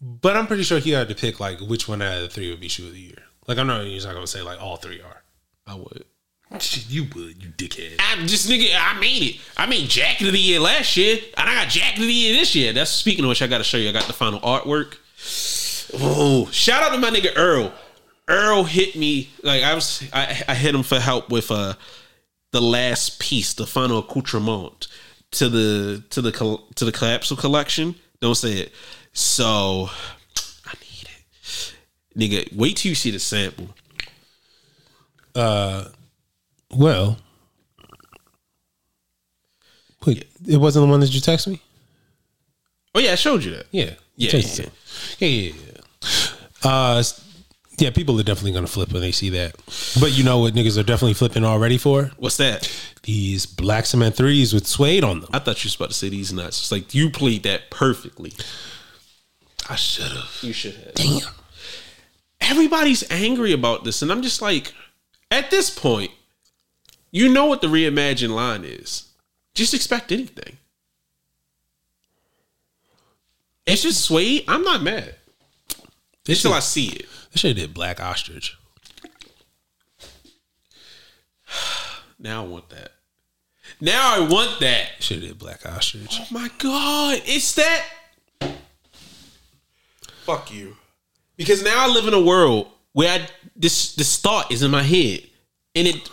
But 0.00 0.36
I'm 0.36 0.48
pretty 0.48 0.64
sure 0.64 0.80
he 0.80 0.90
had 0.90 1.08
to 1.10 1.14
pick 1.14 1.38
like 1.38 1.60
which 1.60 1.86
one 1.86 2.02
out 2.02 2.16
of 2.16 2.22
the 2.22 2.28
three 2.28 2.50
would 2.50 2.58
be 2.58 2.66
shoe 2.66 2.88
of 2.88 2.92
the 2.92 2.98
year. 2.98 3.22
Like 3.46 3.58
I'm 3.58 3.68
not 3.68 3.84
he's 3.84 4.04
not 4.04 4.14
gonna 4.14 4.26
say 4.26 4.42
like 4.42 4.60
all 4.60 4.78
three 4.78 5.00
are. 5.00 5.17
I 5.68 5.74
would. 5.74 6.04
You 6.88 7.04
would, 7.14 7.42
you 7.42 7.50
dickhead. 7.50 8.00
I 8.00 8.24
just 8.26 8.48
nigga, 8.48 8.74
I 8.74 8.98
made 8.98 9.22
it. 9.22 9.40
I 9.56 9.66
made 9.66 9.88
jacket 9.90 10.26
of 10.28 10.32
the 10.32 10.38
year 10.38 10.58
last 10.58 10.96
year, 10.96 11.18
and 11.36 11.48
I 11.48 11.54
got 11.54 11.68
jacket 11.68 12.00
of 12.00 12.06
the 12.06 12.12
year 12.12 12.34
this 12.34 12.54
year. 12.54 12.72
That's 12.72 12.90
speaking 12.90 13.24
of 13.24 13.28
which, 13.28 13.42
I 13.42 13.46
got 13.46 13.58
to 13.58 13.64
show 13.64 13.76
you. 13.76 13.90
I 13.90 13.92
got 13.92 14.04
the 14.04 14.14
final 14.14 14.40
artwork. 14.40 14.96
Oh, 15.94 16.48
shout 16.50 16.82
out 16.82 16.92
to 16.92 16.98
my 16.98 17.10
nigga 17.10 17.32
Earl. 17.36 17.72
Earl 18.28 18.64
hit 18.64 18.96
me 18.96 19.28
like 19.42 19.62
I 19.62 19.74
was. 19.74 20.02
I, 20.12 20.42
I 20.48 20.54
hit 20.54 20.74
him 20.74 20.82
for 20.82 20.98
help 20.98 21.30
with 21.30 21.50
uh 21.50 21.74
the 22.52 22.62
last 22.62 23.18
piece, 23.20 23.52
the 23.52 23.66
final 23.66 23.98
accoutrement 23.98 24.88
to 25.32 25.48
the 25.48 26.02
to 26.10 26.22
the 26.22 26.58
to 26.76 26.84
the 26.84 26.92
capsule 26.92 27.36
collection. 27.36 27.94
Don't 28.20 28.34
say 28.34 28.52
it. 28.54 28.72
So 29.12 29.90
I 30.66 30.74
need 30.80 31.08
it, 31.08 31.74
nigga. 32.16 32.56
Wait 32.56 32.78
till 32.78 32.90
you 32.90 32.94
see 32.94 33.10
the 33.10 33.18
sample. 33.18 33.68
Well, 35.38 37.16
wait, 40.06 40.26
it 40.46 40.56
wasn't 40.58 40.86
the 40.86 40.90
one 40.90 41.00
that 41.00 41.10
you 41.14 41.20
texted 41.20 41.48
me. 41.48 41.62
Oh 42.94 43.00
yeah, 43.00 43.12
I 43.12 43.16
showed 43.16 43.44
you 43.44 43.52
that. 43.52 43.66
Yeah, 43.70 43.94
yeah. 44.16 44.36
yeah, 44.36 44.66
yeah, 45.18 45.52
yeah. 45.52 45.52
Uh, 46.64 47.02
yeah, 47.78 47.90
people 47.90 48.18
are 48.18 48.24
definitely 48.24 48.52
gonna 48.52 48.66
flip 48.66 48.92
when 48.92 49.00
they 49.02 49.12
see 49.12 49.30
that. 49.30 49.54
But 50.00 50.16
you 50.16 50.24
know 50.24 50.40
what 50.40 50.54
niggas 50.54 50.76
are 50.78 50.82
definitely 50.82 51.14
flipping 51.14 51.44
already 51.44 51.78
for 51.78 52.10
What's 52.18 52.36
that? 52.38 52.68
these 53.02 53.46
black 53.46 53.86
cement 53.86 54.16
threes 54.16 54.52
with 54.52 54.66
suede 54.66 55.04
on 55.04 55.20
them. 55.20 55.30
I 55.32 55.38
thought 55.38 55.62
you 55.64 55.68
was 55.68 55.76
about 55.76 55.90
to 55.90 55.94
say 55.94 56.08
these 56.08 56.32
nuts. 56.32 56.60
It's 56.60 56.72
like 56.72 56.94
you 56.94 57.08
played 57.10 57.44
that 57.44 57.70
perfectly. 57.70 58.32
I 59.70 59.76
should 59.76 60.10
have. 60.10 60.38
You 60.42 60.52
should 60.52 60.74
have. 60.74 60.94
Damn. 60.94 61.20
Everybody's 62.40 63.08
angry 63.10 63.52
about 63.52 63.84
this, 63.84 64.02
and 64.02 64.10
I'm 64.10 64.22
just 64.22 64.42
like, 64.42 64.72
at 65.30 65.50
this 65.50 65.70
point, 65.70 66.10
you 67.10 67.28
know 67.32 67.46
what 67.46 67.60
the 67.60 67.66
reimagined 67.66 68.34
line 68.34 68.64
is. 68.64 69.08
Just 69.54 69.74
expect 69.74 70.12
anything. 70.12 70.58
It's 73.66 73.82
just 73.82 74.02
suede. 74.02 74.44
I'm 74.48 74.62
not 74.62 74.82
mad. 74.82 75.14
Until 76.26 76.52
I 76.52 76.60
see 76.60 76.88
it. 76.88 77.06
They 77.32 77.38
should 77.38 77.56
have 77.56 77.66
did 77.66 77.74
black 77.74 78.00
ostrich. 78.00 78.56
Now 82.20 82.44
I 82.44 82.48
want 82.48 82.68
that. 82.70 82.90
Now 83.80 84.16
I 84.16 84.18
want 84.28 84.58
that. 84.58 84.88
Should 84.98 85.18
have 85.18 85.28
did 85.28 85.38
black 85.38 85.64
ostrich. 85.64 86.18
Oh 86.20 86.26
my 86.32 86.50
god, 86.58 87.22
it's 87.24 87.54
that. 87.54 87.84
Fuck 90.24 90.52
you. 90.52 90.76
Because 91.36 91.62
now 91.62 91.86
I 91.86 91.88
live 91.88 92.08
in 92.08 92.14
a 92.14 92.20
world 92.20 92.72
where 92.92 93.20
I 93.20 93.28
this 93.58 93.94
this 93.94 94.18
thought 94.18 94.50
is 94.52 94.62
in 94.62 94.70
my 94.70 94.82
head, 94.82 95.20
and 95.74 95.86
it 95.88 96.08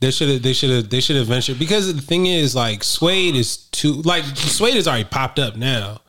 They 0.00 0.10
should 0.10 0.28
have. 0.28 0.42
They 0.42 0.52
should 0.52 0.70
have. 0.70 0.90
They 0.90 1.00
should 1.00 1.16
have 1.16 1.26
ventured 1.26 1.58
because 1.58 1.92
the 1.92 2.00
thing 2.00 2.26
is, 2.26 2.54
like, 2.54 2.84
suede 2.84 3.34
is 3.34 3.56
too 3.72 3.94
like 4.02 4.24
suede 4.24 4.76
is 4.76 4.86
already 4.86 5.04
popped 5.04 5.38
up 5.38 5.56
now, 5.56 6.00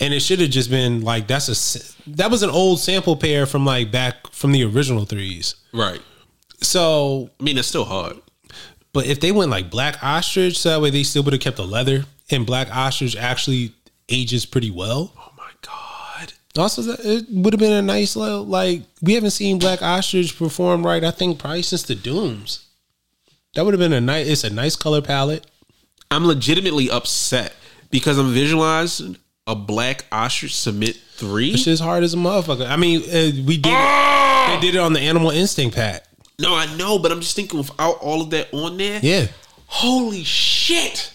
and 0.00 0.14
it 0.14 0.20
should 0.20 0.40
have 0.40 0.50
just 0.50 0.70
been 0.70 1.02
like 1.02 1.26
that's 1.28 1.48
a 1.48 2.10
that 2.10 2.30
was 2.30 2.42
an 2.42 2.50
old 2.50 2.80
sample 2.80 3.16
pair 3.16 3.46
from 3.46 3.64
like 3.64 3.90
back 3.90 4.14
from 4.32 4.52
the 4.52 4.64
original 4.64 5.04
threes. 5.04 5.54
right. 5.72 6.00
So, 6.62 7.30
I 7.38 7.42
mean, 7.42 7.58
it's 7.58 7.68
still 7.68 7.84
hard. 7.84 8.16
but 8.94 9.04
if 9.06 9.20
they 9.20 9.30
went 9.30 9.50
like 9.50 9.70
black 9.70 10.02
ostrich, 10.02 10.58
so 10.58 10.70
that 10.70 10.80
way 10.80 10.88
they 10.90 11.02
still 11.02 11.22
would 11.24 11.34
have 11.34 11.42
kept 11.42 11.58
the 11.58 11.66
leather, 11.66 12.06
and 12.30 12.46
black 12.46 12.74
ostrich 12.74 13.14
actually 13.14 13.74
ages 14.08 14.46
pretty 14.46 14.70
well. 14.70 15.25
Oh. 16.58 16.62
Also, 16.62 16.82
it 16.92 17.26
would 17.30 17.52
have 17.52 17.60
been 17.60 17.72
a 17.72 17.82
nice 17.82 18.16
little 18.16 18.44
like 18.44 18.82
we 19.02 19.14
haven't 19.14 19.30
seen 19.30 19.58
black 19.58 19.82
ostrich 19.82 20.36
perform 20.38 20.84
right. 20.84 21.02
I 21.04 21.10
think 21.10 21.38
probably 21.38 21.62
since 21.62 21.82
the 21.82 21.94
Dooms. 21.94 22.66
That 23.54 23.64
would 23.64 23.74
have 23.74 23.80
been 23.80 23.92
a 23.92 24.00
nice. 24.00 24.26
It's 24.26 24.44
a 24.44 24.50
nice 24.50 24.76
color 24.76 25.00
palette. 25.00 25.46
I'm 26.10 26.26
legitimately 26.26 26.90
upset 26.90 27.54
because 27.90 28.18
I'm 28.18 28.32
visualizing 28.32 29.16
a 29.46 29.54
black 29.54 30.04
ostrich 30.12 30.54
cement 30.54 31.00
three. 31.14 31.52
This 31.52 31.64
shit's 31.64 31.80
hard 31.80 32.04
as 32.04 32.14
a 32.14 32.16
motherfucker. 32.16 32.68
I 32.68 32.76
mean, 32.76 33.02
uh, 33.02 33.44
we 33.46 33.56
did. 33.56 33.72
Ah! 33.74 34.58
They 34.60 34.66
did 34.66 34.76
it 34.76 34.78
on 34.78 34.92
the 34.92 35.00
Animal 35.00 35.30
Instinct 35.30 35.74
pack. 35.74 36.04
No, 36.38 36.54
I 36.54 36.74
know, 36.76 36.98
but 36.98 37.10
I'm 37.10 37.20
just 37.20 37.34
thinking 37.34 37.58
without 37.58 37.98
all 38.00 38.20
of 38.20 38.30
that 38.30 38.52
on 38.52 38.76
there. 38.76 39.00
Yeah, 39.02 39.26
Holy 39.66 40.22
shit. 40.22 41.12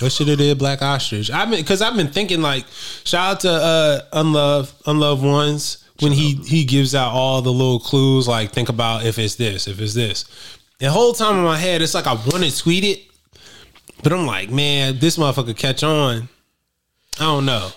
What 0.00 0.12
should 0.12 0.28
have 0.28 0.38
did 0.38 0.58
Black 0.58 0.82
Ostrich? 0.82 1.30
I've 1.30 1.50
been 1.50 1.60
because 1.60 1.82
I've 1.82 1.96
been 1.96 2.08
thinking 2.08 2.42
like, 2.42 2.64
shout 3.04 3.32
out 3.36 3.40
to 3.40 3.50
uh, 3.50 4.00
Unloved, 4.12 4.72
Unloved 4.86 5.22
Ones 5.24 5.84
when 6.00 6.12
he 6.12 6.34
he 6.34 6.64
gives 6.64 6.94
out 6.94 7.12
all 7.12 7.42
the 7.42 7.52
little 7.52 7.80
clues. 7.80 8.26
Like, 8.26 8.52
think 8.52 8.68
about 8.68 9.04
if 9.04 9.18
it's 9.18 9.34
this, 9.36 9.68
if 9.68 9.80
it's 9.80 9.94
this. 9.94 10.24
The 10.78 10.90
whole 10.90 11.12
time 11.12 11.36
in 11.36 11.44
my 11.44 11.58
head, 11.58 11.82
it's 11.82 11.94
like 11.94 12.06
I 12.06 12.14
want 12.14 12.42
to 12.44 12.56
tweet 12.56 12.84
it, 12.84 13.00
but 14.02 14.12
I'm 14.12 14.26
like, 14.26 14.50
man, 14.50 14.98
this 14.98 15.16
motherfucker 15.18 15.56
catch 15.56 15.82
on. 15.82 16.28
I 17.18 17.24
don't 17.24 17.44
know. 17.44 17.70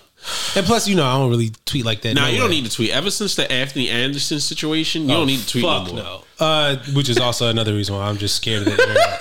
And 0.56 0.64
plus, 0.64 0.88
you 0.88 0.96
know, 0.96 1.04
I 1.04 1.18
don't 1.18 1.28
really 1.28 1.50
tweet 1.66 1.84
like 1.84 2.00
that. 2.02 2.14
Now 2.14 2.28
you 2.28 2.38
don't 2.38 2.48
need 2.48 2.64
to 2.64 2.70
tweet. 2.70 2.92
Ever 2.92 3.10
since 3.10 3.34
the 3.36 3.50
Anthony 3.52 3.90
Anderson 3.90 4.40
situation, 4.40 5.02
you 5.02 5.08
don't 5.08 5.26
need 5.26 5.40
to 5.40 5.46
tweet 5.46 5.64
no 5.64 5.84
Fuck 5.84 5.92
more. 5.94 6.02
no. 6.02 6.20
Uh, 6.40 6.76
which 6.94 7.10
is 7.10 7.18
also 7.18 7.50
another 7.50 7.74
reason 7.74 7.94
why 7.94 8.06
I'm 8.08 8.16
just 8.16 8.36
scared 8.36 8.62
of 8.62 8.68
internet. 8.78 9.20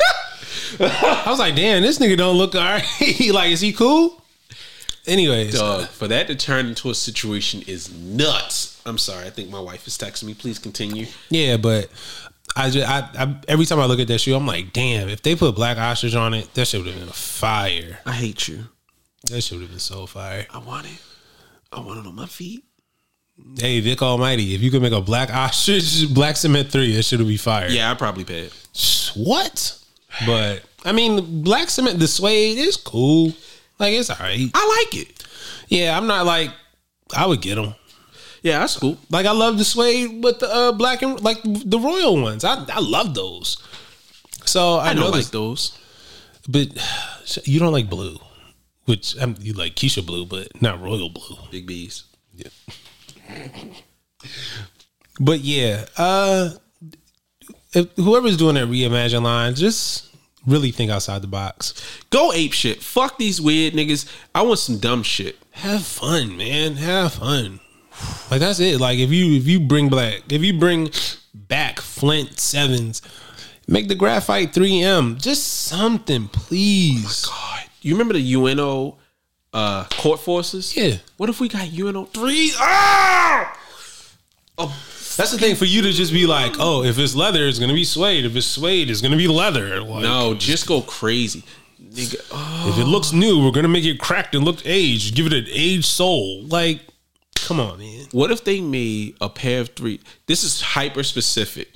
I 0.79 1.25
was 1.27 1.39
like, 1.39 1.55
damn, 1.55 1.81
this 1.81 1.99
nigga 1.99 2.17
don't 2.17 2.37
look 2.37 2.55
alright. 2.55 2.85
like, 3.31 3.51
is 3.51 3.61
he 3.61 3.73
cool? 3.73 4.21
Anyways, 5.05 5.55
Dog, 5.55 5.87
for 5.89 6.07
that 6.07 6.27
to 6.27 6.35
turn 6.35 6.67
into 6.67 6.89
a 6.89 6.95
situation 6.95 7.61
is 7.67 7.93
nuts. 7.93 8.81
I'm 8.85 8.97
sorry. 8.97 9.25
I 9.25 9.31
think 9.31 9.49
my 9.49 9.59
wife 9.59 9.85
is 9.85 9.97
texting 9.97 10.25
me. 10.25 10.33
Please 10.33 10.59
continue. 10.59 11.07
yeah, 11.29 11.57
but 11.57 11.89
I 12.55 12.69
just, 12.69 12.87
I, 12.87 13.09
I, 13.17 13.35
every 13.47 13.65
time 13.65 13.79
I 13.79 13.85
look 13.85 13.99
at 13.99 14.07
that 14.07 14.19
shoe, 14.19 14.35
I'm 14.35 14.47
like, 14.47 14.71
damn, 14.71 15.09
if 15.09 15.21
they 15.21 15.35
put 15.35 15.55
black 15.55 15.77
ostrich 15.77 16.15
on 16.15 16.33
it, 16.33 16.53
that 16.53 16.67
should 16.67 16.85
have 16.85 16.95
been 16.95 17.09
a 17.09 17.13
fire. 17.13 17.99
I 18.05 18.13
hate 18.13 18.47
you. 18.47 18.65
That 19.29 19.41
should 19.41 19.61
have 19.61 19.69
been 19.69 19.79
so 19.79 20.05
fire. 20.05 20.45
I 20.49 20.59
want 20.59 20.85
it. 20.85 21.01
I 21.71 21.79
want 21.79 21.99
it 21.99 22.07
on 22.07 22.15
my 22.15 22.25
feet. 22.25 22.63
Hey, 23.57 23.79
Vic 23.79 24.01
Almighty, 24.01 24.53
if 24.53 24.61
you 24.61 24.69
could 24.69 24.81
make 24.81 24.93
a 24.93 25.01
black 25.01 25.33
ostrich, 25.33 26.05
black 26.13 26.37
cement 26.37 26.71
three, 26.71 26.95
it 26.95 27.03
should 27.03 27.19
be 27.19 27.37
fire. 27.37 27.67
Yeah, 27.67 27.91
I 27.91 27.95
probably 27.95 28.23
pay 28.23 28.41
it. 28.41 29.11
What? 29.15 29.79
But 30.25 30.63
I 30.85 30.91
mean, 30.91 31.43
black 31.43 31.69
cement, 31.69 31.99
the 31.99 32.07
suede 32.07 32.57
is 32.57 32.77
cool. 32.77 33.33
Like 33.79 33.93
it's 33.93 34.09
alright. 34.09 34.49
I 34.53 34.85
like 34.85 35.01
it. 35.01 35.23
Yeah, 35.67 35.97
I'm 35.97 36.07
not 36.07 36.25
like 36.25 36.51
I 37.15 37.25
would 37.25 37.41
get 37.41 37.55
them. 37.55 37.75
Yeah, 38.41 38.59
that's 38.59 38.77
cool. 38.77 38.97
Like 39.09 39.25
I 39.25 39.31
love 39.31 39.57
the 39.57 39.63
suede 39.63 40.23
with 40.23 40.39
the 40.39 40.53
uh, 40.53 40.71
black 40.73 41.01
and 41.01 41.19
like 41.21 41.39
the 41.43 41.79
royal 41.79 42.21
ones. 42.21 42.43
I 42.43 42.63
I 42.69 42.79
love 42.79 43.13
those. 43.15 43.57
So 44.45 44.75
I, 44.75 44.89
I 44.89 44.93
know 44.93 45.03
don't 45.03 45.11
like 45.11 45.31
those. 45.31 45.77
but 46.47 46.67
you 47.45 47.59
don't 47.59 47.71
like 47.71 47.89
blue, 47.89 48.17
which 48.85 49.17
um, 49.19 49.35
you 49.39 49.53
like 49.53 49.75
Keisha 49.75 50.05
blue, 50.05 50.25
but 50.25 50.61
not 50.61 50.81
royal 50.81 51.09
blue. 51.09 51.37
Big 51.51 51.65
B's. 51.65 52.03
Yeah. 52.33 52.49
But 55.19 55.41
yeah, 55.41 55.85
uh, 55.97 56.49
if 57.73 57.91
whoever's 57.95 58.37
doing 58.37 58.55
that 58.55 58.67
reimagine 58.67 59.23
line, 59.23 59.55
just 59.55 60.09
really 60.45 60.71
think 60.71 60.91
outside 60.91 61.21
the 61.21 61.27
box. 61.27 61.73
Go 62.09 62.31
ape 62.33 62.53
shit. 62.53 62.81
Fuck 62.81 63.17
these 63.17 63.41
weird 63.41 63.73
niggas. 63.73 64.09
I 64.33 64.41
want 64.41 64.59
some 64.59 64.77
dumb 64.77 65.03
shit. 65.03 65.37
Have 65.51 65.85
fun, 65.85 66.37
man. 66.37 66.75
Have 66.75 67.13
fun. 67.13 67.59
Like 68.31 68.39
that's 68.39 68.59
it. 68.59 68.79
Like 68.79 68.99
if 68.99 69.11
you 69.11 69.37
if 69.37 69.47
you 69.47 69.59
bring 69.59 69.89
black, 69.89 70.31
if 70.31 70.43
you 70.43 70.57
bring 70.57 70.89
back 71.33 71.79
Flint 71.79 72.39
sevens, 72.39 73.01
make 73.67 73.87
the 73.87 73.95
graphite 73.95 74.53
3M. 74.53 75.21
Just 75.21 75.43
something, 75.65 76.27
please. 76.27 77.25
God, 77.25 77.63
you 77.81 77.93
remember 77.93 78.15
the 78.15 78.33
UNO 78.33 78.97
uh, 79.53 79.85
court 79.91 80.19
forces? 80.19 80.75
Yeah. 80.75 80.97
What 81.17 81.29
if 81.29 81.39
we 81.39 81.47
got 81.47 81.71
UNO 81.71 82.05
three? 82.05 82.51
Ah! 82.57 83.57
That's 85.15 85.31
the 85.31 85.37
thing 85.37 85.55
for 85.55 85.65
you 85.65 85.81
to 85.81 85.91
just 85.91 86.11
be 86.13 86.25
like, 86.25 86.55
oh, 86.59 86.83
if 86.83 86.97
it's 86.97 87.15
leather, 87.15 87.45
it's 87.47 87.59
gonna 87.59 87.73
be 87.73 87.83
suede. 87.83 88.25
If 88.25 88.35
it's 88.35 88.47
suede, 88.47 88.89
it's 88.89 89.01
gonna 89.01 89.17
be 89.17 89.27
leather. 89.27 89.81
Like, 89.81 90.03
No, 90.03 90.33
just 90.33 90.67
go 90.67 90.81
crazy, 90.81 91.43
nigga. 91.81 92.15
Oh, 92.31 92.69
If 92.73 92.79
it 92.79 92.85
looks 92.87 93.11
new, 93.13 93.43
we're 93.43 93.51
gonna 93.51 93.67
make 93.67 93.85
it 93.85 93.99
cracked 93.99 94.33
and 94.35 94.43
look 94.43 94.61
aged. 94.65 95.15
Give 95.15 95.25
it 95.27 95.33
an 95.33 95.45
aged 95.49 95.85
soul. 95.85 96.43
Like, 96.43 96.81
come 97.35 97.59
on, 97.59 97.79
man. 97.79 98.07
what 98.11 98.31
if 98.31 98.43
they 98.43 98.61
made 98.61 99.15
a 99.21 99.29
pair 99.29 99.61
of 99.61 99.69
three? 99.69 99.99
This 100.27 100.43
is 100.43 100.61
hyper 100.61 101.03
specific. 101.03 101.69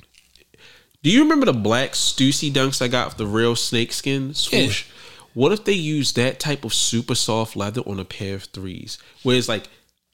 Do 1.02 1.10
you 1.10 1.22
remember 1.22 1.46
the 1.46 1.52
black 1.52 1.92
Stussy 1.92 2.52
dunks 2.52 2.82
I 2.82 2.88
got 2.88 3.08
with 3.08 3.16
the 3.18 3.26
real 3.26 3.54
snake 3.54 3.92
skin 3.92 4.34
swoosh? 4.34 4.86
What 5.34 5.52
if 5.52 5.64
they 5.64 5.72
used 5.74 6.16
that 6.16 6.40
type 6.40 6.64
of 6.64 6.74
super 6.74 7.14
soft 7.14 7.54
leather 7.54 7.82
on 7.82 8.00
a 8.00 8.04
pair 8.04 8.34
of 8.34 8.44
threes, 8.44 8.98
where 9.22 9.36
it's 9.36 9.48
like 9.48 9.68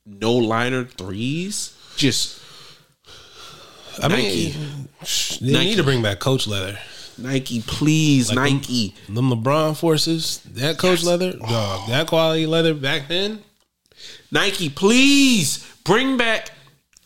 no 0.05 0.35
liner 0.35 0.85
threes, 0.85 1.75
just 1.97 2.39
I 4.03 4.09
Nike. 4.09 4.53
mean, 4.57 4.89
they 5.41 5.53
Nike. 5.53 5.65
need 5.67 5.77
to 5.77 5.85
bring 5.85 6.03
back 6.03 6.19
Coach 6.19 6.47
leather. 6.47 6.79
Nike, 7.17 7.63
please, 7.67 8.29
Like 8.33 8.53
Nike. 8.55 8.95
Them 9.09 9.31
LeBron 9.31 9.77
forces, 9.77 10.39
that 10.55 10.79
Coach 10.79 11.05
leather, 11.05 11.33
dog, 11.33 11.89
that 11.89 12.07
quality 12.09 12.47
leather 12.47 12.75
back 12.75 13.07
then. 13.09 13.41
Nike, 14.33 14.69
please 14.69 15.65
bring 15.85 16.17
back 16.17 16.51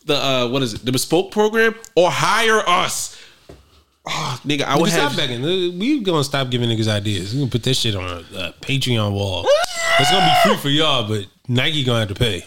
the 0.05 0.15
uh 0.15 0.47
what 0.49 0.63
is 0.63 0.73
it? 0.73 0.83
The 0.85 0.91
bespoke 0.91 1.31
program 1.31 1.75
or 1.95 2.09
hire 2.09 2.63
us. 2.67 3.15
Oh, 4.07 4.39
nigga, 4.43 4.63
I 4.63 4.75
We 4.77 4.81
would 4.83 4.91
stop 4.91 5.11
have 5.11 5.17
begging. 5.17 5.43
We 5.77 5.99
gonna 6.01 6.23
stop 6.23 6.49
giving 6.49 6.69
niggas 6.69 6.87
ideas. 6.87 7.31
We 7.33 7.39
gonna 7.41 7.51
put 7.51 7.61
this 7.61 7.77
shit 7.77 7.95
on 7.95 8.03
a, 8.05 8.17
a 8.39 8.53
Patreon 8.61 9.11
wall. 9.13 9.45
It's 9.99 10.09
gonna 10.09 10.25
be 10.25 10.49
free 10.49 10.57
for 10.57 10.69
y'all, 10.69 11.07
but 11.07 11.27
Nike 11.47 11.83
gonna 11.83 11.99
have 11.99 12.07
to 12.07 12.15
pay. 12.15 12.43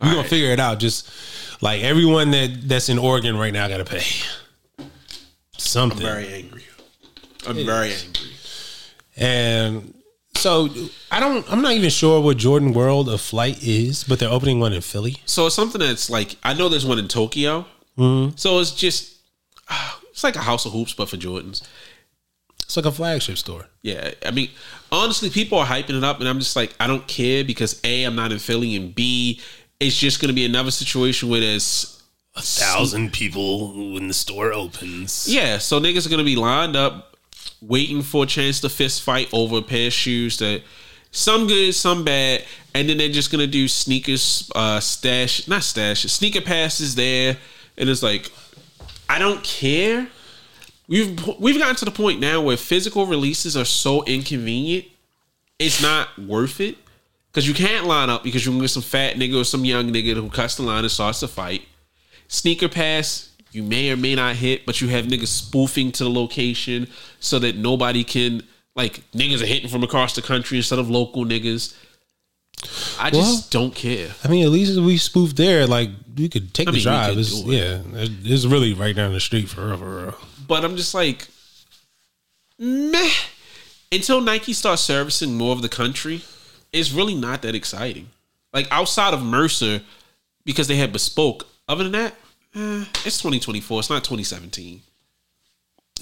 We 0.00 0.10
gonna 0.10 0.28
figure 0.28 0.50
it 0.52 0.60
out. 0.60 0.78
Just 0.78 1.10
like 1.64 1.82
everyone 1.82 2.30
that 2.30 2.68
that's 2.68 2.88
in 2.88 2.98
Oregon 2.98 3.36
right 3.36 3.52
now 3.52 3.66
got 3.66 3.78
to 3.78 3.84
pay 3.84 4.04
something. 5.56 5.98
I'm 5.98 6.12
very 6.14 6.28
angry. 6.32 6.62
I'm 7.46 7.56
very 7.56 7.92
angry. 7.92 8.30
And 9.16 9.94
so 10.36 10.68
I 11.10 11.20
don't. 11.20 11.50
I'm 11.50 11.62
not 11.62 11.72
even 11.72 11.90
sure 11.90 12.20
what 12.20 12.36
Jordan 12.36 12.74
World 12.74 13.08
of 13.08 13.20
Flight 13.20 13.62
is, 13.62 14.04
but 14.04 14.18
they're 14.18 14.28
opening 14.28 14.60
one 14.60 14.74
in 14.74 14.82
Philly. 14.82 15.16
So 15.24 15.46
it's 15.46 15.54
something 15.54 15.80
that's 15.80 16.10
like 16.10 16.36
I 16.42 16.52
know 16.52 16.68
there's 16.68 16.86
one 16.86 16.98
in 16.98 17.08
Tokyo. 17.08 17.64
So 18.36 18.58
it's 18.58 18.72
just 18.72 19.16
ah, 19.70 20.00
it's 20.10 20.22
like 20.22 20.36
a 20.36 20.40
house 20.40 20.66
of 20.66 20.72
hoops, 20.72 20.92
but 20.92 21.08
for 21.08 21.16
Jordans. 21.16 21.62
It's 22.62 22.76
like 22.76 22.86
a 22.86 22.92
flagship 22.92 23.38
store. 23.38 23.66
Yeah, 23.82 24.12
I 24.24 24.30
mean, 24.32 24.50
honestly, 24.90 25.30
people 25.30 25.58
are 25.58 25.66
hyping 25.66 25.96
it 25.96 26.04
up, 26.04 26.18
and 26.18 26.28
I'm 26.28 26.38
just 26.38 26.56
like, 26.56 26.74
I 26.80 26.86
don't 26.86 27.06
care 27.06 27.44
because 27.44 27.80
a, 27.84 28.04
I'm 28.04 28.16
not 28.16 28.32
in 28.32 28.38
Philly, 28.38 28.74
and 28.74 28.94
b, 28.94 29.40
it's 29.84 29.98
just 29.98 30.20
going 30.20 30.28
to 30.28 30.34
be 30.34 30.44
another 30.44 30.70
situation 30.70 31.28
where 31.28 31.40
there's 31.40 32.02
A 32.36 32.42
thousand 32.42 33.12
people 33.12 33.92
when 33.92 34.08
the 34.08 34.14
store 34.14 34.52
opens. 34.52 35.28
Yeah, 35.28 35.58
so 35.58 35.78
niggas 35.78 36.06
are 36.06 36.10
gonna 36.10 36.24
be 36.24 36.34
lined 36.36 36.74
up, 36.74 37.16
waiting 37.60 38.02
for 38.02 38.24
a 38.24 38.26
chance 38.26 38.60
to 38.62 38.68
fist 38.68 39.02
fight 39.02 39.28
over 39.32 39.58
a 39.58 39.62
pair 39.62 39.86
of 39.86 39.92
shoes 39.92 40.38
that 40.38 40.62
some 41.12 41.46
good, 41.46 41.72
some 41.74 42.02
bad, 42.04 42.44
and 42.74 42.88
then 42.88 42.98
they're 42.98 43.08
just 43.08 43.30
gonna 43.30 43.46
do 43.46 43.68
sneakers, 43.68 44.50
uh, 44.56 44.80
stash, 44.80 45.46
not 45.46 45.62
stash, 45.62 46.02
sneaker 46.02 46.40
passes 46.40 46.96
there, 46.96 47.36
and 47.78 47.88
it's 47.88 48.02
like, 48.02 48.32
I 49.08 49.20
don't 49.20 49.44
care. 49.44 50.08
We've 50.88 51.16
we've 51.38 51.58
gotten 51.58 51.76
to 51.76 51.84
the 51.84 51.92
point 51.92 52.18
now 52.20 52.40
where 52.40 52.56
physical 52.56 53.06
releases 53.06 53.56
are 53.56 53.64
so 53.64 54.02
inconvenient, 54.04 54.86
it's 55.60 55.80
not 55.80 56.18
worth 56.18 56.60
it. 56.60 56.76
Cause 57.34 57.48
you 57.48 57.54
can't 57.54 57.84
line 57.86 58.10
up 58.10 58.22
because 58.22 58.46
you 58.46 58.52
can 58.52 58.60
get 58.60 58.68
some 58.68 58.82
fat 58.82 59.16
nigga 59.16 59.40
or 59.40 59.44
some 59.44 59.64
young 59.64 59.90
nigga 59.92 60.14
who 60.14 60.30
cuts 60.30 60.54
the 60.54 60.62
line 60.62 60.84
and 60.84 60.90
starts 60.90 61.18
to 61.20 61.28
fight 61.28 61.62
sneaker 62.28 62.68
pass 62.68 63.30
you 63.52 63.62
may 63.62 63.90
or 63.90 63.96
may 63.96 64.14
not 64.14 64.36
hit 64.36 64.66
but 64.66 64.80
you 64.80 64.88
have 64.88 65.06
niggas 65.06 65.28
spoofing 65.28 65.92
to 65.92 66.04
the 66.04 66.10
location 66.10 66.88
so 67.20 67.38
that 67.38 67.56
nobody 67.56 68.02
can 68.04 68.42
like 68.74 69.02
niggas 69.12 69.42
are 69.42 69.46
hitting 69.46 69.68
from 69.68 69.82
across 69.84 70.14
the 70.14 70.22
country 70.22 70.56
instead 70.56 70.78
of 70.78 70.90
local 70.90 71.24
niggas 71.24 71.76
i 72.98 73.10
just 73.10 73.50
don't 73.52 73.74
care 73.74 74.10
I 74.24 74.28
mean, 74.28 74.44
at 74.44 74.50
least 74.50 74.76
if 74.76 74.84
we 74.84 74.96
spoofed 74.96 75.36
there, 75.36 75.66
like 75.66 75.90
we 76.16 76.28
could 76.28 76.54
take 76.54 76.68
I 76.68 76.70
the 76.70 76.76
mean, 76.76 76.84
drive. 76.84 77.18
It's, 77.18 77.40
it. 77.40 77.46
yeah, 77.46 77.80
it's 77.92 78.46
really 78.46 78.72
right 78.72 78.94
down 78.94 79.12
the 79.12 79.20
street 79.20 79.48
for 79.48 79.66
real, 79.66 79.76
for 79.76 80.02
real. 80.04 80.14
but 80.48 80.64
i'm 80.64 80.76
just 80.76 80.94
like 80.94 81.28
meh 82.58 83.10
until 83.92 84.20
nike 84.20 84.52
starts 84.52 84.82
servicing 84.82 85.36
more 85.36 85.52
of 85.52 85.62
the 85.62 85.68
country 85.68 86.22
it's 86.74 86.92
really 86.92 87.14
not 87.14 87.42
that 87.42 87.54
exciting 87.54 88.08
like 88.52 88.66
outside 88.70 89.14
of 89.14 89.22
mercer 89.22 89.80
because 90.44 90.68
they 90.68 90.76
had 90.76 90.92
bespoke 90.92 91.46
other 91.68 91.84
than 91.84 91.92
that 91.92 92.12
eh, 92.54 92.84
it's 93.04 93.18
2024 93.18 93.80
it's 93.80 93.90
not 93.90 94.04
2017 94.04 94.82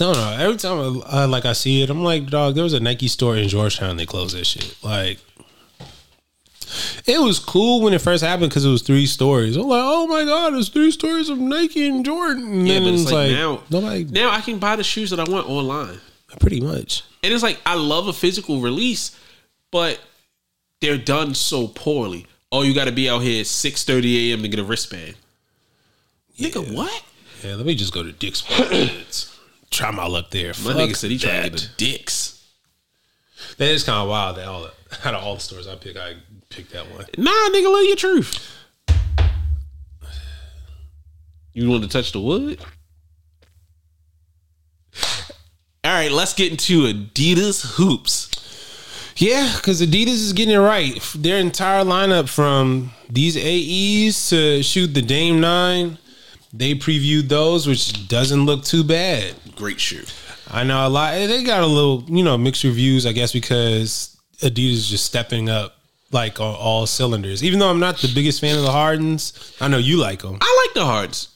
No, 0.00 0.12
no. 0.12 0.36
Every 0.38 0.56
time 0.56 1.02
I, 1.06 1.22
I 1.22 1.24
like 1.26 1.44
I 1.44 1.52
see 1.52 1.82
it, 1.82 1.90
I'm 1.90 2.02
like, 2.02 2.26
dog. 2.26 2.54
There 2.54 2.64
was 2.64 2.72
a 2.72 2.80
Nike 2.80 3.08
store 3.08 3.36
in 3.36 3.46
Georgetown. 3.48 3.96
They 3.98 4.06
closed 4.06 4.34
that 4.34 4.46
shit. 4.46 4.74
Like, 4.82 5.18
it 7.06 7.20
was 7.20 7.38
cool 7.38 7.82
when 7.82 7.92
it 7.92 8.00
first 8.00 8.24
happened 8.24 8.48
because 8.50 8.64
it 8.64 8.70
was 8.70 8.82
three 8.82 9.04
stories. 9.06 9.54
I'm 9.56 9.68
like, 9.68 9.82
oh 9.84 10.06
my 10.06 10.24
god, 10.24 10.54
it's 10.54 10.70
three 10.70 10.90
stories 10.90 11.28
of 11.28 11.38
Nike 11.38 11.86
and 11.86 12.04
Jordan. 12.04 12.66
Yeah 12.66 12.80
then 12.80 12.84
but 12.84 12.94
it's 12.94 13.12
like, 13.12 13.32
now 13.32 13.62
nobody. 13.70 14.04
now 14.04 14.30
i 14.30 14.40
can 14.40 14.58
buy 14.58 14.76
the 14.76 14.82
shoes 14.84 15.10
that 15.10 15.20
i 15.20 15.30
want 15.30 15.48
online 15.48 16.00
Pretty 16.40 16.60
much. 16.60 17.04
And 17.22 17.32
it's 17.32 17.42
like 17.42 17.60
I 17.66 17.74
love 17.74 18.08
a 18.08 18.12
physical 18.14 18.60
release, 18.60 19.14
but 19.70 20.00
they're 20.82 20.98
done 20.98 21.34
so 21.34 21.68
poorly. 21.68 22.26
Oh, 22.50 22.60
you 22.60 22.74
got 22.74 22.84
to 22.84 22.92
be 22.92 23.08
out 23.08 23.20
here 23.20 23.40
at 23.40 23.46
six 23.46 23.84
thirty 23.84 24.30
a.m. 24.30 24.42
to 24.42 24.48
get 24.48 24.60
a 24.60 24.64
wristband. 24.64 25.14
Nigga, 26.38 26.74
what? 26.74 27.02
Yeah, 27.42 27.54
let 27.54 27.64
me 27.64 27.74
just 27.74 27.94
go 27.94 28.02
to 28.02 28.12
Dick's 28.12 28.42
Try 29.70 29.90
my 29.90 30.06
luck 30.06 30.30
there. 30.30 30.48
My 30.48 30.74
Fuck 30.74 30.76
nigga 30.76 30.96
said 30.96 31.10
he 31.10 31.18
trying 31.18 31.44
to 31.44 31.50
get 31.50 31.64
a 31.64 31.76
dicks. 31.76 32.46
That 33.56 33.70
is 33.70 33.84
kind 33.84 34.02
of 34.02 34.08
wild. 34.08 34.36
That 34.36 34.46
all 34.46 34.66
out 35.04 35.14
of 35.14 35.22
all 35.22 35.36
the 35.36 35.40
stores 35.40 35.66
I 35.66 35.76
pick, 35.76 35.96
I 35.96 36.16
picked 36.50 36.72
that 36.72 36.90
one. 36.90 37.06
Nah, 37.16 37.30
nigga, 37.30 37.72
live 37.72 37.86
your 37.86 37.96
truth. 37.96 38.58
You 41.54 41.70
want 41.70 41.84
to 41.84 41.88
touch 41.88 42.12
the 42.12 42.20
wood? 42.20 42.60
All 45.84 45.90
right, 45.90 46.12
let's 46.12 46.34
get 46.34 46.52
into 46.52 46.82
Adidas 46.82 47.74
hoops. 47.76 48.31
Yeah, 49.16 49.52
because 49.56 49.80
Adidas 49.82 50.08
is 50.08 50.32
getting 50.32 50.54
it 50.54 50.58
right. 50.58 50.98
Their 51.16 51.38
entire 51.38 51.84
lineup 51.84 52.28
from 52.28 52.92
these 53.10 53.36
AEs 53.36 54.28
to 54.30 54.62
shoot 54.62 54.88
the 54.94 55.02
Dame 55.02 55.40
Nine, 55.40 55.98
they 56.52 56.74
previewed 56.74 57.28
those, 57.28 57.66
which 57.66 58.08
doesn't 58.08 58.44
look 58.46 58.64
too 58.64 58.82
bad. 58.84 59.34
Great 59.56 59.80
shoe. 59.80 60.04
I 60.50 60.64
know 60.64 60.86
a 60.86 60.88
lot. 60.88 61.14
They 61.14 61.44
got 61.44 61.62
a 61.62 61.66
little, 61.66 62.04
you 62.08 62.22
know, 62.24 62.36
mixed 62.36 62.64
reviews, 62.64 63.06
I 63.06 63.12
guess, 63.12 63.32
because 63.32 64.16
Adidas 64.40 64.72
is 64.72 64.88
just 64.88 65.04
stepping 65.06 65.48
up 65.48 65.76
like 66.10 66.40
on 66.40 66.54
all 66.54 66.86
cylinders. 66.86 67.42
Even 67.42 67.58
though 67.58 67.70
I'm 67.70 67.80
not 67.80 67.98
the 67.98 68.12
biggest 68.14 68.40
fan 68.40 68.56
of 68.56 68.62
the 68.64 68.70
Hardens, 68.72 69.54
I 69.60 69.68
know 69.68 69.78
you 69.78 69.96
like 69.98 70.20
them. 70.22 70.38
I 70.40 70.64
like 70.66 70.74
the 70.74 70.84
hards. 70.84 71.28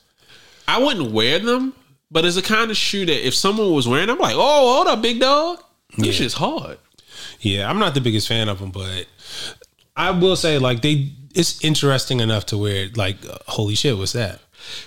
I 0.69 0.79
wouldn't 0.83 1.13
wear 1.13 1.39
them, 1.39 1.73
but 2.11 2.25
it's 2.27 2.37
a 2.37 2.43
kind 2.43 2.71
of 2.71 2.77
shoe 2.77 3.07
that 3.07 3.27
if 3.27 3.35
someone 3.35 3.73
was 3.73 3.89
wearing, 3.89 4.11
I'm 4.11 4.19
like, 4.19 4.35
oh, 4.37 4.75
hold 4.75 4.89
up, 4.89 5.01
big 5.01 5.21
dog. 5.21 5.63
This 5.97 6.07
Yeah. 6.09 6.13
shit's 6.13 6.35
hard. 6.35 6.79
Yeah, 7.41 7.69
I'm 7.69 7.79
not 7.79 7.95
the 7.95 8.01
biggest 8.01 8.29
fan 8.29 8.49
of 8.49 8.59
them, 8.59 8.71
but 8.71 9.07
I 9.97 10.11
will 10.11 10.37
say 10.37 10.59
like 10.59 10.83
they, 10.83 11.13
it's 11.35 11.63
interesting 11.65 12.21
enough 12.21 12.47
to 12.47 12.59
where 12.59 12.89
like, 12.95 13.17
uh, 13.27 13.39
holy 13.47 13.75
shit, 13.75 13.97
what's 13.97 14.13
that? 14.13 14.41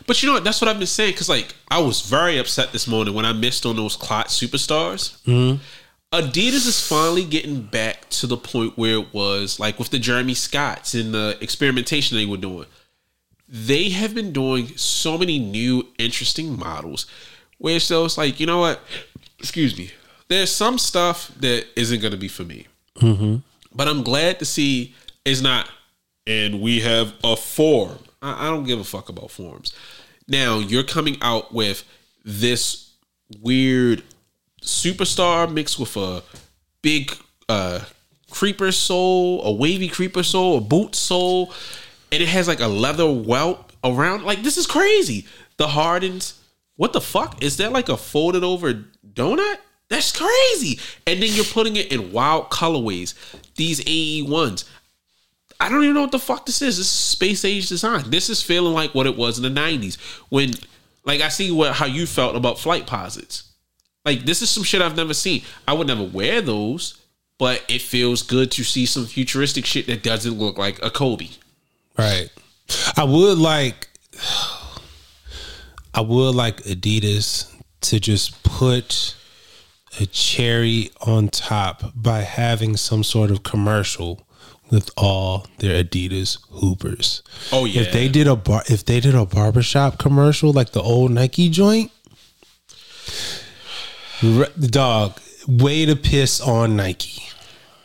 But 0.08 0.22
you 0.22 0.28
know 0.28 0.34
what? 0.34 0.44
That's 0.44 0.60
what 0.60 0.68
I've 0.68 0.78
been 0.78 0.88
saying. 0.88 1.14
Cause 1.16 1.30
like 1.30 1.56
I 1.70 1.80
was 1.80 2.02
very 2.02 2.38
upset 2.38 2.72
this 2.72 2.88
morning 2.88 3.14
when 3.14 3.26
I 3.26 3.34
missed 3.34 3.66
on 3.66 3.76
those 3.76 3.96
clot 3.96 4.28
superstars. 4.28 5.18
Adidas 6.12 6.66
is 6.68 6.86
finally 6.88 7.24
getting 7.24 7.62
back 7.62 8.10
to 8.10 8.26
the 8.26 8.36
point 8.36 8.78
where 8.78 8.96
it 9.00 9.14
was 9.14 9.60
like 9.60 9.78
with 9.78 9.90
the 9.92 10.00
Jeremy 10.00 10.34
Scotts 10.34 10.96
and 10.96 11.14
the 11.14 11.38
experimentation 11.40 12.18
they 12.18 12.26
were 12.26 12.38
doing. 12.38 12.66
they 13.48 13.90
have 13.90 14.14
been 14.16 14.32
doing 14.34 14.68
so 14.76 15.18
many 15.18 15.38
new 15.40 15.88
interesting 16.00 16.58
models 16.58 17.06
where 17.60 17.80
so 17.80 18.06
it's 18.06 18.18
like, 18.18 18.40
you 18.40 18.46
know 18.48 18.60
what? 18.60 18.82
Excuse 19.40 19.78
me. 19.78 19.92
There's 20.30 20.52
some 20.52 20.78
stuff 20.78 21.32
that 21.40 21.66
isn't 21.76 22.02
going 22.02 22.12
to 22.12 22.18
be 22.18 22.28
for 22.28 22.44
me. 22.44 22.68
But 23.74 23.88
I'm 23.88 24.04
glad 24.04 24.40
to 24.40 24.46
see 24.46 24.94
it's 25.26 25.42
not, 25.42 25.70
and 26.28 26.62
we 26.62 26.82
have 26.82 27.14
a 27.24 27.36
form. 27.36 28.00
I, 28.22 28.48
I 28.48 28.50
don't 28.50 28.64
give 28.66 28.80
a 28.80 28.84
fuck 28.84 29.10
about 29.10 29.32
forms. 29.32 29.74
Now, 30.28 30.60
you're 30.60 30.84
coming 30.84 31.18
out 31.22 31.54
with 31.54 31.84
this 32.24 32.92
weird 33.42 34.04
superstar 34.62 35.52
mixed 35.52 35.80
with 35.80 35.96
a 35.98 36.22
big 36.82 37.12
uh 37.48 37.82
creeper 38.30 38.72
soul, 38.72 39.44
a 39.44 39.52
wavy 39.52 39.88
creeper 39.88 40.24
soul, 40.24 40.58
a 40.58 40.62
boot 40.62 40.96
soul, 40.96 41.54
and 42.12 42.22
it 42.22 42.28
has 42.28 42.48
like 42.48 42.60
a 42.60 42.68
leather 42.68 43.10
welt 43.10 43.72
around. 43.84 44.24
Like 44.24 44.44
this 44.44 44.58
is 44.58 44.68
crazy. 44.68 45.26
The 45.58 45.70
Hardens, 45.70 46.40
what 46.76 46.94
the 46.94 47.02
fuck 47.02 47.42
is 47.42 47.58
that? 47.58 47.72
Like 47.72 47.90
a 47.90 47.98
folded 47.98 48.44
over 48.44 48.86
donut? 49.14 49.58
That's 49.90 50.11
crazy. 50.11 50.80
And 51.07 51.22
then 51.22 51.30
you're 51.34 51.45
putting 51.45 51.76
it 51.76 51.91
in 51.91 52.11
wild 52.11 52.49
colorways. 52.49 53.14
These 53.56 53.82
AE 53.88 54.24
ones. 54.24 54.66
I 55.60 55.68
don't 55.68 55.84
even 55.84 55.95
know 55.95 56.02
what 56.02 56.11
the 56.11 56.20
fuck 56.20 56.45
this 56.45 56.61
is. 56.61 56.78
This 56.78 56.86
is 56.86 56.91
space 56.91 57.44
age 57.44 57.68
design. 57.68 58.10
This 58.10 58.30
is 58.30 58.41
feeling 58.41 58.74
like 58.74 58.95
what 58.95 59.07
it 59.07 59.18
was 59.18 59.38
in 59.38 59.44
the 59.44 59.61
'90s 59.61 59.98
when, 60.30 60.52
like, 61.03 61.22
I 61.22 61.28
see 61.30 61.52
what 61.52 61.74
how 61.74 61.86
you 61.86 62.06
felt 62.06 62.36
about 62.36 62.60
flight 62.60 62.88
posits. 62.88 63.44
Like, 64.06 64.22
this 64.22 64.41
is 64.41 64.49
some 64.49 64.64
shit 64.64 64.82
I've 64.82 64.95
never 64.95 65.14
seen. 65.14 65.44
I 65.68 65.74
would 65.74 65.88
never 65.88 66.03
wear 66.03 66.41
those, 66.41 66.98
but 67.38 67.64
it 67.68 67.82
feels 67.82 68.22
good 68.22 68.52
to 68.52 68.64
see 68.64 68.86
some 68.86 69.06
futuristic 69.06 69.66
shit 69.66 69.88
that 69.88 70.03
doesn't 70.03 70.38
look 70.38 70.57
like 70.57 70.82
a 70.82 70.90
Kobe. 70.90 71.30
Right. 71.98 72.30
I 72.95 73.03
would 73.03 73.38
like 73.38 73.90
I 75.94 76.02
would 76.02 76.36
like 76.36 76.64
Adidas 76.64 77.53
to 77.82 77.99
just 77.99 78.44
put 78.44 79.16
a 79.99 80.06
cherry 80.06 80.91
on 81.02 81.30
top 81.30 81.91
by 81.95 82.20
having 82.22 82.76
some 82.78 83.03
sort 83.03 83.32
of 83.32 83.44
commercial 83.44 84.26
with 84.70 84.90
all 84.95 85.48
their 85.57 85.84
Adidas 85.84 86.38
hoopers. 86.52 87.24
Oh, 87.52 87.66
yeah. 87.66 87.82
If 87.82 87.91
they 87.94 88.07
did 88.07 88.28
a 88.28 88.36
bar 88.36 88.64
if 88.68 88.86
they 88.86 88.99
did 88.99 89.16
a 89.16 89.26
barbershop 89.26 89.98
commercial 89.98 90.52
like 90.53 90.72
the 90.74 90.82
old 90.82 91.11
Nike 91.11 91.49
joint, 91.49 91.91
re- 94.22 94.48
dog, 94.60 95.20
way 95.48 95.86
to 95.86 95.95
piss 95.95 96.40
on 96.41 96.76
Nike. 96.76 97.24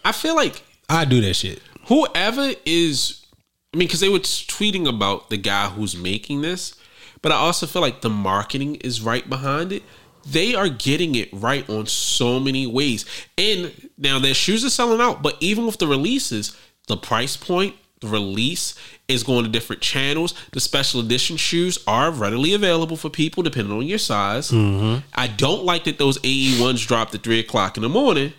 I 0.05 0.13
feel 0.13 0.37
like 0.37 0.63
I 0.89 1.05
do 1.05 1.21
that 1.23 1.35
shit. 1.35 1.63
whoever 1.87 2.53
is 2.67 3.25
i 3.73 3.77
mean 3.77 3.89
because 3.89 4.01
they 4.01 4.09
were 4.09 4.19
tweeting 4.19 4.87
about 4.89 5.31
the 5.31 5.37
guy 5.37 5.69
who's 5.69 5.97
making 5.97 6.41
this 6.43 6.75
but 7.23 7.33
i 7.33 7.35
also 7.35 7.67
feel 7.67 7.83
like 7.83 8.01
the 8.03 8.09
marketing 8.11 8.77
is 8.77 9.01
right 9.03 9.29
behind 9.29 9.73
it 9.73 9.83
they 10.25 10.55
are 10.55 10.69
getting 10.69 11.15
it 11.15 11.29
right 11.33 11.69
on 11.69 11.87
so 11.87 12.41
many 12.41 12.67
ways. 12.67 13.05
And 13.39 13.91
now 13.99 14.19
their 14.19 14.35
shoes 14.35 14.65
are 14.65 14.71
selling 14.71 15.01
out 15.01 15.23
but 15.23 15.37
even 15.41 15.67
with 15.67 15.79
the 15.79 15.87
releases 15.87 16.57
the 16.87 16.97
price 16.97 17.37
point 17.37 17.75
the 18.01 18.09
release 18.09 18.75
is 19.09 19.23
going 19.23 19.45
to 19.45 19.51
different 19.51 19.81
channels. 19.81 20.35
The 20.53 20.61
special 20.61 21.01
edition 21.01 21.39
shoes 21.39 21.79
are 21.87 22.11
readily 22.11 22.53
available 22.53 22.97
for 22.97 23.09
people 23.09 23.43
depending 23.43 23.75
on 23.75 23.87
your 23.87 23.99
size. 23.99 24.51
Mm-hmm. 24.51 25.07
I 25.15 25.27
don't 25.29 25.65
like 25.65 25.85
that 25.85 25.97
those 25.97 26.19
ae 26.23 26.61
ones 26.61 26.85
dropped 26.85 27.15
at 27.15 27.23
3 27.23 27.39
o'clock 27.39 27.77
in 27.77 27.83
the 27.83 27.89
morning 27.89 28.35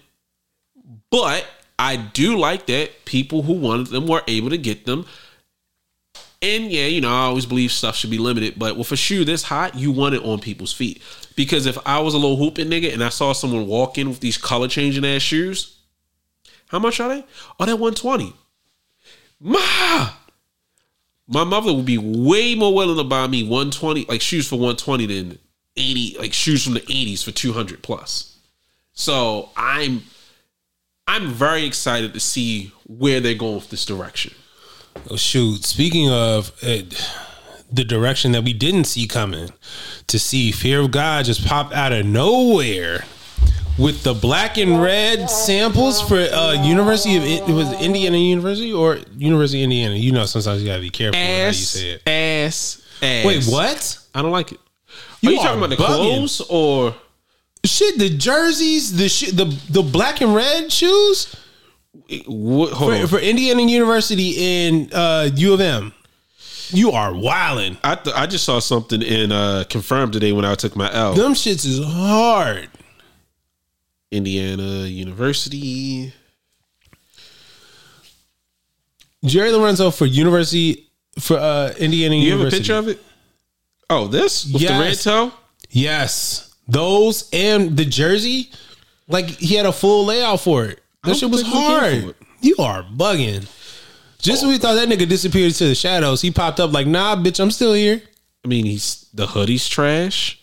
but 1.10 1.46
I 1.78 1.96
do 1.98 2.38
like 2.38 2.66
that 2.68 3.06
people 3.06 3.44
who 3.44 3.54
wanted 3.54 3.88
them 3.88 4.08
were 4.08 4.24
able 4.28 4.50
to 4.50 4.58
get 4.58 4.86
them. 4.86 5.06
And 6.42 6.72
yeah, 6.72 6.86
you 6.86 7.02
know, 7.02 7.10
I 7.10 7.26
always 7.26 7.46
believe 7.46 7.72
stuff 7.72 7.96
should 7.96 8.10
be 8.10 8.18
limited, 8.18 8.56
but 8.58 8.78
with 8.78 8.92
a 8.92 8.96
shoe 8.96 9.26
this 9.26 9.44
hot, 9.44 9.76
you 9.76 9.92
want 9.92 10.16
it 10.16 10.24
on 10.24 10.40
people's 10.40 10.74
feet. 10.74 11.02
Because 11.36 11.66
if 11.66 11.78
I 11.86 12.00
was 12.00 12.14
a 12.14 12.18
little 12.18 12.38
hooping 12.38 12.70
nigga 12.70 12.94
and 12.94 13.04
I 13.04 13.10
saw 13.10 13.34
someone 13.34 13.68
walk 13.68 13.98
in 13.98 14.10
with 14.10 14.20
these 14.20 14.38
color 14.38 14.68
changing 14.68 15.06
ass 15.06 15.22
shoes, 15.22 15.78
how 16.68 16.80
much 16.80 17.00
are 17.00 17.10
they? 17.10 17.26
Oh, 17.60 17.66
they're 17.66 17.76
120. 17.76 18.34
Ma! 19.40 20.10
My 21.28 21.44
mother 21.44 21.74
would 21.74 21.86
be 21.86 21.98
way 21.98 22.56
more 22.56 22.74
willing 22.74 22.98
to 22.98 23.04
buy 23.04 23.28
me 23.28 23.44
120, 23.44 24.06
like 24.06 24.22
shoes 24.22 24.48
for 24.48 24.56
120 24.56 25.08
than 25.08 25.40
80, 25.76 26.18
like 26.20 26.34
shoes 26.34 26.64
from 26.64 26.74
the 26.76 26.82
80s 26.82 27.24
for 27.24 27.32
200 27.32 27.82
plus. 27.82 28.38
So 28.94 29.50
I'm 29.58 30.04
I'm 31.08 31.28
very 31.32 31.66
excited 31.66 32.14
to 32.14 32.20
see 32.20 32.72
where 32.88 33.20
they're 33.20 33.36
going 33.36 33.56
with 33.56 33.70
this 33.70 33.86
direction. 33.86 34.34
Oh, 35.10 35.16
shoot. 35.16 35.64
Speaking 35.66 36.10
of 36.10 36.52
uh, 36.64 36.78
the 37.72 37.84
direction 37.84 38.32
that 38.34 38.44
we 38.44 38.54
didn't 38.54 38.86
see 38.86 39.08
coming, 39.08 39.50
to 40.08 40.20
see 40.20 40.52
Fear 40.52 40.82
of 40.82 40.92
God 40.92 41.26
just 41.26 41.46
pop 41.46 41.72
out 41.74 41.92
of 41.94 42.06
nowhere 42.06 43.06
with 43.78 44.04
the 44.04 44.14
black 44.14 44.58
and 44.58 44.82
red 44.82 45.30
samples 45.30 46.02
for 46.02 46.16
uh, 46.18 46.54
University 46.64 47.18
of 47.18 47.24
it 47.24 47.46
was 47.54 47.72
Indiana 47.82 48.18
University 48.18 48.72
or 48.72 48.98
University 49.18 49.62
of 49.62 49.66
Indiana. 49.66 49.96
You 49.96 50.12
know, 50.12 50.26
sometimes 50.26 50.62
you 50.62 50.68
gotta 50.68 50.82
be 50.82 50.90
careful 50.90 51.20
with 51.20 51.40
how 51.40 51.48
you 51.48 51.54
say 51.54 51.90
it. 51.92 52.08
ass, 52.08 52.82
ass. 53.02 53.26
Wait, 53.26 53.46
what? 53.46 54.00
I 54.16 54.22
don't 54.22 54.32
like 54.32 54.54
it. 54.54 54.60
You 55.22 55.30
are 55.30 55.34
you 55.34 55.40
are 55.40 55.44
talking 55.44 55.58
about 55.60 55.70
the 55.72 55.76
clothes 55.76 56.42
or 56.50 56.96
Shit, 57.66 57.98
the 57.98 58.10
jerseys, 58.16 58.96
the 58.96 59.10
sh- 59.10 59.32
the 59.32 59.46
the 59.70 59.82
black 59.82 60.22
and 60.22 60.36
red 60.36 60.72
shoes 60.72 61.36
what? 62.28 62.78
For, 62.78 63.08
for 63.08 63.20
Indiana 63.20 63.62
University 63.64 64.66
in 64.68 64.92
uh, 64.94 65.30
U 65.36 65.54
of 65.54 65.62
M. 65.62 65.94
You 66.70 66.92
are 66.92 67.14
wilding. 67.14 67.78
I 67.84 67.96
th- 67.96 68.16
I 68.16 68.26
just 68.26 68.44
saw 68.44 68.60
something 68.60 69.02
in 69.02 69.32
uh 69.32 69.66
confirmed 69.70 70.14
today 70.14 70.32
when 70.32 70.46
I 70.46 70.56
took 70.56 70.76
my 70.76 70.92
L. 70.92 71.14
Them 71.14 71.34
shits 71.34 71.66
is 71.66 71.84
hard. 71.84 72.70
Indiana 74.12 74.86
University. 74.88 76.12
Jerry 79.24 79.52
Lorenzo 79.52 79.92
for 79.92 80.06
University 80.06 80.90
for 81.20 81.38
uh 81.38 81.74
Indiana 81.78 82.16
University. 82.16 82.26
You 82.26 82.38
have 82.40 82.48
a 82.48 82.58
picture 82.58 82.76
of 82.76 82.88
it? 82.88 83.04
Oh, 83.90 84.08
this 84.08 84.52
with 84.52 84.62
the 84.62 84.68
red 84.70 85.00
toe. 85.00 85.32
Yes, 85.70 86.56
those 86.68 87.30
and 87.32 87.78
the 87.78 87.86
jersey. 87.86 88.50
Like 89.08 89.26
he 89.28 89.54
had 89.54 89.68
a 89.68 89.72
full 89.72 90.06
layout 90.06 90.42
for 90.42 90.66
it. 90.66 90.80
I 91.06 91.10
That 91.10 91.18
shit 91.18 91.30
was 91.30 91.42
think 91.42 91.54
we 91.54 91.60
care 91.60 91.80
for 91.80 92.02
hard. 92.02 92.16
You 92.42 92.56
are 92.60 92.84
bugging. 92.84 93.48
Just 94.20 94.44
when 94.44 94.52
we 94.52 94.58
thought 94.58 94.74
that 94.76 94.88
nigga 94.90 95.08
disappeared 95.08 95.48
into 95.48 95.68
the 95.68 95.76
shadows, 95.76 96.22
he 96.22 96.32
popped 96.32 96.60
up 96.60 96.74
like, 96.74 96.88
"Nah, 96.88 97.16
bitch, 97.16 97.40
I'm 97.40 97.52
still 97.52 97.74
here." 97.74 98.02
I 98.44 98.48
mean, 98.48 98.66
he's 98.66 99.08
the 99.14 99.28
hoodie's 99.28 99.68
trash. 99.68 100.40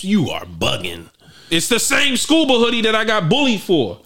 You 0.00 0.30
are 0.30 0.44
bugging. 0.44 1.10
It's 1.50 1.68
the 1.68 1.78
same 1.78 2.16
scuba 2.16 2.54
hoodie 2.54 2.82
that 2.82 2.94
I 2.94 3.04
got 3.04 3.28
bullied 3.28 3.60
for. 3.60 4.00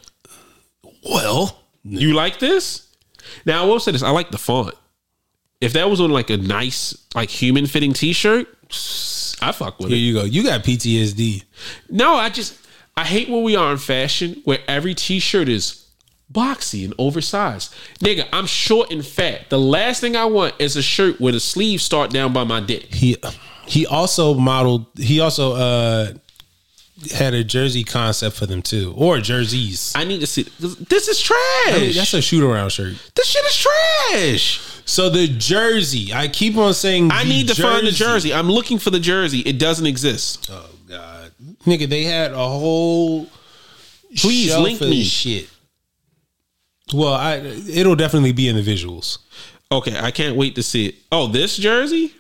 Well, 1.03 1.63
You 1.85 2.15
like 2.15 2.39
this? 2.39 2.89
Now 3.45 3.63
I 3.63 3.67
will 3.67 3.81
say 3.81 3.93
this: 3.93 4.03
I 4.03 4.11
like 4.11 4.31
the 4.31 4.39
font. 4.39 4.75
If 5.61 5.73
that 5.73 5.89
was 5.89 6.01
on 6.01 6.11
like 6.11 6.31
a 6.31 6.37
nice, 6.37 6.97
like 7.15 7.31
human 7.31 7.67
fitting 7.67 7.93
T-shirt, 7.93 8.47
I 9.41 9.53
fuck 9.53 9.79
with 9.79 9.89
here 9.89 9.97
it. 9.97 10.01
Here 10.01 10.07
you 10.09 10.15
go. 10.15 10.25
You 10.25 10.43
got 10.43 10.65
PTSD. 10.65 11.45
No, 11.89 12.15
I 12.15 12.29
just 12.29 12.55
I 12.97 13.05
hate 13.05 13.29
where 13.29 13.43
we 13.43 13.57
are 13.57 13.73
in 13.73 13.79
fashion, 13.79 14.41
where 14.45 14.61
every 14.67 14.95
T-shirt 14.95 15.49
is 15.49 15.87
boxy 16.33 16.85
and 16.85 16.95
oversized. 16.99 17.75
Nigga, 18.01 18.27
I'm 18.33 18.47
short 18.47 18.91
and 18.91 19.05
fat. 19.05 19.51
The 19.51 19.59
last 19.59 20.01
thing 20.01 20.17
I 20.17 20.25
want 20.25 20.55
is 20.59 20.77
a 20.77 20.83
shirt 20.83 21.21
where 21.21 21.33
the 21.33 21.41
sleeves 21.41 21.85
start 21.85 22.11
down 22.11 22.33
by 22.33 22.45
my 22.45 22.61
dick. 22.61 22.95
He 22.95 23.17
he 23.67 23.87
also 23.87 24.35
modeled. 24.35 24.87
He 24.97 25.21
also 25.21 25.53
uh 25.53 26.13
had 27.15 27.35
a 27.35 27.45
jersey 27.45 27.85
concept 27.85 28.37
for 28.37 28.47
them 28.47 28.63
too, 28.63 28.95
or 28.97 29.19
jerseys. 29.19 29.93
I 29.95 30.05
need 30.05 30.21
to 30.21 30.27
see. 30.27 30.45
This 30.59 31.09
is 31.09 31.21
trash. 31.21 31.39
I 31.67 31.79
mean, 31.79 31.95
that's 31.95 32.15
a 32.15 32.23
shoot 32.23 32.43
around 32.43 32.71
shirt. 32.71 32.95
this 33.15 33.27
shit 33.27 33.45
is 33.45 33.57
trash. 33.57 34.61
So 34.87 35.11
the 35.11 35.27
jersey, 35.27 36.15
I 36.15 36.29
keep 36.29 36.57
on 36.57 36.73
saying. 36.73 37.11
I 37.13 37.25
need 37.25 37.49
to 37.49 37.61
find 37.61 37.87
the 37.87 37.91
jersey. 37.91 38.33
I'm 38.33 38.49
looking 38.49 38.79
for 38.79 38.91
the 38.91 39.01
jersey. 39.01 39.41
It 39.41 39.59
doesn't 39.59 39.87
exist. 39.87 40.49
Oh 40.51 40.69
God, 40.89 41.26
nigga, 41.65 41.89
they 41.89 42.05
had 42.05 42.33
a 42.33 42.49
whole. 42.49 43.27
Please 44.17 44.49
shelf 44.49 44.65
link 44.65 44.81
of 44.81 44.89
me. 44.89 45.03
Shit. 45.03 45.49
Well, 46.95 47.15
I 47.15 47.37
it'll 47.37 47.97
definitely 47.97 48.33
be 48.33 48.49
in 48.49 48.57
the 48.57 48.63
visuals. 48.63 49.19
Okay, 49.71 49.99
I 49.99 50.11
can't 50.11 50.37
wait 50.37 50.55
to 50.55 50.63
see 50.63 50.87
it. 50.87 50.95
Oh, 51.11 51.27
this 51.27 51.57
jersey? 51.57 52.15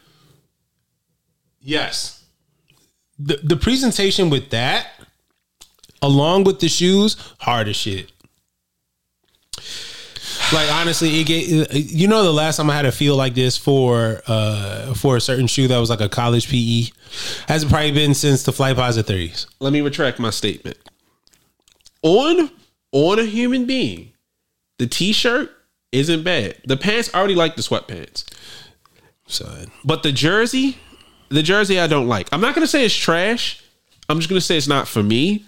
Yes. 1.60 2.24
The 3.18 3.38
the 3.42 3.56
presentation 3.56 4.30
with 4.30 4.50
that, 4.50 4.88
along 6.02 6.44
with 6.44 6.60
the 6.60 6.68
shoes, 6.68 7.16
hard 7.38 7.68
as 7.68 7.76
shit. 7.76 8.10
Like 10.52 10.72
honestly, 10.72 11.20
it 11.20 11.24
gave, 11.24 11.74
you 11.74 12.06
know 12.06 12.22
the 12.22 12.32
last 12.32 12.58
time 12.58 12.70
I 12.70 12.76
had 12.76 12.86
a 12.86 12.92
feel 12.92 13.16
like 13.16 13.34
this 13.34 13.56
for 13.56 14.22
uh 14.28 14.94
for 14.94 15.16
a 15.16 15.20
certain 15.20 15.48
shoe 15.48 15.66
that 15.66 15.78
was 15.78 15.90
like 15.90 16.00
a 16.00 16.08
college 16.08 16.48
PE 16.48 16.92
hasn't 17.48 17.70
probably 17.70 17.90
been 17.90 18.14
since 18.14 18.44
the 18.44 18.52
Flight 18.52 18.76
Posit 18.76 19.06
30s. 19.06 19.46
Let 19.58 19.72
me 19.72 19.80
retract 19.80 20.20
my 20.20 20.30
statement. 20.30 20.78
On 22.02 22.48
on 22.92 23.18
a 23.18 23.24
human 23.24 23.66
being, 23.66 24.12
the 24.78 24.86
t-shirt 24.86 25.50
isn't 25.90 26.22
bad. 26.22 26.56
The 26.64 26.76
pants 26.76 27.10
I 27.12 27.18
already 27.18 27.34
like 27.34 27.56
the 27.56 27.62
sweatpants. 27.62 28.24
Son. 29.26 29.72
But 29.84 30.04
the 30.04 30.12
jersey, 30.12 30.78
the 31.28 31.42
jersey 31.42 31.80
I 31.80 31.88
don't 31.88 32.06
like. 32.06 32.28
I'm 32.30 32.40
not 32.40 32.54
gonna 32.54 32.68
say 32.68 32.84
it's 32.84 32.94
trash. 32.94 33.64
I'm 34.08 34.18
just 34.18 34.28
gonna 34.28 34.40
say 34.40 34.56
it's 34.56 34.68
not 34.68 34.86
for 34.86 35.02
me. 35.02 35.44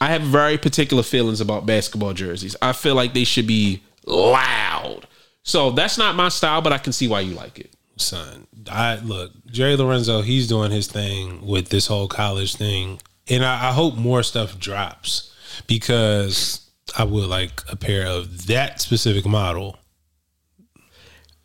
I 0.00 0.10
have 0.10 0.22
very 0.22 0.58
particular 0.58 1.02
feelings 1.02 1.40
about 1.40 1.66
basketball 1.66 2.12
jerseys. 2.12 2.54
I 2.62 2.72
feel 2.72 2.94
like 2.94 3.14
they 3.14 3.24
should 3.24 3.48
be 3.48 3.82
loud. 4.08 5.06
So 5.42 5.70
that's 5.70 5.96
not 5.98 6.14
my 6.14 6.28
style, 6.28 6.60
but 6.60 6.72
I 6.72 6.78
can 6.78 6.92
see 6.92 7.08
why 7.08 7.20
you 7.20 7.34
like 7.34 7.58
it. 7.58 7.72
son. 7.96 8.46
I 8.70 8.96
look, 8.96 9.32
Jerry 9.46 9.76
Lorenzo, 9.76 10.20
he's 10.22 10.46
doing 10.46 10.70
his 10.70 10.86
thing 10.86 11.46
with 11.46 11.68
this 11.70 11.86
whole 11.86 12.08
college 12.08 12.56
thing. 12.56 13.00
And 13.28 13.44
I, 13.44 13.68
I 13.68 13.72
hope 13.72 13.96
more 13.96 14.22
stuff 14.22 14.58
drops 14.58 15.34
because 15.66 16.68
I 16.96 17.04
would 17.04 17.28
like 17.28 17.62
a 17.70 17.76
pair 17.76 18.06
of 18.06 18.46
that 18.46 18.80
specific 18.80 19.26
model. 19.26 19.78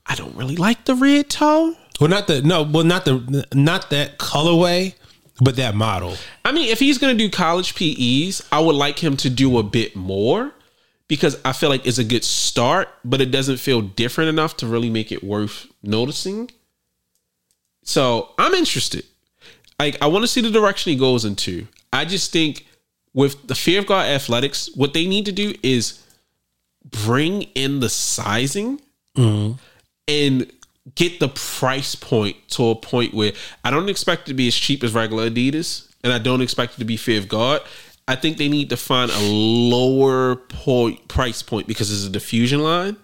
I 0.06 0.16
don't 0.16 0.36
really 0.36 0.56
like 0.58 0.86
the 0.86 0.96
red 0.96 1.30
toe. 1.30 1.76
Well 2.00 2.10
not 2.10 2.28
the 2.28 2.42
no, 2.42 2.64
well 2.64 2.84
not 2.84 3.06
the 3.06 3.46
not 3.54 3.90
that 3.92 4.18
colorway, 4.18 4.96
but 5.42 5.56
that 5.56 5.76
model. 5.76 6.16
I 6.44 6.52
mean, 6.52 6.70
if 6.70 6.80
he's 6.80 6.98
gonna 6.98 7.14
do 7.14 7.30
college 7.30 7.76
PEs, 7.76 8.46
I 8.52 8.60
would 8.60 8.76
like 8.76 9.00
him 9.00 9.16
to 9.18 9.30
do 9.30 9.58
a 9.58 9.64
bit 9.64 9.96
more 9.96 10.54
because 11.08 11.40
I 11.44 11.54
feel 11.54 11.70
like 11.70 11.86
it's 11.86 11.98
a 11.98 12.04
good 12.04 12.24
start, 12.24 12.90
but 13.04 13.22
it 13.22 13.32
doesn't 13.32 13.58
feel 13.58 13.82
different 13.82 14.30
enough 14.30 14.58
to 14.58 14.68
really 14.68 14.90
make 14.90 15.12
it 15.12 15.24
worth 15.24 15.68
noticing. 15.82 16.50
So 17.84 18.32
I'm 18.38 18.54
interested. 18.54 19.06
Like 19.80 19.98
I 20.02 20.08
want 20.08 20.24
to 20.24 20.28
see 20.28 20.42
the 20.42 20.52
direction 20.52 20.92
he 20.92 20.98
goes 20.98 21.26
into. 21.26 21.68
I 21.92 22.06
just 22.06 22.32
think 22.32 22.66
with 23.14 23.48
the 23.48 23.56
Fear 23.56 23.80
of 23.80 23.86
God 23.86 24.08
Athletics, 24.08 24.70
what 24.76 24.94
they 24.94 25.06
need 25.06 25.26
to 25.26 25.32
do 25.32 25.54
is 25.62 26.04
bring 27.06 27.44
in 27.56 27.80
the 27.80 27.90
sizing 27.90 28.82
mm-hmm. 29.16 29.54
and 30.08 30.52
get 30.96 31.20
the 31.20 31.30
price 31.30 31.96
point 31.96 32.36
to 32.50 32.70
a 32.70 32.76
point 32.76 33.14
where 33.14 33.34
I 33.64 33.72
don't 33.72 33.90
expect 33.90 34.24
it 34.24 34.26
to 34.28 34.34
be 34.34 34.48
as 34.48 34.56
cheap 34.56 34.84
as 34.84 34.94
regular 34.94 35.30
Adidas, 35.30 35.88
and 36.04 36.12
I 36.12 36.18
don't 36.18 36.42
expect 36.42 36.76
it 36.76 36.80
to 36.80 36.86
be 36.86 36.98
Fear 36.98 37.20
of 37.20 37.28
God. 37.28 37.62
I 38.08 38.16
think 38.16 38.38
they 38.38 38.50
need 38.50 38.70
to 38.70 38.78
find 38.78 39.10
a 39.12 39.20
lower 39.20 40.36
point 40.36 41.08
price 41.08 41.42
point 41.42 41.68
because 41.68 41.92
it's 41.92 42.06
a 42.06 42.12
diffusion 42.12 42.62
line, 42.62 42.98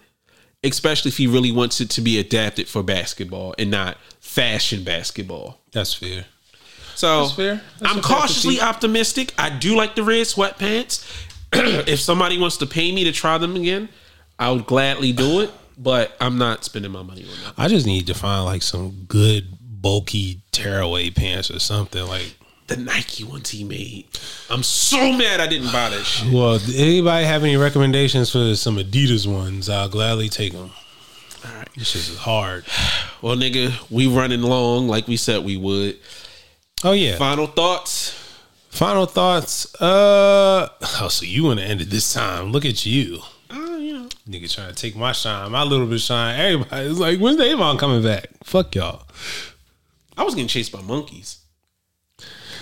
especially 0.62 1.10
if 1.10 1.16
he 1.16 1.26
really 1.26 1.52
wants 1.52 1.80
it 1.80 1.90
to 1.90 2.00
be 2.00 2.18
adapted 2.18 2.68
for 2.68 2.82
basketball 2.82 3.54
and 3.58 3.70
not 3.70 3.96
fashion 4.20 4.84
basketball. 4.84 5.60
That's 5.72 5.94
fair. 5.94 6.26
So 6.94 7.22
That's 7.22 7.34
fair. 7.34 7.62
That's 7.78 7.94
I'm 7.94 8.02
cautiously 8.02 8.60
optimistic. 8.60 9.32
I 9.38 9.48
do 9.48 9.74
like 9.74 9.94
the 9.94 10.02
red 10.02 10.26
sweatpants. 10.26 11.06
if 11.52 11.98
somebody 11.98 12.38
wants 12.38 12.58
to 12.58 12.66
pay 12.66 12.92
me 12.92 13.04
to 13.04 13.12
try 13.12 13.38
them 13.38 13.56
again, 13.56 13.88
I 14.38 14.50
would 14.50 14.66
gladly 14.66 15.12
do 15.12 15.40
it. 15.40 15.50
But 15.78 16.14
I'm 16.20 16.36
not 16.36 16.62
spending 16.62 16.92
my 16.92 17.02
money 17.02 17.22
on 17.22 17.30
that. 17.44 17.54
I 17.56 17.68
just 17.68 17.86
need 17.86 18.06
to 18.08 18.14
find 18.14 18.44
like 18.44 18.60
some 18.60 19.06
good 19.08 19.46
bulky 19.60 20.42
tearaway 20.52 21.08
pants 21.08 21.50
or 21.50 21.58
something 21.58 22.06
like 22.06 22.36
The 22.70 22.76
Nike 22.76 23.24
ones 23.24 23.50
he 23.50 23.64
made. 23.64 24.06
I'm 24.48 24.62
so 24.62 24.96
mad 25.12 25.40
I 25.40 25.48
didn't 25.48 25.72
buy 25.72 25.88
that 25.90 26.04
shit. 26.04 26.32
Well, 26.32 26.60
anybody 26.72 27.26
have 27.26 27.42
any 27.42 27.56
recommendations 27.56 28.30
for 28.30 28.54
some 28.54 28.76
Adidas 28.76 29.26
ones? 29.26 29.68
I'll 29.68 29.88
gladly 29.88 30.28
take 30.28 30.52
them. 30.52 30.70
All 31.44 31.52
right. 31.56 31.68
This 31.76 31.88
shit 31.88 32.08
is 32.08 32.18
hard. 32.18 32.64
Well, 33.22 33.36
nigga, 33.36 33.74
we 33.90 34.06
running 34.06 34.40
long 34.40 34.88
like 34.88 35.06
we 35.06 35.18
said 35.18 35.44
we 35.44 35.58
would. 35.58 35.98
Oh 36.84 36.92
yeah. 36.92 37.16
Final 37.18 37.46
thoughts. 37.46 38.12
Final 38.70 39.04
thoughts. 39.04 39.74
Uh 39.74 40.68
oh, 41.02 41.08
so 41.10 41.26
you 41.26 41.44
want 41.44 41.58
to 41.58 41.66
end 41.66 41.82
it 41.82 41.90
this 41.90 42.14
time? 42.14 42.50
Look 42.50 42.64
at 42.64 42.86
you, 42.86 43.18
Uh, 43.50 43.76
you 43.76 43.92
know, 43.92 44.08
nigga, 44.26 44.50
trying 44.50 44.68
to 44.70 44.74
take 44.74 44.96
my 44.96 45.12
shine, 45.12 45.50
my 45.52 45.64
little 45.64 45.86
bit 45.86 46.00
shine. 46.00 46.40
Everybody's 46.40 46.98
like, 46.98 47.18
when's 47.18 47.40
Avon 47.40 47.76
coming 47.76 48.02
back? 48.02 48.28
Fuck 48.44 48.74
y'all. 48.76 49.02
I 50.16 50.22
was 50.22 50.34
getting 50.34 50.48
chased 50.48 50.72
by 50.72 50.80
monkeys. 50.80 51.39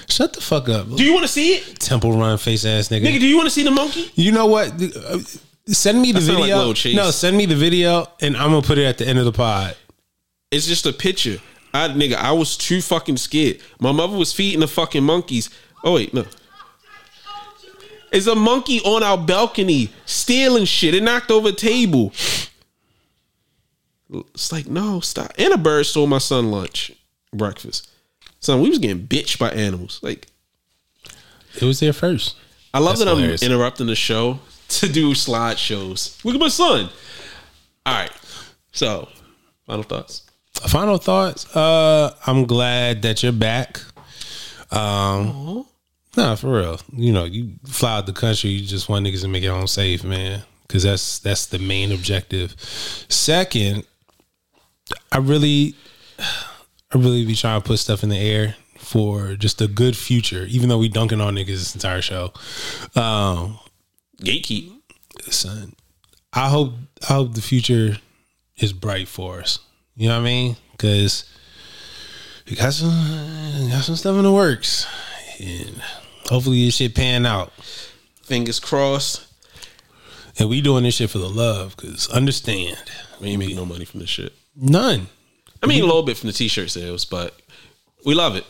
Shut 0.09 0.33
the 0.33 0.41
fuck 0.41 0.69
up, 0.69 0.89
Do 0.97 1.05
you 1.05 1.13
want 1.13 1.25
to 1.25 1.29
see 1.33 1.57
it, 1.57 1.79
temple 1.81 2.13
run 2.19 2.39
face 2.39 2.65
ass 2.65 2.89
nigga. 2.89 3.03
nigga? 3.03 3.21
Do 3.21 3.27
you 3.27 3.37
want 3.37 3.47
to 3.47 3.51
see 3.51 3.63
the 3.63 3.71
monkey? 3.71 4.11
You 4.15 4.33
know 4.33 4.47
what? 4.47 4.73
Uh, 4.83 5.19
Send 5.67 6.01
me 6.01 6.13
the 6.13 6.21
sound 6.23 6.37
like 6.39 6.45
video. 6.45 6.59
Lil 6.65 6.75
Chase. 6.75 6.97
no, 6.97 7.11
send 7.11 7.37
me 7.37 7.45
the 7.45 7.55
video, 7.55 8.07
and 8.23 8.35
I'm 8.39 8.51
gonna 8.51 8.63
put 8.63 8.79
it 8.79 8.87
at 8.87 8.97
the 8.97 9.07
end 9.07 9.19
of 9.19 9.27
the 9.27 9.33
pod. 9.33 9.77
It's 10.51 10.67
just 10.67 10.87
a 10.87 10.95
picture. 10.95 11.37
I 11.75 11.89
nigga, 11.89 12.15
I 12.15 12.33
was 12.33 12.57
too 12.57 12.81
fucking 12.81 13.19
scared. 13.19 13.61
My 13.79 13.93
mother 13.93 14.17
was 14.17 14.33
feeding 14.33 14.61
the 14.61 14.67
fucking 14.67 15.05
monkeys. 15.05 15.51
Oh 15.85 15.93
wait, 15.95 16.15
no. 16.15 16.25
It's 18.11 18.27
a 18.27 18.35
monkey 18.35 18.81
on 18.81 19.03
our 19.03 19.19
balcony 19.19 19.91
stealing 20.07 20.65
shit. 20.65 20.95
It 20.95 21.03
knocked 21.03 21.31
over 21.31 21.51
a 21.51 21.53
table. 21.53 22.15
It's 24.11 24.51
like, 24.51 24.67
no, 24.69 25.01
stop. 25.01 25.33
And 25.37 25.53
a 25.53 25.59
bird 25.59 25.85
stole 25.85 26.07
my 26.07 26.17
son 26.17 26.51
lunch, 26.51 26.93
breakfast. 27.35 27.91
Son, 28.41 28.61
we 28.61 28.69
was 28.69 28.79
getting 28.79 29.07
bitched 29.07 29.39
by 29.39 29.51
animals. 29.51 30.01
Like, 30.03 30.27
It 31.57 31.65
was 31.65 31.81
there 31.81 31.93
first. 31.93 32.37
I 32.73 32.79
love 32.79 32.99
That's 32.99 33.05
that 33.05 33.09
hilarious. 33.17 33.43
I'm 33.43 33.51
interrupting 33.51 33.87
the 33.87 33.95
show 33.97 34.39
to 34.69 34.89
do 34.89 35.13
slideshows. 35.13 36.25
Look 36.25 36.35
at 36.35 36.41
my 36.41 36.49
son. 36.49 36.91
All 37.87 37.95
right. 37.95 38.11
So, 38.73 39.09
final 39.67 39.83
thoughts. 39.83 40.23
Final 40.69 40.99
thoughts. 40.99 41.55
Uh, 41.57 42.15
I'm 42.27 42.45
glad 42.45 43.03
that 43.03 43.23
you're 43.23 43.33
back. 43.33 43.81
Um, 44.71 45.65
nah, 46.17 46.35
for 46.35 46.59
real. 46.61 46.81
You 46.93 47.13
know, 47.13 47.25
you 47.25 47.53
fly 47.67 47.97
out 47.99 48.07
the 48.07 48.13
country. 48.13 48.51
You 48.51 48.67
just 48.67 48.89
want 48.89 49.07
niggas 49.07 49.23
to 49.23 49.29
make 49.29 49.43
it 49.43 49.49
home 49.49 49.67
safe, 49.67 50.05
man. 50.05 50.43
Because 50.67 50.83
that's 50.83 51.19
that's 51.21 51.47
the 51.47 51.59
main 51.59 51.93
objective. 51.93 52.55
Second, 53.09 53.85
I 55.11 55.19
really, 55.19 55.75
I 56.93 56.99
really 56.99 57.25
be 57.27 57.35
trying 57.35 57.61
to 57.61 57.67
put 57.67 57.79
stuff 57.79 58.03
in 58.03 58.09
the 58.09 58.17
air 58.19 58.57
for 58.79 59.35
just 59.35 59.61
a 59.61 59.69
good 59.69 59.97
future. 59.97 60.45
Even 60.49 60.69
though 60.69 60.79
we 60.79 60.89
dunking 60.89 61.21
on 61.21 61.35
niggas 61.35 61.47
this 61.47 61.75
entire 61.75 62.01
show. 62.01 62.33
Um, 62.97 63.59
Gatekeep. 64.23 64.73
son. 65.31 65.75
I 66.33 66.49
hope 66.49 66.75
I 67.09 67.15
hope 67.15 67.35
the 67.35 67.43
future 67.43 67.99
is 68.57 68.73
bright 68.73 69.09
for 69.09 69.41
us. 69.41 69.59
You 69.97 70.09
know 70.09 70.15
what 70.17 70.23
I 70.23 70.25
mean? 70.25 70.57
Because 70.73 71.25
we 72.49 72.57
got 72.57 72.73
some 72.73 73.69
got 73.71 73.83
some 73.85 73.97
stuff 73.97 74.17
in 74.17 74.23
the 74.23 74.33
works, 74.33 74.87
and 75.41 75.83
hopefully 76.29 76.65
this 76.65 76.77
shit 76.77 76.95
pan 76.95 77.27
out. 77.27 77.53
Fingers 78.23 78.61
crossed. 78.61 79.25
And 80.39 80.49
we 80.49 80.61
doing 80.61 80.85
this 80.85 80.95
shit 80.95 81.11
for 81.11 81.19
the 81.19 81.29
love. 81.29 81.75
Because 81.77 82.09
understand, 82.11 82.79
We 83.21 83.29
ain't 83.31 83.41
making 83.41 83.57
no 83.57 83.65
money 83.67 83.85
from 83.85 84.01
this 84.01 84.09
shit. 84.11 84.33
none. 84.55 85.09
I 85.63 85.67
mean, 85.67 85.83
a 85.83 85.87
little 85.87 86.03
bit 86.03 86.17
from 86.17 86.29
the 86.29 86.33
t-shirt 86.33 86.71
sales, 86.71 87.05
but 87.05 87.35
we 88.05 88.15
love 88.15 88.37
it. 88.37 88.45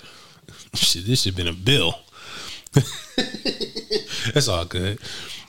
Shit, 0.74 1.06
this 1.06 1.22
should 1.22 1.34
have 1.34 1.36
been 1.36 1.48
a 1.48 1.56
bill. 1.56 1.98
That's 4.34 4.48
all 4.48 4.64
good. 4.64 4.98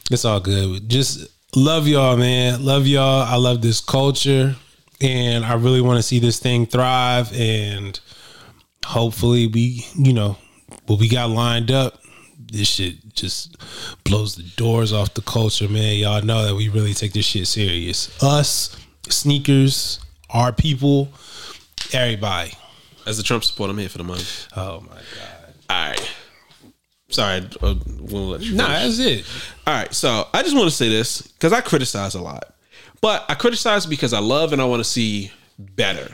It's 0.10 0.26
all 0.26 0.40
good. 0.40 0.90
Just 0.90 1.27
love 1.56 1.88
y'all, 1.88 2.18
man. 2.18 2.64
Love 2.64 2.88
y'all. 2.88 3.23
I 3.23 3.36
love 3.36 3.61
this 3.61 3.81
culture, 3.81 4.56
and 5.02 5.45
I 5.45 5.53
really 5.53 5.81
want 5.81 5.98
to 5.98 6.03
see 6.03 6.19
this 6.19 6.40
thing 6.40 6.65
thrive. 6.65 7.31
And 7.34 7.99
hopefully, 8.86 9.48
we, 9.48 9.86
you 9.95 10.14
know, 10.14 10.38
what 10.88 10.99
we 10.99 11.10
got 11.10 11.30
lined 11.30 11.72
up, 11.72 12.02
this 12.52 12.68
shit 12.68 13.14
just 13.14 13.57
blows 14.03 14.36
the 14.36 14.44
doors 14.56 14.94
off 14.94 15.14
the 15.14 15.22
culture, 15.22 15.68
man. 15.68 15.98
Y'all 15.98 16.22
know 16.22 16.45
that 16.45 16.56
we 16.56 16.69
really 16.69 16.94
take 16.94 17.14
this 17.14 17.26
shit 17.26 17.48
serious. 17.48 18.23
Us, 18.23 18.76
sneakers, 19.10 19.99
our 20.30 20.52
people, 20.52 21.10
everybody. 21.94 22.53
As 23.06 23.20
a 23.20 23.24
Trump 23.24 23.44
supporter, 23.44 23.72
I'm 23.72 23.78
here 23.78 23.90
for 23.90 23.98
the 23.98 24.03
money. 24.03 24.24
Oh 24.56 24.82
my 24.82 24.95
god. 24.95 25.53
All 25.70 25.90
right. 25.90 26.11
Sorry, 27.10 27.38
uh, 27.61 27.70
I 27.70 27.78
won't 28.02 28.14
let 28.14 28.41
you. 28.41 28.56
Nah, 28.56 28.68
finish. 28.68 28.98
that's 28.98 28.99
it. 28.99 29.26
All 29.66 29.74
right, 29.74 29.91
so 29.94 30.28
I 30.32 30.44
just 30.44 30.56
want 30.56 30.70
to 30.70 30.76
say 30.76 30.90
this 30.90 31.24
because 31.24 31.52
I 31.52 31.61
criticize 31.61 32.14
a 32.14 32.22
lot, 32.22 32.53
but 33.02 33.26
I 33.28 33.34
criticize 33.34 33.88
because 33.88 34.14
I 34.14 34.20
love 34.20 34.53
and 34.53 34.61
I 34.61 34.66
want 34.66 34.82
to 34.82 34.90
see 34.90 35.32
better. 35.57 36.14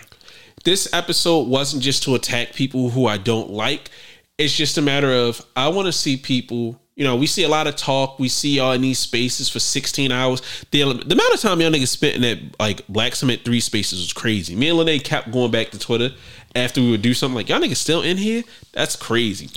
This 0.63 0.91
episode 0.93 1.49
wasn't 1.49 1.83
just 1.83 2.03
to 2.03 2.15
attack 2.15 2.53
people 2.53 2.89
who 2.89 3.07
I 3.07 3.17
don't 3.17 3.51
like. 3.51 3.91
It's 4.37 4.55
just 4.55 4.77
a 4.77 4.81
matter 4.81 5.11
of 5.11 5.45
I 5.55 5.67
want 5.67 5.87
to 5.87 5.91
see 5.91 6.15
people. 6.17 6.79
You 6.95 7.03
know, 7.03 7.17
we 7.17 7.27
see 7.27 7.43
a 7.43 7.49
lot 7.49 7.67
of 7.67 7.75
talk. 7.75 8.19
We 8.19 8.29
see 8.29 8.55
y'all 8.55 8.71
in 8.71 8.81
these 8.81 8.99
spaces 8.99 9.49
for 9.49 9.59
16 9.59 10.11
hours. 10.11 10.41
The, 10.71 10.83
the 10.83 11.13
amount 11.13 11.33
of 11.33 11.41
time 11.41 11.59
y'all 11.59 11.71
niggas 11.71 11.89
spent 11.89 12.15
in 12.15 12.21
that 12.21 12.59
like 12.59 12.87
Black 12.87 13.15
Cement 13.15 13.43
3 13.43 13.59
spaces 13.59 13.99
was 13.99 14.13
crazy. 14.13 14.55
Me 14.55 14.69
and 14.69 14.77
Lene 14.77 15.01
kept 15.01 15.31
going 15.31 15.51
back 15.51 15.71
to 15.71 15.79
Twitter 15.79 16.11
after 16.55 16.79
we 16.79 16.91
would 16.91 17.01
do 17.01 17.13
something 17.13 17.35
like, 17.35 17.49
y'all 17.49 17.59
niggas 17.59 17.77
still 17.77 18.01
in 18.01 18.15
here? 18.15 18.43
That's 18.71 18.95
crazy. 18.95 19.49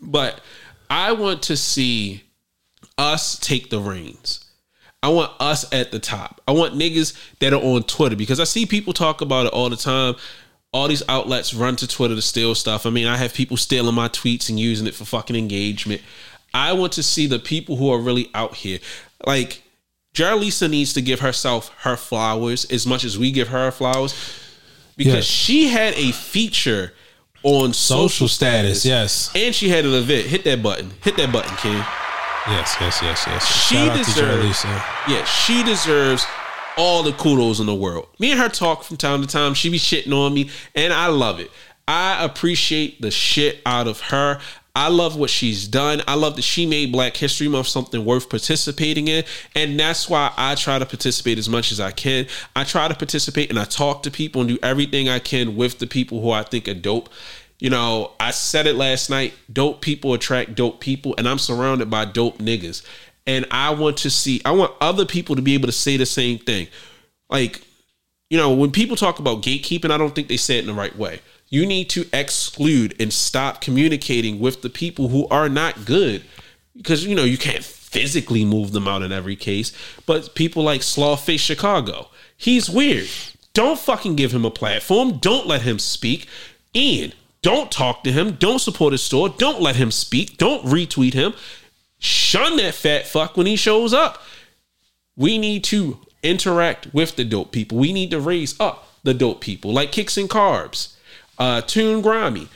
But 0.00 0.40
I 0.88 1.12
want 1.12 1.42
to 1.44 1.56
see 1.56 2.22
us 2.96 3.36
take 3.38 3.70
the 3.70 3.80
reins. 3.80 4.44
I 5.02 5.08
want 5.08 5.32
us 5.40 5.70
at 5.72 5.90
the 5.90 5.98
top. 5.98 6.40
I 6.46 6.52
want 6.52 6.74
niggas 6.74 7.14
that 7.40 7.52
are 7.52 7.60
on 7.60 7.82
Twitter 7.82 8.16
because 8.16 8.40
I 8.40 8.44
see 8.44 8.64
people 8.64 8.92
talk 8.92 9.20
about 9.20 9.46
it 9.46 9.52
all 9.52 9.68
the 9.68 9.76
time. 9.76 10.14
All 10.72 10.88
these 10.88 11.02
outlets 11.08 11.52
run 11.52 11.76
to 11.76 11.86
Twitter 11.86 12.14
to 12.14 12.22
steal 12.22 12.54
stuff. 12.54 12.86
I 12.86 12.90
mean, 12.90 13.06
I 13.06 13.16
have 13.16 13.34
people 13.34 13.56
stealing 13.56 13.94
my 13.94 14.08
tweets 14.08 14.48
and 14.48 14.58
using 14.58 14.86
it 14.86 14.94
for 14.94 15.04
fucking 15.04 15.36
engagement. 15.36 16.00
I 16.54 16.72
want 16.72 16.92
to 16.94 17.02
see 17.02 17.26
the 17.26 17.38
people 17.38 17.76
who 17.76 17.90
are 17.90 17.98
really 17.98 18.30
out 18.32 18.54
here. 18.54 18.78
Like, 19.26 19.62
Jarlisa 20.14 20.70
needs 20.70 20.92
to 20.94 21.02
give 21.02 21.20
herself 21.20 21.70
her 21.80 21.96
flowers 21.96 22.64
as 22.66 22.86
much 22.86 23.02
as 23.04 23.18
we 23.18 23.32
give 23.32 23.48
her 23.48 23.70
flowers. 23.70 24.14
because 24.96 25.14
Yes. 25.14 25.24
she 25.24 25.68
had 25.68 25.92
a 25.94 26.12
feature 26.12 26.92
on 27.42 27.72
social, 27.72 28.08
Social 28.08 28.28
status, 28.28 28.80
status, 28.82 28.86
yes. 28.86 29.30
and 29.34 29.52
she 29.54 29.68
had 29.68 29.84
an 29.84 29.92
event. 29.92 30.26
Hit 30.28 30.44
that 30.44 30.62
button. 30.62 30.92
Hit 31.02 31.16
that 31.16 31.32
button, 31.32 31.54
King. 31.56 31.84
Yes, 32.46 32.76
yes, 32.80 33.00
yes, 33.02 33.24
yes. 33.26 33.44
She 33.66 33.74
Shout 33.74 33.88
out 33.88 33.98
to 33.98 34.04
deserves-. 34.04 34.64
Yeah, 35.08 35.24
she 35.24 35.62
deserves 35.64 36.24
all 36.76 37.02
the 37.02 37.12
kudos 37.12 37.58
in 37.58 37.66
the 37.66 37.74
world. 37.74 38.06
Me 38.20 38.30
and 38.30 38.38
her 38.40 38.48
talk 38.48 38.84
from 38.84 38.96
time 38.96 39.20
to 39.22 39.26
time. 39.26 39.52
She 39.54 39.68
be 39.68 39.78
shitting 39.78 40.12
on 40.12 40.32
me, 40.32 40.50
and 40.76 40.92
I 40.92 41.08
love 41.08 41.40
it. 41.40 41.50
I 41.88 42.24
appreciate 42.24 43.00
the 43.02 43.10
shit 43.10 43.60
out 43.66 43.88
of 43.88 44.00
her. 44.00 44.40
I 44.76 44.88
love 44.88 45.16
what 45.16 45.30
she's 45.30 45.68
done. 45.68 46.02
I 46.08 46.14
love 46.14 46.34
that 46.34 46.42
she 46.42 46.66
made 46.66 46.90
Black 46.90 47.16
History 47.16 47.46
Month 47.46 47.68
something 47.68 48.04
worth 48.04 48.28
participating 48.28 49.06
in. 49.06 49.24
And 49.54 49.78
that's 49.78 50.08
why 50.08 50.32
I 50.36 50.56
try 50.56 50.80
to 50.80 50.86
participate 50.86 51.38
as 51.38 51.48
much 51.48 51.70
as 51.70 51.78
I 51.78 51.92
can. 51.92 52.26
I 52.56 52.64
try 52.64 52.88
to 52.88 52.94
participate 52.94 53.50
and 53.50 53.58
I 53.58 53.64
talk 53.64 54.02
to 54.02 54.10
people 54.10 54.40
and 54.40 54.50
do 54.50 54.58
everything 54.64 55.08
I 55.08 55.20
can 55.20 55.54
with 55.54 55.78
the 55.78 55.86
people 55.86 56.20
who 56.20 56.32
I 56.32 56.42
think 56.42 56.66
are 56.66 56.74
dope. 56.74 57.08
You 57.60 57.70
know, 57.70 58.12
I 58.18 58.32
said 58.32 58.66
it 58.66 58.74
last 58.74 59.10
night 59.10 59.34
dope 59.52 59.80
people 59.80 60.12
attract 60.12 60.56
dope 60.56 60.80
people, 60.80 61.14
and 61.16 61.28
I'm 61.28 61.38
surrounded 61.38 61.88
by 61.88 62.04
dope 62.04 62.38
niggas. 62.38 62.84
And 63.28 63.46
I 63.52 63.70
want 63.70 63.98
to 63.98 64.10
see, 64.10 64.42
I 64.44 64.50
want 64.50 64.74
other 64.80 65.06
people 65.06 65.36
to 65.36 65.42
be 65.42 65.54
able 65.54 65.66
to 65.66 65.72
say 65.72 65.96
the 65.96 66.04
same 66.04 66.38
thing. 66.38 66.66
Like, 67.30 67.62
you 68.28 68.36
know, 68.36 68.52
when 68.52 68.72
people 68.72 68.96
talk 68.96 69.20
about 69.20 69.42
gatekeeping, 69.42 69.92
I 69.92 69.98
don't 69.98 70.14
think 70.14 70.26
they 70.26 70.36
say 70.36 70.58
it 70.58 70.62
in 70.62 70.66
the 70.66 70.74
right 70.74 70.94
way. 70.96 71.20
You 71.54 71.66
need 71.66 71.88
to 71.90 72.04
exclude 72.12 72.96
and 73.00 73.12
stop 73.12 73.60
communicating 73.60 74.40
with 74.40 74.62
the 74.62 74.68
people 74.68 75.10
who 75.10 75.28
are 75.28 75.48
not 75.48 75.84
good 75.84 76.24
because, 76.76 77.06
you 77.06 77.14
know, 77.14 77.22
you 77.22 77.38
can't 77.38 77.62
physically 77.62 78.44
move 78.44 78.72
them 78.72 78.88
out 78.88 79.02
in 79.02 79.12
every 79.12 79.36
case. 79.36 79.70
But 80.04 80.34
people 80.34 80.64
like 80.64 80.80
Slawface 80.80 81.38
Chicago, 81.38 82.08
he's 82.36 82.68
weird. 82.68 83.06
Don't 83.52 83.78
fucking 83.78 84.16
give 84.16 84.32
him 84.32 84.44
a 84.44 84.50
platform. 84.50 85.18
Don't 85.18 85.46
let 85.46 85.62
him 85.62 85.78
speak. 85.78 86.26
And 86.74 87.14
don't 87.40 87.70
talk 87.70 88.02
to 88.02 88.10
him. 88.10 88.32
Don't 88.32 88.58
support 88.58 88.90
his 88.90 89.04
store. 89.04 89.28
Don't 89.28 89.60
let 89.60 89.76
him 89.76 89.92
speak. 89.92 90.36
Don't 90.38 90.66
retweet 90.66 91.14
him. 91.14 91.34
Shun 92.00 92.56
that 92.56 92.74
fat 92.74 93.06
fuck 93.06 93.36
when 93.36 93.46
he 93.46 93.54
shows 93.54 93.94
up. 93.94 94.20
We 95.14 95.38
need 95.38 95.62
to 95.64 96.00
interact 96.24 96.92
with 96.92 97.14
the 97.14 97.24
dope 97.24 97.52
people. 97.52 97.78
We 97.78 97.92
need 97.92 98.10
to 98.10 98.18
raise 98.18 98.58
up 98.58 98.88
the 99.04 99.14
dope 99.14 99.40
people 99.40 99.72
like 99.72 99.92
Kicks 99.92 100.16
and 100.16 100.28
Carbs, 100.28 100.93
uh, 101.38 101.60
Tune 101.62 102.00
Grimy. 102.02 102.48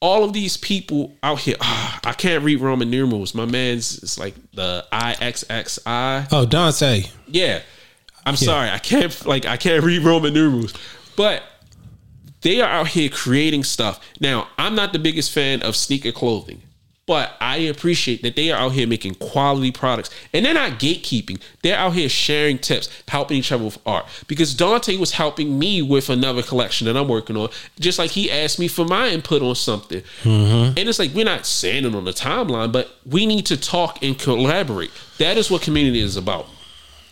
All 0.00 0.24
of 0.24 0.32
these 0.32 0.56
people 0.56 1.16
out 1.22 1.40
here, 1.40 1.54
ah, 1.60 2.00
I 2.04 2.12
can't 2.12 2.42
read 2.42 2.60
Roman 2.60 2.90
numerals. 2.90 3.34
My 3.36 3.44
man's 3.44 4.02
it's 4.02 4.18
like 4.18 4.34
the 4.52 4.84
IXXI. 4.92 6.28
Oh, 6.32 6.44
Dante. 6.44 7.04
Yeah. 7.28 7.60
I'm 8.26 8.36
sorry. 8.36 8.68
I 8.68 8.78
can't 8.78 9.26
like 9.26 9.46
I 9.46 9.56
can't 9.56 9.84
read 9.84 10.02
Roman 10.02 10.34
numerals. 10.34 10.74
But 11.16 11.42
they 12.42 12.60
are 12.60 12.68
out 12.68 12.88
here 12.88 13.08
creating 13.08 13.64
stuff. 13.64 14.00
Now, 14.20 14.48
I'm 14.58 14.74
not 14.74 14.92
the 14.92 14.98
biggest 14.98 15.32
fan 15.32 15.62
of 15.62 15.76
sneaker 15.76 16.12
clothing, 16.12 16.62
but 17.06 17.32
I 17.40 17.56
appreciate 17.56 18.22
that 18.22 18.36
they 18.36 18.52
are 18.52 18.58
out 18.58 18.72
here 18.72 18.86
making 18.86 19.16
quality 19.16 19.72
products. 19.72 20.10
And 20.32 20.44
they're 20.44 20.54
not 20.54 20.78
gatekeeping. 20.78 21.40
They're 21.62 21.76
out 21.76 21.94
here 21.94 22.08
sharing 22.08 22.58
tips, 22.58 22.88
helping 23.08 23.38
each 23.38 23.50
other 23.50 23.64
with 23.64 23.78
art. 23.84 24.06
Because 24.28 24.54
Dante 24.54 24.96
was 24.96 25.12
helping 25.12 25.58
me 25.58 25.82
with 25.82 26.08
another 26.08 26.42
collection 26.42 26.86
that 26.86 26.96
I'm 26.96 27.08
working 27.08 27.36
on, 27.36 27.48
just 27.80 27.98
like 27.98 28.12
he 28.12 28.30
asked 28.30 28.60
me 28.60 28.68
for 28.68 28.84
my 28.84 29.08
input 29.08 29.42
on 29.42 29.56
something. 29.56 30.02
Mm-hmm. 30.22 30.78
And 30.78 30.88
it's 30.88 30.98
like 30.98 31.12
we're 31.12 31.24
not 31.24 31.48
it 31.62 31.94
on 31.94 32.04
the 32.04 32.12
timeline, 32.12 32.72
but 32.72 32.96
we 33.04 33.26
need 33.26 33.46
to 33.46 33.56
talk 33.56 34.02
and 34.02 34.16
collaborate. 34.16 34.90
That 35.18 35.36
is 35.36 35.50
what 35.50 35.62
community 35.62 36.00
is 36.00 36.16
about. 36.16 36.46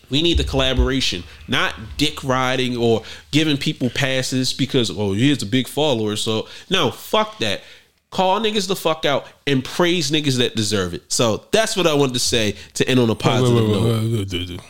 We 0.08 0.22
need 0.22 0.38
the 0.38 0.44
collaboration, 0.44 1.22
not 1.46 1.74
dick 1.96 2.24
riding 2.24 2.76
or 2.76 3.02
giving 3.30 3.56
people 3.56 3.90
passes 3.90 4.52
because 4.52 4.90
oh 4.90 5.12
here's 5.12 5.42
a 5.42 5.46
big 5.46 5.68
follower. 5.68 6.16
So 6.16 6.48
no, 6.68 6.90
fuck 6.90 7.38
that. 7.38 7.62
Call 8.10 8.40
niggas 8.40 8.66
the 8.66 8.74
fuck 8.76 9.04
out 9.04 9.26
and 9.46 9.64
praise 9.64 10.10
niggas 10.10 10.38
that 10.38 10.56
deserve 10.56 10.94
it. 10.94 11.10
So 11.12 11.44
that's 11.52 11.76
what 11.76 11.86
I 11.86 11.94
wanted 11.94 12.14
to 12.14 12.18
say 12.20 12.56
to 12.74 12.88
end 12.88 12.98
on 12.98 13.08
a 13.08 13.14
positive 13.14 13.54
wait, 13.54 13.62
wait, 13.70 13.82
note. 13.82 14.32
wait, 14.32 14.48
wait. 14.50 14.60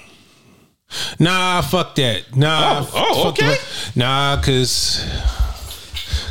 Nah, 1.19 1.63
fuck 1.63 1.95
that. 1.95 2.37
Nah, 2.37 2.81
Oh, 2.81 2.91
oh, 2.95 3.25
fuck 3.25 3.39
okay. 3.39 3.57
Nah, 3.97 4.41
cause 4.43 5.05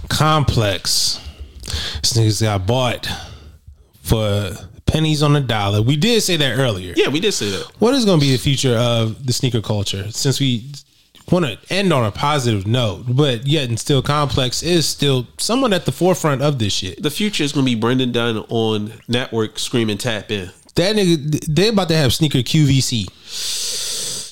complex. 0.10 1.20
This 2.02 2.14
niggas 2.14 2.42
got 2.42 2.68
bought 2.68 3.08
for 4.02 4.52
pennies 4.86 5.24
on 5.24 5.34
the 5.34 5.42
dollar. 5.42 5.82
We 5.82 5.96
did 5.96 6.22
say 6.22 6.36
that 6.38 6.58
earlier. 6.58 6.94
Yeah, 6.96 7.10
we 7.10 7.20
did 7.20 7.32
say 7.34 7.50
that. 7.52 7.72
What 7.80 7.94
is 7.94 8.06
going 8.06 8.20
to 8.20 8.26
be 8.26 8.32
the 8.32 8.38
future 8.38 8.76
of 8.76 9.26
the 9.26 9.34
sneaker 9.34 9.62
culture? 9.62 10.12
Since 10.12 10.40
we 10.40 10.72
want 11.32 11.46
to 11.46 11.58
end 11.74 11.92
on 11.94 12.06
a 12.06 12.12
positive 12.12 12.68
note, 12.68 13.06
but 13.08 13.48
yet 13.48 13.70
and 13.70 13.80
still, 13.80 14.02
complex 14.02 14.64
is 14.64 14.88
still 14.88 15.28
someone 15.38 15.74
at 15.74 15.86
the 15.86 15.92
forefront 15.92 16.42
of 16.42 16.60
this 16.60 16.74
shit. 16.74 17.02
The 17.02 17.12
future 17.12 17.44
is 17.44 17.52
gonna 17.52 17.66
be 17.66 17.76
Brendan 17.76 18.12
Dunne 18.12 18.38
on 18.50 18.94
network 19.08 19.60
screaming 19.60 19.98
tap 19.98 20.32
in. 20.32 20.52
That 20.76 20.96
nigga, 20.96 21.46
they 21.46 21.70
about 21.70 21.90
to 21.90 21.96
have 21.96 22.14
sneaker 22.14 22.40
QVC. 22.40 23.10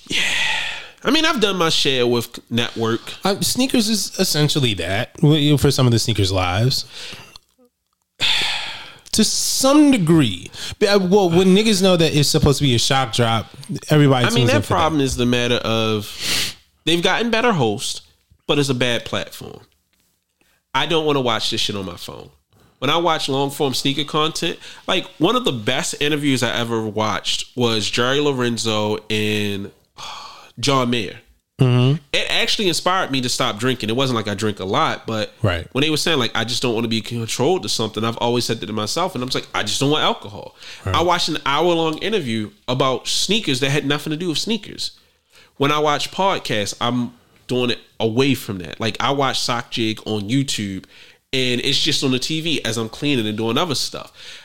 Yeah. 0.10 0.22
I 1.04 1.12
mean, 1.12 1.26
I've 1.26 1.40
done 1.40 1.58
my 1.58 1.70
share 1.70 2.08
with 2.08 2.40
network. 2.52 3.02
Uh, 3.24 3.40
sneakers 3.42 3.88
is 3.88 4.18
essentially 4.20 4.74
that 4.76 5.12
well, 5.22 5.38
you 5.38 5.52
know, 5.52 5.58
for 5.58 5.72
some 5.72 5.86
of 5.86 5.92
the 5.92 6.00
sneakers 6.00 6.32
lives. 6.32 6.86
To 9.14 9.24
some 9.24 9.90
degree, 9.90 10.52
but, 10.78 10.90
uh, 10.90 11.00
well, 11.02 11.32
when 11.32 11.56
niggas 11.56 11.82
know 11.82 11.98
that 11.98 12.14
it's 12.16 12.30
supposed 12.30 12.60
to 12.60 12.64
be 12.64 12.76
a 12.76 12.78
shock 12.78 13.14
drop, 13.14 13.48
everybody. 13.90 14.28
I 14.28 14.30
mean, 14.30 14.46
that 14.46 14.64
problem 14.64 15.02
is 15.02 15.16
the 15.16 15.26
matter 15.26 15.56
of 15.56 16.06
they've 16.88 17.04
gotten 17.04 17.30
better 17.30 17.54
hosts, 17.54 18.02
but 18.48 18.58
it's 18.58 18.70
a 18.70 18.74
bad 18.74 19.06
platform. 19.06 19.60
I 20.74 20.86
don't 20.88 21.06
want 21.06 21.16
to 21.18 21.22
watch 21.22 21.52
this 21.52 21.62
shit 21.62 21.76
on 21.76 21.86
my 21.86 21.98
phone. 21.98 22.30
When 22.80 22.90
I 22.90 22.98
watch 22.98 23.28
long 23.30 23.50
form 23.50 23.74
sneaker 23.74 24.04
content, 24.04 24.60
like 24.88 25.06
one 25.18 25.36
of 25.36 25.46
the 25.46 25.52
best 25.52 25.96
interviews 26.02 26.44
I 26.44 26.56
ever 26.56 26.82
watched 26.88 27.56
was 27.58 27.90
Jerry 27.90 28.20
Lorenzo 28.20 28.98
and 29.10 29.72
uh, 29.98 30.02
John 30.60 30.90
Mayer. 30.92 31.20
Mm-hmm. 31.60 31.98
It 32.14 32.28
actually 32.30 32.68
inspired 32.68 33.10
me 33.10 33.20
to 33.22 33.30
stop 33.30 33.58
drinking. 33.58 33.90
It 33.90 33.96
wasn't 33.96 34.16
like 34.16 34.28
I 34.28 34.36
drink 34.36 34.60
a 34.60 34.66
lot, 34.66 35.08
but 35.08 35.34
Right. 35.42 35.68
when 35.72 35.82
they 35.82 35.90
were 35.90 35.98
saying 35.98 36.20
like 36.20 36.30
I 36.36 36.44
just 36.44 36.62
don't 36.62 36.76
want 36.76 36.84
to 36.84 36.88
be 36.90 37.02
controlled 37.02 37.64
to 37.64 37.70
something, 37.70 38.04
I've 38.04 38.18
always 38.18 38.46
said 38.46 38.60
that 38.60 38.68
to 38.68 38.74
myself, 38.74 39.16
and 39.16 39.24
I'm 39.24 39.30
just 39.30 39.44
like 39.44 39.50
I 39.60 39.64
just 39.64 39.80
don't 39.80 39.90
want 39.90 40.04
alcohol. 40.04 40.56
I 40.86 41.02
watched 41.02 41.30
an 41.30 41.40
hour 41.48 41.74
long 41.74 41.98
interview 41.98 42.52
about 42.68 43.08
sneakers 43.08 43.60
that 43.62 43.72
had 43.72 43.88
nothing 43.88 44.12
to 44.12 44.18
do 44.18 44.30
with 44.30 44.38
sneakers. 44.38 44.92
When 45.58 45.72
I 45.72 45.80
watch 45.80 46.12
podcasts, 46.12 46.76
I'm 46.80 47.14
doing 47.48 47.72
it 47.72 47.80
away 48.00 48.36
from 48.36 48.60
that. 48.60 48.80
Like 48.80 48.98
I 49.00 49.12
watch 49.12 49.40
Sock 49.40 49.72
Jig 49.72 50.00
on 50.06 50.30
YouTube, 50.30 50.86
and 51.34 51.62
it's 51.62 51.80
just 51.82 52.04
on 52.04 52.12
the 52.12 52.20
TV 52.20 52.66
as 52.66 52.78
I'm 52.78 52.90
cleaning 52.90 53.28
and 53.28 53.38
doing 53.38 53.58
other 53.58 53.76
stuff. 53.76 54.44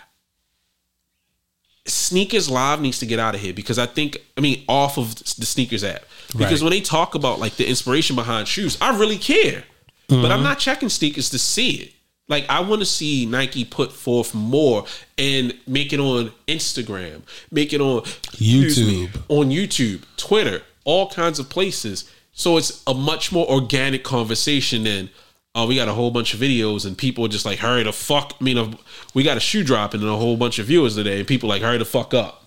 Sneakers 1.84 2.48
Live 2.48 2.80
needs 2.80 3.00
to 3.00 3.06
get 3.06 3.18
out 3.18 3.34
of 3.34 3.40
here 3.40 3.52
because 3.52 3.78
I 3.78 3.86
think 3.86 4.18
I 4.36 4.40
mean 4.40 4.64
off 4.68 4.98
of 4.98 5.16
the 5.16 5.46
sneakers 5.46 5.82
app 5.82 6.04
because 6.28 6.62
Right. 6.62 6.62
when 6.62 6.70
they 6.70 6.80
talk 6.80 7.14
about 7.14 7.40
like 7.40 7.56
the 7.56 7.68
inspiration 7.68 8.16
behind 8.16 8.46
shoes, 8.48 8.78
I 8.80 8.96
really 8.96 9.18
care, 9.18 9.64
but 10.08 10.26
I'm 10.26 10.38
mm-hmm. 10.38 10.44
not 10.44 10.58
checking 10.60 10.88
sneakers 10.88 11.30
to 11.30 11.38
see 11.38 11.70
it. 11.72 11.92
Like 12.28 12.46
I 12.48 12.60
want 12.60 12.80
to 12.80 12.86
see 12.86 13.26
Nike 13.26 13.64
put 13.64 13.92
forth 13.92 14.32
more 14.32 14.86
and 15.18 15.52
make 15.66 15.92
it 15.92 15.98
on 15.98 16.30
Instagram, 16.46 17.22
make 17.50 17.72
it 17.72 17.80
on 17.80 17.98
excuse 17.98 18.78
me, 18.78 19.08
YouTube. 19.08 19.22
on 19.28 19.50
YouTube, 19.50 20.02
Twitter, 20.16 20.62
all 20.84 21.08
kinds 21.10 21.38
of 21.38 21.48
places. 21.48 22.10
So 22.32 22.56
it's 22.56 22.82
a 22.86 22.94
much 22.94 23.30
more 23.32 23.46
organic 23.48 24.04
conversation 24.04 24.84
than 24.84 25.10
oh 25.54 25.66
we 25.66 25.76
got 25.76 25.88
a 25.88 25.92
whole 25.92 26.10
bunch 26.10 26.32
of 26.34 26.40
videos 26.40 26.86
and 26.86 26.96
people 26.96 27.24
are 27.26 27.28
just 27.28 27.44
like 27.44 27.58
hurry 27.58 27.82
the 27.82 27.92
fuck. 27.92 28.34
I 28.40 28.44
mean 28.44 28.58
uh, 28.58 28.72
we 29.14 29.22
got 29.22 29.36
a 29.36 29.40
shoe 29.40 29.62
dropping 29.64 30.00
and 30.00 30.08
a 30.08 30.16
whole 30.16 30.36
bunch 30.36 30.58
of 30.58 30.66
viewers 30.66 30.94
today 30.94 31.18
and 31.18 31.28
people 31.28 31.48
like 31.48 31.62
hurry 31.62 31.78
the 31.78 31.84
fuck 31.84 32.14
up. 32.14 32.46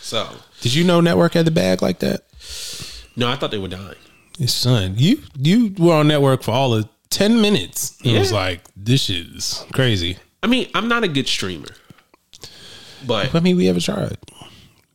So 0.00 0.28
Did 0.60 0.74
you 0.74 0.84
know 0.84 1.00
Network 1.00 1.34
had 1.34 1.46
the 1.46 1.50
bag 1.50 1.82
like 1.82 1.98
that? 2.00 2.22
no, 3.16 3.28
I 3.28 3.36
thought 3.36 3.50
they 3.50 3.58
were 3.58 3.68
dying. 3.68 3.96
Son, 4.46 4.94
you 4.96 5.22
you 5.38 5.74
were 5.78 5.94
on 5.94 6.08
Network 6.08 6.42
for 6.42 6.52
all 6.52 6.74
of 6.74 6.88
ten 7.10 7.40
minutes. 7.40 7.98
It 8.04 8.18
was 8.18 8.32
like 8.32 8.60
this 8.76 9.02
shit 9.04 9.26
is 9.26 9.64
crazy. 9.72 10.18
I 10.42 10.46
mean 10.46 10.68
I'm 10.74 10.88
not 10.88 11.02
a 11.04 11.08
good 11.08 11.26
streamer, 11.26 11.74
but 13.06 13.34
I 13.34 13.40
mean, 13.40 13.56
we 13.56 13.68
ever 13.68 13.80
tried? 13.80 14.18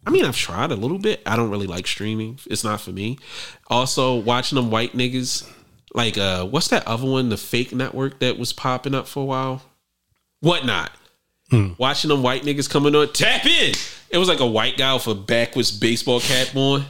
I 0.05 0.09
mean, 0.09 0.25
I've 0.25 0.35
tried 0.35 0.71
a 0.71 0.75
little 0.75 0.99
bit. 0.99 1.21
I 1.25 1.35
don't 1.35 1.49
really 1.49 1.67
like 1.67 1.88
streaming. 1.88 2.39
It's 2.47 2.63
not 2.63 2.81
for 2.81 2.91
me. 2.91 3.17
Also, 3.67 4.15
watching 4.15 4.57
them 4.57 4.69
white 4.69 4.93
niggas, 4.93 5.49
like 5.93 6.17
uh, 6.17 6.45
what's 6.45 6.67
that 6.69 6.85
other 6.88 7.05
one? 7.09 7.30
The 7.30 7.38
fake 7.38 7.73
network 7.73 8.19
that 8.19 8.38
was 8.38 8.51
popping 8.53 8.93
up 8.95 9.07
for 9.07 9.21
a 9.21 9.25
while. 9.25 9.61
Whatnot. 10.41 10.91
Watching 11.77 12.09
them 12.09 12.23
white 12.23 12.43
niggas 12.43 12.69
coming 12.69 12.95
on, 12.95 13.13
tap 13.13 13.45
in. 13.45 13.75
It 14.09 14.17
was 14.17 14.27
like 14.27 14.39
a 14.39 14.47
white 14.47 14.77
guy 14.77 14.93
with 14.93 15.07
a 15.07 15.15
backwards 15.15 15.71
baseball 15.71 16.19
cap 16.19 16.55
on. 16.55 16.85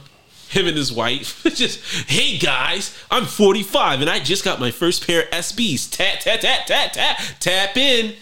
Him 0.48 0.66
and 0.66 0.76
his 0.76 0.92
wife. 0.92 1.42
just, 1.54 1.80
hey 2.08 2.38
guys, 2.38 2.96
I'm 3.10 3.24
45 3.24 4.00
and 4.02 4.10
I 4.10 4.20
just 4.20 4.44
got 4.44 4.60
my 4.60 4.70
first 4.70 5.06
pair 5.06 5.22
of 5.22 5.30
SBs. 5.30 5.90
Tap, 5.90 6.20
tap, 6.20 6.40
tap, 6.40 6.66
tap, 6.66 6.92
tap, 6.92 7.20
tap 7.40 7.76
in. 7.76 8.14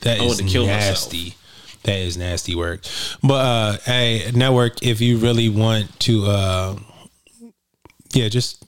That 0.00 0.20
I 0.20 0.24
is 0.24 0.28
want 0.28 0.38
to 0.40 0.44
kill 0.44 0.66
nasty. 0.66 1.36
That 1.84 1.98
is 1.98 2.16
nasty 2.16 2.54
work. 2.54 2.82
But 3.22 3.34
uh 3.34 3.78
hey, 3.84 4.30
network, 4.34 4.82
if 4.82 5.00
you 5.00 5.18
really 5.18 5.48
want 5.48 5.98
to 6.00 6.24
uh 6.26 6.76
yeah, 8.12 8.28
just 8.28 8.64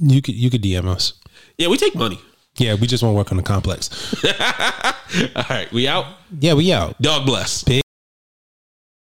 You 0.00 0.22
could 0.22 0.34
you 0.34 0.50
could 0.50 0.62
DM 0.62 0.86
us. 0.86 1.14
Yeah, 1.58 1.68
we 1.68 1.76
take 1.76 1.94
money. 1.94 2.18
Yeah, 2.56 2.74
we 2.74 2.86
just 2.86 3.02
want 3.02 3.12
to 3.14 3.16
work 3.16 3.30
on 3.30 3.36
the 3.36 3.42
complex. 3.42 3.90
All 5.36 5.44
right, 5.48 5.70
we 5.72 5.86
out. 5.88 6.06
Yeah, 6.38 6.54
we 6.54 6.72
out. 6.72 7.00
Dog 7.00 7.26
bless. 7.26 7.64